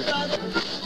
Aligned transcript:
Zeg 0.00 0.79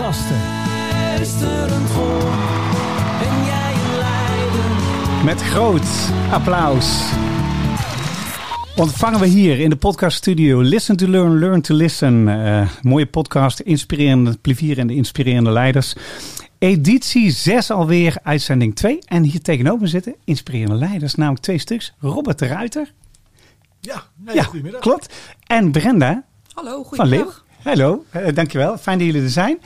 gasten. 0.00 0.36
Met 5.24 5.42
groot 5.42 6.10
applaus 6.30 7.10
ontvangen 8.76 9.20
we 9.20 9.26
hier 9.26 9.58
in 9.58 9.70
de 9.70 9.76
podcaststudio 9.76 10.60
Listen 10.60 10.96
to 10.96 11.06
Learn, 11.08 11.38
Learn 11.38 11.60
to 11.60 11.74
Listen. 11.74 12.28
Eh, 12.28 12.68
mooie 12.82 13.06
podcast, 13.06 13.60
inspirerende 13.60 14.36
plevier 14.36 14.78
en 14.78 14.86
de 14.86 14.94
inspirerende 14.94 15.50
leiders. 15.50 15.94
Editie 16.58 17.30
6 17.30 17.70
alweer, 17.70 18.16
uitzending 18.22 18.76
2. 18.76 18.98
En 19.06 19.22
hier 19.22 19.42
tegenover 19.42 19.80
me 19.80 19.86
zitten 19.86 20.14
inspirerende 20.24 20.74
leiders, 20.76 21.14
namelijk 21.14 21.42
twee 21.42 21.58
stuks. 21.58 21.92
Robert 21.98 22.38
de 22.38 22.46
Ruiter. 22.46 22.92
Ja, 23.80 24.02
nee, 24.16 24.34
Ja, 24.34 24.42
goedemiddag. 24.42 24.80
klopt. 24.80 25.14
En 25.46 25.70
Brenda 25.70 26.24
Hallo, 26.54 26.86
van 26.90 27.08
Leeuw. 27.08 27.32
Hallo, 27.62 28.04
eh, 28.10 28.34
dankjewel. 28.34 28.78
Fijn 28.78 28.98
dat 28.98 29.06
jullie 29.06 29.22
er 29.22 29.30
zijn. 29.30 29.58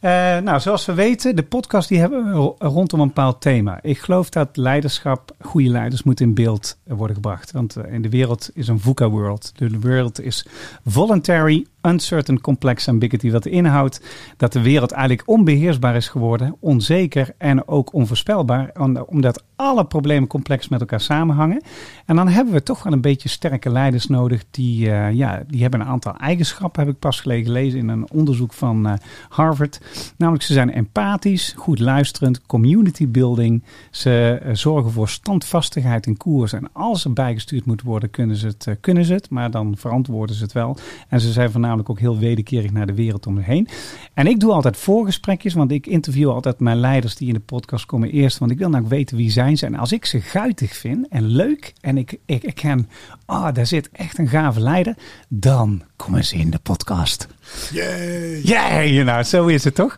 Eh, 0.00 0.10
nou, 0.38 0.60
zoals 0.60 0.84
we 0.84 0.94
weten, 0.94 1.36
de 1.36 1.42
podcast 1.42 1.88
die 1.88 1.98
hebben 1.98 2.24
we 2.24 2.30
ro- 2.32 2.54
rondom 2.58 3.00
een 3.00 3.06
bepaald 3.06 3.40
thema. 3.40 3.78
Ik 3.82 3.98
geloof 3.98 4.28
dat 4.30 4.56
leiderschap, 4.56 5.34
goede 5.40 5.68
leiders, 5.68 6.02
moet 6.02 6.20
in 6.20 6.34
beeld 6.34 6.78
worden 6.84 7.14
gebracht. 7.16 7.50
Want 7.52 7.76
eh, 7.76 7.92
in 7.92 8.02
de 8.02 8.08
wereld 8.08 8.50
is 8.54 8.68
een 8.68 8.80
VUCA-world. 8.80 9.52
De 9.56 9.78
wereld 9.78 10.20
is 10.20 10.46
voluntary, 10.86 11.66
uncertain, 11.82 12.40
complex 12.40 12.88
ambiguity. 12.88 13.30
Wat 13.30 13.46
inhoudt 13.46 14.00
dat 14.36 14.52
de 14.52 14.60
wereld 14.62 14.90
eigenlijk 14.92 15.28
onbeheersbaar 15.28 15.96
is 15.96 16.08
geworden, 16.08 16.56
onzeker 16.60 17.34
en 17.38 17.68
ook 17.68 17.92
onvoorspelbaar. 17.92 18.70
om- 18.78 18.96
Omdat 18.96 19.44
alle 19.56 19.84
problemen 19.84 20.28
complex 20.28 20.68
met 20.68 20.80
elkaar 20.80 21.00
samenhangen. 21.00 21.62
En 22.06 22.16
dan 22.16 22.28
hebben 22.28 22.52
we 22.54 22.62
toch 22.62 22.82
wel 22.82 22.92
een 22.92 23.00
beetje 23.00 23.28
sterke 23.28 23.70
leiders 23.70 24.06
nodig. 24.06 24.44
Die, 24.50 24.90
eh, 24.90 25.12
ja, 25.12 25.42
die 25.48 25.62
hebben 25.62 25.80
een 25.80 25.86
aantal 25.86 26.16
eigenschappen, 26.16 26.84
heb 26.84 26.92
ik 26.94 26.98
pas 26.98 27.20
gelezen 27.20 27.78
in 27.78 27.88
een 27.88 28.10
onderzoek 28.10 28.52
van 28.52 28.86
eh, 28.86 28.92
Harvard. 29.28 29.80
Namelijk, 30.16 30.44
ze 30.44 30.52
zijn 30.52 30.72
empathisch, 30.72 31.54
goed 31.56 31.78
luisterend, 31.78 32.46
community 32.46 33.08
building. 33.08 33.62
Ze 33.90 34.40
eh, 34.42 34.54
zorgen 34.54 34.92
voor 34.92 35.08
standvastigheid 35.08 36.06
in 36.06 36.16
koers. 36.16 36.52
En 36.52 36.72
als 36.72 37.04
er 37.04 37.12
bijgestuurd 37.12 37.66
moet 37.66 37.82
worden, 37.82 38.10
kunnen 38.10 38.36
ze, 38.36 38.46
het, 38.46 38.76
kunnen 38.80 39.04
ze 39.04 39.12
het. 39.12 39.30
Maar 39.30 39.50
dan 39.50 39.74
verantwoorden 39.76 40.36
ze 40.36 40.42
het 40.42 40.52
wel. 40.52 40.76
En 41.08 41.20
ze 41.20 41.32
zijn 41.32 41.50
voornamelijk 41.50 41.70
ook 41.80 41.98
heel 41.98 42.18
wederkerig 42.18 42.72
naar 42.72 42.86
de 42.86 42.94
wereld 42.94 43.26
om 43.26 43.36
zich 43.36 43.46
heen. 43.46 43.68
En 44.14 44.26
ik 44.26 44.40
doe 44.40 44.52
altijd 44.52 44.76
voorgesprekjes, 44.76 45.54
want 45.54 45.70
ik 45.70 45.86
interview 45.86 46.30
altijd 46.30 46.60
mijn 46.60 46.80
leiders 46.80 47.16
die 47.16 47.28
in 47.28 47.34
de 47.34 47.40
podcast 47.40 47.86
komen 47.86 48.10
eerst. 48.10 48.38
Want 48.38 48.50
ik 48.50 48.58
wil 48.58 48.68
nou 48.68 48.84
weten 48.88 49.16
wie 49.16 49.30
zijn 49.30 49.56
ze. 49.56 49.66
En 49.66 49.74
als 49.74 49.92
ik 49.92 50.04
ze 50.04 50.20
guitig 50.20 50.76
vind 50.76 51.08
en 51.08 51.26
leuk 51.26 51.72
en 51.80 51.98
ik, 51.98 52.18
ik, 52.26 52.42
ik 52.42 52.54
ken, 52.54 52.88
ah, 53.26 53.54
daar 53.54 53.66
zit 53.66 53.90
echt 53.92 54.18
een 54.18 54.28
gave 54.28 54.60
leider, 54.60 54.96
dan 55.28 55.82
komen 55.96 56.24
ze 56.24 56.36
in 56.36 56.50
de 56.50 56.58
podcast. 56.58 57.26
Yay. 57.72 58.40
Yeah, 58.42 59.04
nou, 59.04 59.22
zo 59.22 59.46
is 59.46 59.64
het 59.64 59.74
toch? 59.74 59.96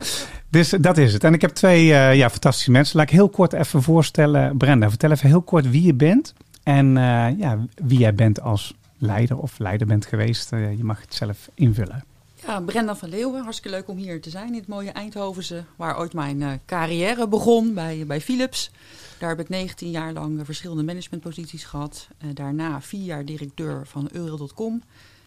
Dus 0.51 0.75
dat 0.81 0.99
is 0.99 1.13
het. 1.13 1.25
En 1.25 1.35
ik 1.35 1.41
heb 1.41 1.51
twee 1.51 1.95
eh, 1.95 2.15
ja, 2.15 2.31
fantastische 2.31 2.71
mensen. 2.71 2.97
Laat 2.97 3.09
ik 3.09 3.15
heel 3.15 3.29
kort 3.29 3.53
even 3.53 3.83
voorstellen. 3.83 4.57
Brenda, 4.57 4.89
vertel 4.89 5.11
even 5.11 5.29
heel 5.29 5.43
kort 5.43 5.71
wie 5.71 5.83
je 5.83 5.95
bent. 5.95 6.35
En 6.63 6.97
eh, 6.97 7.27
ja, 7.39 7.59
wie 7.75 7.99
jij 7.99 8.15
bent 8.15 8.41
als 8.41 8.75
leider 8.99 9.39
of 9.39 9.59
leider 9.59 9.87
bent 9.87 10.07
geweest. 10.07 10.53
Eh, 10.53 10.77
je 10.77 10.85
mag 10.85 11.01
het 11.01 11.15
zelf 11.15 11.49
invullen. 11.55 12.05
Ja, 12.47 12.61
Brenda 12.61 12.97
van 12.97 13.09
Leeuwen, 13.09 13.43
hartstikke 13.43 13.77
leuk 13.77 13.89
om 13.89 13.97
hier 13.97 14.21
te 14.21 14.31
zijn 14.31 14.49
in 14.49 14.55
het 14.55 14.67
mooie 14.67 14.91
Eindhovense, 14.91 15.65
waar 15.77 15.99
ooit 15.99 16.13
mijn 16.13 16.43
eh, 16.43 16.53
carrière 16.67 17.29
begon 17.29 17.75
bij, 17.75 18.05
bij 18.07 18.21
Philips. 18.21 18.71
Daar 19.19 19.29
heb 19.29 19.41
ik 19.41 19.49
19 19.49 19.91
jaar 19.91 20.13
lang 20.13 20.41
verschillende 20.45 20.83
managementposities 20.83 21.65
gehad. 21.65 22.09
Eh, 22.19 22.29
daarna 22.35 22.81
vier 22.81 23.05
jaar 23.05 23.25
directeur 23.25 23.87
van 23.87 24.09
Euro.com. 24.13 24.83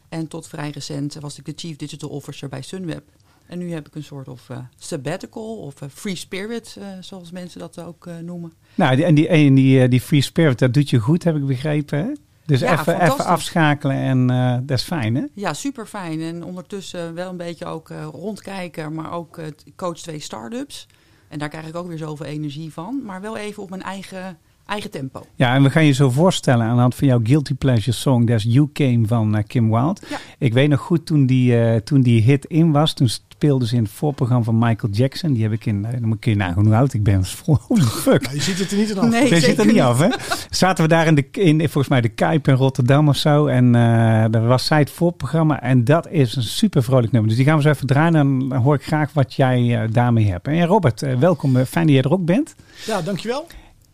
En 0.10 0.28
tot 0.28 0.48
vrij 0.48 0.70
recent 0.70 1.14
was 1.20 1.38
ik 1.38 1.46
de 1.46 1.54
Chief 1.56 1.76
Digital 1.76 2.10
Officer 2.10 2.50
bij 2.50 2.62
Sunweb. 2.62 3.04
En 3.46 3.58
nu 3.58 3.72
heb 3.72 3.88
ik 3.88 3.96
een 3.96 4.04
soort 4.04 4.28
of 4.28 4.48
sabbatical 4.78 5.58
of 5.58 5.74
free 5.94 6.16
spirit, 6.16 6.78
zoals 7.00 7.32
mensen 7.32 7.60
dat 7.60 7.80
ook 7.80 8.10
noemen. 8.22 8.54
Nou, 8.76 9.02
en 9.02 9.16
die, 9.16 9.28
en 9.28 9.56
die, 9.56 9.88
die 9.88 10.02
free 10.02 10.22
spirit, 10.22 10.60
dat 10.60 10.74
doet 10.74 10.90
je 10.90 11.00
goed, 11.00 11.24
heb 11.24 11.36
ik 11.36 11.46
begrepen. 11.46 12.00
Hè? 12.00 12.12
Dus 12.48 12.60
Ja, 12.60 12.80
even, 12.80 13.02
even 13.02 13.26
afschakelen 13.26 13.96
en 13.96 14.30
eh, 14.30 14.58
dat 14.62 14.78
is 14.78 14.84
fijn, 14.84 15.16
hè? 15.16 15.24
Ja, 15.34 15.54
super 15.54 15.86
fijn. 15.86 16.22
En 16.22 16.44
ondertussen 16.44 17.14
wel 17.14 17.30
een 17.30 17.38
beetje 17.38 17.66
ook 17.66 17.90
eh, 17.90 18.04
rondkijken, 18.12 18.94
maar 18.94 19.12
ook 19.12 19.38
eh, 19.38 19.46
coach 19.76 19.98
twee 19.98 20.20
start-ups. 20.20 20.88
En 21.28 21.40
daar 21.40 21.50
krijg 21.50 21.68
ik 21.68 21.76
ook 21.76 21.88
weer 21.88 21.98
zoveel 21.98 22.26
energie 22.26 22.74
van. 22.74 23.02
Maar 23.04 23.22
wel 23.22 23.38
even 23.38 23.64
op 23.64 23.70
mijn 23.70 23.82
eigen, 23.82 24.38
eigen 24.68 24.92
tempo. 24.92 25.26
Ja, 25.36 25.56
en 25.56 25.64
we 25.64 25.70
gaan 25.70 25.86
je 25.86 25.92
zo 25.92 26.10
voorstellen 26.10 26.66
aan 26.66 26.76
de 26.76 26.82
hand 26.82 26.96
van 26.96 27.08
jouw 27.08 27.20
Guilty 27.24 27.54
Pleasure 27.54 27.92
song, 27.92 28.26
There's 28.26 28.44
You 28.44 28.70
Came 28.74 29.08
van 29.08 29.38
eh, 29.38 29.44
Kim 29.48 29.70
Wilde. 29.70 30.02
Ja. 30.10 30.18
Ik 30.38 30.54
weet 30.54 30.70
nog 30.70 30.80
goed 30.80 31.06
toen 31.06 31.26
die, 31.26 31.60
eh, 31.60 31.76
toen 31.76 32.02
die 32.02 32.22
hit 32.22 32.46
in 32.46 32.72
was, 32.72 32.94
toen 32.94 33.10
speelden 33.10 33.68
ze 33.68 33.76
in 33.76 33.84
het 33.84 33.92
voorprogramma 33.92 34.44
van 34.44 34.58
Michael 34.60 34.94
Jackson. 34.94 35.34
Die 35.34 35.44
heb 35.44 35.52
ik 35.52 35.66
in, 35.66 35.86
eh, 35.86 35.92
dan 35.92 36.08
moet 36.08 36.18
ik 36.18 36.26
je 36.26 36.36
nagaan 36.36 36.66
hoe 36.66 36.76
oud 36.76 36.94
ik 36.94 37.04
ben. 37.04 37.24
Holy 37.68 37.82
fuck. 37.82 38.22
Nou, 38.22 38.36
je 38.36 38.42
ziet 38.42 38.60
het 38.60 38.72
er 38.72 38.78
niet 38.78 38.90
in 38.90 39.00
af. 39.00 39.10
Nee. 39.10 39.30
Deze 39.30 39.46
zit 39.46 39.60
er 39.60 39.66
niet 39.66 39.80
af, 39.80 40.00
hè? 40.00 40.10
Zaten 40.50 40.84
we 40.84 40.90
daar 40.90 41.08
in, 41.08 41.16
de, 41.16 41.28
in 41.32 41.60
volgens 41.60 41.88
mij 41.88 42.02
de 42.02 42.10
Kuip 42.10 42.48
in 42.48 42.54
Rotterdam 42.54 43.08
of 43.08 43.16
zo. 43.16 43.46
En 43.46 43.76
eh 43.76 44.26
daar 44.32 44.48
was 44.48 44.66
zij 44.66 44.80
het 44.80 44.90
voorprogramma. 44.90 45.62
En 45.62 45.84
dat 45.84 46.08
is 46.10 46.36
een 46.36 46.44
super 46.44 46.84
vrolijk 46.84 47.12
nummer. 47.12 47.30
Dus 47.30 47.38
die 47.38 47.48
gaan 47.48 47.58
we 47.58 47.64
zo 47.64 47.70
even 47.70 47.88
draaien. 47.88 48.16
En 48.16 48.50
dan 48.50 48.54
hoor 48.54 48.76
ik 48.76 48.84
graag 48.84 49.14
wat 49.14 49.34
jij 49.34 49.82
eh, 49.82 49.90
daarmee 49.92 50.32
hebt. 50.32 50.48
En 50.48 50.66
Robert, 50.66 51.18
welkom. 51.20 51.66
Fijn 51.66 51.86
dat 51.86 51.96
jij 51.96 52.04
er 52.04 52.12
ook 52.12 52.26
bent. 52.26 52.56
Ja, 52.86 53.02
dankjewel. 53.02 53.48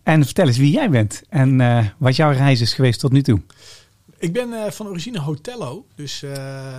En 0.03 0.25
vertel 0.25 0.47
eens 0.47 0.58
wie 0.58 0.72
jij 0.72 0.90
bent. 0.90 1.22
En 1.30 1.62
eh, 1.62 1.88
wat 1.97 2.16
jouw 2.16 2.31
reis 2.31 2.62
is 2.62 2.74
geweest 2.74 3.00
tot 3.00 3.12
nu 3.12 3.22
toe. 3.22 3.41
Ik 4.18 4.34
ben 4.34 4.53
eh, 4.53 4.72
van 4.72 4.88
origine 4.88 5.19
hotello. 5.19 5.88
Dus, 5.96 6.24
eh, 6.24 6.31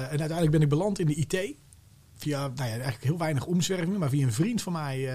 en 0.03 0.09
uiteindelijk 0.09 0.51
ben 0.51 0.63
ik 0.63 0.69
beland 0.69 0.99
in 0.99 1.07
de 1.07 1.15
IT. 1.15 1.55
Via, 2.17 2.41
nou 2.41 2.55
ja, 2.57 2.75
eigenlijk 2.75 3.05
heel 3.05 3.19
weinig 3.19 3.47
omzwervingen. 3.47 3.99
Maar 3.99 4.09
via 4.09 4.27
een 4.27 4.33
vriend 4.33 4.63
van 4.63 4.73
mij, 4.73 5.07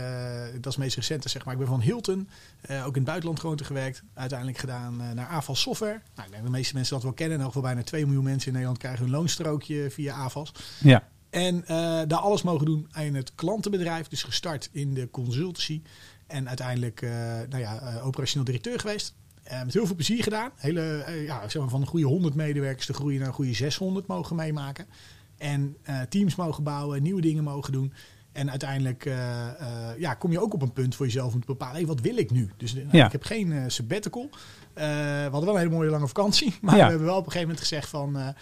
dat 0.52 0.66
is 0.66 0.74
het 0.74 0.78
meest 0.78 0.96
recente 0.96 1.30
zeg 1.30 1.46
maar. 1.46 1.54
Ik 1.54 1.60
ben 1.60 1.70
van 1.70 1.82
Hilton, 1.82 2.30
ook 2.62 2.70
in 2.70 2.94
het 2.94 3.04
buitenland 3.04 3.40
gewoon 3.40 3.56
te 3.56 3.64
gewerkt. 3.64 4.04
Uiteindelijk 4.14 4.60
gedaan 4.60 4.96
naar 5.14 5.28
AVAS 5.28 5.62
Software. 5.62 6.02
Nou, 6.16 6.28
ik 6.28 6.34
denk 6.34 6.44
de 6.46 6.50
meeste 6.50 6.74
mensen 6.74 6.94
dat 6.94 7.04
wel 7.04 7.14
kennen. 7.14 7.38
Elk 7.38 7.48
geval 7.48 7.62
bijna 7.62 7.84
2 7.84 8.06
miljoen 8.06 8.24
mensen 8.24 8.48
in 8.48 8.54
Nederland 8.54 8.80
krijgen 8.80 9.02
hun 9.02 9.12
loonstrookje 9.12 9.90
via 9.90 10.14
AVAS. 10.16 10.52
Ja. 10.80 11.08
En 11.30 11.64
daar 12.08 12.20
alles 12.20 12.42
mogen 12.42 12.66
doen 12.66 12.90
in 12.96 13.16
het 13.16 13.36
klantenbedrijf. 13.36 14.08
Dus 14.08 14.24
gestart 14.24 14.70
in 14.72 14.94
de 14.94 15.10
consultancy. 15.12 15.82
En 16.30 16.48
uiteindelijk 16.48 17.02
eh, 17.02 17.12
nou 17.50 17.58
ja, 17.58 17.80
eh, 17.82 18.06
operationeel 18.06 18.46
directeur 18.46 18.80
geweest. 18.80 19.14
Eh, 19.44 19.64
met 19.64 19.74
heel 19.74 19.86
veel 19.86 19.96
plezier 19.96 20.24
gedaan. 20.24 20.52
Hele, 20.56 21.06
ja, 21.26 21.50
zeg 21.50 21.62
maar 21.62 21.72
van 21.72 21.82
een 21.82 21.88
goede 21.88 22.06
100 22.06 22.36
medewerkers 22.36 22.86
te 22.86 22.94
groeien 22.94 23.20
naar 23.20 23.28
een 23.28 23.34
goede 23.34 23.54
600 23.54 24.08
mogen 24.08 24.36
meemaken. 24.36 24.86
En 25.38 25.78
teams 26.10 26.36
mogen 26.36 26.64
bouwen, 26.64 27.04
nieuwe 27.04 27.22
dingen 27.22 27.44
mogen 27.44 27.74
doen. 27.74 27.94
En 28.32 28.50
uiteindelijk 28.50 29.06
eh, 29.06 29.48
eh, 29.48 30.00
ja, 30.00 30.14
kom 30.14 30.32
je 30.32 30.42
ook 30.42 30.54
op 30.54 30.62
een 30.62 30.74
punt 30.74 30.96
voor 30.96 31.06
jezelf 31.06 31.34
om 31.34 31.40
te 31.40 31.46
bepalen, 31.46 31.76
hey, 31.76 31.86
wat 31.86 32.00
wil 32.00 32.18
ik 32.18 32.32
nu? 32.32 32.50
Dus 32.58 32.74
nou, 32.74 32.88
Ja. 32.92 33.06
ik 33.06 33.12
heb 33.12 33.24
geen 33.24 33.52
eh, 33.52 33.64
sabbatical. 33.68 34.30
We 34.74 35.28
hadden 35.32 35.46
wel 35.46 35.54
een 35.54 35.58
hele 35.62 35.76
mooie 35.76 35.90
lange 35.90 36.08
vakantie. 36.08 36.54
Maar 36.62 36.76
Ja. 36.76 36.84
we 36.84 36.90
hebben 36.90 37.08
wel 37.08 37.18
op 37.18 37.26
een 37.26 37.32
gegeven 37.32 37.48
moment 37.48 37.68
gezegd 37.68 37.90
van, 37.90 38.36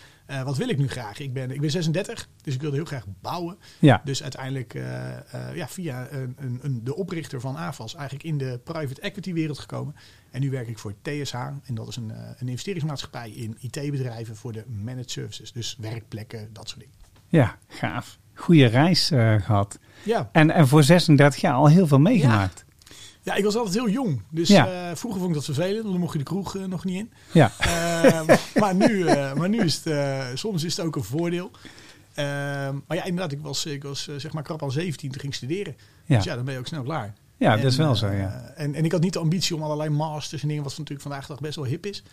wat 0.43 0.57
wil 0.57 0.69
ik 0.69 0.77
nu 0.77 0.87
graag? 0.87 1.19
Ik 1.19 1.33
ben, 1.33 1.51
ik 1.51 1.61
ben 1.61 1.71
36, 1.71 2.29
dus 2.41 2.53
ik 2.53 2.61
wilde 2.61 2.75
heel 2.75 2.85
graag 2.85 3.05
bouwen. 3.21 3.57
Ja. 3.79 4.01
Dus 4.03 4.23
uiteindelijk 4.23 4.73
ja, 5.53 5.67
via 5.67 6.11
een, 6.11 6.35
een, 6.39 6.59
een, 6.61 6.83
de 6.83 6.95
oprichter 6.95 7.41
van 7.41 7.55
AFAS 7.55 7.95
eigenlijk 7.95 8.25
in 8.25 8.37
de 8.37 8.59
private 8.63 9.01
equity 9.01 9.33
wereld 9.33 9.59
gekomen. 9.59 9.95
En 10.31 10.41
nu 10.41 10.49
werk 10.49 10.67
ik 10.67 10.77
voor 10.77 10.93
TSH. 11.01 11.33
En 11.35 11.75
dat 11.75 11.87
is 11.87 11.95
een, 11.95 12.09
een 12.09 12.47
investeringsmaatschappij 12.47 13.29
in 13.29 13.57
IT-bedrijven 13.59 14.35
voor 14.35 14.51
de 14.51 14.63
managed 14.67 15.11
services. 15.11 15.51
Dus 15.51 15.77
werkplekken, 15.79 16.49
dat 16.53 16.67
soort 16.69 16.79
dingen. 16.79 16.95
Ja, 17.27 17.57
gaaf. 17.67 18.17
Goede 18.37 18.65
reis 18.65 19.11
eh, 19.11 19.35
gehad. 19.41 19.79
Ja, 20.03 20.29
En, 20.31 20.51
en 20.51 20.67
voor 20.67 20.83
36 20.83 21.41
jaar 21.41 21.53
al 21.53 21.67
heel 21.67 21.87
veel 21.87 21.99
meegemaakt. 21.99 22.65
ja 23.21 23.33
ik 23.35 23.43
was 23.43 23.55
altijd 23.55 23.75
heel 23.75 23.89
jong. 23.89 24.21
Dus 24.29 24.47
Ja. 24.47 24.67
eh, 24.89 24.95
vroeger 24.95 25.19
vond 25.21 25.29
ik 25.35 25.35
dat 25.35 25.45
vervelend, 25.55 25.79
want 25.81 25.91
dan 25.91 25.99
mocht 25.99 26.11
je 26.13 26.17
de 26.17 26.23
kroeg 26.25 26.55
eh, 26.55 26.63
nog 26.63 26.83
niet 26.85 26.97
in. 26.97 27.11
Ja. 27.31 27.51
Eh, 27.59 28.21
maar, 28.61 28.75
nu, 28.75 29.03
maar 29.35 29.49
nu 29.49 29.59
is 29.59 29.81
het, 29.83 30.39
soms 30.39 30.63
is 30.63 30.77
het 30.77 30.85
ook 30.85 30.95
een 30.95 31.03
voordeel. 31.03 31.51
Eh, 32.13 32.25
maar 32.87 32.97
ja, 32.97 33.03
inderdaad, 33.03 33.31
ik 33.31 33.39
was, 33.41 33.65
ik 33.65 33.83
was 33.83 34.09
zeg 34.17 34.33
maar 34.33 34.43
krap 34.43 34.63
aan 34.63 34.71
17 34.71 35.11
toen 35.11 35.21
ging 35.21 35.33
studeren. 35.35 35.75
Ja. 36.05 36.15
Dus 36.15 36.25
ja, 36.25 36.35
dan 36.35 36.45
ben 36.45 36.53
je 36.53 36.59
ook 36.59 36.67
snel 36.67 36.83
klaar. 36.83 37.13
Ja, 37.37 37.55
En, 37.55 37.61
dat 37.61 37.71
is 37.71 37.77
wel 37.77 37.95
zo, 37.95 38.11
ja. 38.11 38.51
En, 38.55 38.75
en 38.75 38.85
ik 38.85 38.91
had 38.91 39.01
niet 39.01 39.13
de 39.13 39.19
ambitie 39.19 39.55
om 39.55 39.63
allerlei 39.63 39.89
masters 39.89 40.41
en 40.41 40.47
dingen, 40.47 40.63
wat 40.63 40.71
natuurlijk 40.77 41.01
vandaag 41.01 41.21
de 41.21 41.27
dag 41.27 41.39
best 41.41 41.55
wel 41.55 41.65
hip 41.65 41.85
is. 41.85 42.03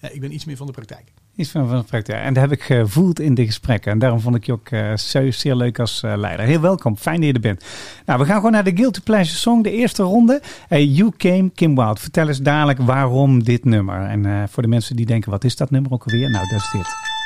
Ik 0.00 0.20
ben 0.20 0.34
iets 0.34 0.44
meer 0.44 0.56
van 0.56 0.66
de 0.66 0.72
praktijk. 0.72 1.12
Iets 1.36 1.50
van, 1.50 1.68
van 1.68 1.78
de 1.78 1.84
praktijk. 1.84 2.22
En 2.22 2.34
dat 2.34 2.42
heb 2.42 2.52
ik 2.52 2.62
gevoeld 2.62 3.20
in 3.20 3.34
de 3.34 3.46
gesprekken. 3.46 3.92
En 3.92 3.98
daarom 3.98 4.20
vond 4.20 4.36
ik 4.36 4.46
je 4.46 4.52
ook 4.52 4.70
uh, 4.70 4.96
zeer, 4.96 5.32
zeer 5.32 5.54
leuk 5.54 5.78
als 5.78 6.02
uh, 6.02 6.12
leider. 6.16 6.46
Heel 6.46 6.60
welkom. 6.60 6.96
Fijn 6.96 7.16
dat 7.16 7.28
je 7.28 7.32
er 7.32 7.40
bent. 7.40 7.64
Nou, 8.06 8.18
we 8.18 8.24
gaan 8.24 8.36
gewoon 8.36 8.52
naar 8.52 8.64
de 8.64 8.76
Guilty 8.76 9.00
Pleasure 9.00 9.38
Song. 9.38 9.62
De 9.62 9.70
eerste 9.70 10.02
ronde. 10.02 10.42
Hey, 10.68 10.84
you 10.84 11.12
Came, 11.16 11.50
Kim 11.54 11.74
Wild. 11.74 12.00
Vertel 12.00 12.28
eens 12.28 12.40
dadelijk 12.40 12.78
waarom 12.78 13.44
dit 13.44 13.64
nummer. 13.64 14.00
En 14.00 14.48
voor 14.48 14.62
de 14.62 14.68
mensen 14.68 14.96
die 14.96 15.06
denken, 15.06 15.30
wat 15.30 15.44
is 15.44 15.56
dat 15.56 15.70
nummer 15.70 15.92
ook 15.92 16.04
alweer? 16.04 16.30
Nou, 16.30 16.48
dat 16.48 16.60
is 16.60 16.70
dit. 16.72 17.19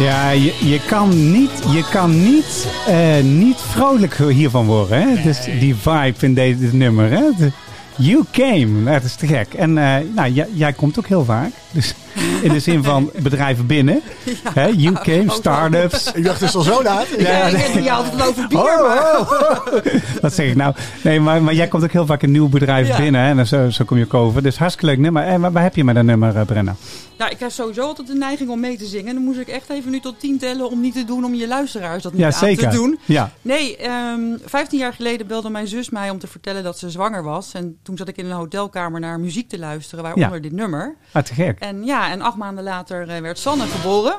Ja, 0.00 0.30
je, 0.30 0.54
je 0.68 0.80
kan 0.86 1.32
niet, 1.32 1.50
je 1.72 1.84
kan 1.90 2.22
niet, 2.24 2.68
uh, 2.88 3.24
niet 3.24 3.56
vrolijk 3.56 4.14
hiervan 4.14 4.66
worden. 4.66 5.00
Hè? 5.00 5.04
Nee. 5.04 5.22
Dus 5.22 5.44
die 5.44 5.74
vibe 5.74 6.14
in 6.18 6.34
deze 6.34 6.68
nummer. 6.72 7.10
Hè? 7.10 7.22
De, 7.38 7.50
you 7.96 8.24
came, 8.32 8.92
dat 8.92 9.02
is 9.02 9.14
te 9.14 9.26
gek. 9.26 9.54
En 9.54 9.70
uh, 9.70 9.96
nou, 10.14 10.30
jij, 10.30 10.48
jij 10.52 10.72
komt 10.72 10.98
ook 10.98 11.06
heel 11.06 11.24
vaak. 11.24 11.50
Dus 11.70 11.94
in 12.42 12.52
de 12.52 12.60
zin 12.60 12.84
van 12.84 13.10
bedrijven 13.22 13.66
binnen. 13.66 14.00
Ja, 14.24 14.50
Hè? 14.54 14.66
You 14.66 14.94
came, 15.02 15.24
start-ups. 15.28 16.12
Ik 16.12 16.24
dacht, 16.24 16.40
het 16.40 16.48
is 16.48 16.54
al 16.54 16.62
zo 16.62 16.82
laat. 16.82 17.06
Ja, 17.18 17.46
ja, 17.46 17.46
ik 17.46 17.82
je 17.82 17.92
altijd 17.92 18.28
over 18.28 18.48
bier. 18.48 18.58
Oh, 18.58 19.20
oh, 19.20 19.30
oh. 19.30 19.84
Wat 20.20 20.34
zeg 20.34 20.46
ik 20.46 20.56
nou? 20.56 20.74
Nee, 21.02 21.20
maar, 21.20 21.42
maar 21.42 21.54
jij 21.54 21.68
komt 21.68 21.84
ook 21.84 21.92
heel 21.92 22.06
vaak 22.06 22.22
een 22.22 22.30
nieuw 22.30 22.48
bedrijf 22.48 22.88
ja. 22.88 22.96
binnen. 22.96 23.20
Hè? 23.20 23.38
En 23.38 23.46
zo, 23.46 23.70
zo 23.70 23.84
kom 23.84 23.98
je 23.98 24.04
ook 24.04 24.14
over. 24.14 24.42
Dus 24.42 24.58
hartstikke 24.58 24.90
leuk 24.90 24.98
nummer. 24.98 25.22
En 25.22 25.40
waar, 25.40 25.52
waar 25.52 25.62
heb 25.62 25.76
je 25.76 25.84
met 25.84 25.94
dat 25.94 26.04
nummer, 26.04 26.36
uh, 26.36 26.42
Brenna? 26.42 26.74
Nou, 27.20 27.32
ik 27.32 27.38
heb 27.38 27.50
sowieso 27.50 27.82
altijd 27.82 28.06
de 28.06 28.14
neiging 28.14 28.50
om 28.50 28.60
mee 28.60 28.76
te 28.76 28.86
zingen. 28.86 29.14
Dan 29.14 29.24
moest 29.24 29.38
ik 29.38 29.48
echt 29.48 29.70
even 29.70 29.90
nu 29.90 30.00
tot 30.00 30.20
tien 30.20 30.38
tellen 30.38 30.70
om 30.70 30.80
niet 30.80 30.94
te 30.94 31.04
doen 31.04 31.24
om 31.24 31.34
je 31.34 31.46
luisteraars 31.46 32.02
dat 32.02 32.12
niet 32.12 32.20
ja, 32.20 32.26
aan 32.26 32.32
zeker. 32.32 32.70
te 32.70 32.76
doen. 32.76 32.98
Ja. 33.04 33.32
Nee, 33.42 33.90
um, 33.90 34.38
15 34.44 34.78
jaar 34.78 34.92
geleden 34.92 35.26
belde 35.26 35.50
mijn 35.50 35.66
zus 35.66 35.90
mij 35.90 36.10
om 36.10 36.18
te 36.18 36.26
vertellen 36.26 36.62
dat 36.62 36.78
ze 36.78 36.90
zwanger 36.90 37.22
was. 37.22 37.54
En 37.54 37.78
toen 37.82 37.96
zat 37.96 38.08
ik 38.08 38.16
in 38.16 38.26
een 38.26 38.36
hotelkamer 38.36 39.00
naar 39.00 39.20
muziek 39.20 39.48
te 39.48 39.58
luisteren, 39.58 40.04
waaronder 40.04 40.34
ja. 40.34 40.40
dit 40.42 40.52
nummer. 40.52 40.96
Ah, 41.12 41.22
te 41.22 41.34
gek. 41.34 41.58
En 41.58 41.84
ja, 41.84 42.10
en 42.10 42.20
acht 42.20 42.36
maanden 42.36 42.64
later 42.64 43.08
uh, 43.08 43.18
werd 43.18 43.38
Sanne 43.38 43.66
geboren. 43.66 44.16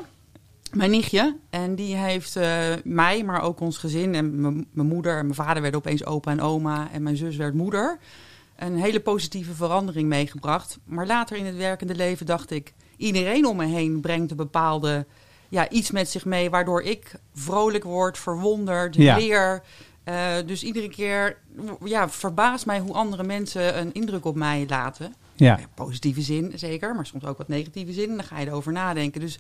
Mijn 0.72 0.92
nichtje. 0.92 1.36
En 1.50 1.76
die 1.76 1.96
heeft 1.96 2.38
uh, 2.38 2.44
mij, 2.84 3.24
maar 3.24 3.42
ook 3.42 3.60
ons 3.60 3.78
gezin 3.78 4.16
en 4.16 4.42
mijn 4.42 4.88
moeder 4.88 5.18
en 5.18 5.24
mijn 5.24 5.36
vader 5.36 5.62
werden 5.62 5.80
opeens 5.80 6.06
opa 6.06 6.32
en 6.32 6.42
oma. 6.42 6.90
En 6.92 7.04
mijn 7.04 7.18
zus 7.18 7.36
werd 7.36 7.54
moeder. 7.54 7.98
Een 8.56 8.76
hele 8.76 9.00
positieve 9.00 9.54
verandering 9.54 10.08
meegebracht. 10.08 10.78
Maar 10.84 11.06
later 11.06 11.38
in 11.38 11.46
het 11.46 11.56
werkende 11.56 11.96
leven 11.96 12.26
dacht 12.26 12.52
ik 12.52 12.74
iedereen 13.02 13.46
om 13.46 13.58
me 13.58 13.66
heen 13.66 14.00
brengt 14.02 14.32
een 14.32 14.38
bepaalde 14.38 15.06
ja, 15.50 15.70
iets 15.70 15.92
met 15.92 16.10
zich 16.10 16.26
mee, 16.26 16.50
waardoor 16.50 16.82
ik 16.82 17.12
vrolijk 17.34 17.84
word, 17.84 18.18
verwonderd, 18.18 18.96
Ja. 18.96 19.16
leer. 19.18 19.62
Uh, 20.06 20.34
dus 20.46 20.64
iedere 20.64 20.90
keer 20.90 21.38
ja, 21.84 22.10
verbaast 22.10 22.66
mij 22.66 22.80
hoe 22.80 22.94
andere 22.94 23.24
mensen 23.24 23.80
een 23.80 23.94
indruk 23.94 24.26
op 24.26 24.36
mij 24.36 24.66
laten. 24.70 25.16
Ja. 25.36 25.58
In 25.58 25.66
positieve 25.74 26.22
zin 26.22 26.52
zeker, 26.56 26.96
maar 26.96 27.06
soms 27.06 27.26
ook 27.26 27.38
wat 27.38 27.48
negatieve 27.48 27.94
zin. 27.94 28.10
En 28.10 28.16
dan 28.16 28.26
ga 28.26 28.40
je 28.40 28.48
erover 28.48 28.72
nadenken. 28.72 29.22
Dus 29.22 29.40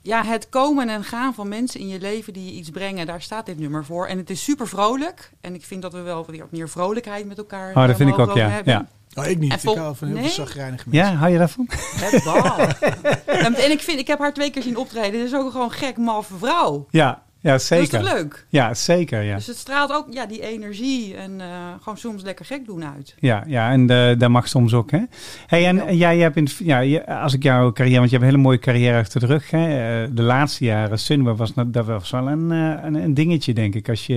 ja, 0.00 0.24
het 0.24 0.48
komen 0.48 0.88
en 0.88 1.04
gaan 1.04 1.34
van 1.34 1.48
mensen 1.48 1.80
in 1.80 1.88
je 1.88 2.00
leven 2.00 2.32
die 2.32 2.44
je 2.44 2.52
iets 2.52 2.70
brengen, 2.70 3.06
daar 3.06 3.22
staat 3.22 3.46
dit 3.46 3.58
nummer 3.58 3.84
voor. 3.84 4.06
En 4.06 4.18
het 4.18 4.30
is 4.30 4.44
super 4.44 4.68
vrolijk. 4.68 5.30
En 5.40 5.54
ik 5.54 5.64
vind 5.64 5.82
dat 5.82 5.92
we 5.92 6.00
wel 6.00 6.26
weer 6.26 6.46
meer 6.50 6.68
vrolijkheid 6.68 7.26
met 7.26 7.38
elkaar 7.38 7.76
Oh, 7.76 7.86
dat 7.86 7.96
vind 7.96 8.10
ik 8.10 8.18
ook, 8.18 8.34
ja. 8.34 8.48
hebben. 8.48 8.72
ja. 8.72 8.88
Oh, 9.14 9.26
ik 9.26 9.38
niet. 9.38 9.52
Ik 9.52 9.76
hou 9.76 9.96
van 9.96 10.08
heel 10.08 10.16
Nee? 10.16 10.24
veel 10.24 10.44
zagrijnige 10.46 10.88
mensen. 10.88 11.10
Ja, 11.12 11.16
hou 11.18 11.32
je 11.32 11.38
daarvan? 11.38 11.66
Het 11.70 12.24
bal. 12.24 12.58
en 13.46 13.54
en 13.54 13.70
ik, 13.70 13.80
vind, 13.80 13.98
ik 13.98 14.06
heb 14.06 14.18
haar 14.18 14.32
twee 14.32 14.50
keer 14.50 14.62
zien 14.62 14.76
optreden. 14.76 15.12
Dit 15.12 15.24
is 15.26 15.34
ook 15.34 15.50
gewoon 15.50 15.66
een 15.66 15.72
gek, 15.72 15.96
maffe 15.96 16.34
vrouw. 16.38 16.86
Ja, 16.90 17.22
ja 17.42 17.50
Dat 17.50 17.60
is 17.60 17.66
zeker. 17.66 18.00
toch 18.00 18.12
leuk? 18.12 18.46
Ja, 18.48 18.74
zeker. 18.74 19.22
Ja. 19.22 19.34
Dus 19.36 19.46
het 19.46 19.56
straalt 19.56 19.92
ook 19.92 20.06
ja, 20.10 20.26
die 20.26 20.40
energie 20.40 21.14
en 21.16 21.40
eh, 21.40 21.46
gewoon 21.80 21.98
soms 21.98 22.22
lekker 22.22 22.44
gek 22.44 22.66
doen 22.66 22.84
uit. 22.84 23.14
Ja, 23.18 23.44
ja 23.46 23.70
en 23.70 23.90
eh, 23.90 24.18
dat 24.18 24.30
mag 24.30 24.48
soms 24.48 24.74
ook. 24.74 24.90
Hè? 24.90 25.00
Hey, 25.46 25.66
en 25.66 25.76
Ja. 25.76 25.90
jij 25.92 26.18
hebt 26.18 26.36
in, 26.36 26.48
ja, 26.58 26.98
als 27.00 27.34
ik 27.34 27.42
jouw 27.42 27.72
carrière, 27.72 27.98
want 27.98 28.10
je 28.10 28.16
hebt 28.16 28.28
een 28.28 28.34
hele 28.34 28.46
mooie 28.48 28.58
carrière 28.58 28.98
achter 28.98 29.20
de 29.20 29.26
rug. 29.26 29.50
Hè? 29.50 29.58
Eh, 30.02 30.08
de 30.12 30.22
laatste 30.22 30.64
jaren, 30.64 30.98
Sunweb 30.98 31.36
was 31.36 31.52
dat 31.66 31.86
was 31.86 32.10
wel 32.10 32.28
een, 32.28 32.50
een, 32.50 32.94
een 32.94 33.14
dingetje, 33.14 33.54
denk 33.54 33.74
ik. 33.74 33.88
Als 33.88 34.06
je 34.06 34.14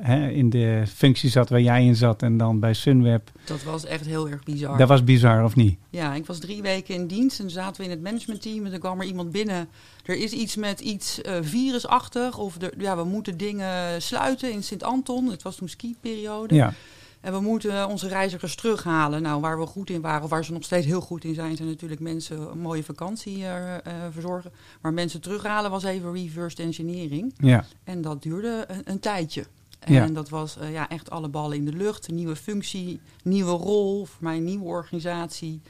hè, 0.00 0.28
in 0.28 0.50
de 0.50 0.82
functie 0.94 1.30
zat 1.30 1.48
waar 1.48 1.60
jij 1.60 1.84
in 1.84 1.96
zat 1.96 2.22
en 2.22 2.36
dan 2.36 2.60
bij 2.60 2.72
Sunweb. 2.74 3.30
Dat 3.44 3.62
was 3.62 3.84
echt 3.86 4.06
heel 4.06 4.28
erg 4.28 4.42
bizar. 4.44 4.78
Dat 4.78 4.88
was 4.88 5.04
bizar, 5.04 5.44
of 5.44 5.56
niet? 5.56 5.78
Ja, 5.90 6.14
ik 6.14 6.26
was 6.26 6.38
drie 6.38 6.62
weken 6.62 6.94
in 6.94 7.06
dienst 7.06 7.40
en 7.40 7.50
zaten 7.50 7.76
we 7.80 7.84
in 7.84 7.90
het 7.90 8.02
managementteam. 8.02 8.64
En 8.64 8.70
dan 8.70 8.80
kwam 8.80 9.00
er 9.00 9.06
iemand 9.06 9.30
binnen. 9.32 9.68
Er 10.08 10.16
is 10.16 10.32
iets 10.32 10.56
met 10.56 10.80
iets 10.80 11.20
eh, 11.20 11.36
virusachtig. 11.40 12.38
Of 12.38 12.62
er, 12.62 12.72
ja, 12.78 12.96
we 12.96 13.04
moeten 13.04 13.36
dingen 13.36 14.02
sluiten 14.02 14.52
in 14.52 14.62
Sint-Anton. 14.62 15.30
Het 15.30 15.42
was 15.42 15.56
toen 15.56 15.68
ski-periode. 15.68 16.54
Ja, 16.54 16.72
En 17.20 17.32
we 17.32 17.40
moeten 17.40 17.88
onze 17.88 18.08
reizigers 18.08 18.54
terughalen. 18.54 19.22
Nou, 19.22 19.40
waar 19.40 19.58
we 19.58 19.66
goed 19.66 19.90
in 19.90 20.00
waren, 20.00 20.22
of 20.22 20.30
waar 20.30 20.44
ze 20.44 20.52
nog 20.52 20.64
steeds 20.64 20.86
heel 20.86 21.00
goed 21.00 21.24
in 21.24 21.34
zijn, 21.34 21.56
zijn 21.56 21.68
natuurlijk 21.68 22.00
mensen 22.00 22.50
een 22.50 22.58
mooie 22.58 22.84
vakantie 22.84 23.44
eh, 23.44 23.74
eh, 23.74 23.80
verzorgen. 24.10 24.52
Maar 24.80 24.92
mensen 24.92 25.20
terughalen 25.20 25.70
was 25.70 25.84
even 25.84 26.12
reversed 26.12 26.58
engineering. 26.60 27.34
ja, 27.38 27.64
En 27.84 28.02
dat 28.02 28.22
duurde 28.22 28.64
een, 28.68 28.82
een 28.84 29.00
tijdje. 29.00 29.44
En 29.78 29.92
Ja. 29.94 30.06
dat 30.06 30.28
was 30.28 30.56
ja, 30.72 30.88
echt 30.88 31.10
alle 31.10 31.28
ballen 31.28 31.56
in 31.56 31.64
de 31.64 31.72
lucht. 31.72 32.08
Een 32.08 32.14
nieuwe 32.14 32.36
functie, 32.36 33.00
nieuwe 33.22 33.50
rol, 33.50 34.04
voor 34.04 34.24
mij 34.24 34.36
een 34.36 34.44
nieuwe 34.44 34.64
organisatie. 34.64 35.60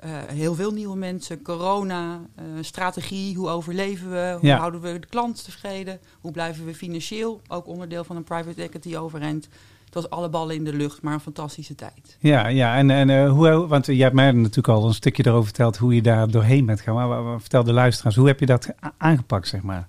Eh, 0.00 0.10
heel 0.26 0.54
veel 0.54 0.70
nieuwe 0.72 0.96
mensen, 0.96 1.42
corona, 1.42 2.20
eh, 2.34 2.44
strategie, 2.60 3.36
hoe 3.36 3.48
overleven 3.48 4.10
we, 4.10 4.36
hoe 4.40 4.48
Ja. 4.48 4.58
houden 4.58 4.80
we 4.80 4.98
de 4.98 5.06
klant 5.06 5.44
tevreden, 5.44 6.00
hoe 6.20 6.32
blijven 6.32 6.64
we 6.64 6.74
financieel, 6.74 7.40
ook 7.48 7.66
onderdeel 7.66 8.04
van 8.04 8.16
een 8.16 8.24
private 8.24 8.62
equity 8.62 8.96
overeind. 8.96 9.48
Het 9.84 9.94
was 9.94 10.10
alle 10.10 10.28
ballen 10.28 10.54
in 10.54 10.64
de 10.64 10.72
lucht, 10.72 11.02
maar 11.02 11.12
een 11.14 11.20
fantastische 11.20 11.74
tijd. 11.74 12.16
ja, 12.18 12.46
ja. 12.48 12.76
En, 12.76 12.90
en 12.90 13.10
eh, 13.10 13.30
hoe, 13.30 13.66
want 13.66 13.86
jij 13.86 13.96
hebt 13.96 14.14
mij 14.14 14.32
natuurlijk 14.32 14.68
al 14.68 14.86
een 14.86 14.94
stukje 14.94 15.26
erover 15.26 15.44
verteld 15.44 15.76
hoe 15.76 15.94
je 15.94 16.02
daar 16.02 16.30
doorheen 16.30 16.66
bent 16.66 16.80
gaan. 16.80 16.94
Maar 16.94 17.40
vertel 17.40 17.64
de 17.64 17.72
luisteraars, 17.72 18.16
hoe 18.16 18.26
heb 18.26 18.40
je 18.40 18.46
dat 18.46 18.68
aangepakt, 18.96 19.48
zeg 19.48 19.62
maar? 19.62 19.86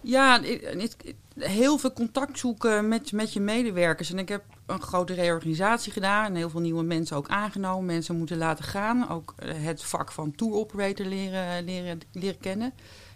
Ja, 0.00 0.42
ik- 0.42 0.62
ik- 0.62 1.14
heel 1.38 1.78
veel 1.78 1.92
contact 1.92 2.38
zoeken 2.38 2.88
met, 2.88 3.12
met 3.12 3.32
je 3.32 3.40
medewerkers. 3.40 4.10
En 4.10 4.18
ik 4.18 4.28
heb 4.28 4.44
een 4.66 4.82
grote 4.82 5.14
reorganisatie 5.14 5.92
gedaan 5.92 6.26
en 6.26 6.34
heel 6.34 6.50
veel 6.50 6.60
nieuwe 6.60 6.82
mensen 6.82 7.16
ook 7.16 7.28
aangenomen. 7.28 7.86
Mensen 7.86 8.16
moeten 8.16 8.38
laten 8.38 8.64
gaan. 8.64 9.08
Ook 9.08 9.34
eh, 9.36 9.52
het 9.54 9.82
vak 9.82 10.12
van 10.12 10.34
tour 10.34 10.54
operator 10.54 11.06
leren, 11.06 11.64
leren, 11.64 12.00
leren 12.12 12.38
kennen. 12.38 12.72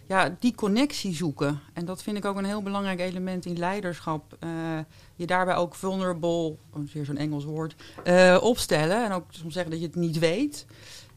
Ja, 0.07 0.35
die 0.39 0.55
connectie 0.55 1.15
zoeken. 1.15 1.59
En 1.73 1.85
dat 1.85 2.03
vind 2.03 2.17
ik 2.17 2.25
ook 2.25 2.37
een 2.37 2.45
heel 2.45 2.61
belangrijk 2.61 2.99
element 2.99 3.45
in 3.45 3.57
leiderschap. 3.57 4.37
Eh, 4.39 4.49
je 5.15 5.25
daarbij 5.25 5.55
ook 5.55 5.75
vulnerable, 5.75 6.57
oh, 6.73 6.91
weer 6.93 7.05
zo'n 7.05 7.17
Engels 7.17 7.43
woord, 7.43 7.75
eh, 8.03 8.37
opstellen. 8.41 9.05
En 9.05 9.11
ook 9.11 9.25
soms 9.29 9.53
zeggen 9.53 9.71
dat 9.71 9.79
je 9.79 9.85
het 9.85 9.95
niet 9.95 10.19
weet. 10.19 10.65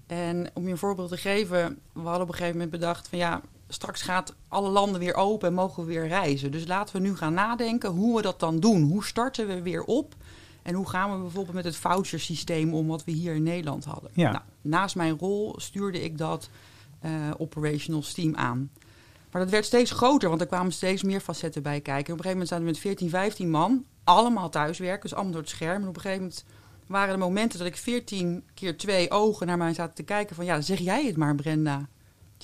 En 0.06 0.50
om 0.54 0.64
je 0.64 0.70
een 0.70 0.78
voorbeeld 0.78 1.08
te 1.08 1.16
geven, 1.16 1.78
we 1.92 2.00
hadden 2.00 2.22
op 2.22 2.28
een 2.28 2.34
gegeven 2.34 2.52
moment 2.52 2.70
bedacht 2.70 3.08
van 3.08 3.18
ja, 3.18 3.40
straks 3.72 4.02
gaat 4.02 4.34
alle 4.48 4.68
landen 4.68 5.00
weer 5.00 5.14
open 5.14 5.48
en 5.48 5.54
mogen 5.54 5.86
we 5.86 5.92
weer 5.92 6.08
reizen. 6.08 6.50
Dus 6.50 6.66
laten 6.66 6.96
we 6.96 7.02
nu 7.02 7.16
gaan 7.16 7.34
nadenken 7.34 7.90
hoe 7.90 8.16
we 8.16 8.22
dat 8.22 8.40
dan 8.40 8.60
doen. 8.60 8.82
Hoe 8.82 9.04
starten 9.04 9.46
we 9.46 9.62
weer 9.62 9.82
op? 9.84 10.14
En 10.62 10.74
hoe 10.74 10.88
gaan 10.88 11.12
we 11.12 11.18
bijvoorbeeld 11.18 11.54
met 11.54 11.64
het 11.64 11.76
vouchersysteem 11.76 12.74
om 12.74 12.86
wat 12.86 13.04
we 13.04 13.10
hier 13.10 13.34
in 13.34 13.42
Nederland 13.42 13.84
hadden? 13.84 14.10
Ja. 14.14 14.30
Nou, 14.30 14.42
naast 14.60 14.96
mijn 14.96 15.18
rol 15.18 15.54
stuurde 15.56 16.02
ik 16.02 16.18
dat 16.18 16.48
eh, 17.00 17.10
operational 17.36 18.02
team 18.14 18.36
aan. 18.36 18.70
Maar 19.30 19.42
dat 19.42 19.50
werd 19.50 19.64
steeds 19.64 19.90
groter, 19.90 20.28
want 20.28 20.40
er 20.40 20.46
kwamen 20.46 20.72
steeds 20.72 21.02
meer 21.02 21.20
facetten 21.20 21.62
bij 21.62 21.80
kijken. 21.80 22.06
En 22.06 22.12
op 22.12 22.18
een 22.18 22.24
gegeven 22.24 22.30
moment 22.30 22.48
zaten 22.48 22.64
we 22.64 22.70
met 22.70 22.80
14, 22.80 23.10
15 23.10 23.50
man, 23.50 23.84
allemaal 24.04 24.48
thuiswerken, 24.48 25.02
dus 25.02 25.14
allemaal 25.14 25.32
door 25.32 25.40
het 25.40 25.50
scherm. 25.50 25.82
En 25.82 25.88
op 25.88 25.96
een 25.96 26.00
gegeven 26.00 26.22
moment 26.22 26.44
waren 26.86 27.14
de 27.14 27.20
momenten 27.20 27.58
dat 27.58 27.68
ik 27.68 27.76
veertien 27.76 28.44
keer 28.54 28.76
twee 28.76 29.10
ogen 29.10 29.46
naar 29.46 29.58
mij 29.58 29.74
zaten 29.74 29.94
te 29.94 30.02
kijken 30.02 30.36
van 30.36 30.44
ja, 30.44 30.60
zeg 30.60 30.78
jij 30.78 31.06
het 31.06 31.16
maar 31.16 31.34
Brenda. 31.34 31.88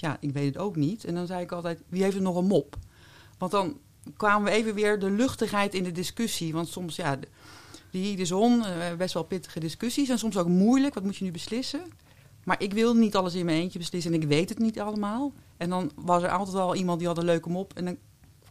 Ja, 0.01 0.17
ik 0.21 0.33
weet 0.33 0.55
het 0.55 0.59
ook 0.59 0.77
niet. 0.77 1.05
En 1.05 1.15
dan 1.15 1.27
zei 1.27 1.43
ik 1.43 1.53
altijd, 1.53 1.83
wie 1.89 2.03
heeft 2.03 2.17
er 2.17 2.23
nog 2.23 2.37
een 2.37 2.47
mop? 2.47 2.77
Want 3.39 3.53
dan 3.53 3.79
kwamen 4.17 4.51
we 4.51 4.57
even 4.57 4.75
weer 4.75 4.99
de 4.99 5.11
luchtigheid 5.11 5.75
in 5.75 5.85
de 5.85 5.93
discussie. 5.93 6.53
Want 6.53 6.69
soms, 6.69 6.97
ja, 6.97 7.19
die 7.91 8.17
de 8.17 8.25
zon, 8.25 8.65
eh, 8.65 8.95
best 8.95 9.15
wel 9.15 9.23
pittige 9.23 9.61
discussies. 9.61 10.09
En 10.09 10.19
soms 10.19 10.37
ook 10.37 10.49
moeilijk, 10.49 10.95
wat 10.95 11.05
moet 11.05 11.17
je 11.17 11.25
nu 11.25 11.31
beslissen? 11.31 11.81
Maar 12.45 12.63
ik 12.63 12.73
wil 12.73 12.95
niet 12.95 13.17
alles 13.17 13.35
in 13.35 13.45
mijn 13.45 13.61
eentje 13.61 13.79
beslissen 13.79 14.13
en 14.13 14.23
ik 14.23 14.29
weet 14.29 14.49
het 14.49 14.59
niet 14.59 14.81
allemaal. 14.81 15.33
En 15.57 15.71
dan 15.71 15.91
was 15.95 16.23
er 16.23 16.31
altijd 16.31 16.57
wel 16.57 16.75
iemand 16.75 16.99
die 16.99 17.09
had 17.09 17.19
een 17.19 17.25
leuke 17.25 17.49
mop. 17.49 17.73
En 17.75 17.85
dan 17.85 17.97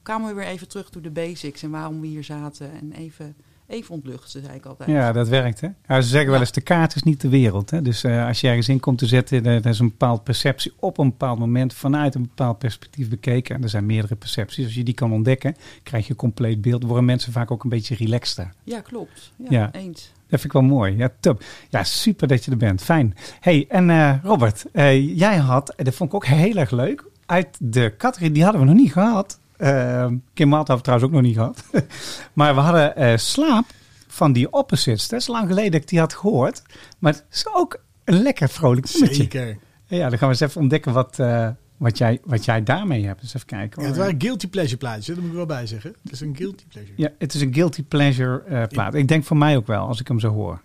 kwamen 0.04 0.28
we 0.28 0.34
weer 0.34 0.46
even 0.46 0.68
terug 0.68 0.90
door 0.90 1.02
de 1.02 1.12
basics 1.12 1.64
en 1.64 1.72
waarom 1.72 2.02
we 2.02 2.08
hier 2.08 2.24
zaten. 2.24 2.72
En 2.72 2.92
even, 2.92 3.36
even 3.68 3.96
ontluchten, 3.96 4.42
zei 4.44 4.56
ik 4.56 4.66
altijd. 4.66 4.90
Ja, 4.90 5.12
dat 5.12 5.28
werkt 5.28 5.62
hè. 5.62 5.68
Ja, 5.88 6.02
ze 6.02 6.10
zeggen 6.10 6.32
wel 6.32 6.40
eens, 6.40 6.52
de 6.52 6.62
kaart 6.62 6.96
is 6.96 7.04
niet 7.04 7.22
de 7.22 7.30
wereld. 7.30 7.70
Hè? 7.70 7.82
Dus 7.82 8.04
eh, 8.04 8.26
als 8.28 8.42
je 8.42 8.48
ergens 8.48 8.70
in 8.70 8.80
komt 8.80 8.98
te 8.98 9.06
zetten, 9.06 9.46
er 9.46 9.66
is 9.66 9.80
een 9.80 9.88
bepaalde 9.90 10.22
perceptie 10.22 10.74
op 10.80 10.98
een 10.98 11.10
bepaald 11.10 11.40
moment 11.40 11.74
vanuit 11.74 12.16
een 12.16 12.22
bepaald 12.22 12.58
perspectief 12.58 13.10
bekeken. 13.10 13.56
En 13.56 13.64
er 13.64 13.70
zijn 13.70 13.86
meerdere 13.86 14.16
percepties. 14.16 14.66
Als 14.66 14.74
je 14.76 14.84
die 14.84 14.94
kan 14.94 15.12
ontdekken, 15.14 15.56
krijg 15.84 16.04
je 16.06 16.10
een 16.12 16.18
compleet 16.18 16.62
beeld. 16.62 16.84
Worden 16.84 17.06
mensen 17.06 17.32
vaak 17.32 17.52
ook 17.52 17.64
een 17.64 17.70
beetje 17.70 17.96
relaxter. 17.96 18.50
Ja, 18.64 18.80
klopt. 18.82 19.32
Ja, 19.38 19.48
Ja. 19.50 19.70
eens. 19.74 20.12
Dat 20.30 20.40
vind 20.40 20.54
ik 20.54 20.62
wel 20.62 20.70
mooi. 20.70 20.98
Ja, 20.98 21.10
top. 21.20 21.44
Ja, 21.70 21.84
super 21.84 22.28
dat 22.28 22.46
je 22.46 22.52
er 22.52 22.58
bent. 22.58 22.82
Fijn. 22.84 23.16
hey, 23.40 23.66
en 23.70 23.90
eh, 23.90 24.14
Robert, 24.24 24.66
eh, 24.72 25.18
jij 25.18 25.38
had, 25.38 25.70
en 25.70 25.86
dat 25.86 25.94
vond 25.96 26.10
ik 26.10 26.16
ook 26.16 26.26
heel 26.26 26.56
erg 26.56 26.72
leuk, 26.72 27.04
uit 27.26 27.58
de 27.60 27.94
categorie, 27.98 28.34
die 28.34 28.44
hadden 28.44 28.62
we 28.62 28.68
nog 28.68 28.76
niet 28.76 28.92
gehad. 28.92 29.40
Uh, 29.58 30.08
Kim 30.34 30.48
Malt 30.48 30.68
hebben 30.68 30.86
we 30.86 30.92
trouwens 30.92 31.10
ook 31.10 31.16
nog 31.16 31.22
niet 31.22 31.36
gehad. 31.36 31.64
maar 32.34 32.56
we 32.56 32.62
hadden 32.62 32.96
eh, 32.96 33.18
slaap 33.18 33.66
van 34.08 34.34
die 34.34 34.52
opposites. 34.52 35.08
Dat 35.08 35.20
is 35.20 35.28
lang 35.28 35.48
geleden 35.48 35.72
dat 35.72 35.82
ik 35.82 35.88
die 35.88 36.00
had 36.00 36.14
gehoord. 36.14 36.62
Maar 37.00 37.14
het 37.14 37.26
is 37.32 37.46
ook 37.54 37.82
een 38.04 38.22
lekker 38.22 38.50
vrolijk 38.50 38.92
nummertje. 38.92 39.22
Zeker. 39.22 39.58
Ja, 39.86 40.10
dan 40.10 40.18
gaan 40.18 40.30
we 40.30 40.34
eens 40.34 40.40
even 40.40 40.62
ontdekken 40.62 40.94
wat, 40.94 41.20
eh, 41.20 41.50
wat, 41.78 41.98
jij, 41.98 42.20
wat 42.24 42.46
jij 42.46 42.64
daarmee 42.64 43.06
hebt. 43.06 43.22
Dus 43.22 43.34
even 43.34 43.48
kijken. 43.48 43.82
Ja, 43.82 43.88
het 43.88 43.98
waren 43.98 44.16
guilty 44.18 44.48
pleasure 44.48 44.78
plaatjes, 44.78 45.06
dat 45.06 45.18
moet 45.18 45.28
ik 45.28 45.36
wel 45.36 45.46
bij 45.46 45.68
zeggen. 45.68 45.96
Het 46.04 46.12
is 46.12 46.20
een 46.20 46.36
guilty 46.36 46.64
pleasure. 46.68 46.94
Ja, 46.96 47.10
het 47.18 47.34
is 47.34 47.42
een 47.42 47.54
guilty 47.54 47.84
pleasure 47.84 48.44
eh, 48.44 48.64
plaat. 48.68 48.94
Ik 48.94 49.08
denk 49.08 49.24
voor 49.24 49.38
mij 49.38 49.58
ook 49.58 49.68
wel, 49.68 49.88
als 49.88 50.00
ik 50.00 50.08
hem 50.08 50.20
zo 50.20 50.30
hoor. 50.30 50.62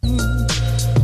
Oké, 0.00 0.97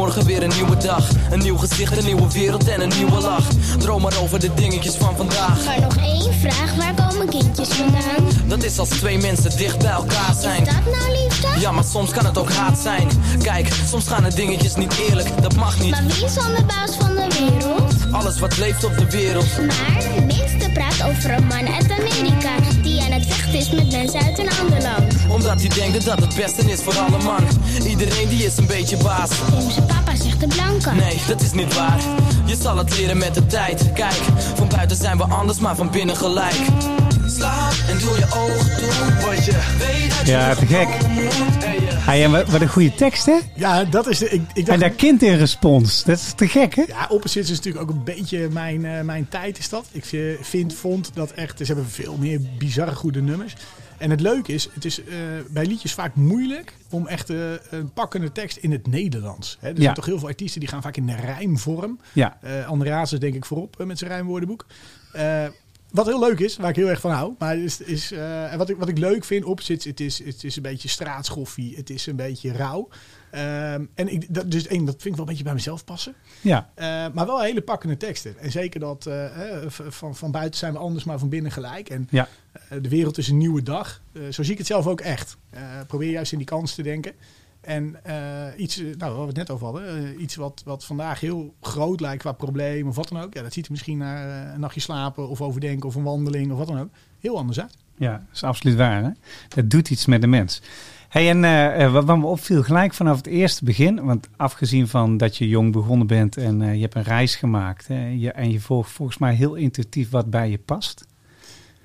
Morgen 0.00 0.24
weer 0.24 0.42
een 0.42 0.52
nieuwe 0.54 0.76
dag. 0.76 1.08
Een 1.30 1.38
nieuw 1.38 1.56
gezicht, 1.56 1.96
een 1.96 2.04
nieuwe 2.04 2.32
wereld 2.32 2.68
en 2.68 2.80
een 2.80 2.92
nieuwe 2.96 3.20
lach. 3.20 3.48
Droom 3.78 4.02
maar 4.02 4.18
over 4.22 4.40
de 4.40 4.54
dingetjes 4.54 4.94
van 4.94 5.16
vandaag. 5.16 5.64
Maar 5.64 5.80
nog 5.80 5.96
één 5.96 6.34
vraag, 6.34 6.74
waar 6.76 6.94
komen 6.94 7.28
kindjes 7.28 7.68
vandaan? 7.68 8.28
Dat 8.46 8.62
is 8.62 8.78
als 8.78 8.88
twee 8.88 9.18
mensen 9.18 9.56
dicht 9.56 9.78
bij 9.78 9.90
elkaar 9.90 10.34
zijn. 10.40 10.64
Dat 10.64 10.74
nou 10.74 11.22
liefde? 11.22 11.48
Ja, 11.58 11.72
maar 11.72 11.84
soms 11.84 12.10
kan 12.10 12.24
het 12.24 12.38
ook 12.38 12.52
haat 12.52 12.78
zijn. 12.78 13.08
Kijk, 13.42 13.68
soms 13.88 14.08
gaan 14.08 14.22
de 14.22 14.34
dingetjes 14.34 14.74
niet 14.74 14.98
eerlijk. 15.08 15.42
Dat 15.42 15.54
mag 15.56 15.80
niet. 15.80 15.90
Maar 15.90 16.06
wie 16.06 16.24
is 16.24 16.34
dan 16.34 16.54
de 16.54 16.64
baas 16.64 16.96
van 16.96 17.14
de 17.14 17.26
wereld? 17.38 17.94
Alles 18.10 18.38
wat 18.38 18.58
leeft 18.58 18.84
op 18.84 18.96
de 18.98 19.10
wereld. 19.10 19.56
Maar 19.56 20.02
de 20.14 20.24
minste 20.26 20.70
praat 20.72 21.02
over 21.02 21.30
een 21.30 21.46
man 21.46 21.66
uit 21.74 21.90
Amerika 21.90 22.50
Die 23.00 23.12
aan 23.12 23.20
het 23.20 23.26
vechten 23.26 23.58
is 23.58 23.70
met 23.70 23.92
mensen 23.92 24.20
uit 24.20 24.38
een 24.38 24.50
ander 24.60 24.82
land 24.82 25.14
Omdat 25.28 25.60
hij 25.60 25.68
denkt 25.68 26.04
dat 26.04 26.20
het 26.20 26.34
beste 26.34 26.70
is 26.70 26.80
voor 26.82 26.98
alle 26.98 27.22
man. 27.24 27.46
Iedereen 27.86 28.28
die 28.28 28.44
is 28.44 28.56
een 28.56 28.66
beetje 28.66 28.96
baas. 28.96 29.30
Zijn 29.72 29.86
papa 29.86 30.16
zegt 30.16 30.40
de 30.40 30.46
blanke 30.46 30.90
Nee, 30.90 31.20
dat 31.26 31.40
is 31.40 31.52
niet 31.52 31.74
waar. 31.74 31.98
Je 32.44 32.56
zal 32.60 32.76
het 32.76 32.98
leren 32.98 33.18
met 33.18 33.34
de 33.34 33.46
tijd. 33.46 33.92
Kijk, 33.92 34.20
van 34.54 34.68
buiten 34.68 34.96
zijn 34.96 35.16
we 35.16 35.24
anders, 35.24 35.58
maar 35.58 35.76
van 35.76 35.90
binnen 35.90 36.16
gelijk. 36.16 36.54
Slaap 37.26 37.72
en 37.88 37.98
doe 37.98 38.18
je 38.18 38.24
ogen 38.24 38.76
toe. 38.76 39.26
Wat 39.26 39.44
je 39.44 39.52
weet 39.78 40.10
dat 40.16 40.26
je 40.26 40.32
Ja, 40.32 40.54
te 40.54 40.66
gek. 40.66 40.88
Hey, 42.10 42.24
en 42.24 42.30
wat, 42.30 42.60
een 42.60 42.68
goede 42.68 42.94
tekst, 42.94 43.26
hè? 43.26 43.38
Ja, 43.56 43.84
dat 43.84 44.06
is 44.06 44.18
de... 44.18 44.28
Ik, 44.30 44.40
ik 44.40 44.56
En 44.56 44.64
dacht, 44.64 44.80
daar 44.80 44.90
kind 44.90 45.22
in 45.22 45.36
respons. 45.36 46.04
Dat 46.04 46.16
is 46.16 46.32
te 46.32 46.48
gek, 46.48 46.74
hè? 46.74 46.82
Ja, 46.82 47.06
Opposites 47.08 47.50
is 47.50 47.56
natuurlijk 47.56 47.90
ook 47.90 47.96
een 47.96 48.04
beetje 48.04 48.48
mijn, 48.48 48.84
eh, 48.84 49.00
mijn 49.00 49.28
tijd 49.28 49.58
is 49.58 49.68
dat. 49.68 49.86
Ik 49.92 50.04
vind, 50.40 50.74
vond 50.74 51.10
dat 51.14 51.30
echt... 51.30 51.58
Ze 51.58 51.64
hebben 51.64 51.86
veel 51.86 52.16
meer 52.16 52.40
bizarre 52.58 52.94
goede 52.94 53.22
nummers. 53.22 53.56
En 53.98 54.10
het 54.10 54.20
leuke 54.20 54.52
is, 54.52 54.68
het 54.72 54.84
is 54.84 55.04
eh, 55.04 55.14
bij 55.50 55.66
liedjes 55.66 55.92
vaak 55.94 56.14
moeilijk 56.14 56.74
om 56.90 57.06
echt 57.06 57.30
eh, 57.30 57.36
een 57.70 57.92
pakkende 57.92 58.32
tekst 58.32 58.56
in 58.56 58.72
het 58.72 58.86
Nederlands. 58.86 59.56
Hè, 59.60 59.68
er 59.68 59.76
Ja. 59.76 59.82
zijn 59.82 59.94
toch 59.94 60.06
heel 60.06 60.18
veel 60.18 60.28
artiesten 60.28 60.60
die 60.60 60.68
gaan 60.68 60.82
vaak 60.82 60.96
in 60.96 61.06
de 61.06 61.16
rijmvorm. 61.16 62.00
Ja. 62.12 62.38
Eh 62.42 62.66
Andreas 62.68 63.12
is 63.12 63.18
denk 63.18 63.34
ik 63.34 63.44
voorop 63.44 63.84
met 63.84 63.98
zijn 63.98 64.10
rijmwoordenboek. 64.10 64.66
Wat 65.92 66.06
heel 66.06 66.20
leuk 66.20 66.38
is, 66.40 66.56
waar 66.56 66.68
ik 66.70 66.76
heel 66.76 66.88
erg 66.88 67.00
van 67.00 67.10
hou. 67.10 67.34
Maar 67.38 67.56
is, 67.58 67.80
is, 67.80 68.12
en 68.12 68.58
wat, 68.58 68.68
ik, 68.68 68.76
wat 68.76 68.88
ik 68.88 68.98
leuk 68.98 69.24
vind, 69.24 69.44
Opposites, 69.44 69.84
het 69.84 70.00
is, 70.00 70.24
het 70.24 70.44
is 70.44 70.56
een 70.56 70.62
beetje 70.62 70.88
straatschoffie. 70.88 71.76
Het 71.76 71.90
is 71.90 72.06
een 72.06 72.16
beetje 72.16 72.52
rauw. 72.52 72.88
Ehm, 73.30 73.84
en 73.94 74.12
ik, 74.12 74.34
dat, 74.34 74.50
dus 74.50 74.66
één, 74.66 74.84
dat 74.84 74.94
vind 74.94 75.04
ik 75.04 75.10
wel 75.12 75.20
een 75.20 75.26
beetje 75.26 75.44
bij 75.44 75.52
mezelf 75.54 75.84
passen. 75.84 76.14
Ja. 76.40 76.70
Eh, 76.74 76.86
maar 77.14 77.26
wel 77.26 77.40
hele 77.40 77.60
pakkende 77.62 77.96
teksten. 77.96 78.38
En 78.38 78.50
zeker 78.50 78.80
dat 78.80 79.06
eh, 79.06 79.26
van, 79.68 80.16
van 80.16 80.30
buiten 80.30 80.58
zijn 80.58 80.72
we 80.72 80.78
anders, 80.78 81.04
maar 81.04 81.18
van 81.18 81.28
binnen 81.28 81.52
gelijk. 81.52 81.88
En 81.88 82.08
Ja. 82.10 82.28
de 82.80 82.88
wereld 82.88 83.18
is 83.18 83.28
een 83.28 83.38
nieuwe 83.38 83.62
dag. 83.62 84.02
Zo 84.30 84.42
zie 84.42 84.52
ik 84.52 84.58
het 84.58 84.66
zelf 84.66 84.86
ook 84.86 85.00
echt. 85.00 85.36
Probeer 85.86 86.10
juist 86.10 86.32
in 86.32 86.38
die 86.38 86.46
kans 86.46 86.74
te 86.74 86.82
denken. 86.82 87.12
En 87.60 88.04
eh, 88.04 88.46
iets, 88.56 88.78
eh, 88.78 88.84
nou, 88.96 89.12
waar 89.12 89.20
we 89.20 89.26
het 89.26 89.36
net 89.36 89.50
over 89.50 89.66
hadden, 89.66 90.14
eh, 90.14 90.22
iets 90.22 90.36
wat, 90.36 90.62
wat 90.64 90.84
vandaag 90.84 91.20
heel 91.20 91.54
groot 91.60 92.00
lijkt 92.00 92.22
qua 92.22 92.32
probleem 92.32 92.88
of 92.88 92.96
wat 92.96 93.08
dan 93.08 93.22
ook. 93.22 93.34
Ja, 93.34 93.42
dat 93.42 93.52
ziet 93.52 93.64
er 93.64 93.70
misschien 93.70 93.98
naar 93.98 94.28
eh, 94.28 94.52
een 94.54 94.60
nachtje 94.60 94.80
slapen 94.80 95.28
of 95.28 95.40
overdenken 95.40 95.88
of 95.88 95.94
een 95.94 96.02
wandeling 96.02 96.52
of 96.52 96.58
wat 96.58 96.66
dan 96.66 96.80
ook. 96.80 96.90
Heel 97.20 97.38
anders 97.38 97.60
uit. 97.60 97.76
Ja, 97.96 98.12
dat 98.12 98.20
is 98.32 98.42
absoluut 98.42 98.76
waar. 98.76 99.02
Hè? 99.02 99.10
Dat 99.48 99.70
doet 99.70 99.90
iets 99.90 100.06
met 100.06 100.20
de 100.20 100.26
mens. 100.26 100.62
Hey, 101.10 101.30
en 101.30 101.92
wat 101.92 102.04
wat 102.04 102.18
me 102.18 102.26
opviel 102.26 102.62
gelijk 102.62 102.94
vanaf 102.94 103.16
het 103.16 103.26
eerste 103.26 103.64
begin, 103.64 104.04
want 104.04 104.28
afgezien 104.36 104.88
van 104.88 105.16
dat 105.16 105.36
je 105.36 105.48
jong 105.48 105.72
begonnen 105.72 106.06
bent 106.06 106.36
en 106.36 106.62
eh, 106.62 106.74
je 106.74 106.80
hebt 106.80 106.94
een 106.94 107.02
reis 107.02 107.36
gemaakt 107.36 107.88
hè, 107.88 108.08
je, 108.08 108.32
en 108.32 108.50
je 108.50 108.60
volgt 108.60 108.90
volgens 108.90 109.18
mij 109.18 109.34
heel 109.34 109.54
intuïtief 109.54 110.10
wat 110.10 110.30
bij 110.30 110.50
je 110.50 110.58
past. 110.58 111.06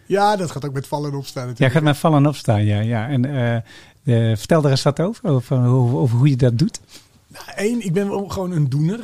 Ja, 0.05 0.35
dat 0.35 0.51
gaat 0.51 0.65
ook 0.65 0.73
met 0.73 0.87
vallen 0.87 1.11
en 1.11 1.17
opstaan 1.17 1.41
Jij 1.41 1.51
natuurlijk. 1.51 1.77
gaat 1.77 1.83
met 1.83 1.97
vallen 1.97 2.17
en 2.17 2.27
opstaan, 2.27 2.65
ja. 2.65 2.79
ja. 2.79 3.07
En 3.07 3.25
eh, 3.25 3.61
eh, 4.05 4.35
vertel 4.35 4.63
er 4.63 4.69
eens 4.71 4.83
wat 4.83 4.99
over, 4.99 5.29
over, 5.29 5.57
hoe- 5.65 5.97
over 5.99 6.17
hoe 6.17 6.29
je 6.29 6.35
dat 6.35 6.57
doet. 6.57 6.79
Eén, 7.55 7.85
ik 7.85 7.93
ben 7.93 8.31
gewoon 8.31 8.51
een 8.51 8.69
doener. 8.69 8.99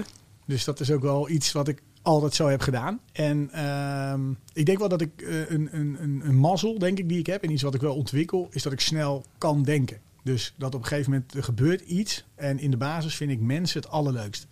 Dus 0.45 0.63
dat 0.63 0.79
is 0.79 0.91
ook 0.91 1.01
wel 1.01 1.29
iets 1.29 1.51
wat 1.51 1.67
ik 1.67 1.81
altijd 2.01 2.33
zo 2.35 2.47
heb 2.47 2.61
gedaan. 2.61 2.99
En 3.11 3.49
ehm, 3.51 4.31
ik 4.53 4.65
denk 4.65 4.79
wel 4.79 4.89
dat 4.89 5.01
ik 5.01 5.21
eh, 5.21 5.49
een, 5.49 5.69
een, 5.71 5.97
een, 6.01 6.21
een 6.25 6.35
mazzel, 6.35 6.79
denk 6.79 6.97
ik, 6.99 7.09
die 7.09 7.19
ik 7.19 7.25
heb. 7.25 7.43
En 7.43 7.51
iets 7.51 7.61
wat 7.61 7.73
ik 7.75 7.81
wel 7.81 7.95
ontwikkel, 7.95 8.47
is 8.51 8.63
dat 8.63 8.71
ik 8.73 8.79
snel 8.79 9.25
kan 9.37 9.63
denken. 9.63 9.97
Dus 10.23 10.53
dat 10.57 10.75
op 10.75 10.81
een 10.81 10.87
gegeven 10.87 11.11
moment 11.11 11.33
er 11.35 11.43
gebeurt 11.43 11.81
iets. 11.81 12.25
En 12.35 12.59
in 12.59 12.71
de 12.71 12.77
basis 12.77 13.15
vind 13.15 13.31
ik 13.31 13.39
mensen 13.41 13.81
het 13.81 13.89
allerleukst. 13.91 14.47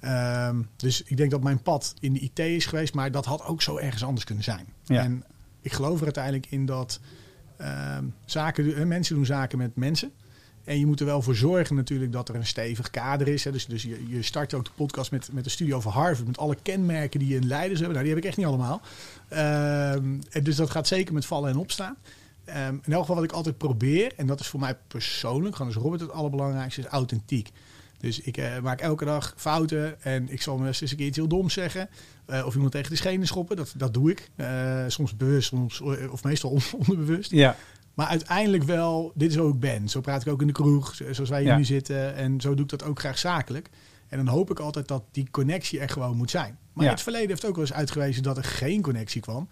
Ehm, 0.00 0.62
dus 0.76 1.02
ik 1.02 1.16
denk 1.16 1.30
dat 1.30 1.42
mijn 1.42 1.62
pad 1.62 1.94
in 2.00 2.12
de 2.12 2.20
IT 2.20 2.38
is 2.38 2.66
geweest. 2.66 2.94
Maar 2.94 3.10
dat 3.10 3.24
had 3.24 3.44
ook 3.46 3.62
zo 3.62 3.76
ergens 3.78 4.04
anders 4.04 4.24
kunnen 4.24 4.44
zijn. 4.44 4.66
Ja. 4.84 5.02
En 5.02 5.24
ik 5.60 5.72
geloof 5.72 5.98
er 5.98 6.04
uiteindelijk 6.04 6.46
in 6.50 6.66
dat 6.66 7.00
zaken, 8.24 8.76
eh, 8.76 8.84
mensen 8.84 9.14
doen 9.14 9.26
zaken 9.26 9.58
met 9.58 9.76
mensen. 9.76 10.12
En 10.64 10.78
je 10.78 10.86
moet 10.86 11.00
er 11.00 11.06
wel 11.06 11.22
voor 11.22 11.34
zorgen 11.34 11.76
natuurlijk 11.76 12.12
dat 12.12 12.28
er 12.28 12.34
een 12.34 12.46
stevig 12.46 12.90
kader 12.90 13.28
is. 13.28 13.44
Hè. 13.44 13.52
Dus, 13.52 13.66
dus 13.66 13.82
je, 13.82 14.08
je 14.08 14.22
start 14.22 14.54
ook 14.54 14.64
de 14.64 14.70
podcast 14.74 15.10
met, 15.10 15.28
met 15.32 15.44
een 15.44 15.50
studie 15.50 15.74
over 15.74 15.90
Harvard. 15.90 16.26
Met 16.26 16.38
alle 16.38 16.56
kenmerken 16.62 17.18
die 17.18 17.36
een 17.36 17.46
leiders 17.46 17.80
hebben. 17.80 17.98
Nou, 17.98 18.04
die 18.04 18.14
heb 18.14 18.24
ik 18.24 18.28
echt 18.28 18.36
niet 18.36 18.46
allemaal. 18.46 18.80
Ehm, 19.28 20.20
dus 20.42 20.56
dat 20.56 20.70
gaat 20.70 20.86
zeker 20.86 21.14
met 21.14 21.26
vallen 21.26 21.50
en 21.50 21.56
opstaan. 21.56 21.96
Ehm, 22.44 22.74
in 22.82 22.92
elk 22.92 23.00
geval 23.00 23.14
wat 23.14 23.24
ik 23.24 23.32
altijd 23.32 23.58
probeer. 23.58 24.12
En 24.16 24.26
dat 24.26 24.40
is 24.40 24.46
voor 24.46 24.60
mij 24.60 24.76
persoonlijk, 24.88 25.56
gewoon 25.56 25.72
als 25.72 25.82
Robert 25.82 26.00
het 26.00 26.12
allerbelangrijkste, 26.12 26.80
is 26.80 26.86
authentiek. 26.86 27.50
Dus 28.02 28.20
ik 28.20 28.36
eh, 28.36 28.58
maak 28.58 28.80
elke 28.80 29.04
dag 29.04 29.34
fouten. 29.36 30.02
En 30.02 30.28
ik 30.32 30.42
zal 30.42 30.58
me 30.58 30.66
eens 30.66 30.80
een 30.80 30.96
keer 30.96 31.06
iets 31.06 31.16
heel 31.16 31.28
doms 31.28 31.52
zeggen. 31.54 31.88
Eh, 32.26 32.46
of 32.46 32.54
iemand 32.54 32.72
tegen 32.72 32.90
de 32.90 32.96
schenen 32.96 33.26
schoppen. 33.26 33.56
Dat, 33.56 33.74
dat 33.76 33.94
doe 33.94 34.10
ik. 34.10 34.30
Eh, 34.36 34.84
soms 34.86 35.16
bewust, 35.16 35.48
soms, 35.48 35.80
of 36.10 36.24
meestal 36.24 36.50
on- 36.56 36.62
onderbewust. 36.78 37.30
Ja, 37.30 37.56
Maar 37.94 38.06
uiteindelijk 38.06 38.62
wel, 38.62 39.12
dit 39.14 39.30
is 39.30 39.36
hoe 39.36 39.52
ik 39.52 39.60
ben. 39.60 39.88
Zo 39.88 40.00
praat 40.00 40.26
ik 40.26 40.32
ook 40.32 40.40
in 40.40 40.46
de 40.46 40.52
kroeg, 40.52 40.94
zo- 40.94 41.12
zoals 41.12 41.30
wij 41.30 41.40
hier 41.40 41.48
Ja. 41.50 41.56
nu 41.56 41.64
zitten. 41.64 42.14
En 42.14 42.40
zo 42.40 42.54
doe 42.54 42.64
ik 42.64 42.70
dat 42.70 42.84
ook 42.84 42.98
graag 42.98 43.18
zakelijk. 43.18 43.68
En 44.08 44.16
dan 44.24 44.26
hoop 44.34 44.50
ik 44.50 44.58
altijd 44.58 44.88
dat 44.88 45.02
die 45.12 45.28
connectie 45.30 45.80
er 45.80 45.88
gewoon 45.88 46.16
moet 46.16 46.30
zijn. 46.30 46.58
Maar 46.72 46.84
Ja. 46.84 46.90
het 46.90 47.00
verleden 47.02 47.28
heeft 47.28 47.44
ook 47.44 47.54
wel 47.56 47.64
eens 47.64 47.72
uitgewezen 47.74 48.22
dat 48.22 48.36
er 48.36 48.44
geen 48.44 48.82
connectie 48.82 49.20
kwam. 49.20 49.48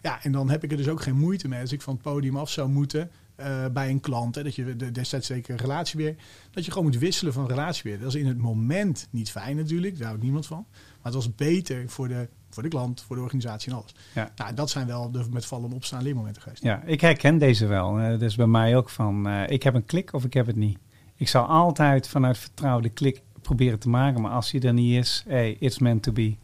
Ja, 0.00 0.22
en 0.22 0.32
dan 0.32 0.50
heb 0.50 0.64
ik 0.64 0.70
er 0.70 0.76
dus 0.76 0.88
ook 0.88 1.02
geen 1.02 1.16
moeite 1.16 1.48
mee 1.48 1.60
als 1.60 1.72
ik 1.72 1.82
van 1.82 1.92
het 1.94 2.02
podium 2.02 2.36
af 2.36 2.50
zou 2.50 2.68
moeten 2.68 3.10
eh, 3.36 3.66
bij 3.72 3.90
een 3.90 4.00
klant. 4.00 4.34
Hè, 4.34 4.42
dat 4.42 4.54
je 4.54 4.76
de, 4.76 4.90
destijds 4.90 5.26
zeker 5.26 5.52
een 5.52 5.60
relatie 5.60 5.98
weer. 5.98 6.16
Dat 6.50 6.64
je 6.64 6.70
gewoon 6.70 6.86
moet 6.86 6.98
wisselen 6.98 7.32
van 7.32 7.46
relatie 7.46 7.82
weer. 7.82 8.00
Dat 8.00 8.14
is 8.14 8.20
in 8.20 8.26
het 8.26 8.38
moment 8.38 9.08
niet 9.10 9.30
fijn 9.30 9.56
natuurlijk, 9.56 9.98
daar 9.98 10.06
houdt 10.06 10.22
niemand 10.22 10.46
van. 10.46 10.66
Maar 10.68 11.12
het 11.12 11.14
was 11.14 11.34
beter 11.34 11.88
voor 11.88 12.08
de 12.08 12.28
voor 12.54 12.62
de 12.62 12.68
klant, 12.68 13.02
voor 13.02 13.16
de 13.16 13.22
organisatie 13.22 13.72
en 13.72 13.78
alles. 13.78 13.94
Ja. 14.14 14.30
Nou, 14.36 14.54
dat 14.54 14.70
zijn 14.70 14.86
wel 14.86 15.10
de 15.10 15.24
met 15.30 15.46
vallen 15.46 15.70
en 15.70 15.76
opstaan 15.76 16.02
leermomenten 16.02 16.42
geweest. 16.42 16.62
Ja, 16.62 16.82
ik 16.82 17.00
herken 17.00 17.38
deze 17.38 17.66
wel. 17.66 17.98
Eh, 17.98 18.18
dus 18.18 18.36
bij 18.36 18.46
mij 18.46 18.76
ook 18.76 18.90
van, 18.90 19.28
eh, 19.28 19.48
ik 19.48 19.62
heb 19.62 19.74
een 19.74 19.84
klik 19.84 20.12
of 20.12 20.24
ik 20.24 20.34
heb 20.34 20.46
het 20.46 20.56
niet. 20.56 20.78
Ik 21.16 21.28
zal 21.28 21.44
altijd 21.44 22.08
vanuit 22.08 22.38
vertrouwen 22.38 22.82
de 22.82 22.88
klik 22.88 23.22
proberen 23.42 23.78
te 23.78 23.88
maken. 23.88 24.20
Maar 24.20 24.30
als 24.30 24.50
die 24.50 24.60
er 24.60 24.72
niet 24.72 24.98
is, 24.98 25.24
hey, 25.28 25.56
it's 25.58 25.78
meant 25.78 26.02
to 26.02 26.12
be. 26.12 26.36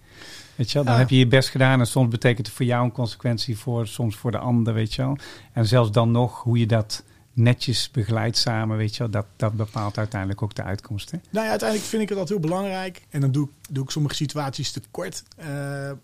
Weet 0.61 0.69
je 0.71 0.75
wel, 0.75 0.85
dan 0.85 0.93
Ja. 0.95 1.01
heb 1.01 1.11
je 1.11 1.19
je 1.19 1.27
best 1.27 1.49
gedaan. 1.49 1.81
En 1.81 1.87
soms 1.87 2.09
betekent 2.09 2.47
het 2.47 2.57
voor 2.57 2.67
jou 2.67 2.85
een 2.85 2.93
consequentie, 2.93 3.59
voor, 3.59 3.87
soms 3.87 4.17
voor 4.17 4.31
de 4.31 4.39
ander, 4.39 4.75
weet 4.75 4.95
je 4.95 5.03
wel. 5.03 5.17
En 5.53 5.67
zelfs 5.67 5.91
dan 5.91 6.11
nog, 6.11 6.43
hoe 6.43 6.59
je 6.59 6.67
dat 6.67 7.05
netjes 7.33 7.91
begeleidt 7.91 8.37
samen, 8.37 8.77
weet 8.77 8.93
je 8.93 8.99
wel. 8.99 9.11
Dat, 9.11 9.27
dat 9.37 9.53
bepaalt 9.53 9.99
uiteindelijk 9.99 10.43
ook 10.43 10.55
de 10.55 10.63
uitkomst. 10.63 11.11
Hè? 11.11 11.19
Nou 11.31 11.45
ja, 11.45 11.51
uiteindelijk 11.51 11.89
vind 11.89 12.03
ik 12.03 12.09
het 12.09 12.19
altijd 12.19 12.39
heel 12.41 12.49
belangrijk. 12.49 13.03
En 13.11 13.21
dan 13.21 13.33
doe, 13.33 13.47
ik- 13.49 13.75
doe 13.75 13.85
ik 13.85 13.91
sommige 13.91 14.15
situaties 14.15 14.71
te 14.71 14.81
kort. 14.91 15.23
Eh, 15.37 15.47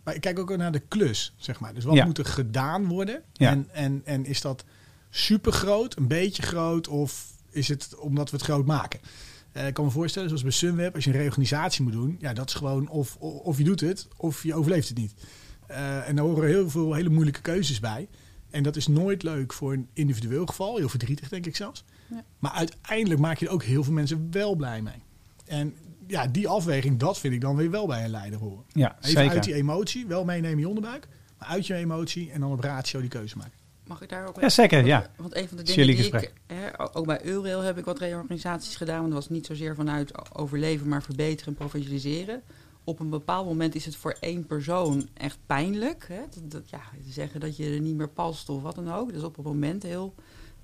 maar 0.05 0.15
ik 0.15 0.21
kijk 0.21 0.39
ook 0.39 0.57
naar 0.57 0.73
de 0.73 0.83
klus, 0.89 1.35
zeg 1.37 1.61
maar. 1.61 1.75
Dus 1.75 1.85
wat 1.85 1.95
Ja. 1.95 2.05
moet 2.05 2.19
er 2.19 2.25
gedaan 2.27 2.87
worden? 2.87 3.23
Ja. 3.33 3.51
En, 3.51 3.69
en, 3.73 4.03
en 4.05 4.27
is 4.27 4.41
dat 4.41 4.65
super 5.11 5.53
groot, 5.53 5.97
een 5.97 6.09
beetje 6.09 6.43
groot? 6.43 6.89
Of 6.89 7.27
is 7.51 7.69
het 7.69 7.95
omdat 7.99 8.31
we 8.31 8.37
het 8.37 8.45
groot 8.45 8.67
maken? 8.67 9.01
Eh, 9.57 9.67
ik 9.67 9.75
kan 9.75 9.85
me 9.85 9.91
voorstellen, 9.91 10.29
zoals 10.29 10.43
bij 10.45 10.53
Sunweb, 10.53 10.95
als 10.95 11.05
je 11.05 11.11
een 11.11 11.17
reorganisatie 11.17 11.83
moet 11.83 11.93
doen. 11.93 12.17
Ja, 12.21 12.33
dat 12.33 12.49
is 12.49 12.55
gewoon 12.55 12.89
of, 12.89 13.17
of 13.17 13.59
je 13.59 13.65
doet 13.65 13.81
het, 13.81 14.09
of 14.17 14.43
je 14.43 14.55
overleeft 14.55 14.89
het 14.89 14.99
niet. 14.99 15.15
Eh, 15.67 16.09
en 16.09 16.17
daar 16.17 16.25
horen 16.25 16.49
heel 16.49 16.71
veel 16.71 16.95
hele 16.95 17.09
moeilijke 17.09 17.41
keuzes 17.41 17.81
bij. 17.81 18.09
En 18.51 18.63
dat 18.63 18.77
is 18.77 18.87
nooit 18.87 19.23
leuk 19.23 19.53
voor 19.53 19.73
een 19.73 19.89
individueel 19.93 20.47
geval. 20.47 20.77
Heel 20.77 20.89
verdrietig, 20.89 21.29
denk 21.29 21.47
ik 21.47 21.57
zelfs. 21.57 21.85
Ja. 22.11 22.25
Maar 22.39 22.51
uiteindelijk 22.51 23.21
maak 23.21 23.39
je 23.39 23.47
er 23.47 23.53
ook 23.53 23.63
heel 23.63 23.85
veel 23.85 23.93
mensen 23.93 24.29
wel 24.31 24.55
blij 24.55 24.83
mee. 24.83 25.03
En 25.45 25.75
ja, 26.07 26.27
die 26.27 26.49
afweging, 26.49 26.99
dat 26.99 27.19
vind 27.19 27.35
ik 27.35 27.41
dan 27.41 27.57
weer 27.57 27.71
wel 27.71 27.87
bij 27.87 28.05
een 28.05 28.11
leider 28.11 28.39
horen. 28.39 28.65
Ja, 28.73 28.97
Even 28.99 29.11
zeker. 29.11 29.31
uit 29.31 29.45
die 29.45 29.55
emotie, 29.55 30.07
wel 30.07 30.25
meenemen 30.25 30.53
in 30.53 30.59
je 30.59 30.69
onderbuik. 30.69 31.09
Maar 31.39 31.49
uit 31.49 31.67
je 31.67 31.75
emotie 31.75 32.31
en 32.31 32.41
dan 32.41 32.53
op 32.53 32.61
ratio 32.61 33.01
die 33.01 33.09
keuze 33.09 33.37
maken. 33.37 33.59
Mag 33.87 34.03
ik 34.03 34.09
daar 34.09 34.29
ook 34.29 34.41
Ja, 34.41 34.49
zeker, 34.49 34.87
ja. 34.87 35.11
Want 35.17 35.37
een 35.37 35.49
van 35.49 35.57
de 35.57 35.63
dingen 35.63 35.87
die 35.87 36.07
ik, 36.07 36.33
hè, 36.47 36.97
ook 36.97 37.07
bij 37.07 37.25
Eurail 37.25 37.61
heb 37.61 37.79
ik 37.79 37.85
wat 37.85 37.99
reorganisaties 37.99 38.77
gedaan. 38.77 38.97
Want 39.01 39.13
dat 39.13 39.19
was 39.23 39.29
niet 39.29 39.47
zozeer 39.47 39.75
vanuit 39.75 40.35
overleven, 40.37 40.89
maar 40.89 41.03
verbeteren 41.03 41.47
en 41.53 41.55
professionaliseren. 41.59 42.43
Op 42.85 43.01
een 43.01 43.11
bepaald 43.11 43.47
moment 43.47 43.75
is 43.75 43.85
het 43.85 43.97
voor 43.97 44.17
één 44.21 44.47
persoon 44.47 45.09
echt 45.15 45.39
pijnlijk. 45.47 46.05
Hè? 46.09 46.21
Dat, 46.31 46.51
dat- 46.51 46.71
ja, 46.71 46.81
zeggen 47.09 47.41
dat 47.41 47.57
je 47.57 47.71
er 47.71 47.81
niet 47.81 47.97
meer 47.97 48.09
past 48.09 48.49
of 48.49 48.63
wat 48.63 48.75
dan 48.75 48.93
ook. 48.93 49.07
Dat 49.09 49.17
is 49.17 49.23
op 49.23 49.37
het 49.37 49.45
moment 49.45 49.83
heel, 49.83 50.15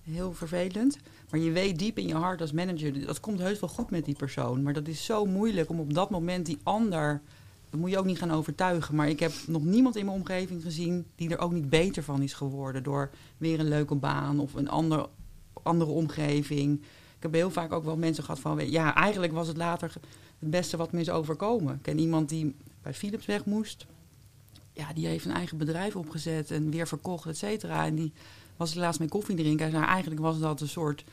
heel 0.03 0.33
vervelend. 0.33 0.99
Maar 1.31 1.41
je 1.41 1.51
weet 1.51 1.79
diep 1.79 1.99
in 1.99 2.07
je 2.09 2.15
hart 2.15 2.41
als 2.41 2.53
manager, 2.53 3.07
dat 3.07 3.21
komt 3.21 3.39
heus 3.39 3.61
wel 3.61 3.69
goed 3.71 3.91
met 3.91 4.05
die 4.05 4.17
persoon. 4.17 4.63
Maar 4.63 4.73
dat 4.73 4.89
is 4.89 5.05
zo 5.05 5.25
moeilijk 5.25 5.71
om 5.71 5.81
op 5.81 5.95
dat 5.95 6.11
moment 6.11 6.47
die 6.47 6.59
ander... 6.63 7.21
Dat 7.73 7.81
moet 7.81 7.91
je 7.91 7.99
ook 7.99 8.05
niet 8.05 8.19
gaan 8.19 8.31
overtuigen. 8.31 8.95
Maar 8.95 9.09
ik 9.09 9.21
heb 9.21 9.33
nog 9.47 9.65
niemand 9.65 9.97
in 9.97 10.05
mijn 10.05 10.17
omgeving 10.17 10.63
gezien 10.63 11.07
die 11.15 11.31
er 11.31 11.39
ook 11.39 11.53
niet 11.53 11.71
beter 11.71 12.03
van 12.03 12.23
is 12.23 12.33
geworden. 12.33 12.83
Door 12.83 13.11
weer 13.39 13.61
een 13.61 13.69
leuke 13.69 13.95
baan 13.95 14.41
of 14.41 14.55
een 14.55 14.69
ander, 14.69 15.07
andere 15.63 15.91
omgeving. 15.91 16.81
Ik 17.17 17.23
heb 17.23 17.33
heel 17.33 17.51
vaak 17.51 17.73
ook 17.73 17.85
wel 17.85 17.97
mensen 17.97 18.25
gehad 18.25 18.41
van... 18.41 18.71
Ja, 18.71 18.95
eigenlijk 18.95 19.33
was 19.33 19.49
het 19.49 19.57
later 19.57 19.93
het 20.39 20.51
beste 20.51 20.77
wat 20.77 20.93
me 20.93 21.01
is 21.01 21.11
overkomen. 21.11 21.75
Ik 21.75 21.83
ken 21.83 21.99
iemand 21.99 22.29
die 22.29 22.55
bij 22.83 22.95
Philips 22.95 23.27
weg 23.27 23.45
moest. 23.45 23.87
Ja, 24.73 24.93
die 24.93 25.07
heeft 25.07 25.25
een 25.25 25.35
eigen 25.35 25.59
bedrijf 25.59 25.97
opgezet 25.97 26.51
en 26.51 26.71
weer 26.71 26.89
verkocht, 26.89 27.27
et 27.27 27.37
cetera. 27.37 27.87
En 27.87 27.95
die 27.95 28.13
was 28.57 28.75
laatst 28.75 29.01
mee 29.01 29.09
koffie 29.09 29.37
drinken. 29.37 29.63
Hij 29.63 29.71
zei, 29.71 29.85
eigenlijk 29.85 30.21
was 30.21 30.39
dat 30.39 30.61
een 30.61 30.69
soort 30.69 31.05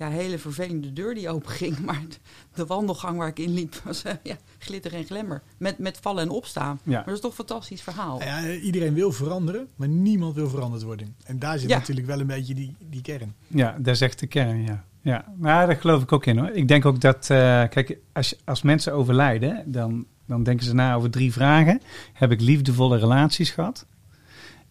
ja, 0.00 0.08
hele 0.10 0.38
vervelende 0.38 0.92
deur 0.92 1.14
die 1.14 1.28
open 1.28 1.50
ging. 1.50 1.78
Maar 1.86 2.02
de- 2.08 2.16
de 2.54 2.66
wandelgang 2.66 3.18
waar 3.18 3.28
ik 3.28 3.38
in 3.38 3.54
liep 3.54 3.74
was 3.84 4.02
eh, 4.02 4.12
ja, 4.22 4.36
glitter 4.58 4.94
en 4.94 5.04
glemmer. 5.04 5.42
Met, 5.58 5.78
met 5.78 5.98
vallen 6.00 6.22
en 6.22 6.28
opstaan. 6.30 6.80
Ja. 6.82 6.92
Maar 6.92 7.04
dat 7.04 7.14
is 7.14 7.20
toch 7.20 7.30
een 7.30 7.36
fantastisch 7.46 7.82
verhaal. 7.82 8.22
Ja, 8.22 8.48
iedereen 8.50 8.94
wil 8.94 9.12
veranderen, 9.12 9.68
maar 9.76 9.88
niemand 9.88 10.34
wil 10.34 10.48
veranderd 10.48 10.82
worden. 10.82 11.14
En 11.24 11.38
daar 11.38 11.58
zit 11.58 11.70
Ja. 11.70 11.78
natuurlijk 11.78 12.06
wel 12.06 12.20
een 12.20 12.26
beetje 12.26 12.54
die, 12.54 12.76
die 12.90 13.02
kern. 13.02 13.34
Ja, 13.46 13.76
is 13.84 14.00
echt 14.00 14.18
de 14.18 14.26
kern, 14.26 14.62
ja. 14.62 14.84
Ja, 15.02 15.24
nou, 15.36 15.66
daar 15.66 15.76
geloof 15.76 16.02
ik 16.02 16.12
ook 16.12 16.26
in 16.26 16.38
hoor. 16.38 16.50
Ik 16.50 16.68
denk 16.68 16.84
ook 16.84 17.00
dat, 17.00 17.30
eh, 17.30 17.62
kijk, 17.68 17.98
als, 18.12 18.36
als 18.44 18.62
mensen 18.62 18.92
overlijden, 18.92 19.62
dan, 19.72 20.06
dan 20.26 20.42
denken 20.42 20.66
ze 20.66 20.74
na 20.74 20.94
over 20.94 21.10
drie 21.10 21.32
vragen. 21.32 21.80
Heb 22.12 22.30
ik 22.30 22.40
liefdevolle 22.40 22.98
relaties 22.98 23.50
gehad? 23.50 23.86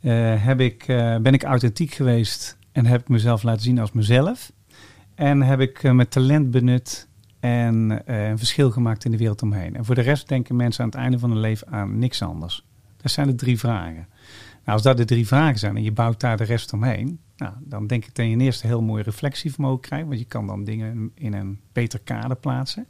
Eh, 0.02 0.44
heb 0.46 0.60
ik, 0.60 0.84
eh, 0.88 1.16
ben 1.18 1.34
ik 1.34 1.44
authentiek 1.44 1.94
geweest 1.94 2.58
en 2.72 2.86
heb 2.86 3.02
ik 3.02 3.08
mezelf 3.10 3.44
laten 3.44 3.62
zien 3.62 3.80
als 3.80 3.92
mezelf? 3.92 4.52
En 5.20 5.42
heb 5.42 5.60
ik 5.60 5.84
eh, 5.84 5.92
mijn 5.92 6.08
talent 6.08 6.52
benut 6.52 7.08
en 7.40 8.06
eh, 8.06 8.28
een 8.30 8.38
verschil 8.38 8.72
gemaakt 8.72 9.06
in 9.06 9.12
de 9.12 9.18
wereld 9.18 9.42
omheen? 9.42 9.76
En 9.76 9.86
voor 9.86 9.96
de 9.96 10.02
rest 10.02 10.28
denken 10.28 10.56
mensen 10.56 10.84
aan 10.84 10.90
het 10.90 10.98
einde 11.00 11.20
van 11.20 11.30
hun 11.30 11.40
leven 11.40 11.68
aan 11.68 12.00
niks 12.00 12.22
anders. 12.22 12.66
Dat 12.98 13.12
zijn 13.12 13.28
de 13.28 13.36
drie 13.36 13.60
vragen. 13.60 14.08
Nou, 14.66 14.78
als 14.78 14.82
dat 14.82 14.98
de 14.98 15.06
drie 15.06 15.28
vragen 15.28 15.60
zijn 15.60 15.76
en 15.76 15.84
je 15.84 15.92
bouwt 15.92 16.20
daar 16.20 16.38
de 16.38 16.44
rest 16.44 16.74
omheen, 16.74 17.20
nou, 17.38 17.54
dan 17.60 17.88
denk 17.88 18.06
ik 18.06 18.16
dat 18.16 18.26
je 18.26 18.32
in 18.32 18.40
eerste 18.40 18.68
heel 18.68 18.82
mooi 18.82 19.04
reflectievermogen 19.04 19.80
krijgt, 19.82 20.08
want 20.08 20.20
je 20.20 20.26
kan 20.26 20.48
dan 20.48 20.64
dingen 20.64 21.12
in 21.16 21.34
een 21.34 21.60
beter 21.74 22.00
kader 22.00 22.38
plaatsen. 22.38 22.88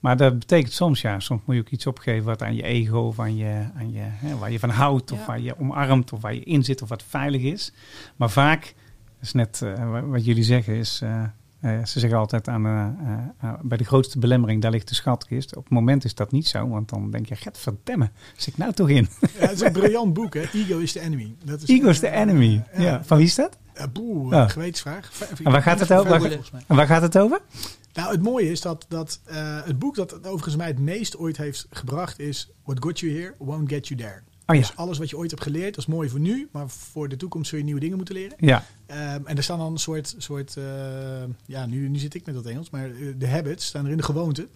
Maar 0.00 0.16
dat 0.16 0.38
betekent 0.38 0.72
soms, 0.72 1.00
ja, 1.00 1.20
soms 1.20 1.40
moet 1.44 1.54
je 1.54 1.60
ook 1.60 1.68
iets 1.68 1.86
opgeven 1.86 2.24
wat 2.24 2.42
aan 2.42 2.54
je 2.54 2.62
ego 2.62 2.98
of 2.98 3.20
aan 3.20 3.36
je, 3.36 3.64
aan 3.76 3.92
je, 3.92 4.00
hè, 4.02 4.36
waar 4.38 4.52
je 4.52 4.58
van 4.58 4.70
houdt 4.70 5.12
of 5.12 5.18
Ja. 5.18 5.26
waar 5.26 5.40
je 5.40 5.58
omarmt 5.58 6.12
of 6.12 6.20
waar 6.20 6.34
je 6.34 6.44
in 6.44 6.64
zit 6.64 6.82
of 6.82 6.88
wat 6.88 7.02
veilig 7.02 7.42
is. 7.42 7.72
Maar 8.16 8.30
vaak, 8.30 8.60
dat 9.14 9.22
is 9.22 9.32
net 9.32 9.62
eh, 9.62 9.90
wa- 9.90 10.04
wat 10.06 10.24
jullie 10.24 10.42
zeggen, 10.44 10.74
is, 10.74 11.02
eh, 11.66 11.84
ze 11.84 12.00
zeggen 12.00 12.18
altijd 12.18 12.48
aan, 12.48 12.66
eh, 12.66 12.86
eh, 13.50 13.58
bij 13.62 13.78
de 13.78 13.84
grootste 13.84 14.18
belemmering, 14.18 14.62
daar 14.62 14.70
ligt 14.70 14.88
de 14.88 14.94
schatkist. 14.94 15.56
Op 15.56 15.62
het 15.64 15.72
moment 15.72 16.04
is 16.04 16.14
dat 16.14 16.32
niet 16.32 16.46
zo, 16.46 16.68
want 16.68 16.88
dan 16.88 17.10
denk 17.10 17.26
je, 17.26 17.34
get 17.36 17.58
verdemme, 17.58 18.10
zit 18.36 18.46
ik 18.46 18.56
nou 18.56 18.72
toch 18.72 18.88
in? 18.88 19.08
Ja, 19.20 19.28
het 19.40 19.50
is 19.50 19.60
een 19.60 19.72
briljant 19.72 20.12
boek, 20.12 20.34
hè? 20.34 20.40
Ego 20.52 20.78
is 20.78 20.92
the 20.92 21.00
enemy. 21.00 21.34
Dat 21.44 21.62
is, 21.62 21.68
Ego 21.68 21.88
is 21.88 21.98
the 21.98 22.10
enemy. 22.10 22.62
ja. 22.76 22.82
Ja. 22.82 23.04
Van 23.04 23.16
wie 23.16 23.26
is 23.26 23.34
dat? 23.34 23.58
Boe, 23.92 24.30
Ja. 24.34 24.48
gewetensvraag. 24.48 25.10
En 25.44 25.50
waar 25.50 25.62
gaat 25.62 25.80
het 25.80 25.92
over? 25.92 26.10
Waar- 26.10 26.20
volgens 26.20 26.50
mij. 26.50 26.62
En 26.66 26.76
waar 26.76 26.86
gaat 26.86 27.02
het 27.02 27.18
over? 27.18 27.40
Nou, 27.94 28.10
het 28.12 28.22
mooie 28.22 28.50
is 28.50 28.60
dat, 28.60 28.86
dat 28.88 29.20
eh, 29.24 29.36
het 29.64 29.78
boek 29.78 29.94
dat 29.94 30.10
het 30.10 30.26
overigens 30.26 30.56
mij 30.56 30.66
het 30.66 30.78
meest 30.78 31.16
ooit 31.16 31.36
heeft 31.36 31.66
gebracht 31.70 32.18
is... 32.18 32.50
What 32.64 32.84
got 32.84 33.00
you 33.00 33.12
here 33.12 33.34
won't 33.38 33.68
get 33.68 33.88
you 33.88 34.00
there. 34.00 34.22
Oh 34.46 34.54
ja. 34.54 34.60
Dus 34.60 34.76
alles 34.76 34.98
wat 34.98 35.10
je 35.10 35.16
ooit 35.16 35.30
hebt 35.30 35.42
geleerd, 35.42 35.74
dat 35.74 35.84
is 35.86 35.94
mooi 35.94 36.08
voor 36.08 36.20
nu. 36.20 36.48
Maar 36.52 36.68
voor 36.68 37.08
de 37.08 37.16
toekomst 37.16 37.48
zul 37.48 37.58
je 37.58 37.64
nieuwe 37.64 37.80
dingen 37.80 37.96
moeten 37.96 38.14
leren. 38.14 38.36
Ja, 38.40 38.64
Ehm, 38.86 39.20
en 39.26 39.36
er 39.36 39.42
staan 39.42 39.58
dan 39.58 39.72
een 39.72 39.78
soort, 39.78 40.14
soort 40.18 40.56
eh, 40.56 40.64
ja, 41.46 41.66
nu, 41.66 41.88
nu 41.88 41.98
zit 41.98 42.14
ik 42.14 42.26
met 42.26 42.34
dat 42.34 42.46
Engels, 42.46 42.70
maar 42.70 42.90
eh, 42.90 43.14
de 43.18 43.28
habits 43.28 43.66
staan 43.66 43.84
er 43.84 43.90
in 43.90 43.96
de 43.96 44.02
gewoonten. 44.02 44.48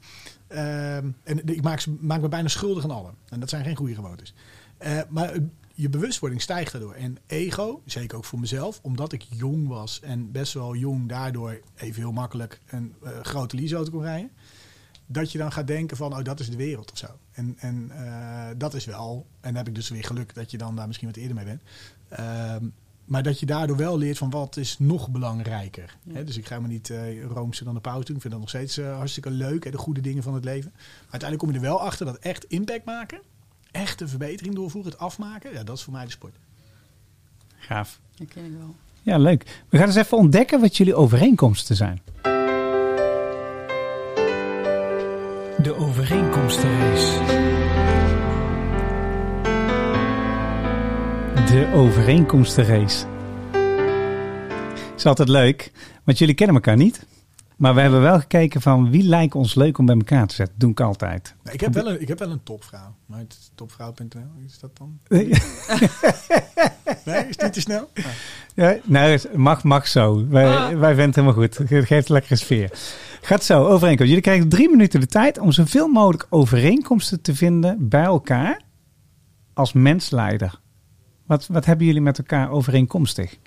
Ehm, 0.46 1.08
en 1.24 1.40
de- 1.44 1.54
ik 1.54 1.62
maak, 1.62 1.84
maak 2.00 2.20
me 2.20 2.28
bijna 2.28 2.48
schuldig 2.48 2.84
aan 2.84 2.90
alle. 2.90 3.10
En 3.28 3.40
dat 3.40 3.48
zijn 3.48 3.64
geen 3.64 3.76
goede 3.76 3.94
gewoontes. 3.94 4.34
Eh, 4.78 4.98
maar 5.08 5.32
je 5.74 5.88
bewustwording 5.88 6.42
stijgt 6.42 6.72
daardoor. 6.72 6.94
En 6.94 7.16
ego, 7.26 7.82
zeker 7.84 8.16
ook 8.16 8.24
voor 8.24 8.40
mezelf, 8.40 8.78
omdat 8.82 9.12
ik 9.12 9.22
jong 9.30 9.68
was 9.68 10.00
en 10.00 10.32
best 10.32 10.52
wel 10.52 10.74
jong 10.76 11.08
daardoor 11.08 11.60
even 11.76 12.00
heel 12.02 12.12
makkelijk 12.12 12.60
een 12.70 12.94
grote 13.22 13.56
leaseauto 13.56 13.90
kon 13.90 14.02
rijden. 14.02 14.30
Dat 15.12 15.32
je 15.32 15.38
dan 15.38 15.52
gaat 15.52 15.66
denken 15.66 15.96
van, 15.96 16.16
oh, 16.16 16.24
dat 16.24 16.40
is 16.40 16.50
de 16.50 16.56
wereld 16.56 16.92
of 16.92 16.98
zo. 16.98 17.06
En, 17.32 17.56
en 17.58 17.90
eh, 17.90 18.48
dat 18.56 18.74
is 18.74 18.84
wel, 18.84 19.26
en 19.40 19.48
dan 19.48 19.54
heb 19.54 19.68
ik 19.68 19.74
dus 19.74 19.88
weer 19.88 20.04
geluk 20.04 20.34
dat 20.34 20.50
je 20.50 20.58
dan 20.58 20.76
daar 20.76 20.86
misschien 20.86 21.08
wat 21.08 21.16
eerder 21.16 21.36
mee 21.36 21.44
bent. 21.44 21.62
Ehm, 22.08 22.64
maar 23.04 23.22
dat 23.22 23.40
je 23.40 23.46
daardoor 23.46 23.76
wel 23.76 23.98
leert 23.98 24.18
van 24.18 24.30
wat 24.30 24.56
is 24.56 24.78
nog 24.78 25.10
belangrijker. 25.10 25.96
Ja. 26.02 26.14
Hè, 26.14 26.24
dus 26.24 26.36
ik 26.36 26.46
ga 26.46 26.60
me 26.60 26.68
niet 26.68 26.90
eh 26.90 27.24
roomser 27.24 27.64
dan 27.64 27.74
de 27.74 27.80
paus 27.80 28.04
doen. 28.04 28.16
Ik 28.16 28.20
vind 28.20 28.32
dat 28.32 28.42
nog 28.42 28.50
steeds 28.50 28.78
eh, 28.78 28.96
hartstikke 28.96 29.30
leuk. 29.30 29.64
Hè, 29.64 29.70
de 29.70 29.78
goede 29.78 30.00
dingen 30.00 30.22
van 30.22 30.34
het 30.34 30.44
leven. 30.44 30.70
Maar 30.74 31.10
uiteindelijk 31.10 31.38
kom 31.38 31.50
je 31.50 31.56
er 31.56 31.72
wel 31.74 31.80
achter 31.80 32.06
dat 32.06 32.18
echt 32.18 32.44
impact 32.44 32.84
maken. 32.84 33.20
Echt 33.70 34.00
een 34.00 34.08
verbetering 34.08 34.54
doorvoeren. 34.54 34.90
Het 34.90 35.00
afmaken. 35.00 35.52
Ja, 35.52 35.62
dat 35.64 35.76
is 35.76 35.82
voor 35.82 35.92
mij 35.92 36.04
de 36.04 36.10
sport. 36.10 36.34
gaaf. 37.56 38.00
Dat 38.14 38.28
ken 38.28 38.44
ik 38.44 38.52
wel. 38.58 38.74
Ja, 39.02 39.18
leuk. 39.18 39.62
We 39.68 39.78
gaan 39.78 39.86
eens 39.86 39.96
even 39.96 40.16
ontdekken 40.16 40.60
wat 40.60 40.76
jullie 40.76 40.94
overeenkomsten 40.94 41.76
zijn. 41.76 42.00
De 45.62 45.74
overeenkomstenrace. 45.74 47.24
De 51.46 51.70
overeenkomstenrace. 51.74 53.06
is 54.96 55.06
altijd 55.06 55.28
leuk, 55.28 55.72
want 56.04 56.18
jullie 56.18 56.34
kennen 56.34 56.56
elkaar 56.56 56.76
niet. 56.76 57.06
Maar 57.60 57.74
we 57.74 57.80
hebben 57.80 58.00
wel 58.00 58.18
gekeken 58.18 58.60
van 58.60 58.90
wie 58.90 59.02
lijkt 59.02 59.34
ons 59.34 59.54
leuk 59.54 59.78
om 59.78 59.86
bij 59.86 59.96
elkaar 59.96 60.26
te 60.26 60.34
zetten. 60.34 60.54
Dat 60.58 60.60
doe 60.60 60.70
ik 60.70 60.80
altijd. 60.80 61.34
Ik, 61.52 61.60
heb 61.60 61.74
wel 61.74 61.88
een, 61.88 62.00
ik 62.00 62.08
heb 62.08 62.18
wel 62.18 62.30
een 62.30 62.42
topvrouw. 62.42 62.94
Maar 63.06 63.18
het 63.18 63.32
is 63.40 63.50
topvrouw.nl, 63.54 64.44
is 64.46 64.58
dat 64.58 64.76
dan? 64.76 64.98
Nee, 67.04 67.26
is 67.28 67.36
niet 67.36 67.52
te 67.52 67.60
snel? 67.60 67.90
Ah. 67.94 68.04
Ja, 68.54 68.76
nou, 68.84 69.10
het 69.10 69.36
mag, 69.36 69.64
mag 69.64 69.86
zo. 69.86 70.28
Wij, 70.28 70.76
wij 70.78 70.88
vinden 70.88 71.06
het 71.06 71.14
helemaal 71.14 71.36
goed. 71.36 71.58
Het 71.58 71.86
geeft 71.86 72.08
een 72.08 72.14
lekkere 72.14 72.36
sfeer. 72.36 72.70
Gaat 73.20 73.44
zo, 73.44 73.66
overeenkomst. 73.66 74.08
Jullie 74.08 74.20
krijgen 74.20 74.48
drie 74.48 74.70
minuten 74.70 75.00
de 75.00 75.06
tijd 75.06 75.38
om 75.38 75.52
zoveel 75.52 75.88
mogelijk 75.88 76.26
overeenkomsten 76.28 77.20
te 77.20 77.34
vinden 77.34 77.88
bij 77.88 78.04
elkaar 78.04 78.60
als 79.54 79.72
mensleider. 79.72 80.60
Wat, 81.26 81.46
wat 81.46 81.64
hebben 81.64 81.86
jullie 81.86 82.00
met 82.00 82.18
elkaar 82.18 82.50
overeenkomstig? 82.50 83.38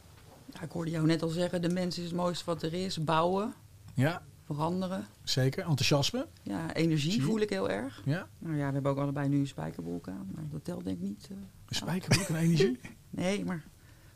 Ik 0.61 0.71
hoorde 0.71 0.91
jou 0.91 1.05
net 1.05 1.21
al 1.21 1.29
zeggen, 1.29 1.61
de 1.61 1.69
mens 1.69 1.97
is 1.97 2.03
het 2.03 2.13
mooiste 2.13 2.45
wat 2.45 2.63
er 2.63 2.73
is. 2.73 3.03
Bouwen. 3.03 3.53
Ja, 3.93 4.21
veranderen. 4.45 5.05
Zeker. 5.23 5.59
Enthousiasme. 5.63 6.27
Ja, 6.43 6.73
energie 6.73 7.23
voel 7.23 7.39
ik 7.39 7.49
heel 7.49 7.69
erg. 7.69 8.01
Ja. 8.05 8.27
Nou 8.39 8.55
ja, 8.57 8.67
we 8.67 8.73
hebben 8.73 8.91
ook 8.91 8.97
allebei 8.97 9.27
nu 9.29 9.39
een 9.39 9.47
spijkerbroek 9.47 10.07
aan. 10.07 10.29
Maar 10.35 10.43
dat 10.51 10.63
telt 10.63 10.83
denk 10.83 10.97
ik 10.97 11.03
niet. 11.03 11.27
eh. 11.31 11.37
Een 11.67 11.75
spijkerbroek 11.75 12.27
en 12.27 12.35
energie. 12.35 12.79
nee, 13.09 13.45
maar 13.45 13.63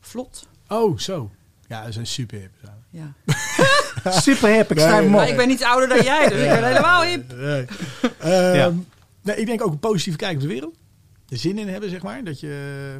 vlot. 0.00 0.48
Oh, 0.68 0.98
zo. 0.98 1.30
Ja, 1.66 1.84
dat 1.84 1.92
zijn 1.92 2.06
super 2.06 2.38
hip. 2.38 2.52
zo. 2.64 2.70
Ja. 2.90 3.12
Super 4.20 4.48
hip, 4.48 4.70
ik 4.70 4.76
Nee, 4.76 4.86
schrijf 4.86 5.00
nee. 5.02 5.10
Maar 5.10 5.28
ik 5.28 5.36
ben 5.36 5.50
iets 5.50 5.62
ouder 5.62 5.88
dan 5.88 6.02
jij, 6.02 6.28
dus 6.28 6.40
ik 6.40 6.48
ben 6.48 6.66
helemaal 6.66 7.02
hip. 7.04 7.32
Nee. 7.36 7.64
Ehm, 8.18 8.54
Ja. 8.56 8.72
nee, 9.22 9.36
ik 9.36 9.46
denk 9.46 9.62
ook 9.62 9.72
een 9.72 9.78
positieve 9.78 10.18
kijk 10.18 10.34
op 10.34 10.40
de 10.40 10.46
wereld. 10.48 10.76
Er 11.28 11.36
zin 11.36 11.58
in 11.58 11.68
hebben, 11.68 11.90
zeg 11.90 12.02
maar. 12.02 12.24
Dat 12.24 12.40
je, 12.40 12.98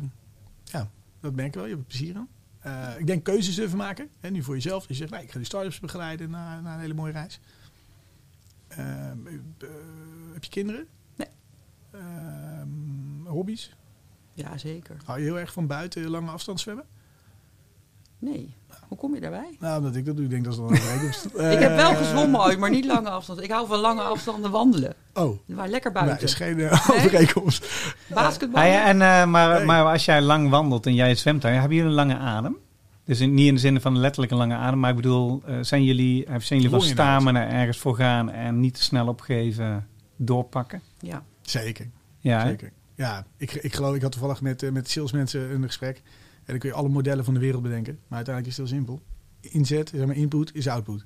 ja, 0.65 0.91
dat 1.21 1.35
merk 1.35 1.49
ik 1.49 1.55
wel. 1.55 1.65
Je 1.65 1.71
hebt 1.75 1.81
er 1.83 1.97
plezier 1.97 2.17
aan. 2.17 2.29
Eh, 2.61 2.89
ik 2.99 3.07
denk 3.07 3.25
keuzes 3.25 3.55
durven 3.55 3.79
maken. 3.79 4.09
Hè, 4.21 4.31
nu 4.31 4.43
voor 4.43 4.55
jezelf. 4.55 4.89
Je 4.89 4.95
zegt, 4.95 5.11
nee, 5.11 5.23
ik 5.23 5.31
ga 5.31 5.37
die 5.37 5.47
start-ups 5.47 5.81
begeleiden 5.81 6.31
naar, 6.31 6.63
naar 6.63 6.75
een 6.75 6.81
hele 6.81 6.95
mooie 6.95 7.13
reis. 7.13 7.41
Ehm, 8.69 9.27
eh, 9.59 9.69
heb 10.33 10.45
je 10.45 10.51
kinderen? 10.51 10.87
Nee. 11.17 11.29
Ehm, 11.91 13.27
hobby's? 13.27 13.75
Ja, 14.33 14.59
zeker. 14.59 14.97
Hou 15.05 15.19
je 15.19 15.25
heel 15.25 15.39
erg 15.39 15.53
van 15.53 15.67
buiten 15.67 16.09
lange 16.11 16.31
afstand 16.31 16.61
zwemmen? 16.61 16.85
Nee. 18.19 18.55
Hoe 18.89 18.99
kom 18.99 19.15
je 19.15 19.21
daarbij? 19.21 19.57
Nou, 19.61 19.79
omdat 19.79 19.97
ik 19.97 20.05
dat 20.07 20.17
doe, 20.17 20.25
ik 20.25 20.31
denk 20.31 20.45
dat 20.45 20.53
is 20.53 20.59
wel 20.59 20.69
een 20.71 20.77
overeenkomst. 20.83 21.25
ik 21.25 21.59
heb 21.59 21.77
wel 21.77 21.91
Eh, 21.91 21.97
gezwommen 21.97 22.41
ooit, 22.41 22.59
maar 22.59 22.71
niet 22.71 22.85
lange 22.85 23.11
afstand. 23.11 23.41
Ik 23.41 23.51
hou 23.51 23.67
van 23.67 23.79
lange 23.79 24.03
afstanden 24.03 24.51
wandelen. 24.51 24.95
Oh, 25.19 25.39
Maar 25.47 25.69
lekker 25.69 25.93
buiten. 25.93 26.23
is 26.27 26.35
geen 26.35 26.61
eh, 26.61 26.89
overeenkomst. 26.91 27.67
Basketbal. 28.07 28.63
Ah, 28.63 28.69
ja, 28.69 28.87
en, 28.87 29.03
eh, 29.03 29.25
maar, 29.27 29.57
Nee. 29.57 29.67
maar 29.67 29.85
als 29.85 30.05
jij 30.05 30.21
lang 30.23 30.51
wandelt 30.51 30.87
en 30.87 30.95
jij 30.95 31.15
zwemt 31.15 31.43
daar, 31.43 31.53
hebben 31.53 31.71
jullie 31.75 31.91
een 31.91 31.97
lange 31.97 32.17
adem? 32.17 32.57
Dus 33.05 33.21
in, 33.21 33.35
niet 33.35 33.47
in 33.49 33.55
de 33.55 33.61
zin 33.61 33.81
van 33.81 33.99
letterlijk 33.99 34.33
een 34.33 34.39
lange 34.39 34.55
adem, 34.55 34.79
maar 34.79 34.91
ik 34.91 34.97
bedoel, 34.97 35.43
eh, 35.47 35.57
zijn 35.61 35.85
jullie, 35.85 36.25
zijn 36.27 36.61
jullie 36.61 36.69
van 36.69 36.83
stamina 36.83 37.49
ergens 37.49 37.79
voor 37.79 37.97
gaan 37.97 38.31
en 38.31 38.61
niet 38.61 38.75
te 38.75 38.83
snel 38.83 39.07
opgeven, 39.09 39.87
doorpakken? 40.17 40.83
Ja. 40.99 41.23
Zeker. 41.43 41.91
Ja? 42.19 42.47
Zeker. 42.47 42.73
Ja, 42.95 43.27
ik, 43.37 43.53
ik 43.53 43.75
geloof, 43.75 43.95
ik 43.95 44.03
had 44.03 44.13
toevallig 44.13 44.41
met, 44.41 44.73
met 44.73 44.91
salesmensen 44.91 45.55
een 45.55 45.63
gesprek. 45.63 45.97
En 45.97 46.55
dan 46.55 46.59
kun 46.59 46.69
je 46.69 46.75
alle 46.75 46.89
modellen 46.89 47.25
van 47.25 47.35
de 47.35 47.41
wereld 47.41 47.63
bedenken. 47.63 47.99
Maar 48.09 48.17
uiteindelijk 48.17 48.57
is 48.57 48.61
het 48.61 48.71
heel 48.71 48.79
simpel. 48.79 49.01
Inzet, 49.41 49.93
zeg 49.95 50.07
maar 50.07 50.17
input, 50.17 50.55
is 50.55 50.69
output. 50.69 51.05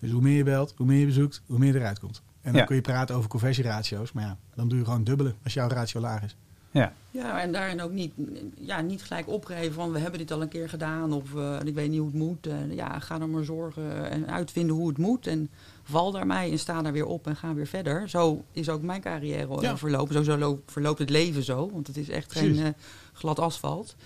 Dus 0.00 0.10
hoe 0.10 0.22
meer 0.22 0.36
je 0.36 0.44
belt, 0.44 0.74
hoe 0.76 0.86
meer 0.86 0.98
je 0.98 1.06
bezoekt, 1.06 1.42
hoe 1.46 1.58
meer 1.58 1.76
eruit 1.76 1.98
komt. 1.98 2.22
En 2.42 2.50
dan 2.52 2.60
Ja. 2.60 2.66
kun 2.66 2.76
je 2.76 2.82
praten 2.82 3.14
over 3.16 3.28
conversieratio's. 3.30 4.12
Maar 4.12 4.24
ja, 4.24 4.36
dan 4.54 4.68
doe 4.68 4.78
je 4.78 4.84
gewoon 4.84 5.04
dubbele 5.04 5.34
als 5.44 5.54
jouw 5.54 5.68
ratio 5.68 6.00
laag 6.00 6.22
is. 6.22 6.36
ja. 6.70 6.92
Ja, 7.12 7.40
en 7.40 7.52
daarin 7.52 7.82
ook 7.82 7.90
niet, 7.92 8.12
ja, 8.58 8.80
niet 8.80 9.02
gelijk 9.02 9.28
opgeven 9.28 9.72
van 9.72 9.92
we 9.92 9.98
hebben 9.98 10.18
dit 10.18 10.30
al 10.30 10.42
een 10.42 10.48
keer 10.48 10.68
gedaan 10.68 11.12
of 11.12 11.34
eh, 11.34 11.56
ik 11.64 11.74
weet 11.74 11.88
niet 11.90 11.98
hoe 11.98 12.06
het 12.08 12.16
moet. 12.16 12.46
En 12.46 12.74
ja, 12.74 12.98
ga 12.98 13.18
dan 13.18 13.30
maar 13.30 13.44
zorgen 13.44 14.10
en 14.10 14.30
uitvinden 14.30 14.76
hoe 14.76 14.88
het 14.88 14.98
moet. 14.98 15.26
En 15.26 15.50
val 15.82 16.12
daarmee 16.12 16.50
en 16.50 16.58
sta 16.58 16.82
daar 16.82 16.92
weer 16.92 17.06
op 17.06 17.26
en 17.26 17.36
ga 17.36 17.54
weer 17.54 17.66
verder. 17.66 18.08
Zo 18.08 18.44
is 18.52 18.68
ook 18.68 18.82
mijn 18.82 19.00
carrière 19.00 19.54
eh, 19.56 19.62
Ja. 19.62 19.76
verlopen. 19.76 20.14
Zo, 20.14 20.22
zo 20.22 20.36
lo- 20.38 20.62
verloopt 20.66 20.98
het 20.98 21.10
leven 21.10 21.42
zo, 21.42 21.70
want 21.72 21.86
het 21.86 21.96
is 21.96 22.08
echt 22.08 22.28
Precies. 22.28 22.56
geen 22.56 22.66
eh, 22.66 22.72
glad 23.12 23.38
asfalt. 23.38 23.96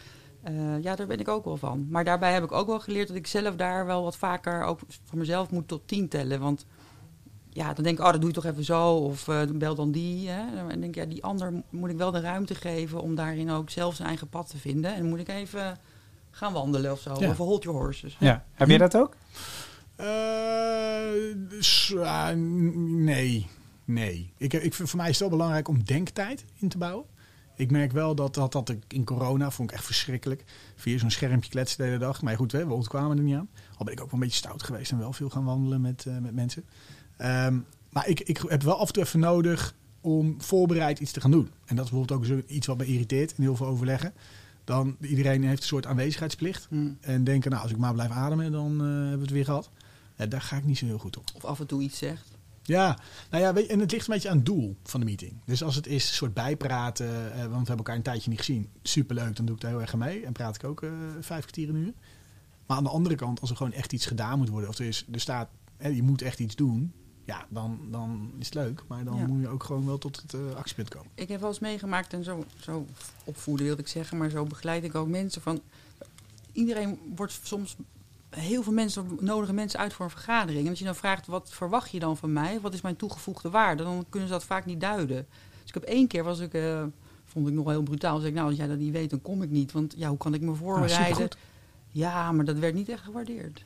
Eh, 0.42 0.82
ja, 0.82 0.94
daar 0.96 1.06
ben 1.06 1.20
ik 1.20 1.28
ook 1.28 1.44
wel 1.44 1.56
van. 1.56 1.86
Maar 1.90 2.04
daarbij 2.04 2.32
heb 2.32 2.44
ik 2.44 2.52
ook 2.52 2.66
wel 2.66 2.80
geleerd 2.80 3.08
dat 3.08 3.16
ik 3.16 3.26
zelf 3.26 3.56
daar 3.56 3.86
wel 3.86 4.02
wat 4.02 4.16
vaker 4.16 4.62
ook 4.62 4.80
voor 5.04 5.18
mezelf 5.18 5.50
moet 5.50 5.68
tot 5.68 5.82
tien 5.88 6.08
tellen. 6.08 6.40
Want 6.40 6.66
ja, 7.54 7.72
dan 7.72 7.84
denk 7.84 7.98
ik, 7.98 8.04
oh, 8.04 8.10
dat 8.12 8.20
doe 8.20 8.28
je 8.30 8.34
toch 8.34 8.44
even 8.44 8.64
zo. 8.64 8.94
Of 8.94 9.28
eh, 9.28 9.40
bel 9.54 9.74
dan 9.74 9.90
die. 9.90 10.28
Hè? 10.28 10.40
En 10.40 10.68
dan 10.68 10.68
denk 10.68 10.84
ik, 10.84 10.94
ja, 10.94 11.04
die 11.04 11.24
ander 11.24 11.52
moet 11.70 11.90
ik 11.90 11.96
wel 11.96 12.10
de 12.10 12.20
ruimte 12.20 12.54
geven 12.54 13.00
om 13.00 13.14
daarin 13.14 13.50
ook 13.50 13.70
zelf 13.70 13.94
zijn 13.94 14.08
eigen 14.08 14.28
pad 14.28 14.50
te 14.50 14.58
vinden. 14.58 14.94
En 14.94 15.00
dan 15.00 15.08
moet 15.08 15.18
ik 15.18 15.28
even 15.28 15.78
gaan 16.30 16.52
wandelen 16.52 16.92
of 16.92 17.00
zo. 17.00 17.16
Ja. 17.20 17.30
Of 17.30 17.36
hold 17.36 17.62
your 17.62 17.78
horses. 17.78 18.16
ja. 18.20 18.44
Heb 18.52 18.68
jij 18.68 18.78
dat 18.78 18.96
ook? 18.96 19.16
Eh, 19.96 20.06
ah, 22.04 22.30
nee. 22.36 23.46
Nee. 23.84 24.32
Ik, 24.36 24.52
ik, 24.52 24.74
vind- 24.74 24.88
voor 24.90 24.98
mij 24.98 25.08
is 25.08 25.18
het 25.18 25.28
wel 25.28 25.38
belangrijk 25.38 25.68
om 25.68 25.84
denktijd 25.84 26.44
in 26.54 26.68
te 26.68 26.78
bouwen. 26.78 27.04
Ik 27.56 27.70
merk 27.70 27.92
wel 27.92 28.14
dat 28.14 28.34
dat, 28.34 28.52
dat 28.52 28.68
ik 28.68 28.82
in 28.88 29.04
corona 29.04 29.50
vond 29.50 29.70
ik 29.70 29.76
echt 29.76 29.84
verschrikkelijk. 29.84 30.44
Via 30.76 30.98
zo'n 30.98 31.10
schermpje 31.10 31.50
kletsen 31.50 31.78
de 31.78 31.84
hele 31.84 31.98
dag. 31.98 32.22
Maar 32.22 32.36
goed, 32.36 32.52
hè, 32.52 32.66
we 32.66 32.72
ontkwamen 32.72 33.16
er 33.16 33.22
niet 33.22 33.34
aan. 33.36 33.48
Al 33.76 33.84
ben 33.84 33.94
ik 33.94 34.00
ook 34.00 34.10
wel 34.10 34.14
een 34.20 34.26
beetje 34.26 34.36
stout 34.36 34.62
geweest 34.62 34.90
en 34.90 34.98
wel 34.98 35.12
veel 35.12 35.28
gaan 35.30 35.44
wandelen 35.44 35.80
met, 35.80 36.06
eh, 36.06 36.18
met 36.18 36.34
mensen. 36.34 36.64
Ehm, 37.24 37.58
maar 37.90 38.08
ik, 38.08 38.20
ik 38.20 38.44
heb 38.48 38.62
wel 38.62 38.78
af 38.78 38.86
en 38.86 38.92
toe 38.92 39.02
even 39.02 39.20
nodig 39.20 39.74
om 40.00 40.34
voorbereid 40.38 40.98
iets 40.98 41.12
te 41.12 41.20
gaan 41.20 41.30
doen. 41.30 41.50
En 41.64 41.76
dat 41.76 41.84
is 41.84 41.90
bijvoorbeeld 41.90 42.32
ook 42.32 42.48
iets 42.48 42.66
wat 42.66 42.76
me 42.76 42.86
irriteert 42.86 43.34
in 43.36 43.42
heel 43.42 43.56
veel 43.56 43.66
overleggen. 43.66 44.12
Dan 44.64 44.96
iedereen 45.00 45.44
heeft 45.44 45.60
een 45.60 45.68
soort 45.68 45.86
aanwezigheidsplicht. 45.86 46.66
Hm. 46.70 46.90
En 47.00 47.24
denken, 47.24 47.50
nou, 47.50 47.62
als 47.62 47.70
ik 47.70 47.76
maar 47.76 47.92
blijf 47.92 48.10
ademen, 48.10 48.52
dan 48.52 48.80
eh, 48.80 48.86
hebben 48.86 49.16
we 49.16 49.22
het 49.22 49.30
weer 49.30 49.44
gehad. 49.44 49.70
Ja, 50.16 50.26
daar 50.26 50.40
ga 50.40 50.56
ik 50.56 50.64
niet 50.64 50.78
zo 50.78 50.86
heel 50.86 50.98
goed 50.98 51.16
op. 51.16 51.30
Of 51.34 51.44
af 51.44 51.60
en 51.60 51.66
toe 51.66 51.82
iets 51.82 51.98
zegt. 51.98 52.28
Ja, 52.62 52.98
nou 53.30 53.42
ja, 53.42 53.52
weet 53.52 53.66
je, 53.66 53.72
en 53.72 53.80
het 53.80 53.92
ligt 53.92 54.08
een 54.08 54.14
beetje 54.14 54.28
aan 54.28 54.36
het 54.36 54.46
doel 54.46 54.76
van 54.82 55.00
de 55.00 55.06
meeting. 55.06 55.32
Dus 55.44 55.62
als 55.62 55.74
het 55.74 55.86
is 55.86 56.08
een 56.08 56.14
soort 56.14 56.34
bijpraten, 56.34 57.32
eh, 57.32 57.38
want 57.38 57.50
we 57.50 57.56
hebben 57.56 57.76
elkaar 57.76 57.96
een 57.96 58.02
tijdje 58.02 58.30
niet 58.30 58.38
gezien. 58.38 58.68
Superleuk, 58.82 59.36
dan 59.36 59.46
doe 59.46 59.54
ik 59.54 59.60
daar 59.60 59.70
heel 59.70 59.80
erg 59.80 59.92
aan 59.92 59.98
mee. 59.98 60.24
En 60.24 60.32
praat 60.32 60.54
ik 60.54 60.64
ook 60.64 60.82
eh, 60.82 60.90
vijf 61.20 61.40
kwartier 61.40 61.68
een 61.68 61.76
uur. 61.76 61.92
Maar 62.66 62.76
aan 62.76 62.84
de 62.84 62.90
andere 62.90 63.14
kant, 63.14 63.40
als 63.40 63.50
er 63.50 63.56
gewoon 63.56 63.72
echt 63.72 63.92
iets 63.92 64.06
gedaan 64.06 64.38
moet 64.38 64.48
worden, 64.48 64.68
of 64.68 64.78
er, 64.78 64.86
is, 64.86 65.06
er 65.12 65.20
staat, 65.20 65.48
hè, 65.76 65.88
je 65.88 66.02
moet 66.02 66.22
echt 66.22 66.38
iets 66.38 66.56
doen. 66.56 66.92
Ja, 67.24 67.46
dan, 67.48 67.78
dan 67.90 68.30
is 68.38 68.44
het 68.46 68.54
leuk. 68.54 68.82
Maar 68.88 69.04
dan 69.04 69.16
Ja. 69.16 69.26
moet 69.26 69.40
je 69.40 69.48
ook 69.48 69.62
gewoon 69.64 69.86
wel 69.86 69.98
tot 69.98 70.22
het 70.22 70.34
eh, 70.34 70.54
actiepunt 70.56 70.88
komen. 70.88 71.10
Ik 71.14 71.28
heb 71.28 71.40
wel 71.40 71.48
eens 71.48 71.58
meegemaakt 71.58 72.12
en 72.12 72.24
zo, 72.24 72.44
zo 72.60 72.86
opvoeden 73.24 73.66
wilde 73.66 73.80
ik 73.82 73.88
zeggen, 73.88 74.16
maar 74.18 74.30
zo 74.30 74.44
begeleid 74.44 74.84
ik 74.84 74.94
ook 74.94 75.08
mensen 75.08 75.42
van. 75.42 75.60
Iedereen 76.52 76.98
wordt 77.16 77.38
soms 77.42 77.76
heel 78.30 78.62
veel 78.62 78.72
mensen 78.72 79.06
nodigen 79.20 79.54
mensen 79.54 79.78
uit 79.78 79.92
voor 79.92 80.04
een 80.04 80.10
vergadering. 80.10 80.64
En 80.64 80.70
als 80.70 80.78
je 80.78 80.84
dan 80.84 80.94
vraagt 80.94 81.26
wat 81.26 81.50
verwacht 81.52 81.90
je 81.90 81.98
dan 81.98 82.16
van 82.16 82.32
mij? 82.32 82.60
Wat 82.60 82.74
is 82.74 82.80
mijn 82.80 82.96
toegevoegde 82.96 83.50
waarde? 83.50 83.82
Dan 83.82 84.04
kunnen 84.08 84.28
ze 84.28 84.34
dat 84.34 84.44
vaak 84.44 84.66
niet 84.66 84.80
duiden. 84.80 85.26
Dus 85.60 85.68
ik 85.68 85.74
heb 85.74 85.82
één 85.82 86.06
keer 86.06 86.24
was 86.24 86.38
ik, 86.38 86.54
eh, 86.54 86.82
vond 87.24 87.48
ik 87.48 87.54
nog 87.54 87.68
heel 87.68 87.82
brutaal. 87.82 88.18
Zeg 88.18 88.28
ik, 88.28 88.34
nou 88.34 88.48
als 88.48 88.56
jij 88.56 88.66
dat 88.66 88.78
niet 88.78 88.92
weet, 88.92 89.10
dan 89.10 89.22
kom 89.22 89.42
ik 89.42 89.50
niet. 89.50 89.72
Want 89.72 89.94
ja, 89.96 90.08
hoe 90.08 90.18
kan 90.18 90.34
ik 90.34 90.40
me 90.40 90.54
voorbereiden? 90.54 91.06
supergoed. 91.06 91.36
ja, 91.88 92.32
maar 92.32 92.44
dat 92.44 92.58
werd 92.58 92.74
niet 92.74 92.88
echt 92.88 93.02
gewaardeerd. 93.02 93.64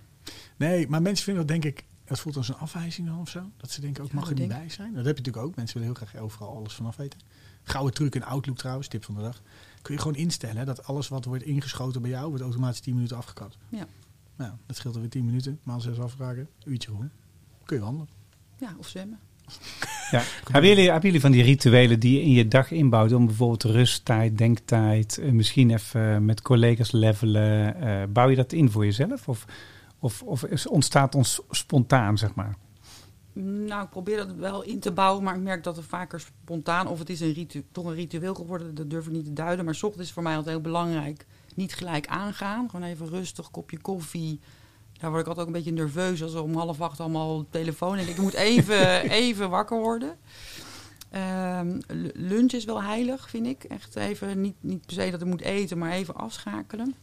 Nee, 0.57 0.89
maar 0.89 1.03
mensen 1.03 1.25
vinden 1.25 1.47
dat 1.47 1.63
denk 1.63 1.75
ik, 1.77 1.85
dat 2.09 2.21
voelt 2.21 2.37
als 2.37 2.49
een 2.49 2.55
afwijzing 2.55 3.07
dan 3.07 3.19
of 3.19 3.29
zo. 3.29 3.51
Dat 3.57 3.71
ze 3.71 3.81
denken 3.81 4.03
ook, 4.03 4.11
Ja, 4.11 4.15
mag 4.15 4.29
er 4.29 4.35
niet 4.35 4.49
bij 4.49 4.69
zijn. 4.69 4.95
Dat 4.95 5.05
heb 5.05 5.17
je 5.17 5.23
natuurlijk 5.23 5.47
ook. 5.47 5.57
Mensen 5.57 5.79
willen 5.79 5.95
heel 5.97 6.07
graag 6.07 6.23
overal 6.23 6.57
alles 6.57 6.75
vanaf 6.75 6.97
weten. 6.97 7.21
Gouden 7.63 7.95
truc 7.95 8.15
in 8.15 8.25
Outlook 8.25 8.57
trouwens, 8.57 8.89
tip 8.89 9.05
van 9.05 9.15
de 9.15 9.21
dag. 9.21 9.43
Kun 9.83 9.95
je 9.95 10.01
gewoon 10.01 10.17
instellen 10.17 10.57
hè, 10.57 10.65
dat 10.65 10.85
alles 10.85 11.09
wat 11.09 11.25
wordt 11.25 11.45
ingeschoten 11.45 12.03
bij 12.03 12.11
jou, 12.11 12.29
wordt 12.29 12.43
automatisch 12.43 12.81
10 12.81 12.95
minuten 12.95 13.17
afgekapt. 13.17 13.57
Ja. 13.69 13.87
Nou, 14.37 14.53
dat 14.67 14.77
scheelt 14.77 14.95
er 14.95 15.01
weer 15.01 15.11
10 15.11 15.25
minuten. 15.25 15.61
Maal 15.63 15.81
zes 15.81 15.99
afvragen, 15.99 16.49
uurtje 16.65 16.91
gewoon. 16.91 17.11
Kun 17.65 17.77
je 17.77 17.83
wandelen. 17.83 18.09
Ja, 18.59 18.75
of 18.79 18.89
zwemmen. 18.89 19.19
Ja. 20.11 20.23
Hebben, 20.45 20.71
jullie, 20.71 20.85
hebben 20.85 21.05
jullie 21.05 21.21
van 21.21 21.31
die 21.31 21.43
rituelen 21.43 22.01
die 22.01 22.13
je 22.13 22.23
in 22.23 22.31
je 22.31 22.49
dag 22.49 22.71
inbouwt 22.71 23.13
om 23.13 23.27
bijvoorbeeld 23.27 23.63
rusttijd, 23.63 24.39
denktijd, 24.39 25.19
eh, 25.19 25.31
misschien 25.31 25.71
even 25.71 26.25
met 26.25 26.43
collega's 26.43 26.91
levelen? 26.91 27.81
eh, 27.81 28.03
bouw 28.09 28.29
je 28.29 28.37
dat 28.37 28.53
in 28.53 28.71
voor 28.71 28.85
jezelf? 28.85 29.29
Of, 29.29 29.45
of, 29.99 30.23
of 30.23 30.45
is- 30.45 30.67
ontstaat 30.67 31.15
ons 31.15 31.41
spontaan, 31.51 32.19
zeg 32.19 32.35
maar? 32.35 32.57
Nou, 33.43 33.83
ik 33.83 33.91
probeer 33.91 34.17
dat 34.17 34.33
wel 34.35 34.63
in 34.63 34.81
te 34.81 34.93
bouwen, 34.93 35.25
maar 35.25 35.35
ik 35.35 35.41
merk 35.43 35.65
dat 35.65 35.77
het 35.77 35.85
vaker 35.85 36.21
spontaan 36.21 36.87
of 36.87 36.99
het 36.99 37.11
is 37.11 37.21
een 37.21 37.33
ritu 37.33 37.65
toch 37.73 37.85
een 37.85 37.95
ritueel 37.95 38.35
geworden, 38.35 38.75
dat 38.75 38.91
durf 38.91 39.07
ik 39.07 39.13
niet 39.13 39.25
te 39.25 39.33
duiden. 39.33 39.65
Maar 39.65 39.75
's 39.75 39.83
ochtends 39.83 40.07
is 40.09 40.13
voor 40.15 40.23
mij 40.23 40.37
altijd 40.37 40.55
heel 40.55 40.63
belangrijk. 40.65 41.27
Niet 41.55 41.75
gelijk 41.75 42.07
aangaan, 42.07 42.71
gewoon 42.71 42.87
even 42.87 43.09
rustig, 43.09 43.51
kopje 43.51 43.79
koffie. 43.81 44.41
Daar 44.99 45.11
word 45.11 45.23
ik 45.23 45.29
altijd 45.29 45.47
ook 45.49 45.55
een 45.55 45.63
beetje 45.63 45.83
nerveus 45.83 46.23
als 46.23 46.35
er 46.35 46.43
om 46.43 46.55
half 46.57 46.81
acht 46.81 47.01
allemaal 47.01 47.47
telefoon. 47.51 47.97
En 47.99 48.09
ik 48.09 48.19
moet 48.19 48.35
even, 48.35 49.01
even 49.11 49.51
wakker 49.51 49.79
worden. 49.79 50.17
Ehm, 51.11 51.79
lunch 52.15 52.53
is 52.53 52.65
wel 52.65 52.83
heilig, 52.83 53.31
vind 53.31 53.47
ik. 53.47 53.65
Echt 53.65 53.97
even, 53.97 54.41
niet, 54.41 54.55
niet 54.61 54.87
per 54.87 54.95
se 54.95 55.11
dat 55.11 55.21
ik 55.21 55.27
moet 55.27 55.41
eten, 55.41 55.79
maar 55.79 55.91
even 55.93 56.15
afschakelen. 56.15 56.95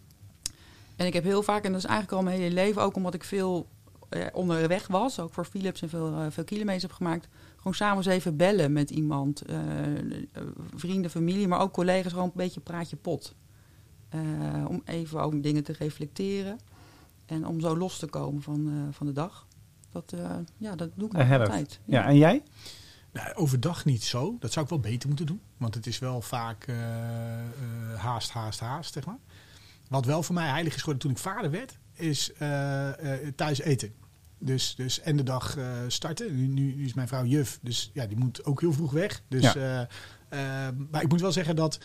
En 0.96 1.06
ik 1.06 1.14
heb 1.14 1.24
heel 1.24 1.44
vaak, 1.44 1.64
en 1.64 1.72
dat 1.72 1.82
is 1.82 1.88
eigenlijk 1.88 2.18
al 2.18 2.24
mijn 2.24 2.40
hele 2.40 2.54
leven, 2.54 2.82
ook 2.82 2.96
omdat 2.96 3.14
ik 3.14 3.24
veel 3.24 3.68
eh, 4.10 4.26
onderweg 4.34 4.88
was, 4.88 5.20
ook 5.20 5.34
voor 5.34 5.46
Philips 5.46 5.82
en 5.82 5.90
veel, 5.90 6.14
eh, 6.14 6.26
veel 6.30 6.44
kilometers 6.44 6.84
heb 6.84 6.92
gemaakt, 6.92 7.28
gewoon 7.58 7.74
s'avonds 7.74 8.08
even 8.08 8.38
bellen 8.38 8.74
met 8.74 8.90
iemand, 8.90 9.42
eh, 9.42 9.98
eh, 9.98 10.18
vrienden, 10.76 11.12
familie, 11.12 11.48
maar 11.48 11.60
ook 11.60 11.74
collega's, 11.74 12.12
gewoon 12.12 12.28
een 12.28 12.32
beetje 12.36 12.60
praatje 12.60 12.96
pot. 12.96 13.36
Eh, 14.16 14.66
om 14.68 14.82
even 14.86 15.22
ook 15.22 15.44
dingen 15.44 15.64
te 15.64 15.74
reflecteren 15.78 16.60
en 17.26 17.48
om 17.48 17.60
zo 17.60 17.78
los 17.78 18.00
te 18.00 18.06
komen 18.06 18.42
van, 18.42 18.68
eh, 18.68 18.94
van 18.94 19.06
de 19.06 19.14
dag. 19.14 19.48
Dat, 19.92 20.14
eh, 20.14 20.36
ja, 20.58 20.76
dat 20.76 20.90
doe 20.96 21.08
ik 21.08 21.32
altijd. 21.32 21.80
Ja, 21.86 22.06
en 22.06 22.18
jij? 22.18 22.44
Nou, 23.12 23.36
overdag 23.36 23.86
niet 23.86 24.04
zo. 24.04 24.36
Dat 24.40 24.52
zou 24.52 24.66
ik 24.66 24.72
wel 24.72 24.80
beter 24.80 25.08
moeten 25.08 25.26
doen. 25.26 25.42
Want 25.58 25.74
het 25.74 25.88
is 25.88 26.00
wel 26.00 26.22
vaak 26.22 26.68
haast, 27.96 28.32
haast, 28.32 28.60
haast, 28.60 28.94
zeg 28.94 29.06
maar. 29.06 29.18
Wat 29.88 30.06
wel 30.06 30.24
voor 30.24 30.36
mij 30.36 30.50
heilig 30.50 30.74
is 30.74 30.80
geworden 30.80 31.02
toen 31.02 31.12
ik 31.12 31.18
vader 31.18 31.52
werd, 31.52 31.78
is 31.94 32.34
eh, 32.34 33.14
eh, 33.14 33.34
thuis 33.36 33.60
eten. 33.60 33.94
Dus, 34.40 34.76
dus 34.76 35.00
en 35.00 35.18
de 35.18 35.24
dag 35.24 35.58
eh, 35.58 35.72
starten. 35.88 36.36
Nu, 36.36 36.48
nu, 36.48 36.84
is 36.86 36.94
mijn 36.94 37.08
vrouw 37.08 37.26
juf, 37.26 37.60
dus 37.62 37.92
ja, 37.94 38.06
die 38.06 38.18
moet 38.18 38.46
ook 38.46 38.62
heel 38.62 38.74
vroeg 38.74 38.92
weg. 38.92 39.22
Dus, 39.28 39.54
Ja. 39.54 39.88
maar 40.90 41.02
ik 41.02 41.10
moet 41.10 41.22
wel 41.22 41.32
zeggen 41.32 41.56
dat 41.56 41.80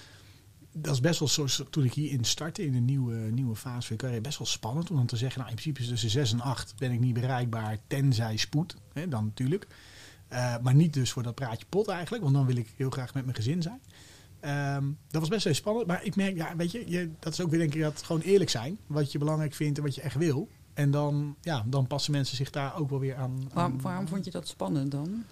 dat 0.73 0.95
is 0.95 1.01
best 1.01 1.19
wel 1.19 1.29
zoals 1.29 1.63
toen 1.71 1.85
ik 1.85 1.95
hierin 1.95 2.25
startte 2.25 2.65
in 2.65 2.75
een 2.75 2.85
nieuwe, 2.85 3.15
nieuwe 3.15 3.57
fase 3.57 3.89
van 3.89 3.97
carrière, 3.97 4.21
best 4.21 4.39
wel 4.39 4.47
spannend 4.47 4.91
om 4.91 4.97
dan 4.97 5.07
te 5.07 5.17
zeggen, 5.17 5.39
nou 5.39 5.51
in 5.51 5.57
principe 5.57 5.83
is 5.83 5.89
tussen 5.89 6.11
6 6.11 6.33
en 6.33 6.41
8 6.41 6.75
ben 6.77 6.93
ik 6.93 7.01
niet 7.01 7.15
bereikbaar, 7.15 7.79
tenzij 7.87 8.37
spoed, 8.37 8.77
hè, 8.93 9.09
dan 9.09 9.25
natuurlijk. 9.25 9.67
Maar 10.63 10.75
niet 10.75 10.93
dus 10.93 11.11
voor 11.11 11.23
dat 11.23 11.35
praatje 11.35 11.67
pot 11.69 11.89
eigenlijk, 11.89 12.23
want 12.23 12.35
dan 12.35 12.47
wil 12.47 12.57
ik 12.57 12.73
heel 12.77 12.91
graag 12.91 13.15
met 13.15 13.25
mijn 13.25 13.37
gezin 13.37 13.63
zijn. 13.63 13.81
Ehm, 14.41 14.85
dat 15.09 15.21
was 15.21 15.29
best 15.29 15.45
wel 15.45 15.55
spannend, 15.55 15.87
maar 15.87 16.05
ik 16.05 16.17
merk, 16.17 16.37
ja, 16.37 16.57
weet 16.57 16.73
je, 16.73 16.85
je, 16.87 17.11
dat 17.19 17.33
is 17.33 17.41
ook 17.41 17.51
weer 17.51 17.59
denk 17.59 17.75
ik 17.75 17.81
dat 17.81 18.03
gewoon 18.03 18.23
eerlijk 18.23 18.51
zijn, 18.51 18.79
wat 18.87 19.13
je 19.13 19.19
belangrijk 19.19 19.55
vindt 19.55 19.79
en 19.79 19.85
wat 19.85 19.95
je 19.95 20.01
echt 20.01 20.17
wil. 20.17 20.49
En 20.75 20.91
dan, 20.91 21.37
ja, 21.41 21.65
dan 21.67 21.87
passen 21.87 22.13
mensen 22.13 22.37
zich 22.37 22.51
daar 22.51 22.77
ook 22.77 22.91
wel 22.91 23.01
weer 23.01 23.17
aan. 23.17 23.51
waarom 23.81 24.09
vond 24.09 24.25
je 24.25 24.31
dat 24.31 24.49
spannend 24.49 24.91
dan? 24.91 25.25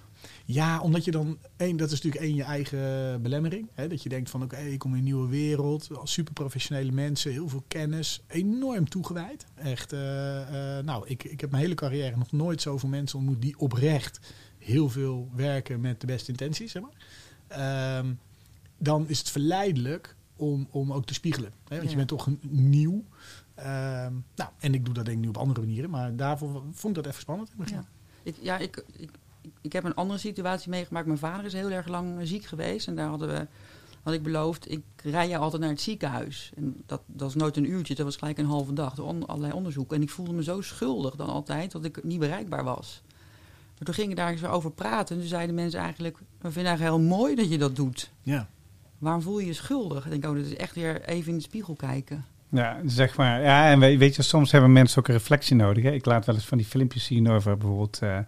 ja, 0.44 0.81
omdat 0.81 1.05
je 1.05 1.11
dan, 1.11 1.38
één, 1.57 1.77
dat 1.77 1.90
is 1.90 1.94
natuurlijk 1.94 2.25
één 2.25 2.35
je 2.35 2.42
eigen 2.42 3.23
belemmering. 3.23 3.68
Hè? 3.75 3.88
Dat 3.88 4.03
je 4.03 4.09
denkt 4.09 4.31
van 4.31 4.42
oké, 4.42 4.57
ik 4.57 4.79
kom 4.79 4.92
in 4.92 4.99
een 4.99 5.05
nieuwe 5.05 5.29
wereld, 5.29 5.88
super 6.03 6.33
professionele 6.33 6.92
mensen, 6.92 7.33
heel 7.33 7.49
veel 7.49 7.64
kennis, 7.68 8.23
enorm 8.27 8.88
toegewijd. 8.88 9.47
Echt, 9.55 9.92
eh, 9.92 10.79
eh, 10.79 10.85
nou, 10.85 11.07
ik, 11.07 11.25
ik 11.25 11.40
heb 11.40 11.51
mijn 11.51 11.62
hele 11.62 11.75
carrière 11.75 12.16
nog 12.16 12.33
nooit 12.33 12.62
zoveel 12.62 12.88
mensen 12.88 13.18
ontmoet 13.18 13.42
die 13.42 13.59
oprecht 13.59 14.21
heel 14.59 14.88
veel 14.88 15.31
werken 15.35 15.81
met 15.81 16.01
de 16.01 16.07
beste 16.07 16.31
intenties, 16.31 16.73
zeg 16.73 16.83
maar. 16.83 16.97
Ehm, 17.49 18.12
dan 18.79 19.09
is 19.09 19.19
het 19.19 19.31
verleidelijk 19.31 20.17
om, 20.37 20.67
om 20.71 20.93
ook 20.93 21.07
te 21.07 21.14
spiegelen. 21.14 21.53
Hè? 21.69 21.77
Want 21.77 21.83
Ja. 21.83 21.91
je 21.91 21.97
bent 21.97 22.09
toch 22.09 22.29
nieuw. 22.49 23.05
Ehm, 23.55 24.12
nou, 24.35 24.51
en 24.59 24.75
ik 24.75 24.85
doe 24.85 24.95
dat 24.95 25.05
denk 25.05 25.17
ik 25.17 25.23
nu 25.23 25.29
op 25.29 25.37
andere 25.37 25.61
manieren, 25.61 25.91
maar 25.91 26.17
daarvoor 26.17 26.62
vond 26.73 26.97
ik 26.97 27.03
dat 27.03 27.12
even 27.12 27.21
spannend. 27.21 27.51
Ja. 27.64 27.85
Ik, 28.23 28.37
ja, 28.41 28.59
ik, 28.59 28.85
ik, 28.97 29.11
ik, 29.61 29.73
heb 29.73 29.85
een 29.85 29.95
andere 29.95 30.19
situatie 30.19 30.71
meegemaakt. 30.71 31.07
Mijn 31.07 31.19
vader 31.19 31.45
is 31.45 31.53
heel 31.53 31.71
erg 31.71 31.87
lang 31.88 32.19
ziek 32.23 32.45
geweest. 32.45 32.87
En 32.87 32.97
daar 32.97 33.09
hadden 33.09 33.29
we, 33.29 33.47
had 34.03 34.14
ik 34.14 34.23
beloofd, 34.23 34.71
ik 34.71 34.83
rij 35.03 35.29
je 35.29 35.37
altijd 35.37 35.62
naar 35.62 35.71
het 35.71 35.81
ziekenhuis. 35.81 36.53
En 36.57 36.83
dat, 36.87 37.01
dat 37.07 37.29
is 37.29 37.35
nooit 37.35 37.57
een 37.57 37.71
uurtje, 37.71 37.95
dat 37.95 38.05
was 38.05 38.17
gelijk 38.17 38.38
een 38.38 38.47
halve 38.47 38.73
dag. 38.73 38.95
Door 38.95 39.25
allerlei 39.27 39.53
onderzoeken. 39.53 39.97
En 39.97 40.03
ik 40.03 40.11
voelde 40.11 40.33
me 40.33 40.43
zo 40.43 40.61
schuldig 40.61 41.14
dan 41.17 41.29
altijd 41.29 41.73
dat 41.73 41.85
ik 41.85 42.05
niet 42.05 42.19
bereikbaar 42.19 42.64
was. 42.64 43.03
Maar 43.75 43.85
toen 43.87 43.95
ging 43.95 44.11
ik 44.11 44.17
daar 44.17 44.31
eens 44.31 44.45
over 44.45 44.71
praten. 44.71 45.14
En 45.14 45.21
toen 45.21 45.31
zeiden 45.31 45.55
mensen 45.55 45.81
eigenlijk, 45.81 46.19
we 46.19 46.51
vinden 46.53 46.64
eigenlijk 46.64 46.97
heel 46.97 47.17
mooi 47.17 47.35
dat 47.35 47.51
je 47.51 47.59
dat 47.59 47.77
doet. 47.77 48.11
Ja. 48.23 48.49
Waarom 48.98 49.22
voel 49.22 49.38
je 49.38 49.46
je 49.46 49.52
schuldig? 49.52 50.04
Ik 50.04 50.11
denk, 50.11 50.24
oh, 50.26 50.34
dat 50.37 50.44
is 50.46 50.56
echt 50.56 50.74
weer 50.74 51.02
even 51.02 51.30
in 51.30 51.37
de 51.37 51.42
spiegel 51.44 51.74
kijken. 51.74 52.24
Ja, 52.50 52.76
zeg 52.87 53.16
maar. 53.16 53.42
Ja, 53.42 53.70
en 53.70 53.78
we- 53.80 53.98
weet 53.98 54.16
je, 54.16 54.22
soms 54.22 54.52
hebben 54.52 54.72
mensen 54.72 54.98
ook 54.98 55.08
een 55.08 55.14
reflectie 55.14 55.56
nodig. 55.56 55.82
Hè? 55.84 55.90
Ik 55.92 56.04
laat 56.04 56.26
wel 56.26 56.34
eens 56.34 56.44
van 56.46 56.58
die 56.58 56.66
filmpjes 56.66 57.04
zien 57.04 57.28
over 57.28 57.56
bijvoorbeeld 57.56 57.98
eh, 58.02 58.18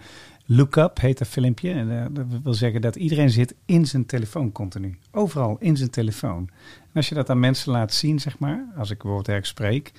Look 0.46 0.76
Up, 0.76 1.00
heet 1.00 1.18
dat 1.18 1.28
filmpje. 1.28 1.70
En 1.72 1.98
eh, 2.00 2.06
dat 2.10 2.24
wil 2.42 2.54
zeggen 2.54 2.80
dat 2.80 2.96
iedereen 2.96 3.30
zit 3.30 3.54
in 3.66 3.86
zijn 3.86 4.06
telefoon 4.06 4.52
continu. 4.52 4.98
Overal 5.12 5.56
in 5.60 5.76
zijn 5.76 5.90
telefoon. 5.90 6.48
En 6.80 6.90
als 6.94 7.08
je 7.08 7.14
dat 7.14 7.30
aan 7.30 7.40
mensen 7.40 7.72
laat 7.72 7.94
zien, 7.94 8.18
zeg 8.20 8.38
maar, 8.38 8.64
als 8.76 8.90
ik 8.90 8.96
bijvoorbeeld 8.96 9.28
ergens 9.28 9.48
spreek... 9.48 9.92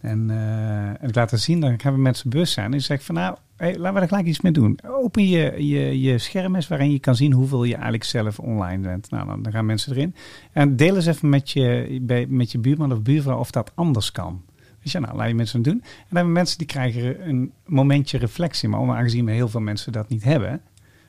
En, 0.00 0.30
eh, 0.30 0.88
en 0.88 1.08
ik 1.08 1.14
laat 1.14 1.30
dat 1.30 1.40
zien, 1.40 1.60
dan 1.60 1.80
gaan 1.80 1.92
we 1.94 1.98
mensen 2.00 2.30
bewust 2.30 2.52
zijn. 2.52 2.72
En 2.74 2.80
zeg 2.80 3.02
van 3.02 3.14
nou, 3.14 3.36
hey, 3.58 3.78
laten 3.78 3.94
we 3.94 4.00
er 4.00 4.08
gelijk 4.08 4.26
iets 4.26 4.40
mee 4.40 4.52
doen. 4.52 4.78
Open 4.86 5.28
je, 5.28 5.66
je, 5.68 6.00
je 6.00 6.18
scherm 6.18 6.54
eens 6.54 6.68
waarin 6.68 6.92
je 6.92 6.98
kan 6.98 7.14
zien 7.14 7.32
hoeveel 7.32 7.64
je 7.64 7.74
eigenlijk 7.74 8.04
zelf 8.04 8.38
online 8.38 8.82
bent. 8.82 9.10
Nou, 9.10 9.26
dan, 9.26 9.42
dan 9.42 9.52
gaan 9.52 9.66
mensen 9.66 9.92
erin. 9.92 10.14
En 10.52 10.76
deel 10.76 10.96
eens 10.96 11.06
even 11.06 11.28
met 11.28 11.50
je, 11.50 11.98
bij, 12.02 12.26
met 12.26 12.52
je 12.52 12.58
buurman 12.58 12.92
of 12.92 13.02
buurvrouw 13.02 13.38
of 13.38 13.50
dat 13.50 13.72
anders 13.74 14.12
kan. 14.12 14.42
Weet 14.56 14.92
je, 14.92 15.00
nou, 15.00 15.16
laat 15.16 15.28
je 15.28 15.34
mensen 15.34 15.62
doen. 15.62 15.72
En 15.72 15.80
dan 15.82 16.16
hebben 16.16 16.32
mensen 16.32 16.58
die 16.58 16.66
krijgen 16.66 17.28
een 17.28 17.52
momentje 17.66 18.18
reflectie. 18.18 18.68
Maar 18.68 18.96
aangezien 18.96 19.24
we 19.24 19.32
heel 19.32 19.48
veel 19.48 19.60
mensen 19.60 19.92
dat 19.92 20.08
niet 20.08 20.24
hebben. 20.24 20.50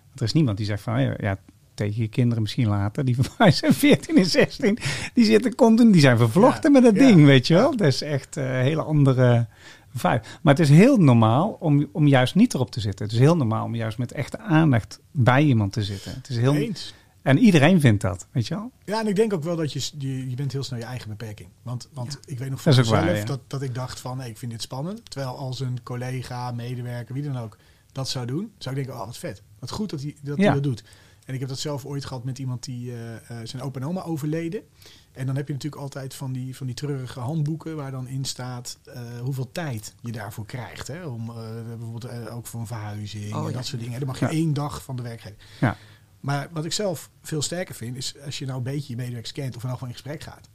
Want 0.08 0.20
er 0.20 0.26
is 0.26 0.34
niemand 0.34 0.58
die 0.58 0.66
zegt 0.66 0.82
van, 0.82 1.02
ja, 1.02 1.14
ja, 1.18 1.38
tegen 1.74 2.02
je 2.02 2.08
kinderen 2.08 2.42
misschien 2.42 2.68
later. 2.68 3.06
Die 3.06 3.16
van 3.38 3.52
zijn 3.52 3.74
14 3.74 4.18
en 4.18 4.26
16. 4.26 4.78
Die 5.14 5.26
zitten 5.26 5.56
continu, 5.56 5.92
die 5.92 6.02
zijn 6.02 6.18
vervlochten 6.18 6.74
Ja, 6.74 6.80
met 6.80 6.94
dat 6.94 7.02
ja, 7.02 7.08
ding, 7.08 7.26
weet 7.26 7.48
je 7.48 7.54
wel. 7.54 7.76
Dat 7.76 7.88
is 7.88 8.02
echt 8.02 8.38
eh, 8.38 8.44
een 8.44 8.64
hele 8.64 8.84
andere 8.84 9.48
vibe. 9.94 10.22
Maar 10.42 10.54
het 10.54 10.60
is 10.60 10.70
heel 10.70 10.98
normaal 10.98 11.58
om, 11.60 11.88
om 11.92 12.08
juist 12.08 12.36
niet 12.36 12.54
erop 12.54 12.72
te 12.72 12.80
zitten. 12.80 13.06
Het 13.06 13.14
is 13.14 13.20
heel 13.20 13.36
normaal 13.36 13.66
om 13.66 13.76
juist 13.76 13.98
met 13.98 14.12
echte 14.12 14.40
aandacht 14.40 15.00
bij 15.12 15.44
iemand 15.44 15.74
te 15.74 15.84
zitten. 15.84 16.12
Het 16.14 16.30
is 16.30 16.38
heel, 16.38 16.56
Eens. 16.56 16.94
en 17.22 17.38
iedereen 17.38 17.80
vindt 17.80 18.02
dat, 18.02 18.28
weet 18.32 18.48
je 18.48 18.56
wel. 18.56 18.72
Ja, 18.86 19.00
en 19.00 19.08
ik 19.08 19.16
denk 19.16 19.34
ook 19.34 19.44
wel 19.44 19.56
dat 19.56 19.74
je, 19.74 19.90
je, 19.98 20.30
je 20.30 20.36
bent 20.36 20.52
heel 20.52 20.64
snel 20.64 20.80
je 20.80 20.86
eigen 20.86 21.10
beperking. 21.10 21.50
Want, 21.62 21.90
want 21.94 22.20
ik 22.26 22.40
weet 22.40 22.50
nog 22.50 22.62
van 22.62 22.76
mezelf 22.76 22.90
waar, 23.00 23.16
ja. 23.16 23.26
dat, 23.26 23.40
dat 23.48 23.62
ik 23.62 23.76
dacht 23.76 24.00
van, 24.00 24.18
nee, 24.18 24.30
ik 24.30 24.38
vind 24.38 24.52
dit 24.52 24.62
spannend. 24.62 25.12
Terwijl 25.12 25.38
als 25.38 25.60
een 25.60 25.80
collega, 25.84 26.52
medewerker, 26.52 27.14
wie 27.14 27.24
dan 27.24 27.38
ook, 27.38 27.58
dat 27.92 28.10
zou 28.10 28.26
doen, 28.26 28.52
zou 28.58 28.76
ik 28.76 28.82
denken, 28.86 29.02
oh, 29.02 29.08
wat 29.08 29.18
vet. 29.18 29.42
Wat 29.60 29.72
goed 29.72 29.90
dat 29.90 30.02
hij 30.02 30.16
dat, 30.22 30.38
hij 30.38 30.46
Ja. 30.46 30.54
dat 30.54 30.64
doet. 30.64 30.84
En 31.30 31.36
ik 31.36 31.40
heb 31.42 31.50
dat 31.50 31.60
zelf 31.60 31.86
ooit 31.86 32.06
gehad 32.06 32.24
met 32.24 32.40
iemand 32.40 32.64
die 32.64 32.92
eh, 32.92 33.16
eh, 33.16 33.22
zijn 33.44 33.62
opa 33.62 33.80
en 33.80 33.86
oma 33.86 34.04
overleden. 34.04 34.62
En 35.12 35.26
dan 35.26 35.36
heb 35.36 35.48
je 35.48 35.54
natuurlijk 35.54 35.82
altijd 35.82 36.14
van 36.14 36.32
die, 36.34 36.56
van 36.56 36.66
die 36.66 36.76
treurige 36.76 37.20
handboeken 37.20 37.76
waar 37.76 37.92
dan 37.92 38.08
in 38.08 38.26
staat 38.26 38.80
eh, 38.84 39.02
hoeveel 39.20 39.52
tijd 39.52 39.94
je 40.02 40.12
daarvoor 40.12 40.46
krijgt. 40.46 40.88
Hè? 40.88 41.06
Om, 41.06 41.30
eh, 41.30 41.36
bijvoorbeeld 41.68 42.30
ook 42.30 42.48
voor 42.48 42.60
een 42.60 42.68
verhuizing 42.68 43.34
Oh, 43.34 43.42
en 43.42 43.48
ja. 43.48 43.52
dat 43.56 43.66
soort 43.66 43.82
dingen. 43.82 44.00
Dan 44.00 44.08
mag 44.08 44.20
je 44.20 44.26
Ja. 44.26 44.32
één 44.32 44.54
dag 44.54 44.84
van 44.84 44.96
de 44.96 45.02
werkgever. 45.02 45.38
Ja. 45.60 45.78
Maar 46.20 46.50
wat 46.52 46.66
ik 46.66 46.74
zelf 46.74 47.10
veel 47.22 47.42
sterker 47.42 47.76
vind, 47.76 47.96
is 47.98 48.16
als 48.26 48.40
je 48.40 48.46
nou 48.46 48.58
een 48.58 48.64
beetje 48.64 48.90
je 48.90 48.96
medewerkers 48.96 49.34
kent 49.34 49.56
of 49.56 49.62
er 49.62 49.68
nou 49.68 49.74
gewoon 49.80 49.94
in 49.94 50.00
gesprek 50.00 50.24
gaat. 50.24 50.50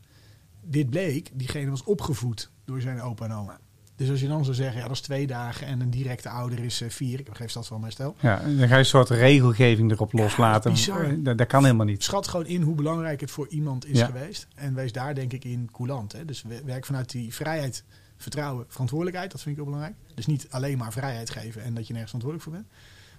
Dit 0.60 0.90
bleek, 0.90 1.30
diegene 1.32 1.70
was 1.70 1.84
opgevoed 1.84 2.50
door 2.64 2.80
zijn 2.80 3.00
opa 3.02 3.24
en 3.24 3.32
oma. 3.32 3.58
Dus 3.96 4.10
als 4.10 4.20
je 4.20 4.28
dan 4.28 4.44
zou 4.44 4.56
zeggen, 4.56 4.76
ja, 4.80 4.82
dat 4.86 4.96
is 4.96 5.00
twee 5.00 5.26
dagen 5.26 5.66
en 5.66 5.80
een 5.80 5.90
directe 5.90 6.28
ouder 6.28 6.58
is 6.64 6.80
eh, 6.80 6.90
vier. 6.90 7.18
Ik 7.18 7.24
begrijp 7.28 7.52
dat 7.52 7.66
van 7.66 7.80
mijn 7.80 7.92
stel. 7.92 8.16
Ja, 8.20 8.38
dan 8.38 8.68
ga 8.68 8.72
je 8.74 8.78
een 8.78 8.84
soort 8.86 9.08
regelgeving 9.10 9.90
erop 9.90 10.12
loslaten. 10.12 10.70
bizar. 10.70 11.04
Eh, 11.04 11.12
Dat, 11.18 11.38
dat 11.38 11.46
kan 11.46 11.64
helemaal 11.64 11.86
niet. 11.86 12.02
Schat 12.02 12.28
gewoon 12.28 12.46
in 12.46 12.62
hoe 12.62 12.74
belangrijk 12.74 13.20
het 13.20 13.30
voor 13.30 13.48
iemand 13.48 13.86
is 13.86 13.98
Ja. 13.98 14.06
geweest. 14.06 14.46
En 14.54 14.74
wees 14.74 14.92
daar 14.92 15.14
denk 15.14 15.32
ik 15.32 15.44
in 15.44 15.68
coulant. 15.72 16.12
Hè? 16.12 16.24
Dus 16.24 16.42
we- 16.42 16.62
werk 16.64 16.86
vanuit 16.86 17.10
die 17.10 17.34
vrijheid, 17.34 17.84
vertrouwen, 18.16 18.64
verantwoordelijkheid. 18.68 19.30
Dat 19.30 19.40
vind 19.40 19.56
ik 19.56 19.62
heel 19.62 19.72
belangrijk. 19.72 20.00
Dus 20.14 20.26
niet 20.26 20.46
alleen 20.50 20.78
maar 20.78 20.92
vrijheid 20.92 21.30
geven 21.30 21.62
en 21.62 21.74
dat 21.74 21.86
je 21.86 21.92
nergens 21.92 22.12
verantwoordelijk 22.12 22.42
voor 22.42 22.52
bent. 22.52 22.66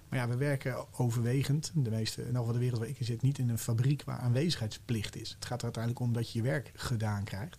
Maar 0.08 0.18
ja, 0.18 0.28
we 0.28 0.36
werken 0.36 0.84
overwegend, 0.98 1.70
de 1.74 1.90
meeste, 1.90 2.28
in 2.28 2.38
over 2.38 2.52
de 2.52 2.58
wereld 2.58 2.78
waar 2.80 2.88
ik 2.88 2.98
in 2.98 3.04
zit, 3.04 3.22
niet 3.22 3.38
in 3.38 3.48
een 3.48 3.58
fabriek 3.58 4.02
waar 4.04 4.18
aanwezigheidsplicht 4.18 5.16
is. 5.16 5.28
Het 5.34 5.44
gaat 5.46 5.58
er 5.58 5.64
uiteindelijk 5.64 6.04
om 6.04 6.12
dat 6.12 6.32
je 6.32 6.38
je 6.38 6.44
werk 6.44 6.72
gedaan 6.74 7.24
krijgt. 7.24 7.58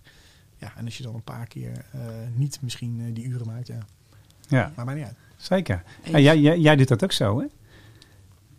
Ja, 0.58 0.74
en 0.78 0.86
als 0.86 0.98
je 0.98 1.04
dan 1.04 1.16
een 1.16 1.24
paar 1.24 1.48
keer 1.48 1.86
eh, 1.92 2.00
niet 2.36 2.60
misschien 2.62 3.00
eh, 3.08 3.14
die 3.16 3.26
uren 3.26 3.48
maakt, 3.48 3.68
ja, 3.68 3.80
Ja, 4.48 4.72
maakt 4.76 4.86
mij 4.86 4.96
niet 4.96 5.06
uit. 5.06 5.16
zeker. 5.38 5.84
En 6.04 6.22
jij, 6.22 6.40
jij, 6.40 6.60
jij 6.60 6.76
doet 6.76 6.88
dat 6.88 7.04
ook 7.04 7.12
zo, 7.12 7.40
hè? 7.40 7.46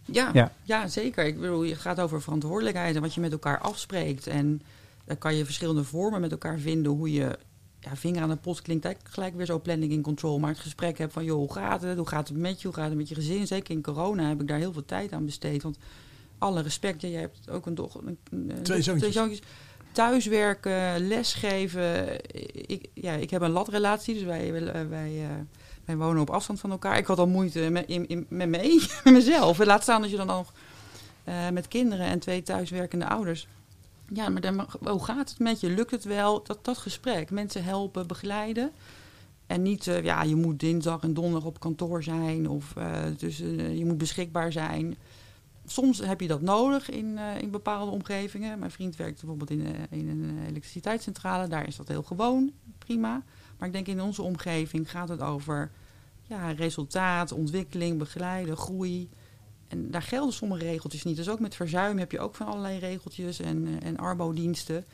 Ja, 0.05 0.31
Ja. 0.33 0.53
ja. 0.63 0.87
zeker. 0.89 1.25
Ik 1.27 1.41
bedoel, 1.41 1.63
je 1.63 1.75
gaat 1.75 2.01
over 2.01 2.23
verantwoordelijkheid 2.23 2.95
en 2.97 3.01
wat 3.03 3.15
je 3.15 3.21
met 3.21 3.33
elkaar 3.33 3.59
afspreekt. 3.59 4.27
En 4.27 4.63
daar 5.05 5.17
kan 5.17 5.35
je 5.35 5.45
verschillende 5.45 5.85
vormen 5.85 6.21
met 6.21 6.31
elkaar 6.31 6.59
vinden. 6.59 6.93
Hoe 6.93 7.13
je, 7.13 7.39
ja, 7.81 7.97
vinger 7.97 8.23
aan 8.23 8.29
de 8.29 8.37
post 8.37 8.63
klinkt 8.63 8.85
eigenlijk 8.85 9.15
gelijk 9.15 9.35
weer 9.37 9.47
zo 9.47 9.61
planning 9.61 9.93
in 9.93 10.03
control. 10.03 10.39
Maar 10.39 10.51
het 10.51 10.59
gesprek 10.59 10.99
hebt 10.99 11.13
van, 11.13 11.25
joh, 11.25 11.37
hoe 11.39 11.53
gaat 11.53 11.83
het? 11.83 11.97
Hoe 11.97 12.09
gaat 12.09 12.29
het 12.29 12.37
met 12.39 12.61
je? 12.61 12.67
Hoe 12.67 12.77
gaat 12.77 12.89
het 12.89 12.97
met 12.99 13.09
je 13.09 13.15
gezin? 13.15 13.47
Zeker 13.47 13.75
in 13.75 13.83
corona 13.83 14.29
heb 14.29 14.41
ik 14.41 14.49
daar 14.49 14.59
heel 14.59 14.73
veel 14.73 14.85
tijd 14.85 15.13
aan 15.13 15.25
besteed. 15.25 15.63
Want 15.63 15.79
alle 16.39 16.63
respect, 16.63 17.01
ja, 17.03 17.09
jij 17.09 17.21
hebt 17.21 17.51
ook 17.51 17.67
een 17.67 17.75
dochter. 17.75 18.01
Een, 18.07 18.19
een- 18.31 18.63
Twee 18.63 18.83
zoontjes. 18.83 19.43
Thuiswerken, 19.99 21.09
lesgeven. 21.09 22.21
Ik, 22.71 22.89
ja, 22.95 23.13
ik 23.13 23.31
heb 23.31 23.43
een 23.43 23.51
latrelatie, 23.51 24.15
dus 24.15 24.23
wij, 24.23 24.53
wij, 24.53 24.89
wij, 24.89 25.23
eh, 25.23 25.31
wij 25.85 25.97
wonen 25.97 26.23
op 26.23 26.31
afstand 26.31 26.61
van 26.61 26.71
elkaar. 26.71 26.99
Ik 26.99 27.07
had 27.07 27.19
al 27.19 27.27
moeite 27.27 27.69
met, 27.71 27.87
in, 27.87 28.27
met, 28.29 28.49
me, 28.49 28.87
met 29.05 29.13
mezelf. 29.13 29.65
Laat 29.65 29.83
staan 29.83 30.01
dat 30.01 30.11
je 30.11 30.17
dan 30.17 30.27
nog 30.27 30.53
eh, 31.25 31.49
met 31.53 31.69
kinderen 31.69 32.07
en 32.07 32.19
twee 32.19 32.43
thuiswerkende 32.43 33.09
ouders. 33.09 33.49
Ja, 34.09 34.29
maar 34.29 34.41
dan, 34.41 34.67
hoe 34.81 35.05
gaat 35.05 35.31
het 35.31 35.39
met 35.39 35.61
je? 35.61 35.71
Lukt 35.71 35.91
het 35.91 36.05
wel? 36.05 36.43
Dat, 36.43 36.65
dat 36.65 36.79
gesprek. 36.79 37.31
Mensen 37.31 37.65
helpen, 37.65 38.07
begeleiden. 38.07 38.73
En 39.49 39.63
niet, 39.63 39.87
eh, 39.87 40.05
ja, 40.05 40.23
je 40.23 40.37
moet 40.37 40.61
dinsdag 40.61 41.03
en 41.03 41.15
donderdag 41.15 41.49
op 41.49 41.61
kantoor 41.61 42.03
zijn. 42.03 42.49
Of 42.49 42.77
eh, 42.77 43.03
dus, 43.17 43.41
eh, 43.41 43.79
je 43.79 43.85
moet 43.85 43.99
beschikbaar 43.99 44.53
zijn. 44.53 44.97
Soms 45.71 45.99
heb 45.99 46.21
je 46.21 46.29
dat 46.29 46.41
nodig 46.41 46.91
in, 46.91 47.19
eh, 47.19 47.43
in 47.43 47.51
bepaalde 47.51 47.91
omgevingen. 47.91 48.59
Mijn 48.59 48.71
vriend 48.71 48.97
werkt 48.97 49.21
bijvoorbeeld 49.21 49.51
in, 49.51 49.67
eh, 49.67 49.99
een 49.99 50.39
elektriciteitscentrale. 50.47 51.49
Daar 51.49 51.67
is 51.67 51.77
dat 51.77 51.89
heel 51.89 52.03
gewoon, 52.03 52.53
prima. 52.79 53.23
Maar 53.59 53.69
ik 53.69 53.75
denk 53.75 53.87
in 53.87 54.01
onze 54.01 54.23
omgeving 54.23 54.91
gaat 54.91 55.09
het 55.09 55.21
over 55.21 55.71
ja, 56.23 56.51
resultaat, 56.51 57.33
ontwikkeling, 57.33 57.99
begeleiden, 57.99 58.57
groei. 58.57 59.09
En 59.69 59.91
daar 59.91 60.03
gelden 60.03 60.35
sommige 60.35 60.65
regeltjes 60.65 61.05
niet. 61.05 61.17
Dus 61.17 61.29
ook 61.29 61.41
met 61.41 61.55
verzuim 61.55 61.99
heb 61.99 62.13
je 62.13 62.21
ook 62.21 62.35
van 62.35 62.47
allerlei 62.47 62.79
regeltjes 62.79 63.41
en, 63.41 63.67
eh, 63.67 63.89
en 63.89 63.97
arbodiensten. 63.97 64.85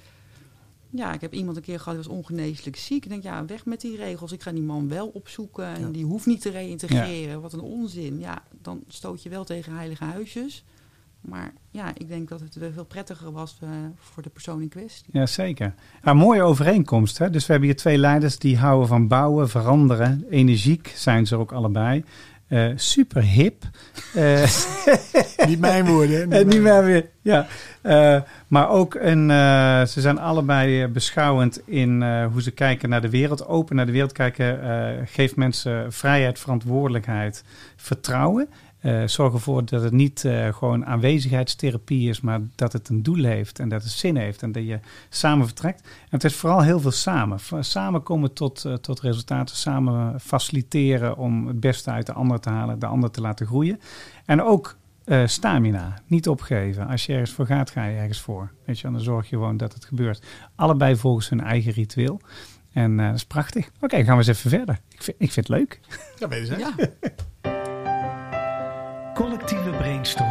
Ja, 0.96 1.12
ik 1.12 1.20
heb 1.20 1.32
iemand 1.34 1.56
een 1.56 1.62
keer 1.62 1.78
gehad, 1.78 1.94
die 1.98 2.06
was 2.08 2.16
ongeneeslijk 2.16 2.76
ziek. 2.76 3.04
Ik 3.04 3.10
denk, 3.10 3.22
ja, 3.22 3.44
weg 3.44 3.64
met 3.66 3.80
die 3.80 3.96
regels. 3.96 4.32
Ik 4.32 4.42
ga 4.42 4.52
die 4.52 4.62
man 4.62 4.88
wel 4.88 5.06
opzoeken 5.08 5.64
en 5.66 5.80
Ja. 5.80 5.88
die 5.88 6.04
hoeft 6.04 6.26
niet 6.26 6.40
te 6.40 6.50
reïntegreren. 6.50 7.40
Wat 7.40 7.52
een 7.52 7.60
onzin. 7.60 8.18
Ja, 8.18 8.42
dan 8.62 8.82
stoot 8.88 9.22
je 9.22 9.28
wel 9.28 9.44
tegen 9.44 9.76
heilige 9.76 10.04
huisjes. 10.04 10.64
Maar 11.20 11.52
ja, 11.70 11.88
ik 11.94 12.08
denk 12.08 12.28
dat 12.28 12.40
het 12.40 12.56
veel 12.72 12.84
prettiger 12.84 13.32
was 13.32 13.58
eh, 13.60 13.68
voor 13.96 14.22
de 14.22 14.28
persoon 14.30 14.60
in 14.62 14.68
kwestie. 14.68 15.04
Ja, 15.12 15.26
zeker. 15.26 15.74
Nou, 16.02 16.16
mooie 16.16 16.42
overeenkomst. 16.42 17.18
Hè? 17.18 17.30
Dus 17.30 17.46
we 17.46 17.52
hebben 17.52 17.70
hier 17.70 17.78
twee 17.78 17.98
leiders 17.98 18.38
die 18.38 18.58
houden 18.58 18.88
van 18.88 19.08
bouwen, 19.08 19.48
veranderen. 19.48 20.24
Energiek 20.30 20.92
zijn 20.96 21.26
ze 21.26 21.36
ook 21.36 21.52
allebei. 21.52 22.04
Eh, 22.54 22.72
super 22.74 23.22
hip. 23.22 23.62
Eh, 24.14 24.46
Niet 25.48 25.60
mijn 25.60 25.86
woorden. 25.86 26.30
hè? 26.30 26.38
Eh, 26.38 26.46
niet 26.46 26.60
meer 26.60 26.84
weer. 26.84 27.08
Ja. 27.22 27.46
Maar 28.48 28.68
ook 28.68 28.94
een, 28.94 29.28
ze 29.88 30.00
zijn 30.00 30.18
allebei 30.18 30.86
beschouwend 30.86 31.60
in 31.66 32.02
hoe 32.32 32.42
ze 32.42 32.50
kijken 32.50 32.88
naar 32.88 33.00
de 33.00 33.10
wereld. 33.10 33.46
Open 33.46 33.76
naar 33.76 33.86
de 33.86 33.92
wereld 33.92 34.12
kijken 34.12 34.58
geeft 35.06 35.36
mensen 35.36 35.92
vrijheid, 35.92 36.38
verantwoordelijkheid, 36.38 37.44
vertrouwen. 37.76 38.48
Eh, 38.84 39.02
zorg 39.06 39.32
ervoor 39.32 39.64
dat 39.64 39.82
het 39.82 39.92
niet 39.92 40.24
eh, 40.24 40.54
gewoon 40.54 40.86
aanwezigheidstherapie 40.86 42.08
is, 42.08 42.20
maar 42.20 42.40
dat 42.54 42.72
het 42.72 42.88
een 42.88 43.02
doel 43.02 43.24
heeft 43.24 43.58
en 43.58 43.68
dat 43.68 43.82
het 43.82 43.92
zin 43.92 44.16
heeft 44.16 44.42
en 44.42 44.52
dat 44.52 44.66
je 44.66 44.78
samen 45.08 45.46
vertrekt. 45.46 45.80
En 45.80 45.88
het 46.10 46.24
is 46.24 46.34
vooral 46.34 46.62
heel 46.62 46.80
veel 46.80 46.90
samen. 46.90 47.40
V- 47.40 47.52
Samen 47.60 48.02
komen 48.02 48.32
tot, 48.32 48.64
eh, 48.64 48.74
tot 48.74 49.00
resultaten, 49.00 49.56
samen 49.56 50.20
faciliteren 50.20 51.16
om 51.16 51.46
het 51.46 51.60
beste 51.60 51.90
uit 51.90 52.06
de 52.06 52.12
ander 52.12 52.40
te 52.40 52.48
halen, 52.48 52.78
de 52.78 52.86
ander 52.86 53.10
te 53.10 53.20
laten 53.20 53.46
groeien. 53.46 53.80
En 54.24 54.42
ook 54.42 54.76
eh, 55.04 55.26
stamina, 55.26 55.94
niet 56.06 56.28
opgeven. 56.28 56.86
Als 56.88 57.06
je 57.06 57.12
ergens 57.12 57.32
voor 57.32 57.46
gaat, 57.46 57.70
ga 57.70 57.84
je 57.84 57.96
ergens 57.96 58.20
voor. 58.20 58.50
Weet 58.64 58.80
je, 58.80 58.90
dan 58.90 59.00
zorg 59.00 59.30
je 59.30 59.36
gewoon 59.36 59.56
dat 59.56 59.74
het 59.74 59.84
gebeurt. 59.84 60.24
Allebei 60.54 60.96
volgens 60.96 61.28
hun 61.28 61.40
eigen 61.40 61.72
ritueel. 61.72 62.20
En 62.72 63.00
eh, 63.00 63.06
dat 63.06 63.14
is 63.14 63.24
prachtig. 63.24 63.70
Oké, 63.80 63.96
gaan 64.04 64.18
we 64.18 64.24
eens 64.28 64.38
even 64.38 64.50
verder. 64.50 64.80
Ik 64.88 65.02
vind, 65.02 65.16
ik 65.20 65.32
vind 65.32 65.48
het 65.48 65.56
leuk. 65.58 65.80
Ja, 66.18 66.28
ben 66.28 66.44
je 66.44 66.52
hè? 66.52 66.56
Ja, 66.58 66.74
Collectieve 69.14 69.70
brainstorm. 69.70 70.28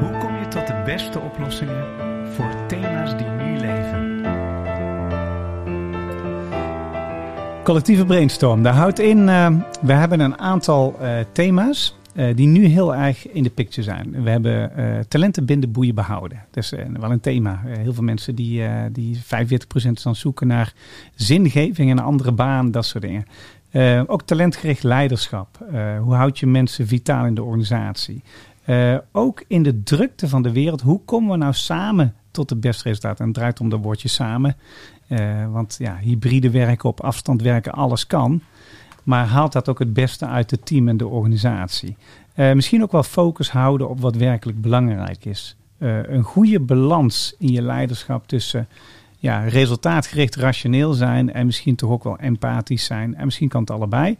Hoe 0.00 0.18
kom 0.18 0.38
je 0.38 0.46
tot 0.48 0.66
de 0.66 0.82
beste 0.84 1.20
oplossingen 1.20 1.84
voor 2.32 2.66
thema's 2.66 3.16
die 3.16 3.26
nu 3.26 3.58
leven? 3.58 4.22
Collectieve 7.64 8.04
brainstorm. 8.04 8.62
Daar 8.62 8.74
houdt 8.74 8.98
in, 8.98 9.28
eh, 9.28 9.50
we 9.82 9.92
hebben 9.92 10.20
een 10.20 10.38
aantal 10.38 11.00
eh, 11.00 11.18
thema's 11.32 11.96
eh, 12.14 12.36
die 12.36 12.46
nu 12.46 12.64
heel 12.64 12.94
erg 12.94 13.28
in 13.28 13.42
de 13.42 13.50
picture 13.50 13.82
zijn. 13.82 14.22
We 14.22 14.30
hebben 14.30 14.70
talenten 15.08 15.44
binden, 15.44 15.72
boeien, 15.72 15.94
behouden. 15.94 16.42
Dat 16.50 16.64
is 16.64 16.72
wel 17.00 17.10
een 17.10 17.20
thema. 17.20 17.60
Heel 17.64 17.92
veel 17.92 18.02
mensen 18.02 18.34
die, 18.34 18.62
die 18.92 19.16
45% 19.16 20.02
dan 20.02 20.14
zoeken 20.14 20.46
naar 20.46 20.72
zingeving 21.14 21.90
en 21.90 21.98
een 21.98 22.04
andere 22.04 22.32
baan, 22.32 22.70
dat 22.70 22.86
soort 22.86 23.04
dingen. 23.04 23.26
Eh, 23.76 24.02
ook 24.06 24.22
talentgericht 24.22 24.82
leiderschap. 24.82 25.58
Eh, 25.72 25.98
hoe 25.98 26.14
houd 26.14 26.38
je 26.38 26.46
mensen 26.46 26.86
vitaal 26.86 27.26
in 27.26 27.34
de 27.34 27.42
organisatie? 27.42 28.22
Eh, 28.64 28.96
ook 29.12 29.44
in 29.48 29.62
de 29.62 29.82
drukte 29.82 30.28
van 30.28 30.42
de 30.42 30.52
wereld. 30.52 30.80
Hoe 30.80 31.00
komen 31.04 31.30
we 31.30 31.36
nou 31.36 31.52
samen 31.52 32.14
tot 32.30 32.50
het 32.50 32.60
beste 32.60 32.82
resultaat? 32.82 33.20
En 33.20 33.24
het 33.24 33.34
draait 33.34 33.60
om 33.60 33.68
dat 33.68 33.80
woordje 33.80 34.08
samen. 34.08 34.56
Want 35.50 35.76
ja, 35.78 35.96
hybride 35.96 36.50
werken, 36.50 36.88
op 36.88 37.00
afstand 37.00 37.42
werken, 37.42 37.72
alles 37.72 38.06
kan. 38.06 38.42
Maar 39.02 39.26
haalt 39.26 39.52
dat 39.52 39.68
ook 39.68 39.78
het 39.78 39.92
beste 39.92 40.26
uit 40.26 40.50
het 40.50 40.66
team 40.66 40.88
en 40.88 40.96
de 40.96 41.06
organisatie? 41.06 41.96
Misschien 42.34 42.82
ook 42.82 42.92
wel 42.92 43.02
focus 43.02 43.50
houden 43.50 43.88
op 43.88 44.00
wat 44.00 44.16
werkelijk 44.16 44.60
belangrijk 44.60 45.24
is. 45.24 45.56
Een 45.78 46.22
goede 46.22 46.60
balans 46.60 47.34
in 47.38 47.52
je 47.52 47.62
leiderschap 47.62 48.28
tussen 48.28 48.68
ja, 49.26 49.44
resultaatgericht 49.44 50.34
rationeel 50.36 50.92
zijn 50.92 51.32
en 51.32 51.46
misschien 51.46 51.76
toch 51.76 51.90
ook 51.90 52.04
wel 52.04 52.18
empathisch 52.18 52.84
zijn. 52.84 53.14
En 53.14 53.24
misschien 53.24 53.48
kan 53.48 53.60
het 53.60 53.70
allebei. 53.70 54.16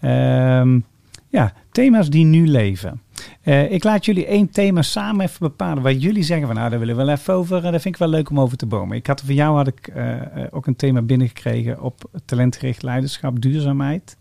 Ehm, 0.00 0.80
ja, 1.28 1.52
thema's 1.70 2.10
die 2.10 2.24
nu 2.24 2.46
leven. 2.46 3.02
Eh, 3.42 3.72
ik 3.72 3.84
laat 3.84 4.04
jullie 4.04 4.26
één 4.26 4.50
thema 4.50 4.82
samen 4.82 5.24
even 5.24 5.38
bepalen 5.38 5.82
waar 5.82 5.92
jullie 5.92 6.22
zeggen 6.22 6.46
van 6.46 6.56
nou, 6.56 6.70
daar 6.70 6.78
willen 6.78 6.96
we 6.96 7.04
wel 7.04 7.14
even 7.14 7.34
over. 7.34 7.56
eh, 7.56 7.72
dat 7.72 7.80
vind 7.80 7.94
ik 7.94 8.00
wel 8.00 8.08
leuk 8.08 8.30
om 8.30 8.40
over 8.40 8.56
te 8.56 8.66
bomen. 8.66 8.96
Ik 8.96 9.06
had 9.06 9.20
voor 9.20 9.34
jou 9.34 9.56
had 9.56 9.66
ik 9.66 9.88
eh, 9.88 10.20
eh, 10.20 10.48
ook 10.50 10.66
een 10.66 10.76
thema 10.76 11.02
binnengekregen 11.02 11.80
op 11.80 12.10
talentgericht 12.24 12.82
leiderschap, 12.82 13.40
duurzaamheid. 13.40 14.16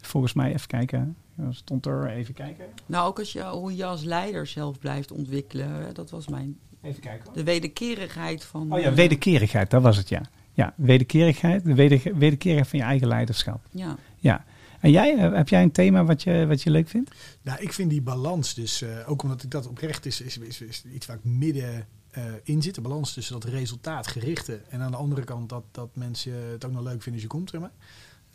Volgens 0.00 0.32
mij 0.32 0.52
even 0.52 0.66
kijken. 0.66 1.16
Stond 1.50 1.86
er 1.86 2.10
even 2.10 2.34
kijken. 2.34 2.64
nou 2.86 3.08
ook 3.08 3.18
als 3.18 3.32
je, 3.32 3.42
hoe 3.42 3.76
je 3.76 3.84
als 3.84 4.04
leider 4.04 4.46
zelf 4.46 4.78
blijft 4.78 5.12
ontwikkelen. 5.12 5.94
Dat 5.94 6.10
was 6.10 6.28
mijn, 6.28 6.58
Even 6.82 7.00
kijken. 7.00 7.24
hoor. 7.24 7.34
de 7.34 7.44
wederkerigheid 7.44 8.44
van... 8.44 8.72
Oh 8.72 8.80
ja, 8.80 8.92
wederkerigheid, 8.92 9.70
dat 9.70 9.82
was 9.82 9.96
het 9.96 10.08
ja. 10.08 10.22
Ja, 10.52 10.74
wederkerigheid, 10.76 11.64
de 11.64 11.74
weder, 11.74 12.00
wederkerigheid 12.16 12.68
van 12.68 12.78
je 12.78 12.84
eigen 12.84 13.08
leiderschap. 13.08 13.66
Ja, 13.70 13.96
Ja. 14.16 14.44
En 14.80 14.90
jij, 14.90 15.16
eh, 15.16 15.32
heb 15.34 15.48
jij 15.48 15.62
een 15.62 15.70
thema 15.72 16.04
wat 16.04 16.22
je, 16.22 16.46
wat 16.46 16.62
je 16.62 16.70
leuk 16.70 16.88
vindt? 16.88 17.10
Nou, 17.42 17.60
ik 17.60 17.72
vind 17.72 17.90
die 17.90 18.02
balans 18.02 18.54
dus, 18.54 18.82
eh, 18.82 19.10
ook 19.10 19.22
omdat 19.22 19.42
ik 19.42 19.50
dat 19.50 19.66
oprecht 19.66 20.06
is, 20.06 20.20
is, 20.20 20.38
is, 20.38 20.60
is 20.60 20.84
iets 20.94 21.06
waar 21.06 21.16
ik 21.16 21.24
midden 21.24 21.86
eh, 22.10 22.22
in 22.42 22.62
zit. 22.62 22.74
De 22.74 22.80
balans 22.80 23.12
tussen 23.12 23.40
dat 23.40 23.50
resultaatgerichte 23.50 24.60
en 24.68 24.80
aan 24.80 24.90
de 24.90 24.96
andere 24.96 25.24
kant 25.24 25.48
dat, 25.48 25.64
dat 25.70 25.88
mensen 25.96 26.32
het 26.50 26.64
ook 26.64 26.72
nog 26.72 26.82
leuk 26.82 27.02
vinden 27.02 27.12
als 27.12 27.22
je 27.22 27.26
komt. 27.28 27.50
Zeg 27.50 27.60
maar. 27.60 27.70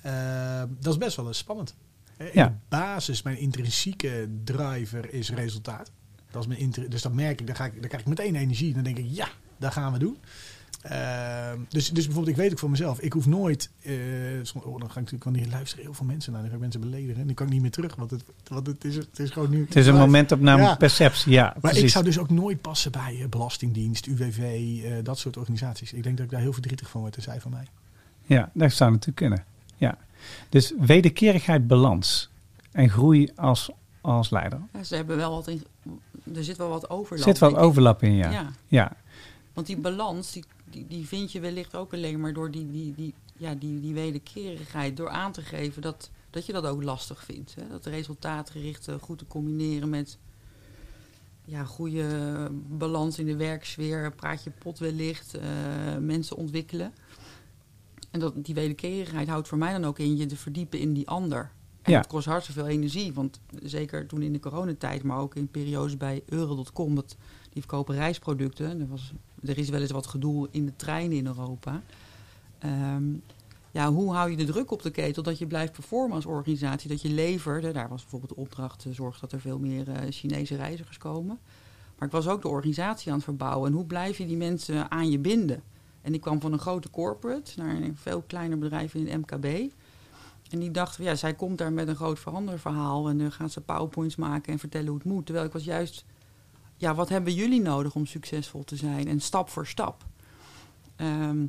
Eh, 0.01 0.69
dat 0.79 0.93
is 0.93 0.99
best 0.99 1.15
wel 1.15 1.27
eens 1.27 1.37
spannend. 1.37 1.75
In 2.17 2.29
Ja. 2.33 2.47
de 2.47 2.53
basis, 2.69 3.21
mijn 3.21 3.37
intrinsieke 3.37 4.29
driver 4.43 5.13
is 5.13 5.29
resultaat. 5.31 5.91
Dat 6.35 6.43
is 6.43 6.49
mijn 6.49 6.59
intri- 6.59 6.87
dus 6.87 7.01
dat 7.01 7.13
merk 7.13 7.39
ik, 7.39 7.47
dan, 7.47 7.55
ga 7.55 7.65
ik, 7.65 7.71
dan 7.79 7.87
krijg 7.87 8.01
ik 8.03 8.07
meteen 8.09 8.35
energie. 8.35 8.73
Dan 8.73 8.83
denk 8.83 8.97
ik, 8.97 9.05
ja, 9.09 9.27
dat 9.57 9.71
gaan 9.73 9.93
we 9.93 9.99
doen. 9.99 10.17
Eh, 10.81 11.51
dus, 11.69 11.89
dus 11.89 12.05
bijvoorbeeld, 12.05 12.35
ik 12.37 12.41
weet 12.43 12.51
ook 12.51 12.59
voor 12.59 12.69
mezelf, 12.69 12.99
ik 12.99 13.13
hoef 13.13 13.25
nooit. 13.25 13.69
eh, 13.81 13.93
oh, 14.53 14.63
dan 14.63 14.79
ga 14.79 14.85
ik 14.89 14.95
natuurlijk 14.95 15.23
wanneer 15.23 15.47
luisteren 15.47 15.83
heel 15.85 15.93
veel 15.93 16.05
mensen 16.05 16.31
naar, 16.31 16.41
dan 16.41 16.49
ga 16.49 16.55
ik 16.55 16.61
mensen 16.61 16.79
beledigen. 16.81 17.21
En 17.21 17.27
die 17.27 17.35
kan 17.35 17.45
ik 17.45 17.51
niet 17.53 17.61
meer 17.61 17.71
terug, 17.71 17.95
want 17.95 18.11
het, 18.11 18.23
want 18.47 18.67
het, 18.67 18.83
is, 18.85 18.95
het 18.95 19.19
is 19.19 19.29
gewoon 19.29 19.49
nu. 19.49 19.65
Het 19.65 19.75
is 19.75 19.87
een 19.87 19.95
momentopname 19.95 20.61
Ja. 20.61 20.75
perceptie, 20.75 21.31
ja. 21.31 21.43
Maar 21.43 21.59
precies. 21.59 21.81
ik 21.81 21.89
zou 21.89 22.03
dus 22.05 22.19
ook 22.19 22.29
nooit 22.29 22.61
passen 22.61 22.91
bij 22.91 23.17
eh, 23.21 23.27
Belastingdienst, 23.27 24.05
UWV, 24.05 24.39
eh, 24.83 24.91
dat 25.03 25.19
soort 25.19 25.37
organisaties. 25.37 25.93
Ik 25.93 26.03
denk 26.03 26.17
dat 26.17 26.25
ik 26.25 26.31
daar 26.31 26.41
heel 26.41 26.53
verdrietig 26.53 26.89
van 26.89 27.01
word, 27.01 27.17
zij 27.19 27.41
van 27.41 27.51
mij. 27.51 27.67
Ja, 28.25 28.49
dat 28.53 28.71
zou 28.73 28.89
natuurlijk 28.91 29.17
kunnen. 29.17 29.43
Ja. 29.77 29.97
Dus 30.49 30.73
wederkerigheid, 30.79 31.67
balans 31.67 32.29
en 32.71 32.89
groei 32.89 33.31
als, 33.35 33.69
als 34.01 34.29
leider. 34.29 34.59
Ja, 34.73 34.83
ze 34.83 34.95
hebben 34.95 35.17
wel 35.17 35.31
wat 35.31 35.47
in, 35.47 35.63
er 36.33 36.43
zit 36.43 36.57
wel 36.57 36.69
wat 36.69 36.89
overlap. 36.89 37.23
Zit 37.23 37.39
wel 37.39 37.49
denk 37.49 37.61
ik. 37.61 37.67
overlap 37.67 38.03
in, 38.03 38.13
ja. 38.13 38.31
Ja. 38.31 38.51
ja. 38.67 38.97
Want 39.53 39.67
die 39.67 39.77
balans, 39.77 40.31
die, 40.31 40.43
die, 40.69 40.87
die 40.87 41.07
vind 41.07 41.31
je 41.31 41.39
wellicht 41.39 41.75
ook 41.75 41.93
alleen 41.93 42.19
maar 42.19 42.33
door 42.33 42.51
die, 42.51 42.71
die, 42.71 42.93
die, 42.95 43.13
ja, 43.37 43.55
die, 43.55 43.79
die 43.79 43.93
wederkerigheid. 43.93 44.97
Door 44.97 45.09
aan 45.09 45.31
te 45.31 45.41
geven 45.41 45.81
dat, 45.81 46.09
dat 46.29 46.45
je 46.45 46.53
dat 46.53 46.65
ook 46.65 46.83
lastig 46.83 47.23
vindt. 47.23 47.55
Hè? 47.55 47.67
Dat 47.67 47.85
resultaatgerichte 47.85 48.99
goed 48.99 49.17
te 49.17 49.27
combineren 49.27 49.89
met 49.89 50.17
ja, 51.45 51.63
goede 51.63 52.07
balans 52.67 53.19
in 53.19 53.25
de 53.25 53.35
werksfeer. 53.35 54.11
Praat 54.11 54.43
je 54.43 54.49
pot 54.49 54.79
wellicht, 54.79 55.33
eh, 55.33 55.43
mensen 55.99 56.37
ontwikkelen. 56.37 56.93
En 58.11 58.19
dat, 58.19 58.33
die 58.45 58.55
wederkerigheid 58.55 59.27
houdt 59.27 59.47
voor 59.47 59.57
mij 59.57 59.71
dan 59.71 59.85
ook 59.85 59.99
in 59.99 60.17
je 60.17 60.25
te 60.25 60.37
verdiepen 60.37 60.79
in 60.79 60.93
die 60.93 61.07
ander. 61.07 61.51
Ja. 61.85 61.97
dat 61.97 62.07
kost 62.07 62.25
hartstikke 62.25 62.61
veel 62.61 62.69
energie. 62.69 63.13
Want 63.13 63.39
zeker 63.63 64.07
toen 64.07 64.21
in 64.21 64.33
de 64.33 64.39
coronatijd, 64.39 65.03
maar 65.03 65.17
ook 65.17 65.35
in 65.35 65.47
periodes 65.47 65.97
bij 65.97 66.23
Euro.com, 66.25 66.95
dat 66.95 67.15
die 67.49 67.61
verkopen 67.61 67.95
reisproducten. 67.95 68.79
Er, 68.79 68.87
was, 68.87 69.13
er 69.43 69.57
is 69.57 69.69
wel 69.69 69.81
eens 69.81 69.91
wat 69.91 70.07
gedoe 70.07 70.47
in 70.51 70.65
de 70.65 70.75
treinen 70.75 71.17
in 71.17 71.25
Europa. 71.25 71.81
Ehm, 72.59 73.03
ja, 73.71 73.91
hoe 73.91 74.13
hou 74.13 74.29
je 74.29 74.37
de 74.37 74.45
druk 74.45 74.71
op 74.71 74.81
de 74.81 74.91
ketel 74.91 75.23
dat 75.23 75.37
je 75.37 75.47
blijft 75.47 75.71
performen 75.71 76.15
als 76.15 76.25
organisatie? 76.25 76.89
Dat 76.89 77.01
je 77.01 77.09
levert. 77.09 77.73
Daar 77.73 77.89
was 77.89 78.01
bijvoorbeeld 78.01 78.31
de 78.35 78.41
opdracht, 78.41 78.85
eh, 78.85 78.91
zorg 78.93 79.19
dat 79.19 79.31
er 79.31 79.39
veel 79.39 79.59
meer 79.59 79.89
eh, 79.89 80.11
Chinese 80.11 80.55
reizigers 80.55 80.97
komen. 80.97 81.39
Maar 81.97 82.07
ik 82.07 82.13
was 82.13 82.27
ook 82.27 82.41
de 82.41 82.47
organisatie 82.47 83.09
aan 83.11 83.17
het 83.17 83.23
verbouwen. 83.23 83.69
En 83.69 83.75
hoe 83.75 83.85
blijf 83.85 84.17
je 84.17 84.25
die 84.25 84.37
mensen 84.37 84.91
aan 84.91 85.11
je 85.11 85.19
binden? 85.19 85.63
En 86.01 86.13
ik 86.13 86.21
kwam 86.21 86.41
van 86.41 86.53
een 86.53 86.59
grote 86.59 86.89
corporate 86.89 87.51
naar 87.55 87.75
een 87.75 87.97
veel 87.97 88.23
kleiner 88.27 88.57
bedrijf 88.57 88.93
in 88.93 89.07
het 89.07 89.17
MKB. 89.17 89.71
En 90.55 90.61
die 90.61 90.71
dacht, 90.71 90.97
ja, 90.97 91.15
zij 91.15 91.33
komt 91.33 91.57
daar 91.57 91.73
met 91.73 91.87
een 91.87 91.95
groot 91.95 92.19
veranderverhaal. 92.19 93.09
En 93.09 93.17
dan 93.17 93.31
gaat 93.31 93.51
ze 93.51 93.61
powerpoints 93.61 94.15
maken 94.15 94.53
en 94.53 94.59
vertellen 94.59 94.87
hoe 94.87 94.97
het 94.97 95.05
moet. 95.05 95.25
Terwijl 95.25 95.47
ik 95.47 95.53
was 95.53 95.63
juist, 95.63 96.05
ja, 96.77 96.95
wat 96.95 97.09
hebben 97.09 97.33
jullie 97.33 97.61
nodig 97.61 97.95
om 97.95 98.05
succesvol 98.05 98.63
te 98.63 98.75
zijn? 98.75 99.07
En 99.07 99.19
stap 99.19 99.49
voor 99.49 99.67
stap. 99.67 100.05
Ehm, 100.95 101.45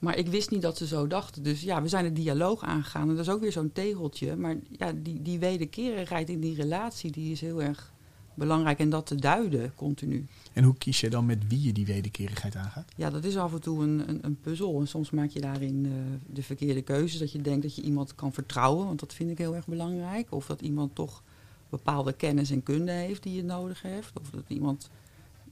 maar 0.00 0.16
ik 0.16 0.28
wist 0.28 0.50
niet 0.50 0.62
dat 0.62 0.76
ze 0.76 0.86
zo 0.86 1.06
dachten. 1.06 1.42
Dus 1.42 1.62
ja, 1.62 1.82
we 1.82 1.88
zijn 1.88 2.04
de 2.04 2.12
dialoog 2.12 2.62
aangegaan. 2.62 3.08
En 3.08 3.16
dat 3.16 3.26
is 3.26 3.32
ook 3.32 3.40
weer 3.40 3.52
zo'n 3.52 3.72
tegeltje. 3.72 4.36
Maar 4.36 4.56
ja, 4.70 4.92
die, 4.92 5.22
die 5.22 5.38
wederkerigheid 5.38 6.28
in 6.28 6.40
die 6.40 6.54
relatie, 6.54 7.10
die 7.10 7.32
is 7.32 7.40
heel 7.40 7.62
erg 7.62 7.92
belangrijk. 8.34 8.78
En 8.78 8.90
dat 8.90 9.06
te 9.06 9.14
duiden, 9.14 9.74
continu. 9.74 10.26
En 10.52 10.64
hoe 10.64 10.76
kies 10.76 11.00
je 11.00 11.10
dan 11.10 11.26
met 11.26 11.48
wie 11.48 11.62
je 11.62 11.72
die 11.72 11.86
wederkerigheid 11.86 12.56
aangaat? 12.56 12.92
Ja, 12.96 13.10
dat 13.10 13.24
is 13.24 13.36
af 13.36 13.52
en 13.52 13.60
toe 13.60 13.82
een, 13.82 14.08
een, 14.08 14.18
een 14.22 14.40
puzzel. 14.40 14.80
En 14.80 14.88
soms 14.88 15.10
maak 15.10 15.30
je 15.30 15.40
daarin 15.40 15.86
eh, 15.86 15.92
de 16.34 16.42
verkeerde 16.42 16.82
keuzes. 16.82 17.18
Dat 17.18 17.32
je 17.32 17.40
denkt 17.40 17.62
dat 17.62 17.76
je 17.76 17.82
iemand 17.82 18.14
kan 18.14 18.32
vertrouwen, 18.32 18.86
want 18.86 19.00
dat 19.00 19.14
vind 19.14 19.30
ik 19.30 19.38
heel 19.38 19.54
erg 19.54 19.66
belangrijk. 19.66 20.26
Of 20.30 20.46
dat 20.46 20.60
iemand 20.60 20.94
toch 20.94 21.22
bepaalde 21.68 22.12
kennis 22.12 22.50
en 22.50 22.62
kunde 22.62 22.92
heeft 22.92 23.22
die 23.22 23.34
je 23.34 23.44
nodig 23.44 23.82
heeft. 23.82 24.20
Of 24.20 24.30
dat 24.30 24.44
iemand 24.48 24.90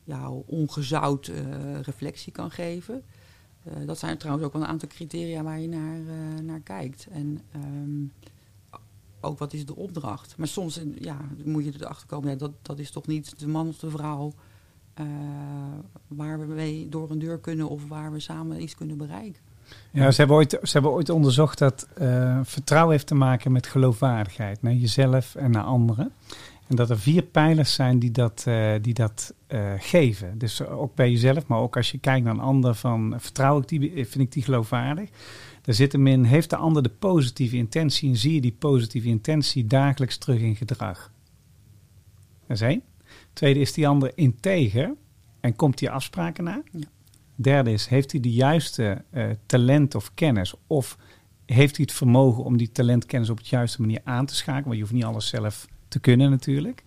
jou 0.04 0.42
ongezout 0.46 1.28
eh, 1.28 1.80
reflectie 1.80 2.32
kan 2.32 2.50
geven. 2.50 3.02
Eh, 3.62 3.72
dat 3.86 3.98
zijn 3.98 4.18
trouwens 4.18 4.46
ook 4.46 4.52
wel 4.52 4.62
een 4.62 4.68
aantal 4.68 4.88
criteria 4.88 5.42
waar 5.42 5.60
je 5.60 5.68
naar, 5.68 5.98
naar 6.42 6.60
kijkt. 6.60 7.06
En 7.12 7.40
ehm, 7.52 8.28
ook 9.20 9.38
wat 9.38 9.52
is 9.52 9.66
de 9.66 9.76
opdracht. 9.76 10.34
Maar 10.36 10.48
soms 10.48 10.78
eh, 10.78 10.84
ja, 10.98 11.16
moet 11.44 11.64
je 11.64 11.72
erachter 11.80 12.06
komen, 12.06 12.38
dat, 12.38 12.50
dat 12.62 12.78
is 12.78 12.90
toch 12.90 13.06
niet 13.06 13.38
de 13.38 13.48
man 13.48 13.68
of 13.68 13.78
de 13.78 13.90
vrouw 13.90 14.32
eh, 14.94 15.06
waar 16.06 16.38
we 16.38 16.46
mee 16.46 16.88
door 16.88 17.10
een 17.10 17.18
deur 17.18 17.38
kunnen 17.38 17.68
of 17.68 17.88
waar 17.88 18.12
we 18.12 18.20
samen 18.20 18.62
iets 18.62 18.74
kunnen 18.74 18.96
bereiken. 18.96 19.40
Ja, 19.92 20.10
ze 20.10 20.16
hebben 20.16 20.36
ooit, 20.36 20.50
ze 20.50 20.72
hebben 20.72 20.90
ooit 20.90 21.10
onderzocht 21.10 21.58
dat 21.58 21.88
eh, 21.94 22.40
vertrouwen 22.42 22.92
heeft 22.92 23.06
te 23.06 23.14
maken 23.14 23.52
met 23.52 23.66
geloofwaardigheid 23.66 24.62
naar 24.62 24.74
jezelf 24.74 25.34
en 25.34 25.50
naar 25.50 25.62
anderen. 25.62 26.12
En 26.66 26.76
dat 26.76 26.90
er 26.90 26.98
vier 26.98 27.22
pijlers 27.22 27.74
zijn 27.74 27.98
die 27.98 28.10
dat, 28.10 28.46
die 28.80 28.94
dat 28.94 29.34
geven. 29.78 30.38
Dus 30.38 30.66
ook 30.66 30.94
bij 30.94 31.10
jezelf, 31.10 31.46
maar 31.46 31.58
ook 31.58 31.76
als 31.76 31.90
je 31.90 31.98
kijkt 31.98 32.24
naar 32.24 32.34
een 32.34 32.40
ander 32.40 32.74
van 32.74 33.14
vertrouw 33.18 33.58
ik 33.60 33.68
die, 33.68 33.80
vind 33.94 34.16
ik 34.16 34.32
die 34.32 34.42
geloofwaardig. 34.42 35.08
Daar 35.70 35.78
zit 35.78 35.92
hem 35.92 36.06
in, 36.06 36.24
heeft 36.24 36.50
de 36.50 36.56
ander 36.56 36.82
de 36.82 36.88
positieve 36.88 37.56
intentie 37.56 38.08
en 38.08 38.16
zie 38.16 38.34
je 38.34 38.40
die 38.40 38.56
positieve 38.58 39.08
intentie 39.08 39.66
dagelijks 39.66 40.18
terug 40.18 40.40
in 40.40 40.56
gedrag. 40.56 41.12
Dat 42.46 42.56
is 42.56 42.60
één. 42.60 42.82
Tweede, 43.32 43.60
is 43.60 43.72
die 43.72 43.88
ander 43.88 44.12
integer 44.14 44.94
en 45.40 45.56
komt 45.56 45.78
die 45.78 45.90
afspraken 45.90 46.44
na? 46.44 46.62
Ja. 46.72 46.86
Derde 47.34 47.72
is, 47.72 47.86
heeft 47.86 48.12
hij 48.12 48.20
de 48.20 48.32
juiste 48.32 49.04
eh, 49.10 49.30
talent 49.46 49.94
of 49.94 50.14
kennis? 50.14 50.54
Of 50.66 50.98
heeft 51.46 51.76
hij 51.76 51.84
het 51.88 51.96
vermogen 51.96 52.44
om 52.44 52.56
die 52.56 52.72
talentkennis 52.72 53.30
op 53.30 53.38
de 53.38 53.48
juiste 53.48 53.80
manier 53.80 54.00
aan 54.04 54.26
te 54.26 54.34
schakelen? 54.34 54.64
Want 54.64 54.76
je 54.76 54.82
hoeft 54.82 54.94
niet 54.94 55.04
alles 55.04 55.28
zelf 55.28 55.66
te 55.88 56.00
kunnen 56.00 56.30
natuurlijk. 56.30 56.84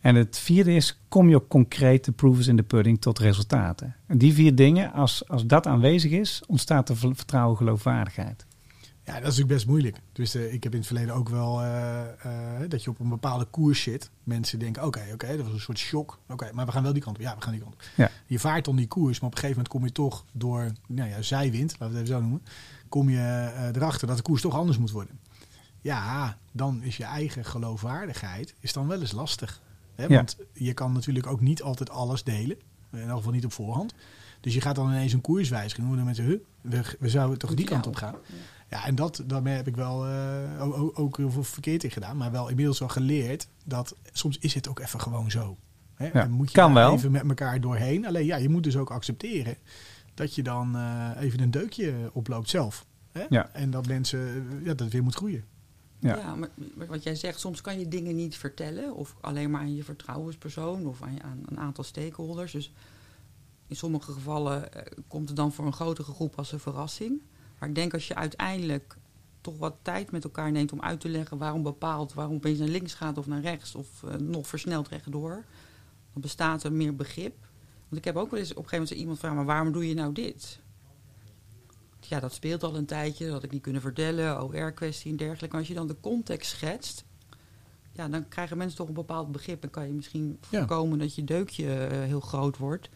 En 0.00 0.14
het 0.14 0.38
vierde 0.38 0.74
is, 0.74 1.00
kom 1.08 1.28
je 1.28 1.36
op 1.36 1.48
concrete 1.48 2.12
proofs 2.12 2.46
in 2.46 2.56
de 2.56 2.62
pudding 2.62 3.00
tot 3.00 3.18
resultaten. 3.18 3.96
En 4.06 4.18
die 4.18 4.32
vier 4.32 4.54
dingen, 4.54 4.92
als, 4.92 5.28
als 5.28 5.46
dat 5.46 5.66
aanwezig 5.66 6.10
is, 6.10 6.42
ontstaat 6.46 6.88
er 6.88 6.96
ver- 6.96 7.16
vertrouwen, 7.16 7.56
geloofwaardigheid. 7.56 8.46
Ja, 9.04 9.12
dat 9.12 9.16
is 9.16 9.28
natuurlijk 9.28 9.54
best 9.54 9.66
moeilijk. 9.66 10.00
Dus 10.12 10.34
ik 10.34 10.62
heb 10.62 10.72
in 10.72 10.78
het 10.78 10.86
verleden 10.86 11.14
ook 11.14 11.28
wel 11.28 11.62
eh, 11.62 12.00
eh, 12.02 12.68
dat 12.68 12.84
je 12.84 12.90
op 12.90 13.00
een 13.00 13.08
bepaalde 13.08 13.44
koers 13.44 13.82
zit. 13.82 14.10
Mensen 14.24 14.58
denken, 14.58 14.84
oké, 14.84 15.02
oké, 15.12 15.36
dat 15.36 15.44
was 15.44 15.54
een 15.54 15.60
soort 15.60 15.78
shock. 15.78 16.18
Oké, 16.28 16.50
maar 16.52 16.66
we 16.66 16.72
gaan 16.72 16.82
wel 16.82 16.92
die 16.92 17.02
kant 17.02 17.16
op. 17.16 17.22
Ja, 17.22 17.34
we 17.36 17.42
gaan 17.42 17.52
die 17.52 17.60
kant 17.60 17.74
op. 17.74 17.82
Ja. 17.96 18.10
Je 18.26 18.38
vaart 18.38 18.64
dan 18.64 18.76
die 18.76 18.86
koers, 18.86 19.20
maar 19.20 19.28
op 19.28 19.34
een 19.34 19.40
gegeven 19.40 19.62
moment 19.62 19.68
kom 19.68 19.84
je 19.84 19.92
toch 19.92 20.24
door 20.32 20.72
nou 20.86 21.08
ja, 21.08 21.22
zijwind, 21.22 21.70
laten 21.70 21.90
we 21.90 22.00
het 22.00 22.08
even 22.08 22.14
zo 22.14 22.20
noemen, 22.20 22.42
kom 22.88 23.10
je 23.10 23.18
eh, 23.18 23.66
erachter 23.74 24.06
dat 24.06 24.16
de 24.16 24.22
koers 24.22 24.42
toch 24.42 24.54
anders 24.54 24.78
moet 24.78 24.90
worden. 24.90 25.18
Ja, 25.80 26.36
dan 26.52 26.82
is 26.82 26.96
je 26.96 27.04
eigen 27.04 27.44
geloofwaardigheid 27.44 28.54
is 28.60 28.72
dan 28.72 28.86
wel 28.86 29.00
eens 29.00 29.12
lastig. 29.12 29.60
Hè? 30.00 30.06
Ja. 30.06 30.16
Want 30.16 30.36
je 30.52 30.72
kan 30.74 30.92
natuurlijk 30.92 31.26
ook 31.26 31.40
niet 31.40 31.62
altijd 31.62 31.90
alles 31.90 32.24
delen. 32.24 32.56
In 32.92 33.08
elk 33.08 33.16
geval 33.16 33.32
niet 33.32 33.44
op 33.44 33.52
voorhand. 33.52 33.94
Dus 34.40 34.54
je 34.54 34.60
gaat 34.60 34.74
dan 34.74 34.88
ineens 34.88 35.12
een 35.12 35.20
koers 35.20 35.48
wijzigen. 35.48 35.84
Hoe 35.84 35.96
dan 35.96 36.04
mensen, 36.04 36.24
huh, 36.24 36.38
we, 36.60 36.80
we 36.98 37.08
zouden 37.08 37.38
toch 37.38 37.54
die 37.54 37.64
kant 37.66 37.86
op 37.86 37.96
gaan. 37.96 38.14
Ja, 38.70 38.86
en 38.86 38.94
dat, 38.94 39.22
daarmee 39.26 39.54
heb 39.56 39.66
ik 39.66 39.76
wel 39.76 40.06
eh, 40.06 40.62
ook, 40.62 40.74
ook- 40.76 40.98
ook 40.98 41.16
heel 41.16 41.30
veel 41.30 41.42
verkeerd 41.44 41.84
in 41.84 41.90
gedaan. 41.90 42.16
Maar 42.16 42.30
wel 42.30 42.48
inmiddels 42.48 42.78
wel 42.78 42.88
geleerd 42.88 43.48
dat 43.64 43.96
soms 44.12 44.38
is 44.38 44.54
het 44.54 44.68
ook 44.68 44.78
even 44.80 45.00
gewoon 45.00 45.30
zo. 45.30 45.56
Hè? 45.94 46.06
Ja, 46.06 46.12
en 46.12 46.30
moet 46.30 46.48
je 46.50 46.54
kan 46.54 46.74
daar 46.74 46.84
wel. 46.84 46.94
even 46.94 47.10
met 47.12 47.28
elkaar 47.28 47.60
doorheen. 47.60 48.06
Alleen 48.06 48.24
ja, 48.26 48.36
je 48.36 48.48
moet 48.48 48.62
dus 48.64 48.76
ook 48.76 48.90
accepteren 48.90 49.56
dat 50.14 50.34
je 50.34 50.42
dan 50.42 50.76
eh, 50.76 51.10
even 51.18 51.40
een 51.40 51.50
deukje 51.50 51.94
oploopt 52.12 52.48
zelf. 52.48 52.86
Hè? 53.12 53.22
Ja. 53.28 53.50
En 53.52 53.70
dat 53.70 53.86
mensen, 53.86 54.46
ja, 54.64 54.74
dat 54.74 54.88
weer 54.90 55.02
moet 55.02 55.14
groeien. 55.14 55.44
Ja. 56.00 56.34
Maar, 56.34 56.48
wat 56.88 57.02
jij 57.02 57.14
zegt, 57.14 57.40
soms 57.40 57.60
kan 57.60 57.78
je 57.78 57.88
dingen 57.88 58.16
niet 58.16 58.36
vertellen. 58.36 58.94
Of 58.94 59.16
alleen 59.20 59.50
maar 59.50 59.60
aan 59.60 59.74
je 59.74 59.84
vertrouwenspersoon 59.84 60.86
of 60.86 61.02
aan, 61.02 61.44
een 61.46 61.58
aantal 61.58 61.84
stakeholders. 61.84 62.52
Dus 62.52 62.72
in 63.66 63.76
sommige 63.76 64.12
gevallen 64.12 64.72
eh, 64.72 64.82
komt 65.08 65.28
het 65.28 65.36
dan 65.36 65.52
voor 65.52 65.66
een 65.66 65.72
grotere 65.72 66.12
groep 66.12 66.38
als 66.38 66.52
een 66.52 66.60
verrassing. 66.60 67.20
Maar 67.58 67.68
ik 67.68 67.74
denk 67.74 67.94
als 67.94 68.08
je 68.08 68.14
uiteindelijk 68.14 68.96
toch 69.40 69.58
wat 69.58 69.76
tijd 69.82 70.10
met 70.10 70.24
elkaar 70.24 70.50
neemt 70.50 70.72
om 70.72 70.80
uit 70.80 71.00
te 71.00 71.08
leggen 71.08 71.38
waarom 71.38 71.62
bepaalt, 71.62 72.14
waarom 72.14 72.34
opeens 72.34 72.58
naar 72.58 72.68
links 72.68 72.94
gaat 72.94 73.18
of 73.18 73.26
naar 73.26 73.40
rechts 73.40 73.74
of 73.74 74.02
eh, 74.02 74.14
nog 74.14 74.46
versneld 74.46 74.88
rechtdoor, 74.88 75.44
dan 76.12 76.22
bestaat 76.22 76.62
er 76.62 76.72
meer 76.72 76.96
begrip. 76.96 77.36
Want 77.88 77.96
ik 77.96 78.04
heb 78.04 78.16
ook 78.16 78.30
wel 78.30 78.40
eens 78.40 78.50
op 78.50 78.56
een 78.56 78.62
gegeven 78.62 78.82
moment 78.82 79.00
iemand 79.00 79.18
vragen, 79.18 79.36
maar 79.36 79.46
waarom 79.46 79.72
doe 79.72 79.88
je 79.88 79.94
nou 79.94 80.12
dit? 80.12 80.60
Ja, 82.10 82.20
dat 82.20 82.32
speelt 82.32 82.62
al 82.62 82.76
een 82.76 82.86
tijdje, 82.86 83.24
dat 83.24 83.32
had 83.32 83.42
ik 83.42 83.50
niet 83.50 83.62
kunnen 83.62 83.80
vertellen, 83.80 84.42
OR-kwestie 84.42 85.10
en 85.10 85.16
dergelijke. 85.16 85.48
Maar 85.48 85.58
als 85.58 85.68
je 85.68 85.74
dan 85.74 85.86
de 85.86 85.96
context 86.00 86.50
schetst, 86.50 87.04
ja, 87.92 88.08
dan 88.08 88.28
krijgen 88.28 88.56
mensen 88.56 88.76
toch 88.76 88.88
een 88.88 88.94
bepaald 88.94 89.32
begrip. 89.32 89.60
Dan 89.60 89.70
kan 89.70 89.86
je 89.86 89.92
misschien 89.92 90.38
Ja. 90.48 90.58
voorkomen 90.58 90.98
dat 90.98 91.14
je 91.14 91.24
deukje 91.24 91.74
eh, 91.74 92.00
heel 92.02 92.20
groot 92.20 92.56
wordt. 92.58 92.88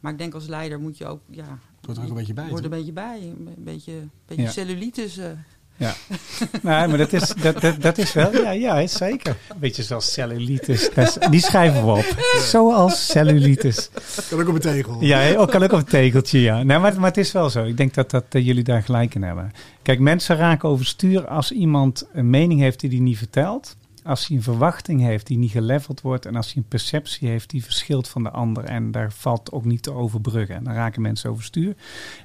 Maar 0.00 0.12
ik 0.12 0.18
denk 0.18 0.34
als 0.34 0.46
leider 0.46 0.80
moet 0.80 0.98
je 0.98 1.06
ook, 1.06 1.20
ja... 1.30 1.58
Het 1.76 1.86
hoort 1.86 1.96
er 1.96 2.02
ook 2.02 2.08
een 2.08 2.14
beetje 2.16 2.34
bij. 2.34 2.48
Hoort 2.48 2.58
er 2.58 2.64
een 2.64 2.70
beetje 2.78 2.92
bij. 2.92 3.22
Een 3.22 3.54
beetje, 3.56 3.92
een 3.92 4.10
beetje 4.26 4.42
Ja. 4.42 4.50
cellulitis. 4.50 5.16
eh. 5.16 5.30
Ja. 5.78 5.94
nee, 6.62 6.88
maar 6.88 6.96
dat 6.96 7.12
is, 7.12 7.34
dat, 7.42 7.60
dat, 7.60 7.82
dat 7.82 7.98
is 7.98 8.12
wel, 8.12 8.32
ja, 8.32 8.50
ja, 8.50 8.86
zeker. 8.86 9.36
Een 9.48 9.58
beetje 9.58 9.82
zoals 9.82 10.12
cellulitis. 10.12 10.90
Die 11.30 11.40
schrijven 11.40 11.84
we 11.84 11.90
op. 11.90 12.16
Zoals 12.38 13.06
cellulitis. 13.06 13.90
Kan 14.28 14.40
ook 14.40 14.48
op 14.48 14.54
een 14.54 14.60
tegel. 14.60 14.96
Ja, 15.00 15.34
ook 15.34 15.50
kan 15.50 15.62
ook 15.62 15.72
op 15.72 15.78
een 15.78 15.84
tegeltje, 15.84 16.40
ja. 16.40 16.62
Nee, 16.62 16.78
maar, 16.78 16.94
maar 16.94 17.08
het 17.08 17.16
is 17.16 17.32
wel 17.32 17.50
zo. 17.50 17.64
Ik 17.64 17.76
denk 17.76 17.94
dat, 17.94 18.10
dat 18.10 18.24
jullie 18.30 18.64
daar 18.64 18.82
gelijk 18.82 19.14
in 19.14 19.22
hebben. 19.22 19.52
Kijk, 19.82 19.98
mensen 19.98 20.36
raken 20.36 20.68
overstuur 20.68 21.26
als 21.26 21.52
iemand 21.52 22.06
een 22.12 22.30
mening 22.30 22.60
heeft 22.60 22.80
die 22.80 22.90
hij 22.90 22.98
niet 22.98 23.18
vertelt. 23.18 23.76
Als 24.08 24.26
hij 24.26 24.36
een 24.36 24.42
verwachting 24.42 25.00
heeft 25.00 25.26
die 25.26 25.38
niet 25.38 25.50
geleveld 25.50 26.00
wordt. 26.00 26.26
En 26.26 26.36
als 26.36 26.46
hij 26.46 26.56
een 26.56 26.68
perceptie 26.68 27.28
heeft 27.28 27.50
die 27.50 27.64
verschilt 27.64 28.08
van 28.08 28.22
de 28.22 28.30
ander. 28.30 28.64
En 28.64 28.90
daar 28.90 29.12
valt 29.12 29.52
ook 29.52 29.64
niet 29.64 29.82
te 29.82 29.92
overbruggen. 29.92 30.54
En 30.56 30.64
dan 30.64 30.74
raken 30.74 31.02
mensen 31.02 31.30
overstuur. 31.30 31.76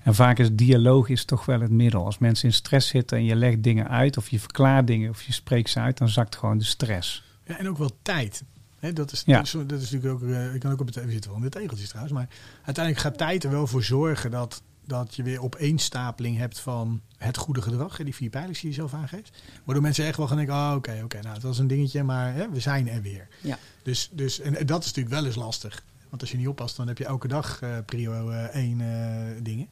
En 0.03 0.15
vaak 0.15 0.39
is 0.39 0.49
dialoog 0.51 1.09
is 1.09 1.25
toch 1.25 1.45
wel 1.45 1.61
het 1.61 1.71
middel. 1.71 2.05
Als 2.05 2.17
mensen 2.17 2.47
in 2.47 2.53
stress 2.53 2.88
zitten 2.88 3.17
en 3.17 3.23
je 3.25 3.36
legt 3.36 3.63
dingen 3.63 3.89
uit. 3.89 4.17
Of 4.17 4.29
je 4.29 4.39
verklaart 4.39 4.88
dingen 4.88 5.09
of 5.09 5.21
je 5.23 5.34
spreekt 5.34 5.69
ze 5.69 5.79
uit. 5.79 5.97
Dan 5.97 6.09
zakt 6.09 6.36
gewoon 6.36 6.57
de 6.57 6.63
stress. 6.63 7.23
Ja, 7.45 7.57
en 7.59 7.69
ook 7.69 7.77
wel 7.77 7.91
tijd. 8.01 8.43
Hè, 8.79 8.93
dat, 8.93 9.11
is, 9.11 9.23
Ja. 9.25 9.38
dat, 9.38 9.45
is, 9.45 9.51
dat 9.51 9.81
is 9.81 9.91
natuurlijk 9.91 10.23
ook. 10.23 10.29
eh, 10.29 10.53
ik 10.53 10.59
kan 10.59 10.71
ook 10.71 10.79
op 10.79 10.86
het 10.86 11.05
we 11.05 11.11
zitten 11.11 11.29
wel 11.29 11.39
in 11.39 11.45
de 11.45 11.49
tegeltjes 11.59 11.88
trouwens. 11.88 12.13
Maar 12.15 12.27
uiteindelijk 12.63 13.05
gaat 13.05 13.17
tijd 13.17 13.43
er 13.43 13.49
wel 13.51 13.67
voor 13.67 13.84
zorgen 13.84 14.31
dat, 14.31 14.61
dat 14.86 15.15
je 15.15 15.23
weer 15.23 15.41
opeenstapeling 15.41 16.38
hebt 16.38 16.59
van 16.59 17.01
het 17.17 17.38
goede 17.38 17.61
gedrag. 17.61 17.97
Hè, 17.97 18.03
die 18.03 18.15
vier 18.15 18.29
pijlers 18.29 18.59
die 18.59 18.69
je 18.69 18.75
zelf 18.75 18.93
aangeeft. 18.93 19.41
Waardoor 19.63 19.84
mensen 19.84 20.05
echt 20.05 20.17
wel 20.17 20.27
gaan 20.27 20.38
denken: 20.38 20.55
oh, 20.55 20.73
oké, 20.75 21.01
oké, 21.03 21.21
nou, 21.21 21.34
dat 21.34 21.43
was 21.43 21.59
een 21.59 21.67
dingetje, 21.67 22.03
maar 22.03 22.34
hè, 22.34 22.49
we 22.49 22.59
zijn 22.59 22.89
er 22.89 23.01
weer. 23.01 23.27
Ja. 23.41 23.59
Dus, 23.84 24.09
dus, 24.11 24.39
en 24.39 24.65
dat 24.65 24.79
is 24.79 24.86
natuurlijk 24.86 25.15
wel 25.15 25.25
eens 25.25 25.36
lastig. 25.36 25.84
Want 26.09 26.21
als 26.21 26.31
je 26.31 26.38
niet 26.38 26.47
oppast, 26.47 26.75
dan 26.75 26.88
heb 26.88 26.97
je 26.97 27.05
elke 27.05 27.27
dag 27.27 27.61
eh 27.61 27.77
prio 27.86 28.29
eh, 28.29 28.43
één 28.43 28.81
eh, 28.81 29.43
dingen. 29.43 29.67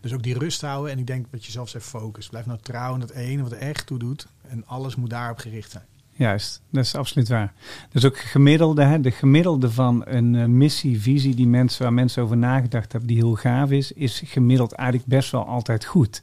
Dus 0.00 0.12
ook 0.12 0.22
die 0.22 0.38
rust 0.38 0.60
houden. 0.60 0.92
En 0.92 0.98
ik 0.98 1.06
denk 1.06 1.26
dat 1.30 1.44
je 1.44 1.52
zelf 1.52 1.68
zegt 1.68 1.84
focus. 1.84 2.28
Blijf 2.28 2.46
nou 2.46 2.58
trouw 2.62 2.92
aan 2.92 3.00
dat 3.00 3.10
ene 3.10 3.42
wat 3.42 3.52
er 3.52 3.58
echt 3.58 3.86
toe 3.86 3.98
doet. 3.98 4.26
En 4.42 4.66
alles 4.66 4.94
moet 4.94 5.10
daarop 5.10 5.38
gericht 5.38 5.70
zijn. 5.70 5.84
Juist, 6.16 6.62
dat 6.70 6.84
is 6.84 6.94
absoluut 6.94 7.28
waar. 7.28 7.52
Dus 7.90 8.04
ook 8.04 8.18
gemiddelde, 8.18 8.82
hè, 8.82 9.00
de 9.00 9.10
gemiddelde 9.10 9.70
van 9.70 10.02
een 10.06 10.34
eh, 10.34 10.44
missie, 10.44 11.00
visie 11.00 11.34
die 11.34 11.46
mensen, 11.46 11.82
waar 11.82 11.92
mensen 11.92 12.22
over 12.22 12.36
nagedacht 12.36 12.92
hebben, 12.92 13.10
die 13.10 13.18
heel 13.18 13.34
gaaf 13.34 13.70
is, 13.70 13.92
is 13.92 14.22
gemiddeld 14.24 14.72
eigenlijk 14.72 15.08
best 15.08 15.30
wel 15.30 15.46
altijd 15.46 15.84
goed. 15.84 16.22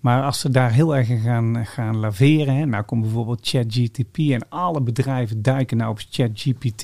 Maar 0.00 0.22
als 0.22 0.40
ze 0.40 0.50
daar 0.50 0.72
heel 0.72 0.96
erg 0.96 1.08
in 1.08 1.20
gaan, 1.20 1.66
gaan 1.66 1.96
laveren, 1.96 2.54
hè, 2.54 2.66
nou 2.66 2.84
komt 2.84 3.02
bijvoorbeeld 3.02 3.48
ChatGTP 3.48 4.16
en 4.18 4.48
alle 4.48 4.80
bedrijven 4.80 5.42
duiken 5.42 5.76
nou 5.76 5.90
op 5.90 6.00
ChatGPT. 6.10 6.82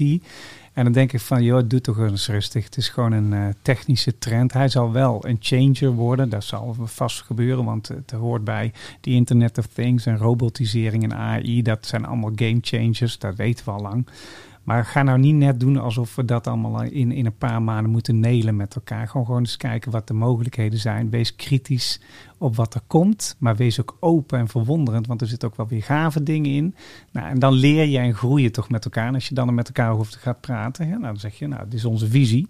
En 0.81 0.87
dan 0.87 0.95
denk 0.95 1.13
ik 1.13 1.21
van, 1.21 1.43
joh, 1.43 1.63
doe 1.67 1.81
toch 1.81 1.99
eens 1.99 2.29
rustig. 2.29 2.65
Het 2.65 2.77
is 2.77 2.89
gewoon 2.89 3.13
een 3.13 3.33
eh, 3.33 3.47
technische 3.63 4.19
trend. 4.19 4.53
Hij 4.53 4.69
zal 4.69 4.93
wel 4.93 5.27
een 5.27 5.37
changer 5.41 5.93
worden. 5.93 6.29
Dat 6.29 6.45
zal 6.45 6.77
vast 6.83 7.23
gebeuren, 7.23 7.65
want 7.65 7.89
het 7.89 8.11
hoort 8.11 8.45
bij 8.45 8.73
die 9.01 9.15
Internet 9.15 9.59
of 9.59 9.67
Things 9.67 10.07
en 10.07 10.17
robotisering 10.17 11.03
en 11.03 11.15
AI. 11.15 11.63
Dat 11.63 11.87
zijn 11.87 12.05
allemaal 12.05 12.33
game 12.35 12.59
changers. 12.61 13.19
Dat 13.19 13.37
weten 13.37 13.65
we 13.65 13.71
al 13.71 13.81
lang. 13.81 14.07
Maar 14.65 14.85
ga 14.85 15.03
nou 15.03 15.19
niet 15.19 15.35
net 15.35 15.61
doen 15.61 15.77
alsof 15.77 16.15
we 16.17 16.25
dat 16.25 16.47
allemaal 16.47 16.83
in, 16.83 17.13
in 17.13 17.27
een 17.27 17.37
paar 17.37 17.63
maanden 17.63 17.91
moeten 17.91 18.21
nelen 18.21 18.57
met 18.57 18.75
elkaar. 18.75 19.09
Gewoon, 19.09 19.27
gewoon 19.27 19.41
eens 19.41 19.57
kijken 19.57 19.91
wat 19.91 20.07
de 20.07 20.15
mogelijkheden 20.15 20.79
zijn. 20.79 21.11
Wees 21.11 21.37
kritisch 21.37 22.01
op 22.39 22.57
wat 22.57 22.75
er 22.75 22.81
komt. 22.87 23.37
Maar 23.39 23.57
wees 23.57 23.81
ook 23.81 23.97
open 24.01 24.39
en 24.39 24.49
verwonderend. 24.49 25.07
Want 25.07 25.21
er 25.21 25.27
zitten 25.27 25.49
ook 25.49 25.57
wel 25.57 25.69
weer 25.69 25.83
gave 25.83 26.23
dingen 26.23 26.51
in. 26.51 26.75
Nou, 27.13 27.29
en 27.29 27.39
dan 27.39 27.53
leer 27.53 27.85
je 27.85 27.99
en 27.99 28.15
groei 28.15 28.43
je 28.43 28.51
toch 28.51 28.71
met 28.71 28.85
elkaar. 28.85 29.07
En 29.07 29.15
als 29.15 29.29
je 29.29 29.35
dan 29.35 29.49
er 29.49 29.55
met 29.55 29.67
elkaar 29.67 29.93
over 29.93 30.19
gaat 30.19 30.41
praten. 30.41 30.87
Ja, 30.87 30.93
nou, 30.93 31.03
dan 31.03 31.17
zeg 31.17 31.39
je, 31.39 31.47
nou, 31.47 31.65
dit 31.65 31.75
is 31.75 31.85
onze 31.85 32.09
visie. 32.09 32.49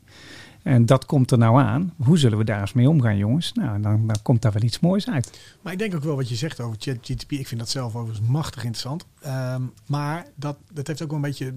En 0.62 0.86
dat 0.86 1.04
komt 1.04 1.30
er 1.30 1.38
nou 1.38 1.60
aan. 1.60 1.94
Hoe 1.96 2.18
zullen 2.18 2.38
we 2.38 2.44
daar 2.44 2.60
eens 2.60 2.72
mee 2.72 2.88
omgaan, 2.88 3.16
jongens? 3.16 3.52
Nou, 3.52 3.80
dan, 3.80 4.10
komt 4.22 4.42
daar 4.42 4.52
wel 4.52 4.62
iets 4.62 4.80
moois 4.80 5.08
uit. 5.08 5.40
Maar 5.62 5.72
ik 5.72 5.78
denk 5.78 5.94
ook 5.94 6.02
wel 6.02 6.16
wat 6.16 6.28
je 6.28 6.34
zegt 6.34 6.60
over 6.60 6.76
ChatGTP. 6.80 7.32
Ik 7.32 7.48
vind 7.48 7.60
dat 7.60 7.68
zelf 7.68 7.96
overigens 7.96 8.28
machtig 8.28 8.64
interessant. 8.64 9.06
Ehm, 9.20 9.62
maar 9.86 10.26
dat, 10.34 10.56
dat 10.72 10.86
heeft 10.86 11.02
ook 11.02 11.08
wel 11.08 11.16
een 11.16 11.22
beetje 11.22 11.54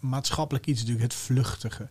maatschappelijk 0.00 0.66
iets 0.66 0.80
natuurlijk. 0.80 1.12
Het 1.12 1.20
vluchtige. 1.20 1.88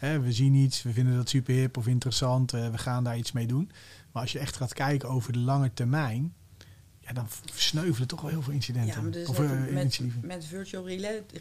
We 0.00 0.32
zien 0.32 0.54
iets, 0.54 0.82
we 0.82 0.92
vinden 0.92 1.16
dat 1.16 1.28
super 1.28 1.54
hip 1.54 1.76
of 1.76 1.86
interessant. 1.86 2.52
eh, 2.52 2.68
we 2.68 2.78
gaan 2.78 3.04
daar 3.04 3.16
iets 3.16 3.32
mee 3.32 3.46
doen. 3.46 3.70
Maar 4.12 4.22
als 4.22 4.32
je 4.32 4.38
echt 4.38 4.56
gaat 4.56 4.72
kijken 4.72 5.08
over 5.08 5.32
de 5.32 5.38
lange 5.38 5.70
termijn. 5.74 6.32
Dan 7.14 7.28
versneuvelen 7.28 8.08
toch 8.08 8.20
wel 8.20 8.30
heel 8.30 8.42
veel 8.42 8.52
incidenten. 8.52 8.94
Ja, 8.94 9.00
maar 9.00 9.10
dus 9.10 9.28
of 9.28 9.38
eh, 9.38 9.66
met, 9.72 10.00
met 10.22 10.44
virtual 10.44 10.88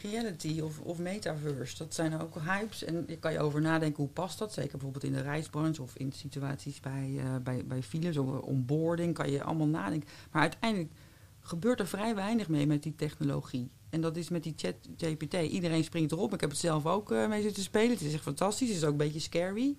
reality 0.02 0.60
of, 0.60 0.80
of 0.80 0.98
metaverse, 0.98 1.78
dat 1.78 1.94
zijn 1.94 2.22
ook 2.22 2.36
hypes. 2.46 2.84
En 2.84 3.06
daar 3.08 3.18
kan 3.18 3.32
je 3.32 3.40
over 3.40 3.62
nadenken, 3.62 4.04
hoe 4.04 4.12
past 4.12 4.38
dat? 4.38 4.54
Zeker 4.54 4.72
bijvoorbeeld 4.72 5.04
in 5.04 5.14
de 5.14 5.22
reisbranche 5.22 5.82
of 5.82 5.96
in 5.96 6.12
situaties 6.12 6.80
bij, 6.80 7.14
eh 7.18 7.36
bij, 7.44 7.66
bij 7.66 7.84
files 7.84 8.18
of 8.18 8.40
onboarding, 8.40 9.14
kan 9.14 9.32
je 9.32 9.44
allemaal 9.44 9.68
nadenken. 9.68 10.10
Maar 10.32 10.42
uiteindelijk 10.42 10.92
gebeurt 11.40 11.80
er 11.80 11.88
vrij 11.88 12.16
weinig 12.16 12.50
mee 12.50 12.68
met 12.68 12.84
die 12.84 12.96
technologie. 12.96 13.70
En 13.90 14.02
dat 14.02 14.18
is 14.18 14.30
met 14.30 14.44
die 14.44 14.54
chat 14.56 14.76
GPT. 14.98 15.34
Iedereen 15.34 15.84
springt 15.84 16.12
erop. 16.12 16.34
Ik 16.34 16.42
heb 16.42 16.50
het 16.50 16.60
zelf 16.60 16.86
ook 16.86 17.12
eh, 17.12 17.28
mee 17.28 17.42
zitten 17.42 17.64
spelen. 17.64 17.90
Het 17.90 18.02
is 18.02 18.14
echt 18.14 18.24
fantastisch. 18.24 18.68
Het 18.68 18.78
is 18.78 18.84
ook 18.84 18.92
een 18.92 18.98
beetje 18.98 19.20
scary. 19.20 19.76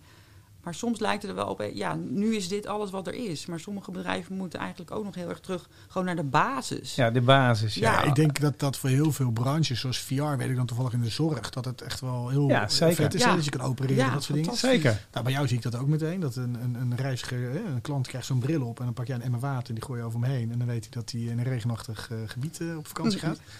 Maar 0.63 0.75
soms 0.75 0.99
lijkt 1.01 1.23
het 1.23 1.31
er 1.31 1.37
wel 1.37 1.47
op, 1.47 1.71
ja, 1.73 1.95
nu 1.95 2.37
is 2.37 2.49
dit 2.49 2.67
alles 2.67 2.91
wat 2.91 3.07
er 3.07 3.15
is. 3.15 3.47
Maar 3.47 3.61
sommige 3.61 3.91
bedrijven 3.91 4.37
moeten 4.37 4.59
eigenlijk 4.59 4.91
ook 4.91 5.05
nog 5.05 5.15
heel 5.15 5.29
erg 5.29 5.41
terug, 5.41 5.69
gewoon 5.89 6.07
naar 6.07 6.17
de 6.17 6.23
basis. 6.23 6.95
Ja, 6.95 7.11
de 7.11 7.21
basis. 7.21 7.75
Ja, 7.75 7.93
Ja, 7.93 8.03
ik 8.03 8.15
denk 8.15 8.41
dat 8.41 8.59
dat 8.59 8.77
voor 8.77 8.89
heel 8.89 9.13
veel 9.13 9.31
branches, 9.31 9.81
zoals 9.81 9.99
VR, 9.99 10.37
weet 10.37 10.51
ik 10.51 10.57
dan 10.57 10.67
toevallig 10.67 10.93
in 10.93 11.01
de 11.01 11.09
zorg, 11.09 11.51
dat 11.51 11.65
het 11.65 11.83
echt 11.83 12.01
wel 12.01 12.29
heel 12.29 12.49
Ja, 12.49 12.69
zeker. 12.69 12.95
vet 12.95 13.15
is. 13.15 13.21
Ja. 13.23 13.35
Dat 13.35 13.45
je 13.45 13.51
kan 13.51 13.61
opereren, 13.61 13.97
Ja, 13.97 14.13
dat 14.13 14.23
soort 14.23 14.39
dingen. 14.39 14.57
Zeker. 14.57 15.07
Nou, 15.13 15.25
bij 15.25 15.35
jou 15.35 15.47
zie 15.49 15.57
ik 15.57 15.63
dat 15.63 15.77
ook 15.77 15.87
meteen. 15.87 16.21
Dat 16.21 16.37
een, 16.37 16.55
een, 16.63 16.75
een 16.75 16.97
reiziger, 16.97 17.39
hè, 17.39 17.59
een 17.59 17.81
klant 17.81 18.07
krijgt 18.07 18.27
zo'n 18.27 18.39
bril 18.39 18.67
op 18.67 18.79
en 18.79 18.85
dan 18.85 18.95
pak 18.95 19.07
jij 19.07 19.17
een 19.17 19.23
emmer 19.23 19.41
water 19.41 19.69
en 19.69 19.75
die 19.75 19.85
gooi 19.85 20.01
je 20.01 20.07
over 20.07 20.21
hem 20.21 20.31
heen. 20.31 20.53
En 20.53 20.59
dan 20.59 20.67
weet 20.67 20.83
hij 20.83 20.91
dat 20.91 21.11
hij 21.11 21.21
in 21.21 21.39
een 21.39 21.45
regenachtig 21.45 22.09
eh, 22.11 22.19
gebied 22.27 22.61
eh, 22.61 22.77
op 22.77 22.87
vakantie 22.87 23.19
gaat. 23.19 23.39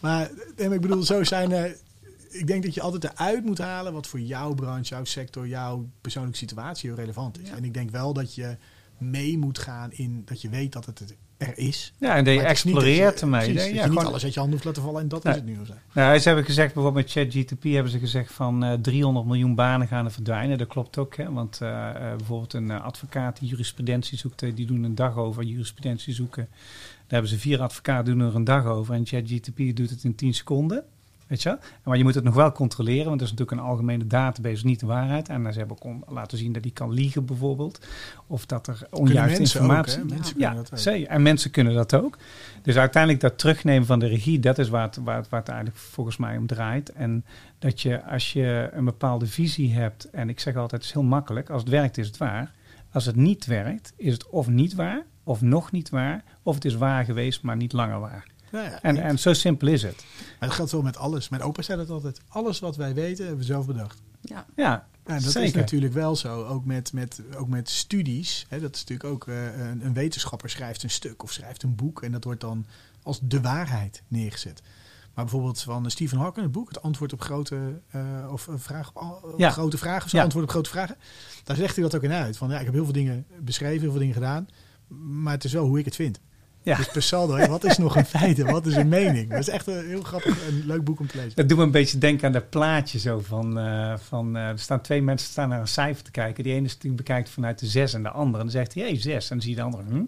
Maar 0.00 0.30
eh, 0.56 0.72
ik 0.72 0.80
bedoel, 0.80 1.02
zo 1.02 1.24
zijn 1.24 1.52
er. 1.52 1.76
Ik 2.32 2.46
denk 2.46 2.62
dat 2.62 2.74
je 2.74 2.80
altijd 2.80 3.04
eruit 3.04 3.44
moet 3.44 3.58
halen 3.58 3.92
wat 3.92 4.06
voor 4.06 4.20
jouw 4.20 4.54
branche, 4.54 4.94
jouw 4.94 5.04
sector, 5.04 5.46
jouw 5.48 5.88
persoonlijke 6.00 6.38
situatie 6.38 6.88
heel 6.90 6.98
relevant 6.98 7.40
is. 7.40 7.48
Ja. 7.48 7.56
En 7.56 7.64
ik 7.64 7.74
denk 7.74 7.90
wel 7.90 8.12
dat 8.12 8.34
je 8.34 8.56
mee 8.98 9.38
moet 9.38 9.58
gaan 9.58 9.92
in 9.92 10.22
dat 10.24 10.40
je 10.40 10.48
weet 10.48 10.72
dat 10.72 10.86
het 10.86 11.14
er 11.36 11.58
is. 11.58 11.92
Ja, 11.98 12.16
en 12.16 12.24
dat 12.24 12.34
je 12.34 12.40
exploreert 12.42 13.20
ermee. 13.20 13.40
precies, 13.40 13.60
Ja, 13.60 13.66
dat 13.66 13.74
je 13.74 13.80
gewoon- 13.82 13.96
niet 13.96 14.06
alles 14.06 14.24
uit 14.24 14.32
je 14.34 14.38
handen 14.40 14.58
hoeft 14.58 14.68
laten 14.68 14.82
vallen 14.82 15.00
en 15.02 15.08
dat 15.08 15.24
is 15.24 15.34
het 15.34 15.44
nu 15.44 15.58
zo. 15.66 15.72
Nou, 15.92 16.18
ze 16.18 16.26
hebben 16.26 16.44
gezegd, 16.44 16.74
bijvoorbeeld 16.74 17.04
met 17.04 17.12
ChatGTP 17.14 17.62
hebben 17.62 17.92
ze 17.92 17.98
gezegd 17.98 18.32
van 18.32 18.64
eh 18.64 18.72
300 18.72 19.26
miljoen 19.26 19.54
banen 19.54 19.86
gaan 19.88 20.04
er 20.04 20.10
verdwijnen. 20.12 20.58
Dat 20.58 20.68
klopt 20.68 20.98
ook, 20.98 21.16
hè? 21.16 21.32
want 21.32 21.60
eh, 21.60 21.88
eh, 21.88 22.16
bijvoorbeeld 22.16 22.52
een 22.52 22.70
eh, 22.70 22.84
advocaat 22.84 23.38
die 23.38 23.48
jurisprudentie 23.48 24.18
zoekt, 24.18 24.42
eh, 24.42 24.54
die 24.54 24.66
doen 24.66 24.82
een 24.82 24.94
dag 24.94 25.16
over 25.16 25.42
jurisprudentie 25.42 26.14
zoeken. 26.14 26.48
Daar 26.50 27.06
hebben 27.20 27.30
ze 27.30 27.38
vier 27.38 27.60
advocaten 27.62 28.18
doen 28.18 28.28
er 28.28 28.34
een 28.34 28.44
dag 28.44 28.64
over 28.66 28.94
en 28.94 29.06
ChatGTP 29.06 29.76
doet 29.76 29.90
het 29.90 30.04
in 30.04 30.14
10 30.14 30.34
seconden. 30.34 30.84
Weet 31.32 31.42
je? 31.42 31.58
Maar 31.84 31.96
je 31.96 32.02
moet 32.02 32.14
het 32.14 32.24
nog 32.24 32.34
wel 32.34 32.52
controleren, 32.52 33.06
want 33.06 33.18
dat 33.18 33.28
is 33.28 33.34
natuurlijk 33.34 33.60
een 33.60 33.66
algemene 33.68 34.06
database, 34.06 34.66
niet 34.66 34.80
de 34.80 34.86
waarheid. 34.86 35.28
En 35.28 35.52
ze 35.52 35.58
hebben 35.58 35.76
ook 35.82 36.10
laten 36.10 36.38
zien 36.38 36.52
dat 36.52 36.62
die 36.62 36.72
kan 36.72 36.92
liegen 36.92 37.24
bijvoorbeeld. 37.24 37.86
Of 38.26 38.46
dat 38.46 38.66
er 38.66 38.86
onjuiste 38.90 39.40
informatie... 39.40 40.02
ook? 40.02 40.08
Mensen 40.08 40.38
Ja, 40.38 40.54
dat 40.54 40.70
zeker. 40.74 41.08
En 41.08 41.22
mensen 41.22 41.50
kunnen 41.50 41.74
dat 41.74 41.94
ook. 41.94 42.18
Dus 42.62 42.76
uiteindelijk 42.76 43.22
dat 43.22 43.38
terugnemen 43.38 43.86
van 43.86 43.98
de 43.98 44.06
regie, 44.06 44.38
dat 44.38 44.58
is 44.58 44.68
waar 44.68 44.86
het, 44.86 44.96
waar, 44.96 45.16
het, 45.16 45.28
waar 45.28 45.40
het 45.40 45.48
eigenlijk 45.48 45.78
volgens 45.78 46.16
mij 46.16 46.36
om 46.36 46.46
draait. 46.46 46.92
En 46.92 47.24
dat 47.58 47.80
je 47.80 48.04
als 48.04 48.32
je 48.32 48.68
een 48.72 48.84
bepaalde 48.84 49.26
visie 49.26 49.74
hebt, 49.74 50.10
en 50.10 50.28
ik 50.28 50.40
zeg 50.40 50.54
altijd, 50.54 50.80
het 50.80 50.90
is 50.90 50.92
heel 50.92 51.02
makkelijk, 51.02 51.50
als 51.50 51.60
het 51.60 51.70
werkt 51.70 51.98
is 51.98 52.06
het 52.06 52.16
waar. 52.16 52.52
Als 52.90 53.06
het 53.06 53.16
niet 53.16 53.46
werkt, 53.46 53.92
is 53.96 54.12
het 54.12 54.28
of 54.28 54.48
niet 54.48 54.74
waar, 54.74 55.02
of 55.24 55.40
nog 55.40 55.72
niet 55.72 55.90
waar, 55.90 56.24
of 56.42 56.54
het 56.54 56.64
is 56.64 56.74
waar 56.74 57.04
geweest, 57.04 57.42
maar 57.42 57.56
niet 57.56 57.72
langer 57.72 58.00
waar. 58.00 58.31
Ja. 58.52 58.82
En, 58.82 58.96
en 59.02 59.18
zo 59.18 59.32
simpel 59.32 59.68
is 59.68 59.82
het. 59.82 60.04
Maar 60.38 60.48
dat 60.48 60.56
geldt 60.56 60.70
wel 60.72 60.82
met 60.82 60.96
alles. 60.96 61.28
Mijn 61.28 61.42
opa 61.42 61.62
zei 61.62 61.78
dat 61.78 61.90
altijd. 61.90 62.20
Alles 62.28 62.58
wat 62.60 62.76
wij 62.76 62.94
weten, 62.94 63.20
hebben 63.26 63.40
we 63.40 63.52
zelf 63.52 63.66
bedacht. 63.66 64.02
Ja, 64.20 64.46
Ja, 64.56 64.86
Ja, 65.06 65.18
dat 65.18 65.36
is 65.36 65.52
natuurlijk 65.52 65.92
wel 65.92 66.16
zo. 66.16 66.44
Ook 66.44 66.64
met, 66.64 66.92
met, 66.92 67.22
ook 67.36 67.48
met 67.48 67.68
studies. 67.70 68.46
Hè, 68.48 68.60
dat 68.60 68.74
is 68.74 68.80
natuurlijk 68.80 69.08
ook 69.08 69.28
eh, 69.28 69.44
een, 69.68 69.84
een 69.84 69.92
wetenschapper 69.94 70.50
schrijft 70.50 70.82
een 70.82 70.90
stuk 70.90 71.22
of 71.22 71.32
schrijft 71.32 71.62
een 71.62 71.74
boek. 71.74 72.02
En 72.02 72.12
dat 72.12 72.24
wordt 72.24 72.40
dan 72.40 72.66
als 73.02 73.20
de 73.22 73.40
waarheid 73.40 74.02
neergezet. 74.08 74.62
Maar 75.14 75.24
bijvoorbeeld 75.24 75.62
van 75.62 75.90
Stephen 75.90 76.18
Hawking, 76.18 76.44
het 76.44 76.52
boek, 76.54 76.68
het 76.68 76.82
antwoord 76.82 77.12
op 77.12 77.20
grote, 77.20 77.80
eh, 77.90 78.28
of 78.32 78.46
een 78.46 78.58
vraag 78.58 78.90
op 78.94 79.34
Ja. 79.36 79.50
grote 79.50 79.78
vragen, 79.78 80.04
of 80.04 80.10
zo, 80.10 80.16
Ja. 80.16 80.22
antwoord 80.22 80.44
op 80.44 80.50
grote 80.50 80.70
vragen. 80.70 80.96
Daar 81.44 81.56
zegt 81.56 81.74
hij 81.74 81.84
dat 81.84 81.94
ook 81.94 82.02
in 82.02 82.12
uit. 82.12 82.36
Van 82.36 82.50
ja, 82.50 82.58
ik 82.58 82.64
heb 82.64 82.74
heel 82.74 82.84
veel 82.84 82.92
dingen 82.92 83.26
beschreven, 83.40 83.80
heel 83.80 83.90
veel 83.90 83.98
dingen 84.00 84.14
gedaan. 84.14 84.48
Maar 85.22 85.32
het 85.32 85.44
is 85.44 85.52
wel 85.52 85.66
hoe 85.66 85.78
ik 85.78 85.84
het 85.84 85.94
vind. 85.94 86.20
Ja. 86.62 86.76
Dus 86.76 86.88
per 86.88 87.02
saldo, 87.02 87.46
wat 87.46 87.64
is 87.64 87.78
nog 87.78 87.96
een 87.96 88.04
feit 88.04 88.38
en 88.38 88.46
wat 88.46 88.66
is 88.66 88.74
een 88.76 88.88
mening? 88.88 89.30
Dat 89.30 89.38
is 89.38 89.48
echt 89.48 89.66
een 89.66 89.86
heel 89.86 90.02
grappig 90.02 90.46
en 90.46 90.62
leuk 90.66 90.84
boek 90.84 91.00
om 91.00 91.06
te 91.06 91.16
lezen. 91.16 91.32
Dat 91.34 91.48
doet 91.48 91.58
me 91.58 91.64
een 91.64 91.70
beetje 91.70 91.98
denken 91.98 92.26
aan 92.26 92.32
dat 92.32 92.50
plaatje 92.50 92.98
zo 92.98 93.20
van, 93.20 93.58
eh, 93.58 93.94
van 94.08 94.36
eh, 94.36 94.48
er 94.48 94.58
staan 94.58 94.80
twee 94.80 95.02
mensen 95.02 95.28
staan 95.30 95.48
naar 95.48 95.60
een 95.60 95.68
cijfer 95.68 96.04
te 96.04 96.10
kijken. 96.10 96.44
Die 96.44 96.52
ene 96.54 96.66
is 96.66 96.78
die 96.78 96.90
bekijkt 96.92 97.30
vanuit 97.30 97.58
de 97.58 97.66
zes 97.66 97.94
en 97.94 98.02
de 98.02 98.10
andere. 98.10 98.36
En 98.36 98.42
dan 98.42 98.50
zegt 98.50 98.74
hij, 98.74 98.82
hé, 98.84 98.96
zes. 98.96 99.30
En 99.30 99.36
dan 99.36 99.40
zie 99.40 99.50
je 99.50 99.56
de 99.56 99.62
andere, 99.62 99.82
hm? 99.82 100.04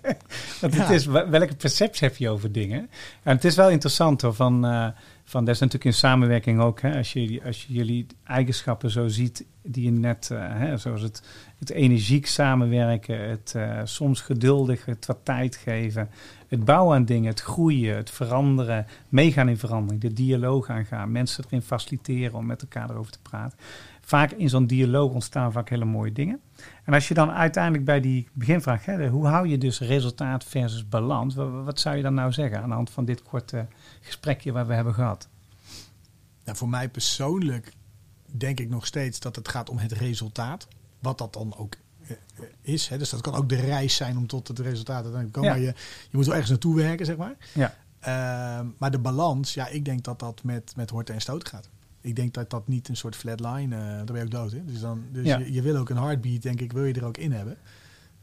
Want 0.60 0.76
het 0.76 0.90
is, 0.90 1.06
wel- 1.06 1.28
welke 1.28 1.54
perceptie 1.54 2.08
heb 2.08 2.16
je 2.16 2.28
over 2.28 2.52
dingen? 2.52 2.90
En 3.22 3.34
het 3.34 3.44
is 3.44 3.56
wel 3.56 3.70
interessant 3.70 4.22
hoor, 4.22 4.34
van, 4.34 4.64
eh, 4.66 4.86
van 5.24 5.44
dat 5.44 5.54
natuurlijk 5.60 5.84
in 5.84 5.92
samenwerking 5.92 6.60
ook. 6.60 6.80
Hè, 6.80 6.96
als, 6.96 7.12
je, 7.12 7.40
als 7.44 7.64
je 7.64 7.72
jullie 7.72 8.06
eigenschappen 8.24 8.90
zo 8.90 9.08
ziet, 9.08 9.44
die 9.62 9.84
je 9.84 9.90
net, 9.90 10.30
eh, 10.30 10.38
hè, 10.40 10.76
zoals 10.76 11.00
het, 11.00 11.22
het 11.58 11.70
energiek 11.70 12.26
samenwerken, 12.26 13.28
het 13.28 13.52
eh, 13.56 13.80
soms 13.84 14.20
geduldig, 14.20 14.84
het 14.84 15.06
wat 15.06 15.18
tijd 15.22 15.56
geven, 15.56 16.10
het 16.48 16.64
bouwen 16.64 16.96
aan 16.96 17.04
dingen, 17.04 17.30
het 17.30 17.40
groeien, 17.40 17.96
het 17.96 18.10
veranderen, 18.10 18.86
meegaan 19.08 19.48
in 19.48 19.58
verandering, 19.58 20.02
de 20.02 20.12
dialoog 20.12 20.68
aangaan, 20.68 21.12
mensen 21.12 21.44
erin 21.46 21.62
faciliteren 21.62 22.34
om 22.34 22.46
met 22.46 22.62
elkaar 22.62 22.90
erover 22.90 23.12
te 23.12 23.20
praten. 23.22 23.58
Vaak 24.04 24.30
in 24.30 24.48
zo'n 24.48 24.66
dialoog 24.66 25.12
ontstaan 25.12 25.52
vaak 25.52 25.68
hele 25.68 25.84
mooie 25.84 26.12
dingen. 26.12 26.40
En 26.84 26.94
als 26.94 27.08
je 27.08 27.14
dan 27.14 27.30
uiteindelijk 27.30 27.84
bij 27.84 28.00
die 28.00 28.28
beginvraag, 28.32 28.84
hè, 28.84 29.08
hoe 29.08 29.26
hou 29.26 29.48
je 29.48 29.58
dus 29.58 29.80
resultaat 29.80 30.44
versus 30.44 30.88
balans, 30.88 31.34
wat, 31.34 31.80
zou 31.80 31.96
je 31.96 32.02
dan 32.02 32.14
nou 32.14 32.32
zeggen 32.32 32.62
aan 32.62 32.68
de 32.68 32.74
hand 32.74 32.90
van 32.90 33.04
dit 33.04 33.22
korte 33.22 33.66
gesprekje 34.00 34.52
wat 34.52 34.66
we 34.66 34.74
hebben 34.74 34.94
gehad? 34.94 35.28
Nou, 36.44 36.56
voor 36.56 36.68
mij 36.68 36.88
persoonlijk 36.88 37.72
denk 38.26 38.60
ik 38.60 38.68
nog 38.68 38.86
steeds 38.86 39.20
dat 39.20 39.36
het 39.36 39.48
gaat 39.48 39.70
om 39.70 39.78
het 39.78 39.92
resultaat. 39.92 40.68
Wat 40.98 41.18
dat 41.18 41.32
dan 41.32 41.56
ook 41.56 41.74
eh, 42.02 42.10
eh, 42.10 42.44
is. 42.60 42.88
Hè. 42.88 42.98
Dus 42.98 43.10
dat 43.10 43.20
kan 43.20 43.34
ook 43.34 43.48
de 43.48 43.60
reis 43.60 43.96
zijn 43.96 44.16
om 44.16 44.26
tot 44.26 44.48
het 44.48 44.58
resultaat 44.58 45.04
te 45.04 45.10
komen. 45.10 45.30
Ja. 45.32 45.40
Maar 45.40 45.58
je, 45.58 45.74
je 46.10 46.16
moet 46.16 46.24
wel 46.24 46.34
ergens 46.34 46.50
naartoe 46.50 46.76
werken, 46.76 47.06
zeg 47.06 47.16
maar. 47.16 47.36
Ja. 47.52 47.74
Ehm, 48.00 48.66
maar 48.78 48.90
de 48.90 48.98
balans, 48.98 49.54
ja, 49.54 49.68
ik 49.68 49.84
denk 49.84 50.04
dat 50.04 50.18
dat 50.18 50.42
met, 50.42 50.72
met 50.76 50.90
horten 50.90 51.14
en 51.14 51.20
stoten 51.20 51.48
gaat. 51.48 51.68
Ik 52.04 52.16
denk 52.16 52.34
dat 52.34 52.50
dat 52.50 52.68
niet 52.68 52.88
een 52.88 52.96
soort 52.96 53.16
flatline, 53.16 53.76
eh 53.76 53.82
daar 53.82 54.04
ben 54.04 54.16
je 54.16 54.22
ook 54.24 54.30
dood. 54.30 54.52
Hè? 54.52 54.64
Dus, 54.64 54.80
dan, 54.80 55.04
dus 55.12 55.26
Ja. 55.26 55.38
je, 55.38 55.52
je 55.52 55.62
wil 55.62 55.76
ook 55.76 55.88
een 55.90 55.96
heartbeat, 55.96 56.42
denk 56.42 56.60
ik, 56.60 56.72
wil 56.72 56.84
je 56.84 56.94
er 56.94 57.04
ook 57.04 57.16
in 57.16 57.32
hebben. 57.32 57.56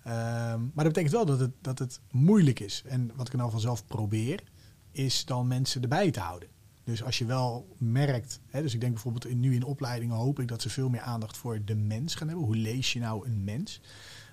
Ehm, 0.03 0.59
maar 0.73 0.83
dat 0.83 0.93
betekent 0.93 1.11
wel 1.11 1.25
dat 1.25 1.39
het, 1.39 1.51
dat 1.61 1.79
het 1.79 1.99
moeilijk 2.11 2.59
is. 2.59 2.83
En 2.87 3.11
wat 3.15 3.27
ik 3.27 3.33
nou 3.33 3.51
vanzelf 3.51 3.85
probeer, 3.85 4.43
is 4.91 5.25
dan 5.25 5.47
mensen 5.47 5.81
erbij 5.81 6.11
te 6.11 6.19
houden. 6.19 6.49
Dus 6.83 7.03
als 7.03 7.17
je 7.17 7.25
wel 7.25 7.75
merkt, 7.77 8.39
hè, 8.47 8.61
dus 8.61 8.73
ik 8.73 8.79
denk 8.79 8.93
bijvoorbeeld 8.93 9.25
in, 9.25 9.39
nu 9.39 9.55
in 9.55 9.63
opleidingen 9.63 10.15
hoop 10.15 10.39
ik 10.39 10.47
dat 10.47 10.61
ze 10.61 10.69
veel 10.69 10.89
meer 10.89 11.01
aandacht 11.01 11.37
voor 11.37 11.59
de 11.65 11.75
mens 11.75 12.15
gaan 12.15 12.27
hebben. 12.27 12.45
Hoe 12.45 12.55
lees 12.55 12.93
je 12.93 12.99
nou 12.99 13.27
een 13.27 13.43
mens? 13.43 13.81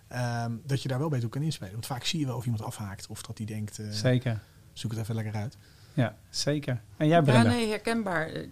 Ehm, 0.09 0.53
dat 0.67 0.83
je 0.83 0.89
daar 0.89 0.99
wel 0.99 1.09
beter 1.09 1.25
op 1.27 1.31
kan 1.31 1.43
inspelen. 1.43 1.73
Want 1.73 1.87
vaak 1.87 2.05
zie 2.05 2.21
je 2.21 2.27
wel 2.27 2.37
of 2.37 2.45
iemand 2.45 2.63
afhaakt 2.63 3.07
of 3.07 3.23
dat 3.23 3.39
hij 3.39 3.47
denkt, 3.47 3.79
eh, 3.79 3.91
Zeker. 3.91 4.41
zoek 4.73 4.91
het 4.91 5.01
even 5.01 5.15
lekker 5.15 5.35
uit. 5.35 5.57
Ja, 5.99 6.17
zeker. 6.31 6.83
En 6.97 7.07
jij 7.07 7.17
ja 7.17 7.23
Brenda? 7.23 7.51
nee, 7.51 7.69
herkenbaar. 7.69 8.27
Eh, 8.29 8.49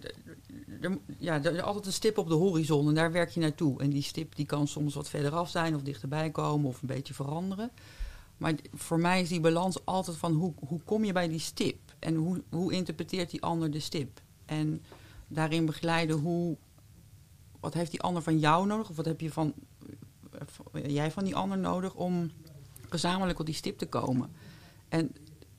ja, 1.17 1.43
er 1.43 1.53
is 1.53 1.61
altijd 1.61 1.85
een 1.85 1.91
stip 1.93 2.17
op 2.17 2.27
de 2.27 2.33
horizon 2.33 2.87
en 2.87 2.93
daar 2.93 3.11
werk 3.11 3.29
je 3.29 3.39
naartoe. 3.39 3.81
En 3.81 3.89
die 3.89 4.01
stip 4.01 4.35
die 4.35 4.45
kan 4.45 4.67
soms 4.67 4.95
wat 4.95 5.09
verderaf 5.09 5.49
zijn 5.49 5.75
of 5.75 5.81
dichterbij 5.81 6.29
komen 6.31 6.69
of 6.69 6.81
een 6.81 6.87
beetje 6.87 7.13
veranderen. 7.13 7.71
Maar 8.37 8.53
voor 8.73 8.99
mij 8.99 9.21
is 9.21 9.29
die 9.29 9.39
balans 9.39 9.85
altijd 9.85 10.17
van 10.17 10.33
hoe, 10.33 10.53
hoe 10.67 10.81
kom 10.83 11.03
je 11.03 11.13
bij 11.13 11.27
die 11.27 11.39
stip? 11.39 11.77
En 11.99 12.15
hoe, 12.15 12.43
hoe 12.49 12.73
interpreteert 12.73 13.29
die 13.31 13.41
ander 13.43 13.71
de 13.71 13.79
stip? 13.79 14.21
En 14.45 14.83
daarin 15.27 15.65
begeleiden 15.65 16.17
hoe, 16.17 16.57
wat 17.59 17.73
heeft 17.73 17.91
die 17.91 18.01
ander 18.01 18.21
van 18.21 18.39
jou 18.39 18.67
nodig? 18.67 18.89
Of 18.89 18.95
wat 18.95 19.05
heb 19.05 19.21
je 19.21 19.31
van, 19.31 19.53
eh, 20.31 20.41
van- 20.45 20.91
jij 20.91 21.11
van 21.11 21.23
die 21.23 21.35
ander 21.35 21.57
nodig 21.57 21.93
om 21.93 22.31
gezamenlijk 22.89 23.39
op 23.39 23.45
die 23.45 23.55
stip 23.55 23.77
te 23.77 23.85
komen? 23.87 24.31
En 24.89 25.15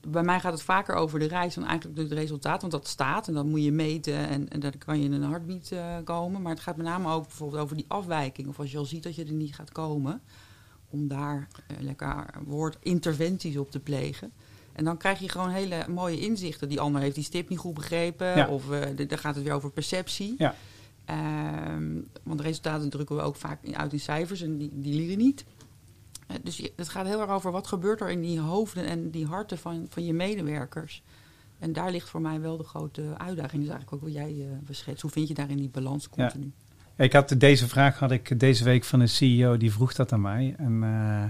bij 0.07 0.23
mij 0.23 0.39
gaat 0.39 0.51
het 0.53 0.61
vaker 0.61 0.95
over 0.95 1.19
de 1.19 1.27
reis 1.27 1.53
dan 1.55 1.65
eigenlijk 1.65 1.99
het 1.99 2.11
resultaat. 2.11 2.61
Want 2.61 2.73
dat 2.73 2.87
staat 2.87 3.27
en 3.27 3.33
dan 3.33 3.49
moet 3.49 3.63
je 3.63 3.71
meten 3.71 4.27
en, 4.27 4.49
en 4.49 4.59
dan 4.59 4.71
kan 4.77 4.97
je 4.99 5.03
in 5.05 5.11
een 5.11 5.23
heartbeat 5.23 5.71
eh, 5.71 5.95
komen. 6.03 6.41
Maar 6.41 6.51
het 6.53 6.61
gaat 6.61 6.77
met 6.77 6.85
name 6.85 7.11
ook 7.13 7.27
bijvoorbeeld 7.27 7.61
over 7.61 7.75
die 7.75 7.85
afwijking. 7.87 8.47
Of 8.47 8.59
als 8.59 8.71
je 8.71 8.77
al 8.77 8.85
ziet 8.85 9.03
dat 9.03 9.15
je 9.15 9.25
er 9.25 9.31
niet 9.31 9.55
gaat 9.55 9.71
komen. 9.71 10.21
Om 10.89 11.07
daar 11.07 11.47
eh, 11.67 11.75
lekker 11.79 12.25
woord 12.45 12.77
interventies 12.81 13.57
op 13.57 13.71
te 13.71 13.79
plegen. 13.79 14.31
En 14.73 14.83
dan 14.85 14.97
krijg 14.97 15.19
je 15.19 15.29
gewoon 15.29 15.49
hele 15.49 15.85
mooie 15.89 16.19
inzichten. 16.19 16.69
Die 16.69 16.79
ander 16.79 17.01
heeft 17.01 17.15
die 17.15 17.23
stip 17.23 17.49
niet 17.49 17.59
goed 17.59 17.73
begrepen. 17.73 18.27
Ja. 18.35 18.47
Of 18.47 18.71
eh, 18.71 18.81
de- 18.95 19.05
dan 19.05 19.17
gaat 19.17 19.35
het 19.35 19.43
weer 19.43 19.53
over 19.53 19.71
perceptie. 19.71 20.35
Ja. 20.37 20.55
Ehm, 21.05 21.93
want 22.23 22.37
de 22.37 22.43
resultaten 22.43 22.89
drukken 22.89 23.15
we 23.15 23.21
ook 23.21 23.35
vaak 23.35 23.59
uit 23.73 23.93
in 23.93 23.99
cijfers 23.99 24.41
en 24.41 24.57
die, 24.57 24.69
die 24.73 24.93
liegen 24.93 25.17
niet. 25.17 25.45
Eh, 26.29 26.35
Dus 26.43 26.57
je- 26.57 26.73
het 26.75 26.89
gaat 26.89 27.05
heel 27.05 27.21
erg 27.21 27.29
over 27.29 27.51
wat 27.51 27.67
gebeurt 27.67 28.01
er 28.01 28.09
in 28.09 28.21
die 28.21 28.39
hoofden 28.39 28.85
en 28.85 29.09
die 29.09 29.25
harten 29.25 29.57
van, 29.57 29.85
van 29.89 30.05
je 30.05 30.13
medewerkers. 30.13 31.01
En 31.59 31.73
daar 31.73 31.91
ligt 31.91 32.09
voor 32.09 32.21
mij 32.21 32.41
wel 32.41 32.57
de 32.57 32.63
grote 32.63 33.01
uitdaging. 33.17 33.61
Dus 33.61 33.71
eigenlijk 33.71 33.93
ook 33.93 34.01
wat 34.01 34.13
jij 34.13 34.35
eh 34.39 34.57
beschetst. 34.67 35.01
Hoe 35.01 35.11
vind 35.11 35.27
je 35.27 35.33
daarin 35.33 35.57
die 35.57 35.69
balans 35.69 36.09
continu? 36.09 36.51
Ik 36.95 37.13
had 37.13 37.35
deze 37.37 37.67
vraag 37.67 37.99
had 37.99 38.11
ik 38.11 38.39
deze 38.39 38.63
week 38.63 38.83
van 38.83 38.99
een 38.99 39.09
CEO 39.09 39.57
die 39.57 39.71
vroeg 39.71 39.93
dat 39.93 40.11
aan 40.11 40.21
mij. 40.21 40.55
En 40.57 40.83
eh, 40.83 41.23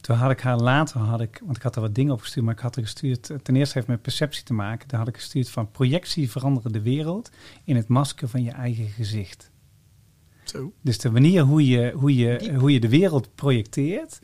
toen 0.00 0.16
had 0.16 0.30
ik 0.30 0.40
haar 0.40 0.58
later, 0.58 1.00
had 1.00 1.20
ik, 1.20 1.40
want 1.44 1.56
ik 1.56 1.62
had 1.62 1.74
er 1.76 1.80
wat 1.80 1.94
dingen 1.94 2.12
opgestuurd, 2.12 2.44
maar 2.44 2.54
ik 2.54 2.60
had 2.60 2.76
er 2.76 2.82
gestuurd. 2.82 3.30
Ten 3.42 3.56
eerste 3.56 3.74
heeft 3.74 3.86
met 3.90 4.02
perceptie 4.02 4.44
te 4.44 4.52
maken. 4.52 4.88
Daar 4.88 4.98
had 4.98 5.08
ik 5.08 5.16
gestuurd 5.16 5.50
van 5.50 5.70
projectie 5.70 6.30
veranderen 6.30 6.72
de 6.72 6.82
wereld 6.82 7.30
in 7.64 7.76
het 7.76 7.88
masker 7.88 8.28
van 8.28 8.42
je 8.42 8.50
eigen 8.50 8.86
gezicht. 8.88 9.49
Zo. 10.50 10.72
Dus 10.80 10.98
de 10.98 11.10
manier 11.10 11.42
hoe 11.42 11.66
je, 11.66 11.92
hoe 11.94 12.16
je, 12.16 12.54
hoe 12.58 12.72
je 12.72 12.80
de 12.80 12.88
wereld 12.88 13.34
projecteert, 13.34 14.20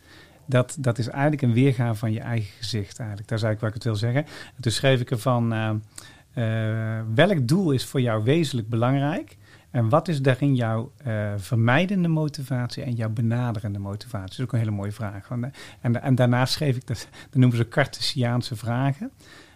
dat, 0.47 0.77
dat 0.79 0.99
is 0.99 1.09
eigenlijk 1.09 1.43
een 1.43 1.53
weergave 1.53 1.99
van 1.99 2.13
je 2.13 2.21
eigen 2.21 2.55
gezicht 2.59 2.99
eigenlijk. 2.99 3.29
Dat 3.29 3.39
is 3.39 3.45
eigenlijk 3.45 3.61
wat 3.61 3.69
ik 3.69 3.75
het 3.75 3.85
wil 3.85 3.97
zeggen. 3.97 4.25
En 4.57 4.63
toen 4.63 4.73
schreef 4.73 5.01
ik 5.01 5.11
ervan, 5.11 5.53
eh, 5.53 7.01
welk 7.15 7.49
doel 7.49 7.71
is 7.71 7.85
voor 7.85 8.01
jou 8.01 8.25
wezenlijk 8.25 8.69
belangrijk? 8.69 9.37
En 9.71 9.89
wat 9.89 10.09
is 10.09 10.23
daarin 10.23 10.55
jouw 10.55 10.93
eh, 10.97 11.33
vermijdende 11.37 12.09
motivatie 12.09 12.83
en 12.83 12.93
jouw 12.93 13.09
benaderende 13.09 13.79
motivatie? 13.79 14.29
Dat 14.29 14.39
is 14.39 14.45
ook 14.45 14.53
een 14.53 14.59
hele 14.59 14.71
mooie 14.71 14.93
vraag. 14.93 15.31
Eh, 15.31 15.39
en, 15.81 16.03
en 16.03 16.15
daarnaast 16.15 16.53
schreef 16.53 16.77
ik, 16.77 16.87
dat, 16.87 17.09
dat 17.31 17.41
noemen 17.41 17.59
ze 17.59 17.69
Cartesiaanse 17.69 18.57
vragen. 18.57 19.11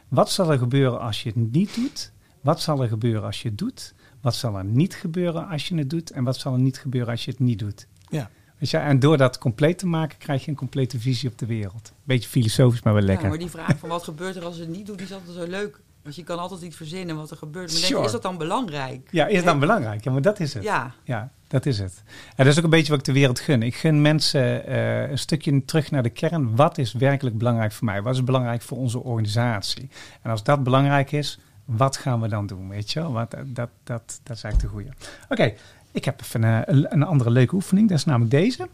Wat 0.08 0.30
zal 0.30 0.52
er 0.52 0.58
gebeuren 0.58 1.00
als 1.00 1.22
je 1.22 1.28
het 1.28 1.52
niet 1.52 1.74
doet? 1.74 2.12
Wat 2.40 2.60
zal 2.60 2.82
er 2.82 2.88
gebeuren 2.88 3.22
als 3.22 3.42
je 3.42 3.48
het 3.48 3.58
doet? 3.58 3.94
Wat 4.20 4.34
zal 4.34 4.56
er 4.56 4.64
niet 4.64 4.94
gebeuren 4.94 5.48
als 5.48 5.68
je 5.68 5.74
het 5.74 5.90
doet? 5.90 6.10
En 6.10 6.24
wat 6.24 6.36
zal 6.36 6.52
er 6.52 6.58
niet 6.58 6.78
gebeuren 6.78 7.10
als 7.10 7.24
je 7.24 7.30
het 7.30 7.40
niet 7.40 7.58
doet? 7.58 7.86
Ja. 8.08 8.30
Weet 8.58 8.70
je, 8.70 8.76
en 8.76 8.98
door 8.98 9.16
dat 9.16 9.38
compleet 9.38 9.78
te 9.78 9.86
maken, 9.86 10.18
krijg 10.18 10.44
je 10.44 10.50
een 10.50 10.56
complete 10.56 11.00
visie 11.00 11.28
op 11.28 11.38
de 11.38 11.46
wereld. 11.46 11.92
Beetje 12.04 12.28
filosofisch, 12.28 12.82
maar 12.82 12.94
wel 12.94 13.02
lekker. 13.02 13.24
Ja, 13.24 13.30
maar 13.30 13.38
die 13.38 13.50
vraag 13.50 13.78
van 13.78 13.88
wat 13.88 14.02
gebeurt 14.02 14.36
er 14.36 14.44
als 14.44 14.56
je 14.56 14.60
het 14.60 14.70
niet 14.70 14.86
doet, 14.86 14.98
die 14.98 15.06
is 15.06 15.12
altijd 15.12 15.36
zo 15.36 15.46
leuk. 15.46 15.80
Want 16.02 16.14
je 16.16 16.24
kan 16.24 16.38
altijd 16.38 16.62
iets 16.62 16.76
verzinnen 16.76 17.16
wat 17.16 17.30
er 17.30 17.36
gebeurt. 17.36 17.72
Maar 17.72 17.90
denk, 17.90 18.04
is 18.04 18.12
dat 18.12 18.22
dan 18.22 18.38
belangrijk? 18.38 19.08
Ja, 19.10 19.26
is 19.26 19.36
het 19.36 19.44
dan 19.44 19.58
belangrijk? 19.58 20.04
Ja, 20.04 20.12
maar 20.12 20.22
dat 20.22 20.40
is 20.40 20.54
het. 20.54 20.62
Ja, 20.62 20.94
Ja, 21.04 21.30
dat 21.48 21.66
is 21.66 21.78
het. 21.78 22.02
En 22.36 22.44
dat 22.44 22.46
is 22.46 22.58
ook 22.58 22.64
een 22.64 22.70
beetje 22.70 22.90
wat 22.90 22.98
ik 22.98 23.04
de 23.04 23.12
wereld 23.12 23.40
gun. 23.40 23.62
Ik 23.62 23.74
gun 23.74 24.02
mensen 24.02 24.66
eh, 24.66 25.10
een 25.10 25.18
stukje 25.18 25.64
terug 25.64 25.90
naar 25.90 26.02
de 26.02 26.10
kern. 26.10 26.56
Wat 26.56 26.78
is 26.78 26.92
werkelijk 26.92 27.38
belangrijk 27.38 27.72
voor 27.72 27.84
mij? 27.84 28.02
Wat 28.02 28.14
is 28.14 28.24
belangrijk 28.24 28.62
voor 28.62 28.78
onze 28.78 29.02
organisatie? 29.02 29.88
En 30.22 30.30
als 30.30 30.42
dat 30.42 30.64
belangrijk 30.64 31.12
is, 31.12 31.38
wat 31.76 31.96
gaan 31.96 32.20
we 32.20 32.28
dan 32.28 32.46
doen? 32.46 32.68
Weet 32.68 32.90
je 32.90 33.00
wel? 33.00 33.12
Want 33.12 33.30
dat, 33.30 33.40
dat, 33.46 33.70
dat, 33.84 34.20
dat 34.22 34.36
is 34.36 34.42
eigenlijk 34.42 34.60
de 34.60 34.68
goede. 34.68 34.90
Oké, 35.28 35.54
ik 35.92 36.04
heb 36.04 36.20
even 36.20 36.44
eh, 36.44 36.60
een, 36.64 36.92
een 36.92 37.02
andere 37.02 37.30
leuke 37.30 37.54
oefening. 37.54 37.88
Dat 37.88 37.98
is 37.98 38.04
namelijk 38.04 38.30
deze. 38.30 38.68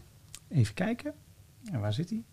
Even 0.49 0.73
kijken. 0.73 1.13
En 1.71 1.79
waar 1.79 1.93
zit 1.93 2.09
hij? 2.09 2.23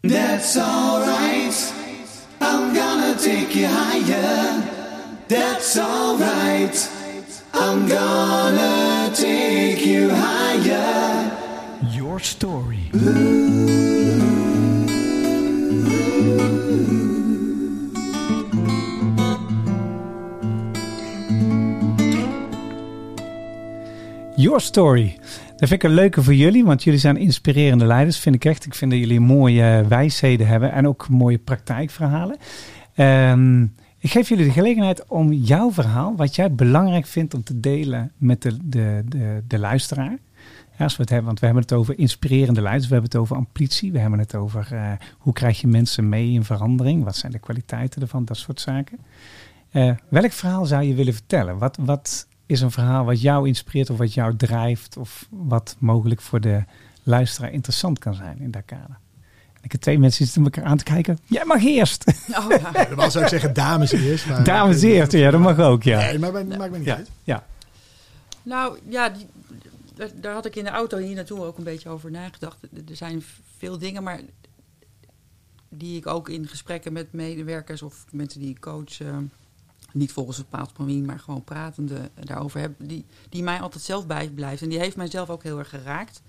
That's 0.00 0.56
alright. 0.56 1.72
I'm 2.40 2.74
gonna 2.74 3.14
take 3.14 3.58
you 3.58 3.66
higher. 3.66 4.62
That's 5.26 5.76
alright. 5.76 6.90
I'm 7.54 7.88
gonna 7.88 9.10
take 9.14 9.84
you 9.84 10.10
higher. 10.10 11.30
Your 11.90 12.20
story. 12.20 12.90
Your 24.36 24.60
Story. 24.60 25.16
Dat 25.56 25.68
vind 25.68 25.82
ik 25.82 25.82
een 25.82 25.94
leuke 25.94 26.22
voor 26.22 26.34
jullie, 26.34 26.64
want 26.64 26.82
jullie 26.82 26.98
zijn 26.98 27.16
inspirerende 27.16 27.86
leiders, 27.86 28.18
vind 28.18 28.34
ik 28.34 28.44
echt. 28.44 28.64
Ik 28.66 28.74
vind 28.74 28.90
dat 28.90 29.00
jullie 29.00 29.20
mooie 29.20 29.84
wijsheden 29.88 30.46
hebben 30.46 30.72
en 30.72 30.88
ook 30.88 31.08
mooie 31.08 31.38
praktijkverhalen. 31.38 32.36
Ehm, 32.94 33.62
ik 33.98 34.10
geef 34.10 34.28
jullie 34.28 34.44
de 34.44 34.52
gelegenheid 34.52 35.06
om 35.06 35.32
jouw 35.32 35.72
verhaal, 35.72 36.16
wat 36.16 36.34
jij 36.36 36.54
belangrijk 36.54 37.06
vindt 37.06 37.34
om 37.34 37.42
te 37.42 37.60
delen 37.60 38.12
met 38.16 38.42
de, 38.42 38.56
de, 38.62 39.02
de, 39.08 39.42
de 39.46 39.58
luisteraar. 39.58 40.18
Ja, 40.78 40.84
als 40.84 40.96
we 40.96 41.00
het 41.02 41.08
hebben, 41.10 41.26
want 41.26 41.38
we 41.40 41.44
hebben 41.46 41.62
het 41.64 41.72
over 41.72 41.98
inspirerende 41.98 42.60
leiders, 42.62 42.86
we 42.86 42.92
hebben 42.92 43.10
het 43.10 43.20
over 43.20 43.36
ambitie, 43.36 43.92
we 43.92 43.98
hebben 43.98 44.18
het 44.18 44.34
over 44.34 44.68
eh, 44.70 44.92
hoe 45.18 45.32
krijg 45.32 45.60
je 45.60 45.66
mensen 45.66 46.08
mee 46.08 46.30
in 46.30 46.44
verandering, 46.44 47.04
wat 47.04 47.16
zijn 47.16 47.32
de 47.32 47.38
kwaliteiten 47.38 48.02
ervan, 48.02 48.24
dat 48.24 48.36
soort 48.36 48.60
zaken. 48.60 48.98
Eh, 49.70 49.90
welk 50.08 50.32
verhaal 50.32 50.66
zou 50.66 50.82
je 50.82 50.94
willen 50.94 51.12
vertellen? 51.14 51.58
Wat, 51.58 51.78
wat 51.80 52.26
is 52.46 52.60
een 52.60 52.70
verhaal 52.70 53.04
wat 53.04 53.20
jou 53.20 53.46
inspireert 53.48 53.90
of 53.90 53.98
wat 53.98 54.14
jou 54.14 54.36
drijft 54.36 54.96
of 54.96 55.26
wat 55.30 55.76
mogelijk 55.78 56.20
voor 56.20 56.40
de 56.40 56.64
luisteraar 57.02 57.52
interessant 57.52 57.98
kan 57.98 58.14
zijn 58.14 58.40
in 58.40 58.50
dat 58.50 58.62
kader? 58.64 58.98
Ik 59.62 59.72
heb 59.72 59.80
twee 59.80 59.98
mensen 59.98 60.24
zitten 60.24 60.44
elkaar 60.44 60.64
aan 60.64 60.76
te 60.76 60.84
kijken. 60.84 61.18
Jij 61.24 61.44
mag 61.44 61.64
eerst. 61.64 62.04
oh, 62.38 62.50
ja. 62.50 62.86
Normaal 62.88 63.10
zou 63.10 63.24
ik 63.24 63.30
zeggen 63.30 63.54
dames 63.54 63.92
eerst. 63.92 64.26
Maar 64.26 64.44
Dames 64.44 64.82
eerst, 64.82 65.12
ja, 65.12 65.30
dat 65.30 65.40
mag 65.40 65.58
ook, 65.58 65.82
ja. 65.82 65.98
Nee, 65.98 66.18
maar 66.18 66.32
maakt 66.32 66.70
me 66.70 66.78
niet 66.78 66.86
Ja, 66.86 66.96
uit. 66.96 67.10
ja. 67.24 67.44
Nou 68.42 68.78
ja, 68.88 69.08
die, 69.08 69.26
daar, 70.14 70.34
had 70.34 70.46
ik 70.46 70.56
in 70.56 70.64
de 70.64 70.70
auto 70.70 70.98
hier 70.98 71.14
naartoe 71.14 71.44
ook 71.44 71.58
een 71.58 71.64
beetje 71.64 71.88
over 71.88 72.10
nagedacht. 72.10 72.62
Er- 72.62 72.96
zijn 72.96 73.22
veel 73.56 73.78
dingen, 73.78 74.02
maar 74.02 74.20
die 75.68 75.96
ik 75.96 76.06
ook 76.06 76.28
in 76.28 76.48
gesprekken 76.48 76.92
met 76.92 77.12
medewerkers 77.12 77.82
of 77.82 78.04
mensen 78.10 78.40
die 78.40 78.50
ik 78.50 78.60
coach, 78.60 79.00
eh, 79.00 79.18
niet 79.92 80.12
volgens 80.12 80.36
het 80.36 80.48
paadpramien, 80.48 81.04
maar 81.04 81.18
gewoon 81.18 81.44
pratende 81.44 82.10
daarover 82.14 82.60
heb, 82.60 82.72
die, 82.78 83.04
die 83.28 83.42
mij 83.42 83.60
altijd 83.60 83.84
zelf 83.84 84.06
bijblijft. 84.06 84.62
En 84.62 84.68
die 84.68 84.78
heeft 84.78 84.96
mijzelf 84.96 85.30
ook 85.30 85.42
heel 85.42 85.58
erg 85.58 85.68
geraakt. 85.68 86.22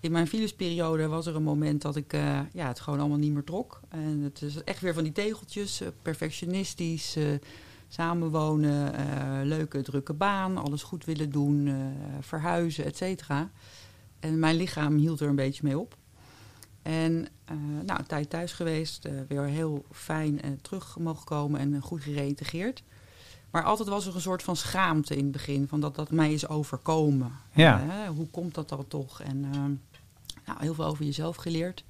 In 0.00 0.12
mijn 0.12 0.26
filusperiode 0.28 1.06
was 1.06 1.26
er 1.26 1.36
een 1.36 1.42
moment 1.42 1.82
dat 1.82 1.96
ik 1.96 2.12
eh, 2.12 2.40
ja, 2.52 2.68
het 2.68 2.80
gewoon 2.80 2.98
allemaal 2.98 3.18
niet 3.18 3.32
meer 3.32 3.44
trok. 3.44 3.80
En 3.88 4.20
het 4.20 4.42
is 4.42 4.64
echt 4.64 4.80
weer 4.80 4.94
van 4.94 5.02
die 5.02 5.12
tegeltjes, 5.12 5.80
eh, 5.80 5.88
perfectionistisch, 6.02 7.16
samenwonen, 7.88 8.94
eh, 8.94 9.40
leuke 9.42 9.82
drukke 9.82 10.12
baan, 10.12 10.56
alles 10.56 10.82
goed 10.82 11.04
willen 11.04 11.30
doen, 11.30 11.66
eh, 11.66 11.74
verhuizen, 12.20 12.84
et 12.84 12.96
cetera. 12.96 13.50
En 14.20 14.38
mijn 14.38 14.56
lichaam 14.56 14.96
hield 14.96 15.20
er 15.20 15.28
een 15.28 15.36
beetje 15.36 15.62
mee 15.64 15.78
op. 15.78 15.96
En 16.82 17.28
eh, 17.44 17.56
nou, 17.84 17.98
een 17.98 18.06
tijd 18.06 18.30
thuis 18.30 18.52
geweest, 18.52 19.08
weer 19.28 19.42
heel 19.42 19.84
fijn 19.92 20.40
terug 20.62 20.98
mogen 20.98 21.24
komen 21.24 21.60
en 21.60 21.80
goed 21.80 22.02
gereïntegreerd. 22.02 22.82
Maar 23.50 23.64
altijd 23.64 23.88
was 23.88 24.06
er 24.06 24.14
een 24.14 24.20
soort 24.20 24.42
van 24.42 24.56
schaamte 24.56 25.16
in 25.16 25.22
het 25.22 25.32
begin, 25.32 25.68
van 25.68 25.80
dat 25.80 25.94
dat 25.94 26.10
mij 26.10 26.32
is 26.32 26.48
overkomen. 26.48 27.32
Ja. 27.52 27.80
En, 27.80 28.12
hoe 28.12 28.26
komt 28.26 28.54
dat 28.54 28.68
dan 28.68 28.88
toch? 28.88 29.20
En 29.20 29.40
nou, 30.46 30.58
heel 30.58 30.74
veel 30.74 30.84
over 30.84 31.04
jezelf 31.04 31.36
geleerd. 31.36 31.84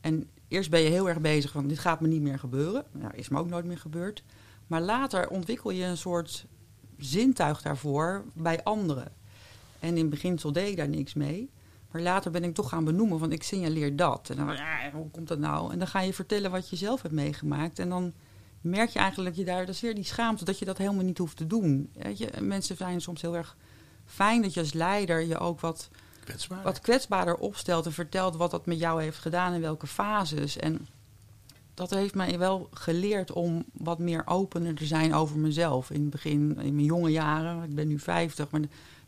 En 0.00 0.28
eerst 0.48 0.70
ben 0.70 0.80
je 0.80 0.88
heel 0.88 1.08
erg 1.08 1.20
bezig 1.20 1.50
van, 1.50 1.66
dit 1.66 1.78
gaat 1.78 2.00
me 2.00 2.08
niet 2.08 2.22
meer 2.22 2.38
gebeuren. 2.38 2.84
Nou, 2.92 3.14
is 3.14 3.28
me 3.28 3.38
ook 3.38 3.48
nooit 3.48 3.64
meer 3.64 3.78
gebeurd. 3.78 4.22
Maar 4.74 4.82
later 4.82 5.28
ontwikkel 5.28 5.70
je 5.70 5.84
een 5.84 5.96
soort 5.96 6.46
zintuig 6.98 7.62
daarvoor 7.62 8.24
bij 8.32 8.62
anderen. 8.62 9.12
En 9.80 9.96
in 9.96 10.08
beginsel 10.08 10.52
deed 10.52 10.68
ik 10.68 10.76
daar 10.76 10.88
niks 10.88 11.14
mee. 11.14 11.50
Maar 11.90 12.02
later 12.02 12.30
ben 12.30 12.44
ik 12.44 12.54
toch 12.54 12.68
gaan 12.68 12.84
benoemen, 12.84 13.18
want 13.18 13.32
ik 13.32 13.42
signaleer 13.42 13.96
dat. 13.96 14.30
En 14.30 14.36
dan, 14.36 14.54
ja, 14.54 14.90
hoe 14.92 15.10
komt 15.10 15.28
dat 15.28 15.38
nou? 15.38 15.72
En 15.72 15.78
dan 15.78 15.86
ga 15.86 16.00
je 16.00 16.14
vertellen 16.14 16.50
wat 16.50 16.68
je 16.70 16.76
zelf 16.76 17.02
hebt 17.02 17.14
meegemaakt. 17.14 17.78
En 17.78 17.88
dan 17.88 18.12
merk 18.60 18.90
je 18.90 18.98
eigenlijk 18.98 19.36
dat 19.36 19.44
je 19.46 19.52
daar, 19.52 19.66
dat 19.66 19.74
is 19.74 19.80
weer 19.80 19.94
die 19.94 20.04
schaamte, 20.04 20.44
dat 20.44 20.58
je 20.58 20.64
dat 20.64 20.78
helemaal 20.78 21.04
niet 21.04 21.18
hoeft 21.18 21.36
te 21.36 21.46
doen. 21.46 21.90
Weet 21.92 22.18
je, 22.18 22.30
mensen 22.40 22.76
zijn 22.76 23.00
soms 23.00 23.22
heel 23.22 23.36
erg 23.36 23.56
fijn 24.06 24.42
dat 24.42 24.54
je 24.54 24.60
als 24.60 24.72
leider 24.72 25.20
je 25.20 25.38
ook 25.38 25.60
wat, 25.60 25.88
Kwetsbaar. 26.24 26.62
wat 26.62 26.80
kwetsbaarder 26.80 27.36
opstelt 27.36 27.86
en 27.86 27.92
vertelt 27.92 28.36
wat 28.36 28.50
dat 28.50 28.66
met 28.66 28.78
jou 28.78 29.02
heeft 29.02 29.18
gedaan 29.18 29.52
in 29.52 29.60
welke 29.60 29.86
fases. 29.86 30.56
En 30.56 30.86
dat 31.74 31.90
heeft 31.90 32.14
mij 32.14 32.38
wel 32.38 32.68
geleerd 32.72 33.32
om 33.32 33.64
wat 33.72 33.98
meer 33.98 34.22
opener 34.26 34.74
te 34.74 34.86
zijn 34.86 35.14
over 35.14 35.38
mezelf. 35.38 35.90
In 35.90 36.00
het 36.00 36.10
begin, 36.10 36.58
in 36.60 36.74
mijn 36.74 36.86
jonge 36.86 37.10
jaren, 37.10 37.62
ik 37.62 37.74
ben 37.74 37.88
nu 37.88 37.98
50, 37.98 38.50
maar 38.50 38.60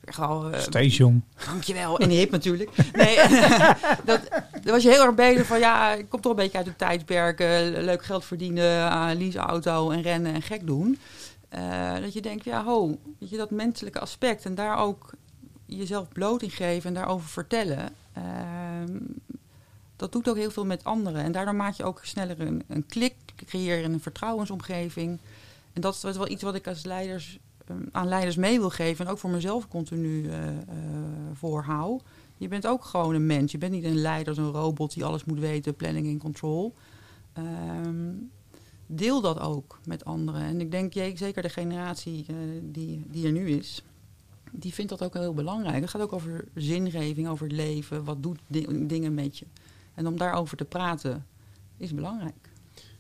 echt 0.05 0.19
al, 0.19 0.51
eh, 0.51 0.61
Steeds 0.61 0.97
jong. 0.97 1.23
Dankjewel. 1.47 1.99
En 1.99 2.11
hip 2.11 2.31
natuurlijk. 2.31 2.71
Nee, 2.93 3.17
dat, 4.05 4.21
was 4.63 4.83
je 4.83 4.91
heel 4.91 5.05
erg 5.05 5.15
bezig 5.15 5.47
van 5.47 5.59
ja, 5.59 5.93
ik 5.93 6.09
kom 6.09 6.21
toch 6.21 6.33
een 6.33 6.39
beetje 6.39 6.59
uit 6.59 6.67
het 6.67 6.79
tijdperk. 6.79 7.39
leuk 7.85 8.05
geld 8.05 8.25
verdienen, 8.25 8.79
uh, 8.79 9.11
lease 9.19 9.39
auto 9.39 9.91
en 9.91 10.03
rennen 10.03 10.35
en 10.35 10.43
gek 10.43 10.67
doen. 10.67 10.99
Eh, 11.49 11.95
dat 12.01 12.13
je 12.13 12.21
denkt, 12.21 12.45
ja 12.45 12.65
ho, 12.65 12.99
weet 13.19 13.31
je, 13.31 13.37
dat 13.37 13.51
menselijke 13.51 14.01
aspect. 14.01 14.45
En 14.45 14.55
daar 14.55 14.79
ook 14.79 15.11
jezelf 15.67 16.09
bloot 16.09 16.43
in 16.43 16.51
geven 16.51 16.89
en 16.89 16.95
daarover 16.95 17.29
vertellen. 17.29 17.89
Ehm, 19.97 20.11
dat 20.11 20.13
doet 20.13 20.29
ook 20.29 20.37
heel 20.37 20.51
veel 20.51 20.67
met 20.67 20.85
anderen. 20.85 21.23
En 21.23 21.33
daardoor 21.33 21.55
maak 21.55 21.75
je 21.75 21.85
ook 21.85 22.01
sneller 22.03 22.41
een, 22.41 22.63
een 22.69 22.87
klik, 22.87 23.15
creëer 23.37 23.85
een 23.85 24.01
vertrouwensomgeving. 24.01 25.19
En 25.73 25.81
dat 25.81 25.95
is 25.95 26.17
wel 26.17 26.29
iets 26.29 26.43
wat 26.43 26.55
ik 26.55 26.67
als 26.67 26.85
leiders 26.85 27.39
um, 27.71 27.89
aan 27.93 28.09
leiders 28.09 28.37
mee 28.37 28.59
wil 28.59 28.71
geven 28.71 29.05
en 29.05 29.11
ook 29.11 29.19
voor 29.19 29.31
mezelf 29.31 29.69
continu 29.69 30.23
uh, 30.23 30.35
voorhoud. 31.33 32.03
Je 32.37 32.49
bent 32.49 32.67
ook 32.67 32.85
gewoon 32.85 33.15
een 33.15 33.27
mens. 33.27 33.53
Je 33.53 33.59
bent 33.59 33.73
niet 33.73 33.85
een 33.85 34.01
leider, 34.01 34.39
een 34.39 34.51
robot 34.51 34.95
die 34.95 35.05
alles 35.05 35.25
moet 35.25 35.39
weten, 35.39 35.75
planning 35.75 36.07
en 36.07 36.19
control. 36.19 36.75
Um, 37.39 38.31
deel 38.87 39.21
dat 39.21 39.41
ook 39.41 39.79
met 39.85 40.05
anderen. 40.05 40.43
En 40.43 40.61
ik 40.61 40.71
denk, 40.71 40.93
zeker 40.93 41.43
de 41.43 41.49
generatie 41.49 42.27
uh, 42.31 42.37
die, 42.63 43.05
die 43.11 43.27
er 43.27 43.33
nu 43.33 43.51
is, 43.51 43.83
die 44.51 44.75
vindt 44.75 44.91
dat 44.91 45.03
ook 45.03 45.15
heel 45.15 45.35
belangrijk. 45.35 45.81
Het 45.81 45.91
gaat 45.91 46.03
ook 46.03 46.13
over 46.13 46.45
zingeving, 46.55 47.29
over 47.29 47.47
het 47.47 47.57
leven. 47.57 48.05
Wat 48.05 48.23
doet 48.23 48.39
di 48.47 48.87
dingen 48.87 49.15
met 49.15 49.39
je? 49.39 49.47
En 49.97 50.07
om 50.07 50.17
daarover 50.17 50.57
te 50.57 50.65
praten 50.65 51.27
is 51.77 51.95
belangrijk. 51.95 52.51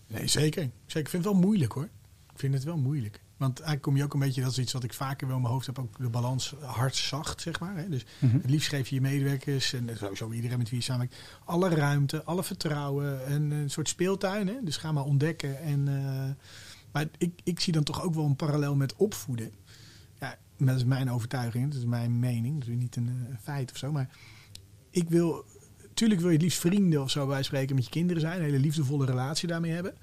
Nee, 0.06 0.26
zeker. 0.26 0.62
zeker. 0.86 1.00
Ik 1.00 1.08
vind 1.08 1.24
het 1.24 1.32
wel 1.32 1.34
moeilijk 1.40 1.72
hoor. 1.72 1.88
Ik 2.32 2.38
vind 2.38 2.54
het 2.54 2.64
wel 2.64 2.76
moeilijk. 2.76 3.20
Want 3.36 3.52
eigenlijk 3.58 3.82
kom 3.82 3.96
je 3.96 4.04
ook 4.04 4.14
een 4.14 4.20
beetje, 4.20 4.40
dat 4.40 4.50
is 4.50 4.58
iets 4.58 4.72
wat 4.72 4.84
ik 4.84 4.92
vaker 4.92 5.26
wel 5.26 5.36
in 5.36 5.42
mijn 5.42 5.52
hoofd 5.52 5.66
heb, 5.66 5.78
ook 5.78 5.98
de 5.98 6.08
balans 6.08 6.54
hard 6.60 6.96
zacht, 6.96 7.40
zeg 7.40 7.60
maar. 7.60 7.76
Hè? 7.76 7.88
Dus 7.88 8.04
mm 8.18 8.30
-hmm. 8.30 8.40
het 8.40 8.50
liefst 8.50 8.68
geef 8.68 8.88
je 8.88 8.94
je 8.94 9.00
medewerkers 9.00 9.72
en 9.72 9.96
sowieso 9.96 10.32
iedereen 10.32 10.58
met 10.58 10.68
wie 10.68 10.78
je 10.78 10.84
samenwerkt, 10.84 11.16
alle 11.44 11.68
ruimte, 11.68 12.24
alle 12.24 12.44
vertrouwen 12.44 13.26
en 13.26 13.50
een 13.50 13.70
soort 13.70 13.88
speeltuin. 13.88 14.48
Hè? 14.48 14.54
Dus 14.62 14.76
ga 14.76 14.92
maar 14.92 15.04
ontdekken. 15.04 15.60
En, 15.60 15.86
uh, 15.88 16.30
maar 16.92 17.06
ik, 17.18 17.40
ik 17.44 17.60
zie 17.60 17.72
dan 17.72 17.82
toch 17.82 18.02
ook 18.02 18.14
wel 18.14 18.24
een 18.24 18.36
parallel 18.36 18.74
met 18.74 18.96
opvoeden. 18.96 19.52
Ja, 20.20 20.38
dat 20.56 20.76
is 20.76 20.84
mijn 20.84 21.10
overtuiging, 21.10 21.68
dat 21.68 21.78
is 21.78 21.86
mijn 21.86 22.18
mening, 22.18 22.58
dat 22.58 22.68
is 22.68 22.74
niet 22.76 22.96
een, 22.96 23.06
een 23.06 23.38
feit 23.42 23.70
of 23.70 23.76
zo. 23.76 23.92
Maar 23.92 24.08
ik 24.90 25.08
wil, 25.08 25.44
tuurlijk 25.96 26.20
wil 26.20 26.28
je 26.28 26.34
het 26.34 26.44
liefst 26.44 26.60
vrienden 26.60 27.02
of 27.02 27.10
zo 27.10 27.26
bij 27.26 27.42
spreken 27.42 27.74
met 27.74 27.84
je 27.84 27.90
kinderen 27.90 28.22
zijn, 28.22 28.38
een 28.38 28.44
hele 28.44 28.58
liefdevolle 28.58 29.06
relatie 29.06 29.48
daarmee 29.48 29.72
hebben. 29.72 29.94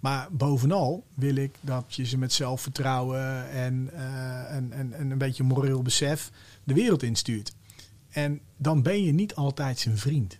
Maar 0.00 0.28
bovenal 0.32 1.04
wil 1.14 1.34
ik 1.34 1.54
dat 1.60 1.94
je 1.94 2.04
ze 2.04 2.18
met 2.18 2.32
zelfvertrouwen 2.32 3.50
en, 3.50 3.90
eh, 3.92 4.54
en, 4.54 4.72
en, 4.72 4.92
en 4.92 5.10
een 5.10 5.18
beetje 5.18 5.42
moreel 5.42 5.82
besef 5.82 6.30
de 6.64 6.74
wereld 6.74 7.02
instuurt. 7.02 7.52
En 8.08 8.40
dan 8.56 8.82
ben 8.82 9.02
je 9.02 9.12
niet 9.12 9.34
altijd 9.34 9.78
zijn 9.78 9.98
vriend. 9.98 10.38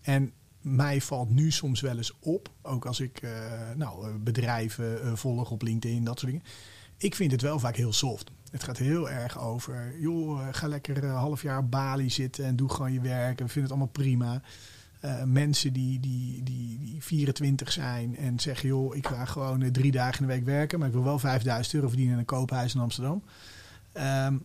En 0.00 0.32
mij 0.60 1.00
valt 1.00 1.30
nu 1.30 1.50
soms 1.50 1.80
wel 1.80 1.96
eens 1.96 2.12
op, 2.20 2.50
ook 2.62 2.86
als 2.86 3.00
ik 3.00 3.22
eh, 3.22 3.30
nou, 3.76 4.08
eh, 4.08 4.14
bedrijven 4.20 5.18
volg 5.18 5.50
op 5.50 5.62
LinkedIn, 5.62 6.04
dat 6.04 6.18
soort 6.18 6.32
dingen. 6.32 6.46
Ik 6.96 7.14
vind 7.14 7.32
het 7.32 7.42
wel 7.42 7.58
vaak 7.58 7.76
heel 7.76 7.92
soft. 7.92 8.30
Het 8.50 8.62
gaat 8.62 8.78
heel 8.78 9.10
erg 9.10 9.38
over, 9.38 10.00
joh, 10.00 10.40
eh, 10.40 10.48
ga 10.50 10.68
lekker 10.68 11.04
een 11.04 11.10
half 11.10 11.42
jaar 11.42 11.58
op 11.58 11.70
Bali 11.70 12.10
zitten 12.10 12.44
en 12.44 12.56
doe 12.56 12.68
gewoon 12.68 12.92
je 12.92 13.00
werk. 13.00 13.38
En 13.38 13.46
we 13.46 13.52
vinden 13.52 13.62
het 13.62 13.70
allemaal 13.70 14.04
prima. 14.04 14.40
Eh, 15.00 15.22
mensen 15.22 15.72
die, 15.72 16.00
die, 16.00 16.42
die, 16.42 16.78
die 16.78 17.02
24 17.02 17.72
zijn 17.72 18.16
en 18.16 18.40
zeggen, 18.40 18.68
joh, 18.68 18.96
ik 18.96 19.06
ga 19.06 19.24
gewoon 19.24 19.62
eh, 19.62 19.70
drie 19.70 19.92
dagen 19.92 20.20
in 20.20 20.26
de 20.26 20.32
week 20.32 20.44
werken, 20.44 20.78
maar 20.78 20.88
ik 20.88 20.94
wil 20.94 21.04
wel 21.04 21.18
5000 21.18 21.74
euro 21.74 21.88
verdienen 21.88 22.14
in 22.14 22.20
een 22.20 22.26
koophuis 22.26 22.74
in 22.74 22.80
Amsterdam. 22.80 23.22
Ehm, 23.92 24.36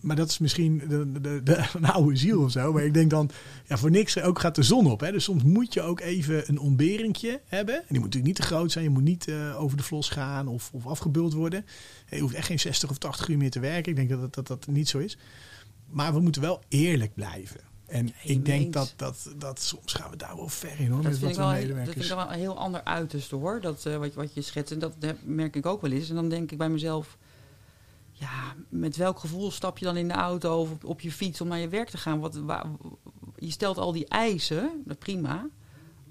maar 0.00 0.16
dat 0.16 0.28
is 0.28 0.38
misschien 0.38 0.82
de, 0.88 1.20
de, 1.20 1.42
de, 1.42 1.64
een 1.74 1.84
oude 1.84 2.16
ziel 2.16 2.42
of 2.42 2.50
zo. 2.50 2.72
Maar 2.72 2.84
ik 2.84 2.94
denk 2.94 3.10
dan, 3.10 3.30
ja, 3.66 3.76
voor 3.78 3.90
niks 3.90 4.20
ook 4.20 4.38
gaat 4.38 4.54
de 4.54 4.62
zon 4.62 4.90
op. 4.90 5.00
Hè? 5.00 5.12
Dus 5.12 5.24
soms 5.24 5.42
moet 5.42 5.74
je 5.74 5.82
ook 5.82 6.00
even 6.00 6.48
een 6.48 6.58
ontberingje 6.58 7.40
hebben. 7.46 7.74
En 7.74 7.80
die 7.88 7.98
moet 8.00 8.04
natuurlijk 8.14 8.26
niet 8.26 8.36
te 8.36 8.42
groot 8.54 8.72
zijn. 8.72 8.84
Je 8.84 8.90
moet 8.90 9.02
niet 9.02 9.28
eh, 9.28 9.62
over 9.62 9.76
de 9.76 9.82
vlos 9.82 10.08
gaan 10.08 10.48
of, 10.48 10.70
of 10.72 10.86
afgebuld 10.86 11.32
worden. 11.32 11.64
Je 12.10 12.20
hoeft 12.20 12.34
echt 12.34 12.46
geen 12.46 12.60
60 12.60 12.90
of 12.90 12.98
80 12.98 13.28
uur 13.28 13.36
meer 13.38 13.50
te 13.50 13.60
werken. 13.60 13.90
Ik 13.90 13.96
denk 13.96 14.08
dat 14.08 14.20
dat, 14.20 14.34
dat, 14.34 14.46
dat 14.46 14.66
niet 14.66 14.88
zo 14.88 14.98
is. 14.98 15.18
Maar 15.90 16.14
we 16.14 16.20
moeten 16.20 16.42
wel 16.42 16.62
eerlijk 16.68 17.14
blijven. 17.14 17.60
En 17.86 18.12
ik 18.22 18.44
denk 18.44 18.72
dat, 18.72 18.94
dat, 18.96 19.32
dat 19.38 19.60
soms 19.62 19.92
gaan 19.92 20.10
we 20.10 20.16
daar 20.16 20.36
wel 20.36 20.48
ver 20.48 20.80
in 20.80 20.90
hoor. 20.90 21.02
Dat 21.02 21.10
met 21.10 21.18
vind, 21.20 21.20
wat 21.20 21.30
ik 21.30 21.36
wel, 21.66 21.76
dat 21.84 21.92
vind 21.92 22.04
ik 22.04 22.10
wel 22.10 22.32
een 22.32 22.38
heel 22.38 22.58
ander 22.58 22.84
uiterste 22.84 23.34
hoor. 23.36 23.60
Dat, 23.60 23.86
eh, 23.86 23.96
wat, 23.96 24.08
je- 24.12 24.14
wat 24.20 24.34
je 24.34 24.40
schetst. 24.42 24.72
En 24.72 24.78
dat 24.78 24.94
merk 25.24 25.56
ik 25.56 25.66
ook 25.66 25.80
wel 25.80 25.90
eens. 25.90 26.08
En 26.08 26.14
dan 26.14 26.28
denk 26.28 26.50
ik 26.52 26.58
bij 26.58 26.68
mezelf. 26.68 27.16
Ja, 28.24 28.54
met 28.68 28.96
welk 28.96 29.18
gevoel 29.18 29.50
stap 29.50 29.78
je 29.78 29.84
dan 29.84 29.96
in 29.96 30.08
de 30.08 30.14
auto 30.14 30.60
of 30.60 30.70
op, 30.70 30.84
op 30.84 31.00
je 31.00 31.12
fiets 31.12 31.40
om 31.40 31.48
naar 31.48 31.58
je 31.58 31.68
werk 31.68 31.88
te 31.88 31.98
gaan? 31.98 32.20
Wat, 32.20 32.34
wa- 32.36 32.66
je 33.38 33.50
stelt 33.50 33.78
al 33.78 33.92
die 33.92 34.06
eisen, 34.08 34.82
dat 34.84 34.98
prima. 34.98 35.46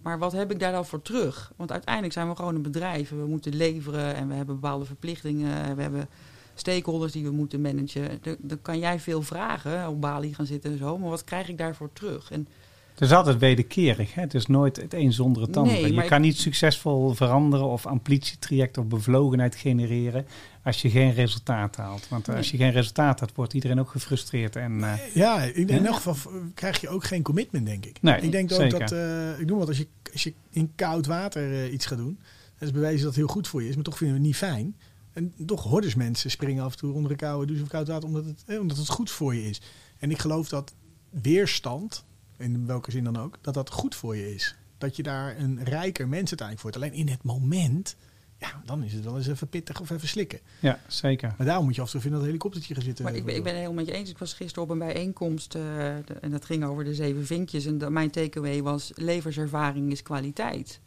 Maar 0.01 0.19
wat 0.19 0.31
heb 0.31 0.51
ik 0.51 0.59
daar 0.59 0.71
dan 0.71 0.85
voor 0.85 1.01
terug? 1.01 1.51
Want 1.55 1.71
uiteindelijk 1.71 2.13
zijn 2.13 2.29
we 2.29 2.35
gewoon 2.35 2.55
een 2.55 2.61
bedrijf. 2.61 3.09
We 3.09 3.25
moeten 3.27 3.55
leveren 3.55 4.15
en 4.15 4.27
we 4.27 4.33
hebben 4.33 4.55
bepaalde 4.59 4.85
verplichtingen. 4.85 5.75
We 5.75 5.81
hebben 5.81 6.07
stakeholders 6.55 7.11
die 7.11 7.23
we 7.23 7.31
moeten 7.31 7.61
managen. 7.61 8.19
Dan- 8.41 8.61
kan 8.61 8.79
jij 8.79 8.99
veel 8.99 9.21
vragen, 9.21 9.87
op 9.89 10.01
Bali 10.01 10.33
gaan 10.33 10.45
zitten 10.45 10.71
en 10.71 10.77
zo. 10.77 10.97
Maar 10.97 11.09
wat 11.09 11.23
krijg 11.23 11.49
ik 11.49 11.57
daarvoor 11.57 11.89
terug? 11.93 12.31
En 12.31 12.47
Het 12.93 13.01
is 13.01 13.11
altijd 13.11 13.37
wederkerig. 13.37 14.13
Hè? 14.13 14.21
Het 14.21 14.33
is 14.33 14.45
nooit 14.45 14.75
het 14.75 14.93
een 14.93 15.13
zonder 15.13 15.41
het 15.41 15.57
andere. 15.57 15.81
Nee, 15.81 15.93
je 15.93 16.03
kan 16.05 16.17
ik- 16.17 16.23
niet 16.23 16.37
succesvol 16.37 17.13
veranderen 17.13 17.65
of 17.65 17.85
amplitietraject 17.85 18.77
of 18.77 18.85
bevlogenheid 18.85 19.55
genereren 19.55 20.25
als 20.63 20.81
je 20.81 20.89
geen 20.89 21.13
resultaat 21.13 21.75
haalt. 21.75 22.07
Want 22.09 22.27
eh, 22.27 22.35
als 22.35 22.51
je 22.51 22.57
geen 22.57 22.71
resultaat 22.71 23.19
had, 23.19 23.31
wordt 23.35 23.53
iedereen 23.53 23.79
ook 23.79 23.89
gefrustreerd. 23.89 24.55
En, 24.55 24.83
eh, 24.83 25.15
Ja, 25.15 25.39
denk 25.39 25.69
in 25.69 25.85
elk 25.85 25.95
geval 25.95 26.31
krijg 26.53 26.81
je 26.81 26.89
ook 26.89 27.03
geen 27.03 27.21
commitment, 27.21 27.65
denk 27.65 27.85
ik. 27.85 28.01
Nee, 28.01 28.21
ik 28.21 28.31
denk 28.31 28.51
ook 28.51 28.59
zeker. 28.59 28.79
dat, 28.79 28.91
eh, 28.91 29.39
ik 29.39 29.45
noem 29.45 29.57
wat, 29.57 29.67
als 29.67 29.77
je, 29.77 29.87
als 30.11 30.23
je 30.23 30.33
in 30.49 30.71
koud 30.75 31.05
water 31.05 31.51
eh, 31.51 31.73
iets 31.73 31.85
gaat 31.85 31.97
doen, 31.97 32.19
dat 32.57 32.67
is 32.67 32.73
bewezen 32.73 32.97
dat 32.97 33.07
het 33.07 33.15
heel 33.15 33.27
goed 33.27 33.47
voor 33.47 33.61
je 33.61 33.69
is, 33.69 33.75
maar 33.75 33.83
toch 33.83 33.97
vinden 33.97 34.15
we 34.15 34.21
het 34.21 34.31
niet 34.31 34.39
fijn. 34.39 34.75
En 35.13 35.33
toch 35.45 35.63
hordes 35.63 35.95
mensen 35.95 36.31
springen 36.31 36.63
af 36.63 36.71
en 36.71 36.77
toe 36.77 36.93
onder 36.93 37.11
een 37.11 37.17
koude 37.17 37.45
douche 37.45 37.63
of 37.63 37.69
koud 37.69 37.87
water, 37.87 38.07
omdat 38.07 38.25
het, 38.25 38.43
eh, 38.45 38.59
omdat 38.59 38.77
het 38.77 38.89
goed 38.89 39.11
voor 39.11 39.35
je 39.35 39.49
is. 39.49 39.61
En 39.99 40.11
ik 40.11 40.19
geloof 40.19 40.49
dat 40.49 40.73
weerstand, 41.09 42.05
in 42.37 42.65
welke 42.65 42.91
zin 42.91 43.03
dan 43.03 43.17
ook, 43.17 43.37
dat 43.41 43.53
dat 43.53 43.69
goed 43.69 43.95
voor 43.95 44.15
je 44.15 44.33
is. 44.33 44.55
Dat 44.77 44.95
je 44.95 45.03
daar 45.03 45.37
een 45.37 45.63
rijker 45.63 46.07
mens 46.07 46.29
uiteindelijk 46.29 46.61
wordt. 46.61 46.77
Alleen 46.77 46.93
in 46.93 47.07
het 47.07 47.23
moment, 47.23 47.95
ja, 48.43 48.61
dan 48.65 48.83
is 48.83 48.93
het 48.93 49.03
wel 49.03 49.17
eens 49.17 49.27
even 49.27 49.47
pittig 49.47 49.81
of 49.81 49.89
even 49.89 50.07
slikken. 50.07 50.39
ja, 50.59 50.79
zeker. 50.87 51.33
Maar 51.37 51.47
daarom 51.47 51.65
moet 51.65 51.75
je 51.75 51.81
af 51.81 51.87
en 51.87 51.91
toe 51.91 52.01
vinden 52.01 52.19
dat 52.19 52.27
helikoptertje 52.27 52.73
gaan 52.73 52.83
zitten. 52.83 53.03
Maar 53.05 53.15
ik 53.15 53.25
ben, 53.25 53.35
ik 53.35 53.43
ben 53.43 53.51
het 53.53 53.61
helemaal 53.61 53.83
met 53.83 53.93
je 53.93 53.99
eens. 53.99 54.09
Ik 54.09 54.17
was 54.17 54.33
gisteren 54.33 54.63
op 54.63 54.69
een 54.69 54.77
bijeenkomst 54.79 55.55
eh, 55.55 55.61
de- 56.05 56.13
en 56.21 56.31
dat 56.31 56.45
ging 56.45 56.63
over 56.65 56.83
de 56.83 56.95
zeven 56.95 57.25
vinkjes. 57.25 57.65
En 57.65 57.77
de- 57.77 57.89
mijn 57.89 58.09
takeaway 58.11 58.61
was: 58.61 58.91
levenservaring 58.95 59.91
is 59.91 60.03
kwaliteit. 60.03 60.79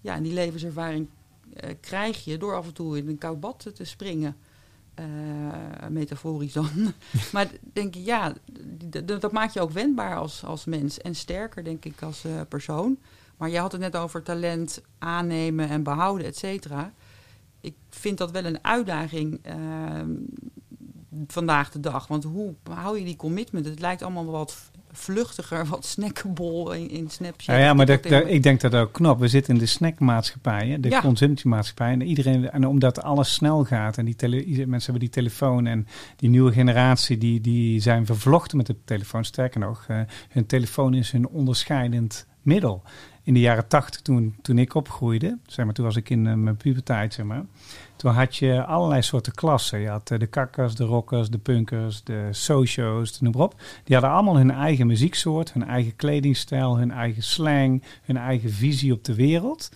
Ja, 0.00 0.14
en 0.14 0.22
die 0.22 0.32
levenservaring 0.32 1.08
eh, 1.54 1.70
krijg 1.80 2.24
je 2.24 2.38
door 2.38 2.54
af 2.56 2.66
en 2.66 2.72
toe 2.72 2.98
in 2.98 3.08
een 3.08 3.18
koud 3.18 3.40
bad 3.40 3.70
te 3.74 3.84
springen. 3.84 4.36
Eh, 4.94 5.04
metaforisch 5.90 6.52
dan. 6.52 6.68
maar 7.32 7.46
denk 7.72 7.96
ik, 7.96 8.04
ja, 8.04 8.32
dat 9.04 9.32
maakt 9.32 9.52
je 9.52 9.60
ook 9.60 9.70
wendbaar 9.70 10.16
als, 10.16 10.44
als 10.44 10.64
mens. 10.64 10.98
En 10.98 11.14
sterker, 11.14 11.64
denk 11.64 11.84
ik, 11.84 12.02
als 12.02 12.24
eh, 12.24 12.40
persoon. 12.48 12.98
Maar 13.36 13.50
je 13.50 13.58
had 13.58 13.72
het 13.72 13.80
net 13.80 13.96
over 13.96 14.22
talent 14.22 14.80
aannemen 14.98 15.68
en 15.68 15.82
behouden, 15.82 16.26
et 16.26 16.36
cetera. 16.36 16.92
Ik 17.64 17.74
vind 17.90 18.18
dat 18.18 18.30
wel 18.30 18.44
een 18.44 18.64
uitdaging. 18.64 19.38
ehm, 19.42 20.10
vandaag 21.26 21.70
de 21.70 21.80
dag. 21.80 22.06
Want 22.06 22.24
hoe 22.24 22.54
hou 22.70 22.98
je 22.98 23.04
die 23.04 23.16
commitment? 23.16 23.66
Het 23.66 23.80
lijkt 23.80 24.02
allemaal 24.02 24.24
wat 24.26 24.70
vluchtiger, 24.92 25.66
wat 25.74 25.84
snackable 25.84 26.78
in, 26.80 26.90
in 26.90 27.10
Snapchat. 27.10 27.54
Ja, 27.56 27.62
ja 27.62 27.74
maar 27.74 27.86
dat, 27.86 28.02
TikTok 28.02 28.20
dat- 28.22 28.30
ik 28.30 28.42
denk 28.42 28.60
dat 28.60 28.74
ook 28.74 28.92
knap. 28.92 29.18
We 29.18 29.28
zitten 29.28 29.52
in 29.54 29.60
de 29.60 29.66
snackmaatschappij, 29.66 30.68
hè, 30.68 30.80
de 30.80 30.88
Ja. 30.88 31.00
consumptiemaatschappij. 31.00 31.92
En, 31.92 32.02
iedereen, 32.02 32.50
en 32.50 32.66
omdat 32.66 33.02
alles 33.02 33.34
snel 33.34 33.64
gaat 33.64 33.98
en 33.98 34.04
die 34.04 34.16
tele, 34.16 34.36
mensen 34.46 34.92
hebben 34.92 35.00
die 35.00 35.08
telefoon 35.22 35.66
en 35.66 35.86
die 36.16 36.30
nieuwe 36.30 36.52
generatie, 36.52 37.18
die, 37.18 37.40
die 37.40 37.80
zijn 37.80 38.06
vervlochten 38.06 38.56
met 38.56 38.66
de 38.66 38.76
telefoon. 38.84 39.24
Sterker 39.24 39.60
nog, 39.60 39.84
eh, 39.88 40.00
hun 40.28 40.46
telefoon 40.46 40.94
is 40.94 41.10
hun 41.10 41.28
onderscheidend 41.28 42.26
middel. 42.42 42.82
In 43.24 43.34
de 43.34 43.40
jaren 43.40 43.68
tachtig, 43.68 44.00
toen, 44.00 44.34
toen 44.42 44.58
ik 44.58 44.74
opgroeide, 44.74 45.38
zeg 45.46 45.64
maar, 45.64 45.74
toen 45.74 45.84
was 45.84 45.96
ik 45.96 46.10
in 46.10 46.26
eh, 46.26 46.34
mijn 46.34 46.56
puberteit, 46.56 47.14
zeg 47.14 47.26
maar. 47.26 47.44
Toen 47.96 48.12
had 48.12 48.36
je 48.36 48.64
allerlei 48.64 49.02
soorten 49.02 49.34
klassen. 49.34 49.78
Je 49.78 49.88
had 49.88 50.10
eh, 50.10 50.18
de 50.18 50.26
kakkers, 50.26 50.74
de 50.74 50.84
rockers, 50.84 51.30
de 51.30 51.38
punkers, 51.38 52.02
de 52.02 52.28
socio's, 52.30 53.20
noem 53.20 53.32
maar 53.32 53.42
op. 53.42 53.60
Die 53.84 53.96
hadden 53.96 54.14
allemaal 54.14 54.36
hun 54.36 54.50
eigen 54.50 54.86
muzieksoort, 54.86 55.52
hun 55.52 55.64
eigen 55.64 55.96
kledingstijl, 55.96 56.78
hun 56.78 56.90
eigen 56.90 57.22
slang, 57.22 57.82
hun 58.02 58.16
eigen 58.16 58.50
visie 58.50 58.92
op 58.92 59.04
de 59.04 59.14
wereld. 59.14 59.70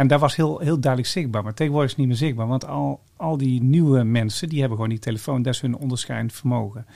En 0.00 0.06
dat 0.06 0.20
was 0.20 0.36
heel, 0.36 0.58
heel 0.58 0.80
duidelijk 0.80 1.12
zichtbaar. 1.12 1.42
Maar 1.42 1.54
tegenwoordig 1.54 1.90
is 1.90 1.96
het 1.96 2.06
niet 2.06 2.18
meer 2.18 2.26
zichtbaar. 2.26 2.46
Want 2.46 2.66
al, 2.66 3.00
al 3.16 3.36
die 3.36 3.62
nieuwe 3.62 4.04
mensen, 4.04 4.48
die 4.48 4.58
hebben 4.58 4.76
gewoon 4.76 4.92
die 4.92 5.02
telefoon. 5.02 5.42
Dat 5.42 5.54
is 5.54 5.60
hun 5.60 5.76
onderscheidend 5.76 6.32
vermogen. 6.32 6.86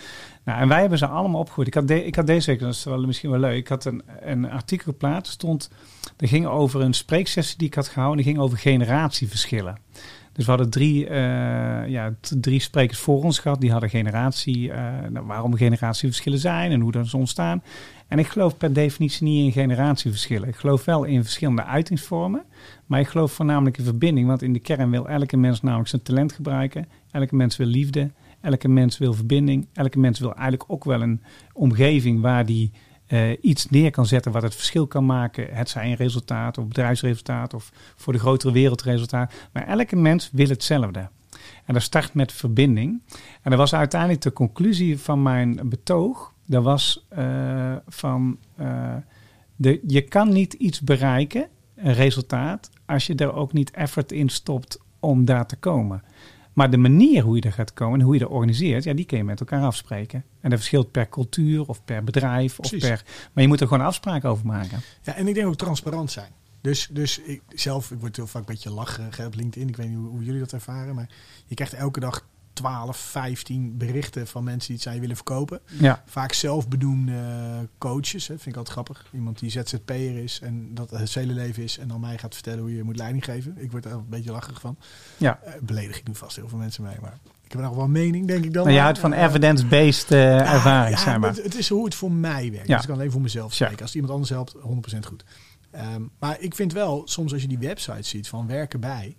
Nou, 0.44 0.60
en 0.60 0.68
wij 0.68 0.80
hebben 0.80 0.98
ze 0.98 1.06
allemaal 1.06 1.40
opgegroeid. 1.40 1.68
Ik 1.68 1.74
had, 1.74 1.90
ik 1.90 2.14
had 2.14 2.26
deze 2.26 2.50
week, 2.50 2.60
dat 2.60 2.74
is 2.74 2.84
wel, 2.84 3.06
misschien 3.06 3.30
wel 3.30 3.38
leuk. 3.38 3.56
Ik 3.56 3.68
had 3.68 3.84
een, 3.84 4.02
een 4.20 4.50
artikel 4.50 4.92
geplaatst. 4.92 5.32
stond, 5.32 5.70
dat 6.16 6.28
ging 6.28 6.46
over 6.46 6.80
een 6.80 6.94
spreeksessie 6.94 7.58
die 7.58 7.66
ik 7.66 7.74
had 7.74 7.88
gehouden. 7.88 8.24
Die 8.24 8.32
ging 8.32 8.44
over 8.44 8.58
generatieverschillen. 8.58 9.78
Dus 10.34 10.44
we 10.44 10.50
hadden 10.50 10.70
drie, 10.70 11.06
eh, 11.06 11.88
ja, 11.88 12.14
drie 12.40 12.60
sprekers 12.60 12.98
voor 12.98 13.22
ons 13.22 13.38
gehad. 13.38 13.60
Die 13.60 13.70
hadden 13.70 13.90
generatie, 13.90 14.72
eh, 14.72 15.08
nou, 15.10 15.26
waarom 15.26 15.56
generatieverschillen 15.56 16.38
zijn 16.38 16.70
en 16.70 16.80
hoe 16.80 16.92
dat 16.92 17.04
is 17.04 17.14
ontstaan. 17.14 17.62
En 18.08 18.18
ik 18.18 18.26
geloof 18.26 18.56
per 18.56 18.72
definitie 18.72 19.26
niet 19.26 19.44
in 19.44 19.52
generatieverschillen. 19.52 20.48
Ik 20.48 20.56
geloof 20.56 20.84
wel 20.84 21.04
in 21.04 21.22
verschillende 21.22 21.64
uitingsvormen. 21.64 22.42
Maar 22.86 23.00
ik 23.00 23.08
geloof 23.08 23.32
voornamelijk 23.32 23.78
in 23.78 23.84
verbinding. 23.84 24.26
Want 24.26 24.42
in 24.42 24.52
de 24.52 24.58
kern 24.58 24.90
wil 24.90 25.08
elke 25.08 25.36
mens 25.36 25.62
namelijk 25.62 25.88
zijn 25.88 26.02
talent 26.02 26.32
gebruiken. 26.32 26.88
Elke 27.10 27.36
mens 27.36 27.56
wil 27.56 27.66
liefde. 27.66 28.10
Elke 28.40 28.68
mens 28.68 28.98
wil 28.98 29.12
verbinding. 29.12 29.66
Elke 29.72 29.98
mens 29.98 30.18
wil 30.18 30.34
eigenlijk 30.34 30.64
ook 30.66 30.84
wel 30.84 31.02
een 31.02 31.20
omgeving 31.52 32.20
waar 32.20 32.46
die 32.46 32.72
eh, 33.06 33.30
iets 33.40 33.70
neer 33.70 33.90
kan 33.90 34.06
zetten 34.06 34.32
wat 34.32 34.42
het 34.42 34.54
verschil 34.54 34.86
kan 34.86 35.06
maken. 35.06 35.54
Het 35.54 35.68
zijn 35.68 35.94
resultaat 35.94 36.58
of 36.58 36.66
bedrijfsresultaat 36.66 37.54
of 37.54 37.70
voor 37.96 38.12
de 38.12 38.18
grotere 38.18 38.52
wereldresultaat. 38.52 39.34
Maar 39.52 39.66
elke 39.66 39.96
mens 39.96 40.30
wil 40.32 40.48
hetzelfde. 40.48 41.08
En 41.64 41.74
dat 41.74 41.82
start 41.82 42.14
met 42.14 42.32
verbinding. 42.32 43.02
En 43.42 43.50
dat 43.50 43.58
was 43.58 43.74
uiteindelijk 43.74 44.20
de 44.20 44.32
conclusie 44.32 44.98
van 44.98 45.22
mijn 45.22 45.60
betoog. 45.64 46.32
Dat 46.46 46.62
was 46.62 47.06
eh, 47.08 47.76
van 47.88 48.38
eh, 48.56 48.94
de, 49.56 49.80
je 49.86 50.00
kan 50.00 50.32
niet 50.32 50.52
iets 50.52 50.80
bereiken, 50.80 51.48
een 51.74 51.94
resultaat, 51.94 52.70
als 52.86 53.06
je 53.06 53.14
er 53.14 53.34
ook 53.34 53.52
niet 53.52 53.70
effort 53.70 54.12
in 54.12 54.28
stopt 54.28 54.78
om 55.00 55.24
daar 55.24 55.46
te 55.46 55.56
komen. 55.56 56.02
Maar 56.52 56.70
de 56.70 56.76
manier 56.76 57.22
hoe 57.22 57.36
je 57.36 57.42
er 57.42 57.52
gaat 57.52 57.72
komen 57.72 57.98
en 57.98 58.04
hoe 58.04 58.14
je 58.14 58.20
dat 58.20 58.30
organiseert, 58.30 58.84
ja, 58.84 58.92
die 58.92 59.04
kun 59.04 59.18
je 59.18 59.24
met 59.24 59.40
elkaar 59.40 59.62
afspreken. 59.62 60.24
En 60.44 60.50
dat 60.50 60.58
verschilt 60.58 60.90
per 60.90 61.08
cultuur 61.08 61.66
of 61.66 61.84
per 61.84 62.04
bedrijf. 62.04 62.58
Of 62.58 62.68
Precies. 62.68 62.88
per, 62.88 63.04
maar 63.32 63.42
je 63.42 63.48
moet 63.48 63.60
er 63.60 63.66
gewoon 63.66 63.86
afspraken 63.86 64.28
over 64.28 64.46
maken. 64.46 64.80
Ja, 65.02 65.14
en 65.14 65.28
ik 65.28 65.34
denk 65.34 65.46
ook 65.46 65.56
transparant 65.56 66.10
zijn. 66.10 66.30
Dus, 66.60 66.88
dus 66.90 67.18
ik 67.18 67.42
zelf, 67.48 67.90
ik 67.90 68.00
word 68.00 68.16
heel 68.16 68.26
vaak 68.26 68.40
een 68.40 68.54
beetje 68.54 68.70
lacherig 68.70 69.16
hè, 69.16 69.26
op 69.26 69.34
LinkedIn. 69.34 69.68
Ik 69.68 69.76
weet 69.76 69.88
niet 69.88 69.96
hoe, 69.96 70.08
hoe 70.08 70.24
jullie 70.24 70.40
dat 70.40 70.52
ervaren, 70.52 70.94
maar 70.94 71.08
je 71.46 71.54
krijgt 71.54 71.74
elke 71.74 72.00
dag 72.00 72.26
12, 72.52 72.96
15 72.96 73.76
berichten 73.76 74.26
van 74.26 74.44
mensen 74.44 74.68
die 74.68 74.76
iets 74.76 74.86
aan 74.86 74.94
je 74.94 75.00
willen 75.00 75.16
verkopen. 75.16 75.60
Ja, 75.78 76.02
Vaak 76.06 76.32
zelfbedoelde 76.32 77.68
coaches, 77.78 78.26
hè, 78.26 78.34
vind 78.34 78.46
ik 78.46 78.56
altijd 78.56 78.68
grappig. 78.68 79.06
Iemand 79.12 79.38
die 79.38 79.50
ZZP'er 79.50 80.16
is 80.16 80.40
en 80.40 80.74
dat 80.74 80.90
het 80.90 81.14
hele 81.14 81.32
leven 81.32 81.62
is 81.62 81.78
en 81.78 81.88
dan 81.88 82.00
mij 82.00 82.18
gaat 82.18 82.34
vertellen 82.34 82.60
hoe 82.60 82.74
je 82.74 82.82
moet 82.82 82.96
leiding 82.96 83.24
geven. 83.24 83.54
Ik 83.58 83.70
word 83.70 83.84
er 83.84 83.92
een 83.92 84.08
beetje 84.08 84.32
lacherig 84.32 84.60
van. 84.60 84.76
ja. 85.16 85.40
Eh, 85.44 85.52
beledig 85.62 85.98
ik 85.98 86.06
nu 86.06 86.14
vast 86.14 86.36
heel 86.36 86.48
veel 86.48 86.58
mensen 86.58 86.82
mee, 86.82 86.96
maar 87.00 87.18
heb 87.54 87.62
nog 87.62 87.74
wel 87.76 87.88
mening, 87.88 88.26
denk 88.26 88.44
ik 88.44 88.52
dan. 88.52 88.64
Maar 88.64 88.72
je 88.72 88.80
houdt 88.80 88.98
van 88.98 89.12
Eh, 89.12 89.22
evidence-based 89.22 90.08
ja, 90.08 90.52
ervaring, 90.54 90.96
ja, 90.96 91.02
zeg 91.04 91.18
maar. 91.18 91.30
Het, 91.30 91.42
het 91.42 91.54
is 91.54 91.68
hoe 91.68 91.84
het 91.84 91.94
voor 91.94 92.12
mij 92.12 92.50
werkt. 92.50 92.66
Ja. 92.68 92.74
Dus 92.74 92.82
ik 92.82 92.88
kan 92.90 92.98
alleen 92.98 93.10
voor 93.10 93.20
mezelf 93.20 93.50
Ja. 93.50 93.54
spreken. 93.64 93.82
Als 93.82 93.94
iemand 93.94 94.12
anders 94.12 94.30
helpt, 94.30 94.54
100% 94.60 95.06
goed. 95.06 95.24
Ehm, 95.70 96.02
maar 96.18 96.36
ik 96.40 96.54
vind 96.54 96.72
wel, 96.72 97.02
soms 97.04 97.32
als 97.32 97.42
je 97.42 97.48
die 97.48 97.58
website 97.58 98.02
ziet 98.02 98.28
van 98.28 98.46
werken 98.46 98.80
bij, 98.80 99.16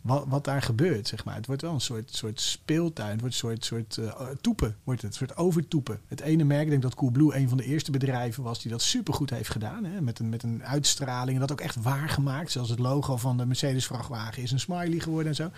wat, 0.00 0.24
wat 0.28 0.44
daar 0.44 0.62
gebeurt, 0.62 1.08
zeg 1.08 1.24
maar. 1.24 1.34
Het 1.34 1.46
wordt 1.46 1.62
wel 1.62 1.72
een 1.74 1.80
soort, 1.80 2.14
soort 2.14 2.40
speeltuin. 2.40 3.10
Het 3.10 3.20
wordt 3.20 3.34
een 3.34 3.40
soort, 3.40 3.64
soort 3.64 3.96
eh, 3.96 4.26
toepen, 4.40 4.76
wordt 4.84 5.02
het. 5.02 5.10
Een 5.10 5.16
soort 5.16 5.36
overtoepen. 5.36 6.00
Het 6.06 6.20
ene 6.20 6.44
merk, 6.44 6.62
ik 6.62 6.70
denk 6.70 6.82
dat 6.82 6.94
Coolblue 6.94 7.36
een 7.36 7.48
van 7.48 7.56
de 7.56 7.64
eerste 7.64 7.90
bedrijven 7.90 8.42
was 8.42 8.62
die 8.62 8.70
dat 8.70 8.82
supergoed 8.82 9.30
heeft 9.30 9.50
gedaan. 9.50 9.84
Hè? 9.84 10.00
Met, 10.00 10.18
een, 10.18 10.28
met 10.28 10.42
een 10.42 10.64
uitstraling 10.64 11.34
en 11.34 11.40
dat 11.40 11.52
ook 11.52 11.60
echt 11.60 11.82
waargemaakt. 11.82 12.50
Zelfs 12.50 12.70
het 12.70 12.78
logo 12.78 13.16
van 13.16 13.36
de 13.36 13.46
Mercedes 13.46 13.86
vrachtwagen 13.86 14.42
is 14.42 14.50
een 14.50 14.60
smiley 14.60 14.98
geworden 14.98 15.28
en 15.28 15.34
zo. 15.34 15.50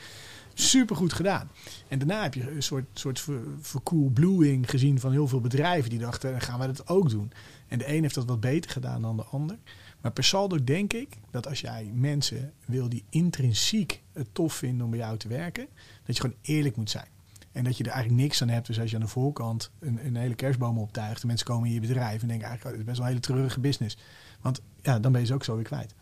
Supergoed 0.61 1.13
gedaan. 1.13 1.51
En 1.89 1.99
daarna 1.99 2.23
heb 2.23 2.35
je 2.35 2.51
een 2.51 2.63
soort, 2.63 2.85
soort 2.93 3.21
ver- 3.21 3.47
vercoolbluing 3.61 4.71
gezien 4.71 5.01
van 5.01 5.13
heel 5.13 5.29
veel 5.29 5.41
bedrijven 5.41 5.91
die 5.91 5.99
dachten, 5.99 6.41
gaan 6.41 6.59
wij 6.59 6.67
dat 6.67 6.89
ook 6.89 7.11
doen. 7.11 7.33
En 7.69 7.79
de 7.79 7.95
een 7.95 8.03
heeft 8.03 8.15
dat 8.15 8.27
wat 8.27 8.41
beter 8.41 8.71
gedaan 8.71 9.03
dan 9.03 9.17
de 9.17 9.25
ander. 9.25 9.59
Maar 10.01 10.13
per 10.13 10.25
saldo 10.25 10.65
denk 10.65 10.93
ik 10.93 11.17
dat 11.31 11.47
als 11.47 11.61
jij 11.61 11.91
mensen 11.95 12.53
wil 12.65 12.89
die 12.89 13.05
intrinsiek 13.11 14.03
het 14.13 14.29
tof 14.33 14.55
vinden 14.55 14.85
om 14.85 14.91
bij 14.91 14.99
jou 14.99 15.17
te 15.17 15.29
werken, 15.29 15.67
dat 16.05 16.17
je 16.17 16.23
gewoon 16.23 16.37
eerlijk 16.43 16.77
moet 16.77 16.91
zijn. 16.91 17.09
En 17.53 17.65
dat 17.65 17.77
je 17.77 17.85
er 17.85 17.91
eigenlijk 17.91 18.23
niks 18.23 18.43
aan 18.43 18.49
hebt. 18.49 18.67
Dus 18.67 18.81
als 18.81 18.91
je 18.91 18.97
aan 18.97 19.03
de 19.03 19.09
voorkant 19.09 19.71
een, 19.79 20.07
een 20.07 20.17
hele 20.17 20.35
kerstboom 20.35 20.79
optuigt, 20.79 21.21
en 21.21 21.27
mensen 21.27 21.47
komen 21.47 21.69
in 21.69 21.75
je 21.75 21.81
bedrijf 21.81 22.23
en 22.23 22.29
denken 22.29 22.47
eigenlijk, 22.47 22.65
oh, 22.65 22.71
dit 22.71 22.81
is 22.81 22.85
best 22.85 22.97
wel 22.99 23.07
een 23.07 23.13
hele 23.13 23.27
treurige 23.27 23.61
business. 23.61 23.97
Want 24.41 24.61
ja, 24.83 24.99
dan 24.99 25.13
ben 25.13 25.21
je 25.21 25.27
ze 25.27 25.35
ook 25.35 25.45
zo 25.45 25.55
weer 25.55 25.65
kwijt. 25.65 25.95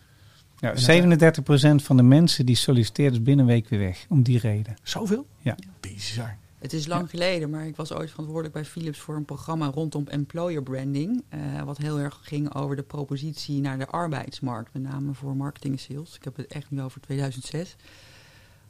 Ja, 0.61 0.75
En 0.75 1.81
37% 1.81 1.85
van 1.85 1.97
de 1.97 2.03
mensen 2.03 2.47
die 2.47 2.57
solliciteert 2.57 3.13
is 3.13 3.23
binnen 3.23 3.47
een 3.47 3.53
week 3.53 3.69
weer 3.69 3.79
weg. 3.79 4.07
Om 4.09 4.23
die 4.23 4.39
reden. 4.39 4.77
Zoveel? 4.83 5.27
Ja. 5.41 5.57
Bizar. 5.81 6.37
Het 6.59 6.73
is 6.73 6.87
lang 6.87 7.11
geleden, 7.11 7.51
maar 7.51 7.67
ik 7.67 7.77
was 7.77 7.93
ooit 7.93 8.11
verantwoordelijk 8.11 8.55
bij 8.55 8.65
Philips 8.65 8.99
voor 8.99 9.17
een 9.17 9.25
programma 9.25 9.67
rondom 9.67 10.07
employer 10.09 10.63
branding. 10.63 11.23
eh, 11.29 11.63
wat 11.63 11.79
heel 11.79 11.99
erg 11.99 12.21
ging 12.23 12.55
over 12.55 12.77
de 12.77 12.83
propositie 12.83 13.61
naar 13.61 13.79
de 13.79 13.87
arbeidsmarkt, 13.87 14.73
met 14.73 14.83
name 14.83 15.15
voor 15.15 15.37
marketing 15.37 15.75
en 15.75 15.81
sales. 15.81 16.17
Ik 16.17 16.25
heb 16.25 16.37
het 16.37 16.47
echt 16.47 16.71
nu 16.71 16.83
over 16.83 17.01
2006. 17.01 17.77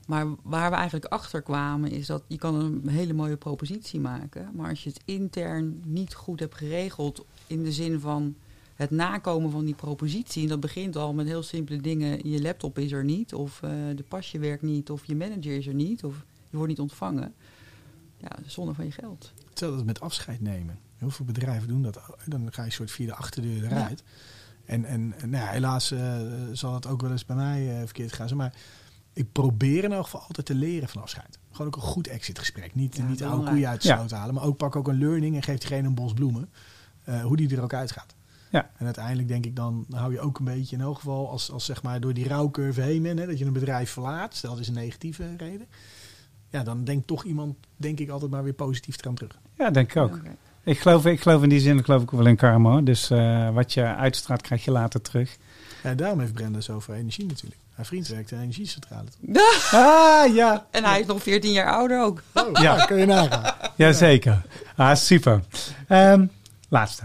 Maar 0.06 0.26
waar 0.42 0.70
we 0.70 0.76
eigenlijk 0.76 1.12
achter 1.12 1.42
kwamen 1.42 1.90
is 1.90 2.06
dat 2.06 2.22
je 2.26 2.38
kan 2.38 2.54
een 2.54 2.88
hele 2.88 3.12
mooie 3.12 3.36
propositie 3.36 4.00
maken. 4.00 4.50
Maar 4.54 4.68
als 4.68 4.82
je 4.84 4.88
het 4.88 5.00
intern 5.04 5.82
niet 5.84 6.14
goed 6.14 6.40
hebt 6.40 6.54
geregeld 6.54 7.24
in 7.46 7.62
de 7.64 7.72
zin 7.72 8.00
van 8.00 8.34
het 8.78 8.90
nakomen 8.90 9.50
van 9.50 9.64
die 9.64 9.74
propositie. 9.74 10.42
En 10.42 10.48
dat 10.48 10.60
begint 10.60 10.96
al 10.96 11.12
met 11.14 11.26
heel 11.26 11.42
simpele 11.42 11.80
dingen. 11.80 12.30
Je 12.30 12.42
laptop 12.42 12.78
is 12.78 12.92
er 12.92 13.04
niet, 13.04 13.34
of 13.34 13.62
eh, 13.62 13.70
de 13.96 14.04
pasje 14.08 14.38
werkt 14.38 14.62
niet, 14.62 14.90
of 14.90 15.04
je 15.04 15.16
manager 15.16 15.56
is 15.56 15.66
er 15.66 15.74
niet, 15.74 16.04
of 16.04 16.24
je 16.50 16.56
wordt 16.56 16.68
niet 16.70 16.80
ontvangen. 16.80 17.34
Ja, 18.16 18.30
zonde 18.46 18.74
van 18.74 18.84
je 18.84 18.90
geld. 18.90 19.32
Hetzelfde 19.48 19.76
als 19.78 19.86
met 19.86 20.00
afscheid 20.00 20.40
nemen. 20.40 20.78
Heel 20.96 21.10
veel 21.10 21.24
bedrijven 21.24 21.68
doen 21.68 21.82
dat. 21.82 22.00
Dan 22.26 22.52
ga 22.52 22.60
je 22.62 22.66
een 22.66 22.72
soort 22.72 22.90
via 22.90 23.06
de 23.06 23.14
achterdeur 23.14 23.64
eruit. 23.64 24.02
En, 24.64 24.84
en 24.84 25.14
en, 25.18 25.30
nou 25.30 25.44
ja, 25.44 25.50
helaas 25.50 25.90
eh, 25.90 26.20
zal 26.52 26.74
het 26.74 26.86
ook 26.86 27.00
wel 27.00 27.10
eens 27.10 27.24
bij 27.24 27.36
mij 27.36 27.70
eh, 27.78 27.84
verkeerd 27.84 28.12
gaan. 28.12 28.36
Maar 28.36 28.54
ik 29.12 29.32
probeer 29.32 29.84
in 29.84 29.92
elk 29.92 30.04
geval 30.04 30.20
altijd 30.20 30.46
te 30.46 30.54
leren 30.54 30.88
van 30.88 31.02
afscheid. 31.02 31.38
Gewoon 31.50 31.66
ook 31.66 31.76
een 31.76 31.82
goed 31.88 32.06
exitgesprek. 32.06 32.74
Niet, 32.74 32.96
Ja, 32.96 33.04
niet 33.04 33.18
de 33.18 33.26
oude 33.26 33.50
koeien 33.50 33.68
uit 33.68 33.82
de 33.82 33.88
Ja. 33.88 33.96
sloot 33.96 34.10
halen. 34.10 34.34
Maar 34.34 34.44
ook 34.44 34.56
pak 34.56 34.76
ook 34.76 34.88
een 34.88 34.98
learning 34.98 35.36
en 35.36 35.42
geef 35.42 35.58
diegene 35.58 35.88
een 35.88 35.94
bos 35.94 36.12
bloemen. 36.12 36.50
eh, 37.04 37.22
hoe 37.22 37.36
die 37.36 37.56
er 37.56 37.62
ook 37.62 37.74
uitgaat. 37.74 38.14
Ja. 38.50 38.70
En 38.76 38.84
uiteindelijk 38.84 39.28
denk 39.28 39.44
ik 39.46 39.56
dan, 39.56 39.84
dan 39.88 39.98
hou 40.00 40.12
je 40.12 40.20
ook 40.20 40.38
een 40.38 40.44
beetje 40.44 40.76
in 40.76 40.82
elk 40.82 40.96
geval 40.96 41.28
als, 41.30 41.50
als 41.52 41.64
zeg 41.64 41.82
maar 41.82 42.00
door 42.00 42.14
die 42.14 42.28
rouwcurve 42.28 42.80
heen 42.80 43.02
bent. 43.02 43.18
Hè, 43.18 43.26
dat 43.26 43.38
je 43.38 43.44
een 43.44 43.52
bedrijf 43.52 43.90
verlaat. 43.90 44.34
Stel 44.36 44.50
dat 44.50 44.60
is 44.60 44.68
een 44.68 44.74
negatieve 44.74 45.24
reden. 45.36 45.66
Ja, 46.50 46.62
dan 46.62 46.84
denkt 46.84 47.06
toch 47.06 47.24
iemand, 47.24 47.56
denk 47.76 47.98
ik 48.00 48.08
altijd 48.10 48.30
maar 48.30 48.42
weer 48.44 48.52
positief 48.52 48.98
eraan 49.00 49.14
terug. 49.14 49.38
Ja, 49.58 49.70
denk 49.70 49.90
ik 49.90 49.96
ook. 50.02 50.20
Ik 50.64 50.78
geloof, 50.80 51.06
ik 51.06 51.20
geloof 51.20 51.42
in 51.42 51.48
die 51.48 51.60
zin 51.60 51.84
geloof 51.84 52.02
ik 52.02 52.10
wel 52.10 52.26
in 52.26 52.36
karma. 52.36 52.80
Dus 52.80 53.10
eh, 53.10 53.50
wat 53.50 53.72
je 53.72 53.84
uitstraalt 53.84 54.42
krijg 54.42 54.64
je 54.64 54.70
later 54.70 55.00
terug. 55.00 55.36
Ja, 55.82 55.94
daarom 55.94 56.20
heeft 56.20 56.32
Brenda 56.32 56.60
zoveel 56.60 56.94
energie 56.94 57.26
natuurlijk. 57.26 57.60
Haar 57.74 57.86
vriend 57.86 58.08
werkt 58.08 58.30
in 58.30 58.36
een 58.36 58.42
energiecentrale. 58.42 59.08
Ah, 59.70 60.34
ja. 60.34 60.66
En 60.70 60.84
hij 60.84 61.00
is 61.00 61.06
nog 61.06 61.22
14 61.22 61.52
jaar 61.52 61.72
ouder 61.72 62.02
ook. 62.02 62.22
Oh, 62.34 62.48
Ja. 62.52 62.76
ja. 62.76 62.84
kun 62.86 62.96
je 62.98 63.06
nagaan. 63.06 63.54
Jazeker. 63.76 64.42
Ah, 64.76 64.94
super. 64.96 65.42
Ehm, 65.88 66.26
laatste. 66.68 67.02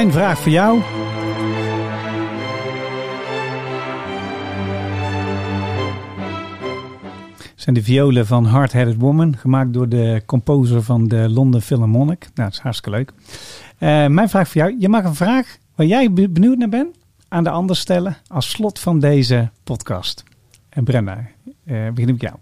Mijn 0.00 0.12
vraag 0.12 0.38
voor 0.38 0.52
jou. 0.52 0.82
zijn 7.54 7.74
de 7.74 7.82
violen 7.82 8.26
van 8.26 8.44
Hard 8.44 8.72
Headed 8.72 8.96
Woman, 8.96 9.36
gemaakt 9.36 9.72
door 9.72 9.88
de 9.88 10.22
composer 10.26 10.82
van 10.82 11.08
de 11.08 11.28
London 11.28 11.60
Philharmonic. 11.60 12.20
Nou, 12.20 12.30
dat 12.34 12.52
is 12.52 12.58
hartstikke 12.58 12.98
leuk. 12.98 13.12
Eh, 13.78 14.06
mijn 14.06 14.28
vraag 14.28 14.48
voor 14.48 14.60
jou. 14.60 14.76
Je 14.78 14.88
mag 14.88 15.04
een 15.04 15.14
vraag 15.14 15.56
waar 15.74 15.86
jij 15.86 16.12
be- 16.12 16.28
benieuwd 16.28 16.58
naar 16.58 16.68
bent 16.68 16.96
aan 17.28 17.44
de 17.44 17.50
ander 17.50 17.76
stellen 17.76 18.16
als 18.26 18.50
slot 18.50 18.78
van 18.78 18.98
deze 18.98 19.50
podcast. 19.64 20.24
En 20.68 20.84
Brenda, 20.84 21.26
eh 21.64 21.88
begin 21.94 22.12
met 22.12 22.20
jou. 22.20 22.34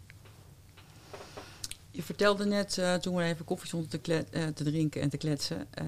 Je 1.98 2.04
vertelde 2.04 2.44
net, 2.44 2.78
eh, 2.78 2.94
toen 2.94 3.14
we 3.14 3.22
even 3.22 3.44
koffie 3.44 3.66
stonden 3.68 4.00
te, 4.00 4.24
eh, 4.30 4.46
te 4.46 4.64
drinken 4.64 5.00
en 5.00 5.08
te 5.08 5.16
kletsen, 5.16 5.66
eh, 5.70 5.86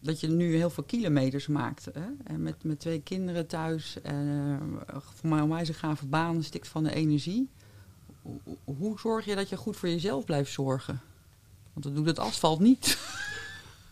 dat 0.00 0.20
je 0.20 0.28
nu 0.28 0.56
heel 0.56 0.70
veel 0.70 0.82
kilometers 0.82 1.46
maakt. 1.46 1.84
Hè? 1.84 2.04
En 2.24 2.42
met, 2.42 2.64
met 2.64 2.80
twee 2.80 3.00
kinderen 3.00 3.46
thuis, 3.46 4.00
eh, 4.02 4.14
voor 4.86 5.28
mij 5.28 5.40
onwijs 5.40 5.68
een 5.68 5.74
gave 5.74 6.06
baan, 6.06 6.42
stikt 6.42 6.68
van 6.68 6.84
de 6.84 6.94
energie. 6.94 7.48
Hoe, 8.64 8.98
zorg 8.98 9.24
je 9.24 9.34
dat 9.34 9.48
je 9.48 9.56
goed 9.56 9.76
voor 9.76 9.88
jezelf 9.88 10.24
blijft 10.24 10.52
zorgen? 10.52 11.00
Want 11.72 11.86
dat 11.86 11.94
doet 11.94 12.06
het 12.06 12.18
asfalt 12.18 12.60
niet. 12.60 12.98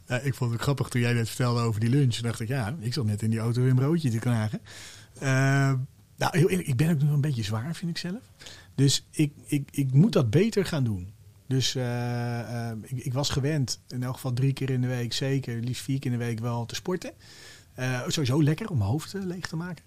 Ja, 0.07 0.18
ik 0.18 0.34
vond 0.34 0.53
het 0.53 0.61
grappig 0.61 0.88
toen 0.88 1.01
jij 1.01 1.12
net 1.12 1.28
vertelde 1.28 1.61
over 1.61 1.80
die 1.80 1.90
lunch. 1.90 2.16
Dacht 2.16 2.40
ik, 2.40 2.48
ja, 2.48 2.76
ik 2.80 2.92
zat 2.92 3.05
net 3.05 3.22
in 3.22 3.30
die 3.30 3.38
auto 3.38 3.61
weer 3.61 3.70
een 3.70 3.76
broodje 3.76 4.11
te 4.11 4.18
knagen. 4.18 4.61
Eh, 5.18 5.30
nou, 6.16 6.38
heel 6.38 6.48
eerlijk, 6.48 6.68
ik 6.68 6.76
ben 6.76 6.90
ook 6.90 7.01
nog 7.03 7.12
een 7.12 7.20
beetje 7.20 7.42
zwaar, 7.42 7.74
vind 7.74 7.90
ik 7.90 7.98
zelf. 7.98 8.22
Dus 8.74 9.07
ik, 9.11 9.32
ik, 9.44 9.68
ik 9.70 9.92
moet 9.92 10.12
dat 10.12 10.30
beter 10.30 10.64
gaan 10.64 10.84
doen. 10.84 11.12
Dus 11.51 11.74
eh, 11.74 12.68
eh, 12.70 12.76
ik, 12.82 13.05
ik 13.05 13.12
was 13.12 13.28
gewend, 13.30 13.80
in 13.88 14.03
elk 14.03 14.14
geval 14.14 14.32
drie 14.32 14.53
keer 14.53 14.70
in 14.70 14.80
de 14.80 14.86
week, 14.86 15.12
zeker, 15.12 15.61
liefst 15.61 15.82
vier 15.82 15.98
keer 15.98 16.12
in 16.12 16.18
de 16.18 16.24
week 16.24 16.38
wel 16.40 16.66
te 16.66 16.74
sporten. 16.74 17.12
Eh, 17.74 18.01
sowieso 18.07 18.42
lekker 18.42 18.70
om 18.70 18.78
mijn 18.78 18.90
hoofd 18.90 19.14
eh, 19.14 19.22
leeg 19.24 19.46
te 19.46 19.57
maken. 19.57 19.84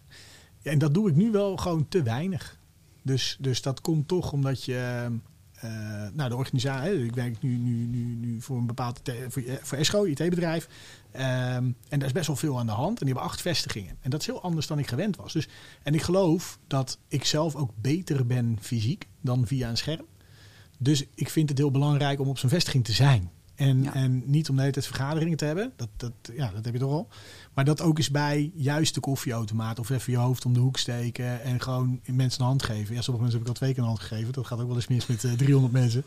Ja, 0.62 0.72
en 0.72 0.80
dat 0.80 0.94
doe 0.94 1.10
ik 1.10 1.16
nu 1.16 1.32
wel 1.32 1.58
gewoon 1.58 1.88
te 1.88 2.04
weinig. 2.04 2.58
Dus, 3.02 3.38
dus 3.40 3.62
dat 3.62 3.82
komt 3.82 4.08
toch 4.08 4.32
omdat 4.32 4.64
je. 4.64 5.10
eh, 5.54 5.70
nou, 6.14 6.30
de 6.30 6.36
organisatie. 6.36 7.06
Ik 7.06 7.16
werk 7.16 7.42
nu, 7.42 7.58
nu, 7.58 7.86
nu, 7.86 8.04
nu 8.16 8.42
voor 8.42 8.58
een 8.58 8.66
bepaald. 8.66 9.00
IT 9.08 9.16
voor, 9.30 9.44
voor 9.62 9.78
ESCO, 9.78 10.04
IT-bedrijf. 10.04 10.68
Ehm, 11.12 11.72
en 11.90 12.00
daar 12.00 12.06
is 12.08 12.12
best 12.12 12.28
wel 12.28 12.36
veel 12.36 12.60
aan 12.60 12.66
de 12.66 12.72
hand. 12.72 13.00
En 13.00 13.06
die 13.06 13.14
hebben 13.14 13.32
acht 13.32 13.42
vestigingen. 13.42 13.98
En 14.02 14.10
dat 14.10 14.20
is 14.20 14.26
heel 14.26 14.42
anders 14.42 14.68
dan 14.68 14.80
ik 14.80 14.88
gewend 14.88 15.16
was. 15.16 15.34
Dus, 15.34 15.48
en 15.84 15.94
ik 15.94 16.02
geloof 16.02 16.60
dat 16.68 16.98
ik 17.08 17.26
zelf 17.26 17.56
ook 17.56 17.72
beter 17.82 18.26
ben 18.26 18.58
fysiek 18.62 19.08
dan 19.22 19.48
via 19.48 19.70
een 19.70 19.78
scherm. 19.78 20.06
Dus 20.84 21.06
ik 21.16 21.30
vind 21.30 21.50
het 21.50 21.58
heel 21.58 21.72
belangrijk 21.72 22.20
om 22.20 22.28
op 22.28 22.38
zo'n 22.38 22.50
vestiging 22.50 22.84
te 22.86 22.92
zijn. 22.94 23.30
En, 23.56 23.84
Ja. 23.84 23.94
en 23.94 24.24
niet 24.26 24.50
om 24.50 24.56
de 24.56 24.62
hele 24.62 24.74
tijd 24.74 24.86
vergaderingen 24.86 25.38
te 25.38 25.46
hebben. 25.46 25.72
Dat, 25.76 25.90
dat, 25.98 26.12
ja, 26.36 26.52
dat 26.52 26.66
heb 26.66 26.74
je 26.74 26.80
toch 26.80 26.92
al. 26.92 27.08
Maar 27.54 27.66
dat 27.66 27.82
ook 27.82 27.98
eens 27.98 28.12
bij 28.12 28.52
juist 28.56 28.94
de 28.94 29.00
koffieautomaat 29.00 29.80
of 29.80 29.90
even 29.90 30.12
je 30.12 30.18
hoofd 30.20 30.46
om 30.46 30.54
de 30.54 30.60
hoek 30.60 30.78
steken 30.78 31.42
en 31.44 31.62
gewoon 31.62 32.00
mensen 32.06 32.42
een 32.42 32.48
hand 32.48 32.64
geven. 32.64 32.96
Ja, 32.96 33.02
sommige 33.02 33.26
mensen 33.26 33.32
heb 33.32 33.42
ik 33.42 33.48
al 33.48 33.54
twee 33.54 33.74
keer 33.74 33.82
een 33.82 33.88
hand 33.88 34.00
gegeven. 34.00 34.34
Dat 34.34 34.48
gaat 34.48 34.60
ook 34.60 34.68
wel 34.68 34.76
eens 34.76 34.88
mis 34.88 35.06
met 35.08 35.24
eh, 35.24 35.32
300 35.32 35.74
mensen. 35.74 36.04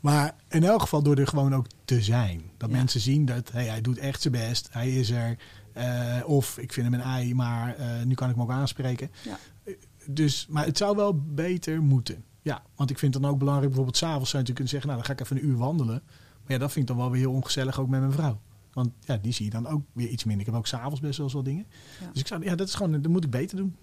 Maar 0.00 0.34
in 0.48 0.64
elk 0.64 0.80
geval 0.80 1.02
door 1.02 1.16
er 1.16 1.26
gewoon 1.26 1.54
ook 1.54 1.66
te 1.84 2.02
zijn. 2.02 2.42
Dat 2.56 2.70
Ja. 2.70 2.76
mensen 2.76 3.00
zien 3.00 3.24
dat 3.24 3.52
hey, 3.52 3.64
hij 3.66 3.80
doet 3.80 3.98
echt 3.98 4.20
zijn 4.22 4.32
best. 4.34 4.68
Hij 4.70 4.90
is 4.90 5.10
er. 5.10 5.36
Eh, 5.72 6.16
of 6.26 6.58
ik 6.58 6.72
vind 6.72 6.86
hem 6.86 6.94
een 7.00 7.06
ei, 7.06 7.34
maar 7.34 7.74
eh, 7.76 8.02
nu 8.04 8.14
kan 8.14 8.28
ik 8.28 8.34
hem 8.34 8.44
ook 8.44 8.50
aanspreken. 8.50 9.10
Ja. 9.24 9.38
Eh, 9.64 9.74
Dus, 10.10 10.46
maar 10.50 10.64
het 10.64 10.76
zou 10.78 10.96
wel 10.96 11.20
beter 11.26 11.82
moeten. 11.82 12.24
Ja, 12.48 12.62
want 12.74 12.90
ik 12.90 12.98
vind 12.98 13.14
het 13.14 13.22
dan 13.22 13.32
ook 13.32 13.38
belangrijk. 13.38 13.68
Bijvoorbeeld 13.68 13.96
s'avonds 13.96 14.30
zou 14.30 14.42
je 14.42 14.48
natuurlijk 14.48 14.70
kunnen 14.70 14.72
zeggen, 14.72 14.88
nou 14.88 14.98
dan 15.00 15.08
ga 15.08 15.12
ik 15.12 15.20
even 15.20 15.36
een 15.36 15.52
uur 15.52 15.66
wandelen. 15.66 16.02
Maar 16.42 16.52
ja, 16.52 16.58
dat 16.58 16.72
vind 16.72 16.88
ik 16.88 16.96
dan 16.96 17.02
wel 17.02 17.10
weer 17.10 17.20
heel 17.20 17.32
ongezellig 17.32 17.80
ook 17.80 17.88
met 17.88 18.00
mijn 18.00 18.12
vrouw. 18.12 18.40
Want 18.72 18.90
ja, 19.04 19.16
die 19.16 19.32
zie 19.32 19.44
je 19.44 19.50
dan 19.50 19.66
ook 19.66 19.82
weer 19.92 20.08
iets 20.08 20.24
minder. 20.24 20.46
Ik 20.46 20.52
heb 20.52 20.60
ook 20.60 20.66
s'avonds 20.66 21.00
best 21.00 21.16
wel 21.16 21.26
eens 21.26 21.34
wat 21.34 21.44
dingen. 21.44 21.66
Ja. 22.00 22.10
Dus 22.12 22.20
ik 22.20 22.26
zou, 22.26 22.44
ja, 22.44 22.54
dat 22.54 22.68
is 22.68 22.74
gewoon, 22.74 23.02
dat 23.02 23.10
moet 23.10 23.24
ik 23.24 23.30
beter 23.30 23.56
doen. 23.56 23.76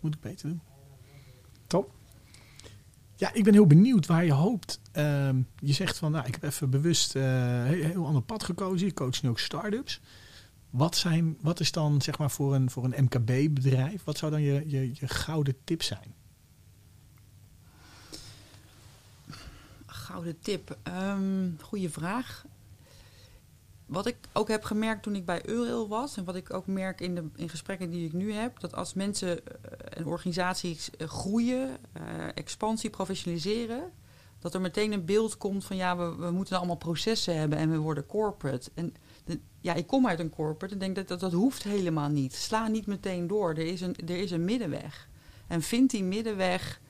Moet 0.00 0.14
ik 0.14 0.20
beter 0.20 0.48
doen. 0.48 0.60
Top. 1.66 1.92
Ja, 3.16 3.32
ik 3.32 3.44
ben 3.44 3.52
heel 3.52 3.66
benieuwd 3.66 4.06
waar 4.06 4.24
je 4.24 4.32
hoopt. 4.32 4.80
Ehm, 4.92 5.42
je 5.58 5.72
zegt 5.72 5.98
van, 5.98 6.12
nou, 6.12 6.26
ik 6.26 6.34
heb 6.34 6.42
even 6.42 6.70
bewust 6.70 7.14
een 7.14 7.64
heel, 7.66 7.84
heel 7.84 8.06
ander 8.06 8.22
pad 8.22 8.42
gekozen. 8.42 8.86
Je 8.86 8.94
coacht 8.94 9.22
nu 9.22 9.28
ook 9.28 9.38
start-ups. 9.38 10.00
Wat, 10.70 10.96
zijn, 10.96 11.36
wat 11.40 11.60
is 11.60 11.72
dan, 11.72 12.02
zeg 12.02 12.18
maar, 12.18 12.30
voor 12.30 12.54
een, 12.54 12.70
voor 12.70 12.84
een 12.84 13.04
MKB-bedrijf, 13.04 14.04
wat 14.04 14.18
zou 14.18 14.32
dan 14.32 14.42
je, 14.42 14.64
je, 14.66 14.90
je 14.94 15.08
gouden 15.08 15.56
tip 15.64 15.82
zijn? 15.82 16.14
Gouden 20.12 20.40
tip. 20.40 20.76
Ehm 20.82 21.50
goeie 21.60 21.90
vraag. 21.90 22.44
wat 23.86 24.06
ik 24.06 24.16
ook 24.32 24.48
heb 24.48 24.64
gemerkt 24.64 25.02
toen 25.02 25.14
ik 25.14 25.24
bij 25.24 25.46
Eurail 25.48 25.88
was, 25.88 26.16
en 26.16 26.24
wat 26.24 26.34
ik 26.34 26.52
ook 26.52 26.66
merk 26.66 27.00
in, 27.00 27.14
de, 27.14 27.28
in 27.36 27.48
gesprekken 27.48 27.90
die 27.90 28.06
ik 28.06 28.12
nu 28.12 28.32
heb, 28.32 28.60
dat 28.60 28.74
als 28.74 28.94
mensen 28.94 29.46
eh, 29.46 29.98
en 29.98 30.06
organisaties 30.06 30.90
eh, 30.90 31.08
groeien, 31.08 31.76
eh, 31.92 32.02
expansie, 32.34 32.90
professionaliseren, 32.90 33.92
dat 34.38 34.54
er 34.54 34.60
meteen 34.60 34.92
een 34.92 35.04
beeld 35.04 35.36
komt 35.36 35.64
van 35.64 35.76
ja, 35.76 35.96
we, 35.96 36.16
we 36.16 36.30
moeten 36.30 36.56
allemaal 36.56 36.76
processen 36.76 37.38
hebben 37.38 37.58
en 37.58 37.70
we 37.70 37.78
worden 37.78 38.06
corporate. 38.06 38.70
En 38.74 38.94
ja, 39.60 39.74
ik 39.74 39.86
kom 39.86 40.06
uit 40.06 40.18
een 40.18 40.30
corporate 40.30 40.74
en 40.74 40.80
denk 40.80 40.96
dat, 40.96 41.08
dat 41.08 41.20
dat 41.20 41.32
hoeft 41.32 41.62
helemaal 41.62 42.08
niet. 42.08 42.34
Sla 42.34 42.68
niet 42.68 42.86
meteen 42.86 43.26
door. 43.26 43.50
Er 43.50 43.66
is 43.66 43.80
een, 43.80 43.96
er 43.96 44.16
is 44.16 44.30
een 44.30 44.44
middenweg. 44.44 45.08
En 45.46 45.62
vind 45.62 45.90
die 45.90 46.04
middenweg 46.04 46.80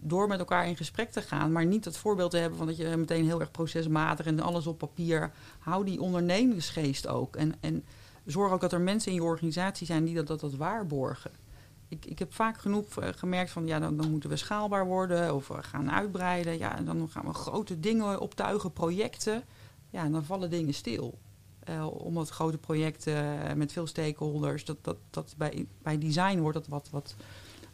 door 0.00 0.28
met 0.28 0.38
elkaar 0.38 0.66
in 0.66 0.76
gesprek 0.76 1.10
te 1.10 1.22
gaan, 1.22 1.52
maar 1.52 1.66
niet 1.66 1.84
het 1.84 1.96
voorbeeld 1.96 2.30
te 2.30 2.36
hebben 2.36 2.58
van 2.58 2.66
dat 2.66 2.76
je 2.76 2.96
meteen 2.96 3.24
heel 3.24 3.40
erg 3.40 3.50
procesmatig 3.50 4.26
en 4.26 4.40
alles 4.40 4.66
op 4.66 4.78
papier. 4.78 5.30
Hou 5.58 5.84
die 5.84 6.00
ondernemingsgeest 6.00 7.06
ook. 7.06 7.36
En, 7.36 7.54
en 7.60 7.84
zorg 8.24 8.52
ook 8.52 8.60
dat 8.60 8.72
er 8.72 8.80
mensen 8.80 9.10
in 9.10 9.16
je 9.16 9.24
organisatie 9.24 9.86
zijn 9.86 10.04
die 10.04 10.14
dat, 10.14 10.26
dat, 10.26 10.40
dat 10.40 10.54
waarborgen. 10.54 11.30
Ik, 11.88 12.06
ik 12.06 12.18
heb 12.18 12.34
vaak 12.34 12.58
genoeg 12.58 12.98
eh, 12.98 13.08
gemerkt 13.16 13.50
van 13.50 13.66
ja, 13.66 13.78
dan, 13.78 13.96
dan 13.96 14.10
moeten 14.10 14.30
we 14.30 14.36
schaalbaar 14.36 14.86
worden 14.86 15.34
of 15.34 15.48
we 15.48 15.62
gaan 15.62 15.90
uitbreiden. 15.90 16.58
Ja, 16.58 16.76
en 16.76 16.84
dan 16.84 17.08
gaan 17.08 17.24
we 17.24 17.32
grote 17.32 17.80
dingen 17.80 18.20
optuigen, 18.20 18.72
projecten. 18.72 19.42
Ja, 19.90 20.04
en 20.04 20.12
dan 20.12 20.24
vallen 20.24 20.50
dingen 20.50 20.74
stil. 20.74 21.18
Eh, 21.60 21.86
omdat 22.04 22.28
grote 22.28 22.58
projecten 22.58 23.36
met 23.58 23.72
veel 23.72 23.86
stakeholders, 23.86 24.64
dat, 24.64 24.76
dat, 24.80 24.96
dat 25.10 25.34
bij, 25.36 25.66
bij 25.82 25.98
design 25.98 26.38
wordt 26.38 26.58
dat 26.58 26.66
wat, 26.66 26.88
wat, 26.90 27.14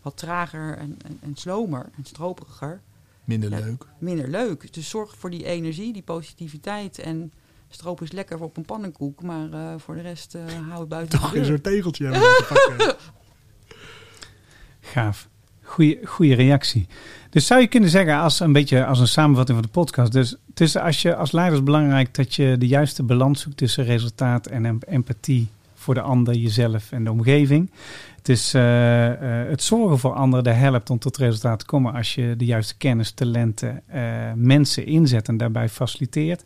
wat 0.04 0.16
trager 0.16 0.76
en, 0.78 0.96
en, 1.06 1.18
en 1.22 1.32
slomer 1.36 1.86
en 1.96 2.04
stroperiger. 2.04 2.80
Minder 3.24 3.50
Ja. 3.50 3.58
leuk. 3.58 3.84
Minder 3.98 4.28
leuk. 4.28 4.72
Dus 4.74 4.88
zorg 4.88 5.16
voor 5.18 5.30
die 5.30 5.44
energie, 5.44 5.92
die 5.92 6.02
positiviteit. 6.02 6.98
En 6.98 7.32
stroop 7.68 8.02
is 8.02 8.12
lekker 8.12 8.42
op 8.42 8.56
een 8.56 8.64
pannenkoek, 8.64 9.22
maar 9.22 9.52
eh, 9.52 9.74
voor 9.78 9.94
de 9.94 10.00
rest 10.00 10.34
eh 10.34 10.42
hou 10.68 10.80
het 10.80 10.88
buiten 10.88 11.18
Toch 11.20 11.34
soort 11.44 11.62
tegeltje 11.62 12.04
hebben 12.04 12.44
pakken. 12.48 12.96
Gaaf. 14.80 15.28
Goeie, 15.62 15.98
goeie 16.06 16.34
reactie. 16.34 16.86
Dus 17.30 17.46
zou 17.46 17.60
je 17.60 17.66
kunnen 17.66 17.90
zeggen, 17.90 18.16
als 18.18 18.40
een 18.40 18.52
beetje 18.52 18.84
als 18.86 18.98
een 19.00 19.08
samenvatting 19.08 19.58
van 19.58 19.66
de 19.66 19.72
podcast. 19.72 20.12
Dus 20.12 20.30
het 20.48 20.60
is 20.60 20.76
als 20.76 21.02
je 21.02 21.16
als 21.16 21.32
leider 21.32 21.58
is 21.58 21.64
belangrijk 21.64 22.14
dat 22.14 22.34
je 22.34 22.56
de 22.58 22.66
juiste 22.66 23.02
balans 23.02 23.40
zoekt 23.40 23.56
tussen 23.56 23.84
resultaat 23.84 24.46
en 24.46 24.64
em- 24.64 24.78
empathie 24.86 25.48
voor 25.84 25.94
de 25.94 26.00
ander, 26.00 26.34
jezelf 26.34 26.92
en 26.92 27.04
de 27.04 27.10
omgeving. 27.10 27.70
Het 28.16 28.28
is 28.28 28.54
eh, 28.54 29.42
eh, 29.42 29.48
het 29.48 29.62
zorgen 29.62 29.98
voor 29.98 30.12
anderen 30.12 30.44
dat 30.44 30.54
helpt 30.54 30.90
om 30.90 30.98
tot 30.98 31.16
resultaat 31.16 31.58
te 31.58 31.64
komen 31.64 31.94
als 31.94 32.14
je 32.14 32.34
de 32.36 32.44
juiste 32.44 32.76
kennis, 32.76 33.10
talenten, 33.10 33.82
eh, 33.86 34.02
mensen 34.34 34.86
inzet 34.86 35.28
en 35.28 35.36
daarbij 35.36 35.68
faciliteert. 35.68 36.44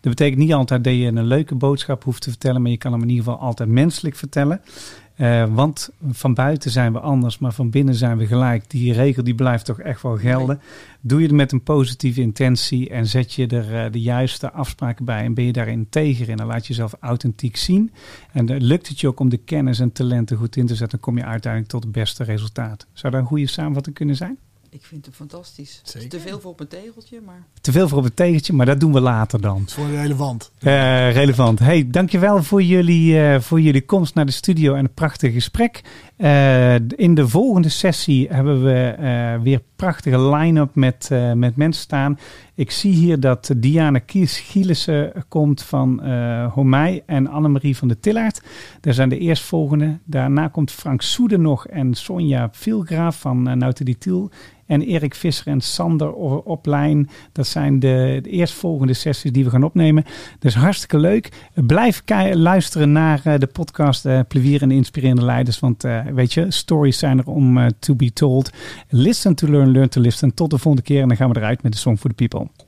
Dat 0.00 0.16
betekent 0.16 0.38
niet 0.38 0.52
altijd 0.52 0.84
dat 0.84 0.94
je 0.94 1.06
een 1.06 1.24
leuke 1.26 1.54
boodschap 1.54 2.04
hoeft 2.04 2.22
te 2.22 2.30
vertellen, 2.30 2.62
maar 2.62 2.70
je 2.70 2.76
kan 2.76 2.92
hem 2.92 3.02
in 3.02 3.08
ieder 3.08 3.24
geval 3.24 3.40
altijd 3.40 3.68
menselijk 3.68 4.16
vertellen. 4.16 4.60
Eh, 5.18 5.44
want 5.54 5.90
van 6.10 6.34
buiten 6.34 6.70
zijn 6.70 6.92
we 6.92 7.00
anders, 7.00 7.38
maar 7.38 7.52
van 7.52 7.70
binnen 7.70 7.94
zijn 7.94 8.18
we 8.18 8.26
gelijk. 8.26 8.70
Die 8.70 8.92
regel 8.92 9.24
die 9.24 9.34
blijft 9.34 9.64
toch 9.64 9.80
echt 9.80 10.02
wel 10.02 10.16
gelden. 10.16 10.60
Doe 11.00 11.20
je 11.20 11.26
het 11.26 11.34
met 11.34 11.52
een 11.52 11.62
positieve 11.62 12.20
intentie 12.20 12.88
en 12.88 13.06
zet 13.06 13.32
je 13.32 13.46
er 13.46 13.84
eh, 13.84 13.92
de 13.92 14.00
juiste 14.00 14.52
afspraken 14.52 15.04
bij 15.04 15.24
en 15.24 15.34
ben 15.34 15.44
je 15.44 15.52
daar 15.52 15.68
integer 15.68 16.28
in 16.28 16.38
en 16.38 16.46
laat 16.46 16.66
jezelf 16.66 16.94
authentiek 17.00 17.56
zien. 17.56 17.92
En 18.32 18.48
eh, 18.48 18.60
lukt 18.60 18.88
het 18.88 19.00
je 19.00 19.08
ook 19.08 19.20
om 19.20 19.28
de 19.28 19.36
kennis 19.36 19.80
en 19.80 19.92
talenten 19.92 20.36
goed 20.36 20.56
in 20.56 20.66
te 20.66 20.74
zetten, 20.74 20.98
dan 21.00 21.00
kom 21.00 21.16
je 21.16 21.30
uiteindelijk 21.30 21.72
tot 21.72 21.82
het 21.82 21.92
beste 21.92 22.24
resultaat. 22.24 22.86
Zou 22.92 23.12
dat 23.12 23.22
een 23.22 23.28
goede 23.28 23.46
samenvatting 23.46 23.94
kunnen 23.94 24.16
zijn? 24.16 24.38
Ik 24.70 24.84
vind 24.84 25.06
het 25.06 25.14
fantastisch. 25.14 25.80
Zeker. 25.84 26.08
te 26.08 26.20
veel 26.20 26.40
voor 26.40 26.50
op 26.50 26.60
een 26.60 26.68
tegeltje, 26.68 27.20
maar 27.20 27.46
Te 27.60 27.72
veel 27.72 27.88
voor 27.88 27.98
op 27.98 28.04
het 28.04 28.16
tegentje, 28.16 28.52
maar 28.52 28.66
dat 28.66 28.80
doen 28.80 28.92
we 28.92 29.00
later 29.00 29.40
dan. 29.40 29.64
Voor 29.68 29.86
de 29.86 29.96
hele 29.96 30.16
wand. 30.16 30.50
Eh, 30.58 31.12
relevant. 31.12 31.58
Hey, 31.58 31.90
dankjewel 31.90 32.42
voor 32.42 32.62
jullie, 32.62 33.20
eh, 33.20 33.40
voor 33.40 33.60
jullie 33.60 33.84
komst 33.84 34.14
naar 34.14 34.26
de 34.26 34.32
studio 34.32 34.74
en 34.74 34.84
het 34.84 34.94
prachtige 34.94 35.32
gesprek. 35.32 35.82
Eh, 36.18 36.74
in 36.74 37.14
de 37.14 37.28
volgende 37.28 37.68
sessie 37.68 38.28
hebben 38.28 38.64
we 38.64 38.94
eh, 38.98 39.42
weer 39.42 39.62
prachtige 39.76 40.20
line-up 40.20 40.74
met, 40.74 41.08
eh, 41.10 41.32
met 41.32 41.56
mensen 41.56 41.82
staan. 41.82 42.18
Ik 42.54 42.70
zie 42.70 42.92
hier 42.92 43.20
dat 43.20 43.50
Diana 43.56 43.98
Kies 43.98 44.38
Gielissen 44.38 45.12
komt 45.28 45.62
van 45.62 46.02
eh 46.02 46.52
Homij 46.52 47.02
en 47.06 47.26
Annemarie 47.26 47.76
van 47.76 47.88
de 47.88 48.00
Tillaert. 48.00 48.42
Daar 48.80 48.94
zijn 48.94 49.08
de 49.08 49.18
eerstvolgende. 49.18 49.98
Daarna 50.04 50.48
komt 50.48 50.70
Frank 50.70 51.02
Soede 51.02 51.38
nog 51.38 51.66
en 51.66 51.94
Sonja 51.94 52.48
Vielgraaf 52.52 53.20
van 53.20 53.48
uh, 53.48 53.54
Nautilitiel. 53.54 54.30
En 54.68 54.82
Erik 54.82 55.14
Visser 55.14 55.46
en 55.46 55.60
Sander 55.60 56.12
Oplijn. 56.44 57.08
Dat 57.32 57.46
zijn 57.46 57.80
de, 57.80 58.18
de 58.22 58.30
eerstvolgende 58.30 58.94
sessies 58.94 59.32
die 59.32 59.44
we 59.44 59.50
gaan 59.50 59.62
opnemen. 59.62 60.04
Dus 60.38 60.54
hartstikke 60.54 60.98
leuk. 60.98 61.28
Blijf 61.54 62.02
luisteren 62.32 62.92
naar 62.92 63.20
eh, 63.24 63.38
de 63.38 63.46
podcast 63.46 64.06
eh 64.06 64.20
Plevier 64.28 64.62
en 64.62 64.70
Inspirerende 64.70 65.24
Leiders. 65.24 65.60
Want 65.60 65.84
eh, 65.84 66.00
weet 66.06 66.32
je, 66.32 66.50
stories 66.50 66.98
zijn 66.98 67.18
er 67.18 67.26
om 67.26 67.70
to 67.78 67.94
be 67.94 68.12
told. 68.12 68.50
Listen 68.88 69.34
to 69.34 69.48
learn, 69.48 69.70
learn 69.70 69.88
to 69.88 70.00
listen. 70.00 70.34
Tot 70.34 70.50
de 70.50 70.58
volgende 70.58 70.86
keer 70.86 71.02
en 71.02 71.08
dan 71.08 71.16
gaan 71.16 71.30
we 71.30 71.36
eruit 71.36 71.62
met 71.62 71.72
de 71.72 71.78
Song 71.78 71.96
for 71.96 72.10
the 72.14 72.28
People. 72.28 72.67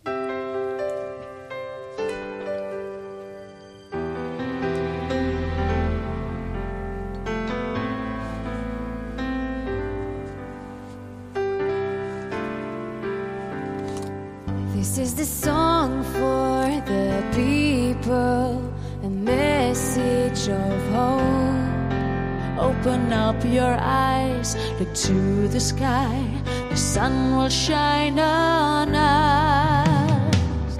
Your 23.52 23.76
eyes, 23.80 24.56
look 24.78 24.94
to 24.94 25.48
the 25.48 25.58
sky, 25.58 26.24
the 26.70 26.76
sun 26.76 27.36
will 27.36 27.48
shine 27.48 28.18
on 28.18 28.94
us. 28.94 30.76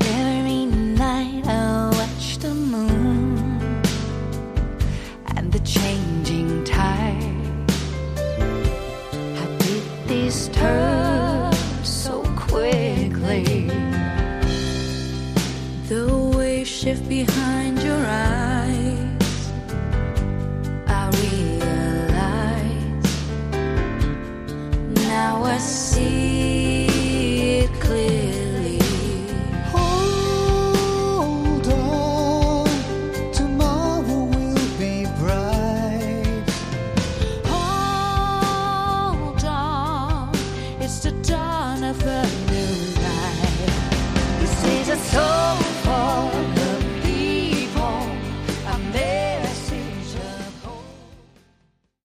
Every 0.00 0.64
night 0.66 1.46
I 1.46 1.90
watch 1.92 2.38
the 2.38 2.54
moon 2.54 3.82
and 5.36 5.52
the 5.52 5.60
changing 5.60 6.64
tide. 6.64 7.70
How 9.36 9.46
did 9.58 9.84
this 10.08 10.48
turn 10.48 10.95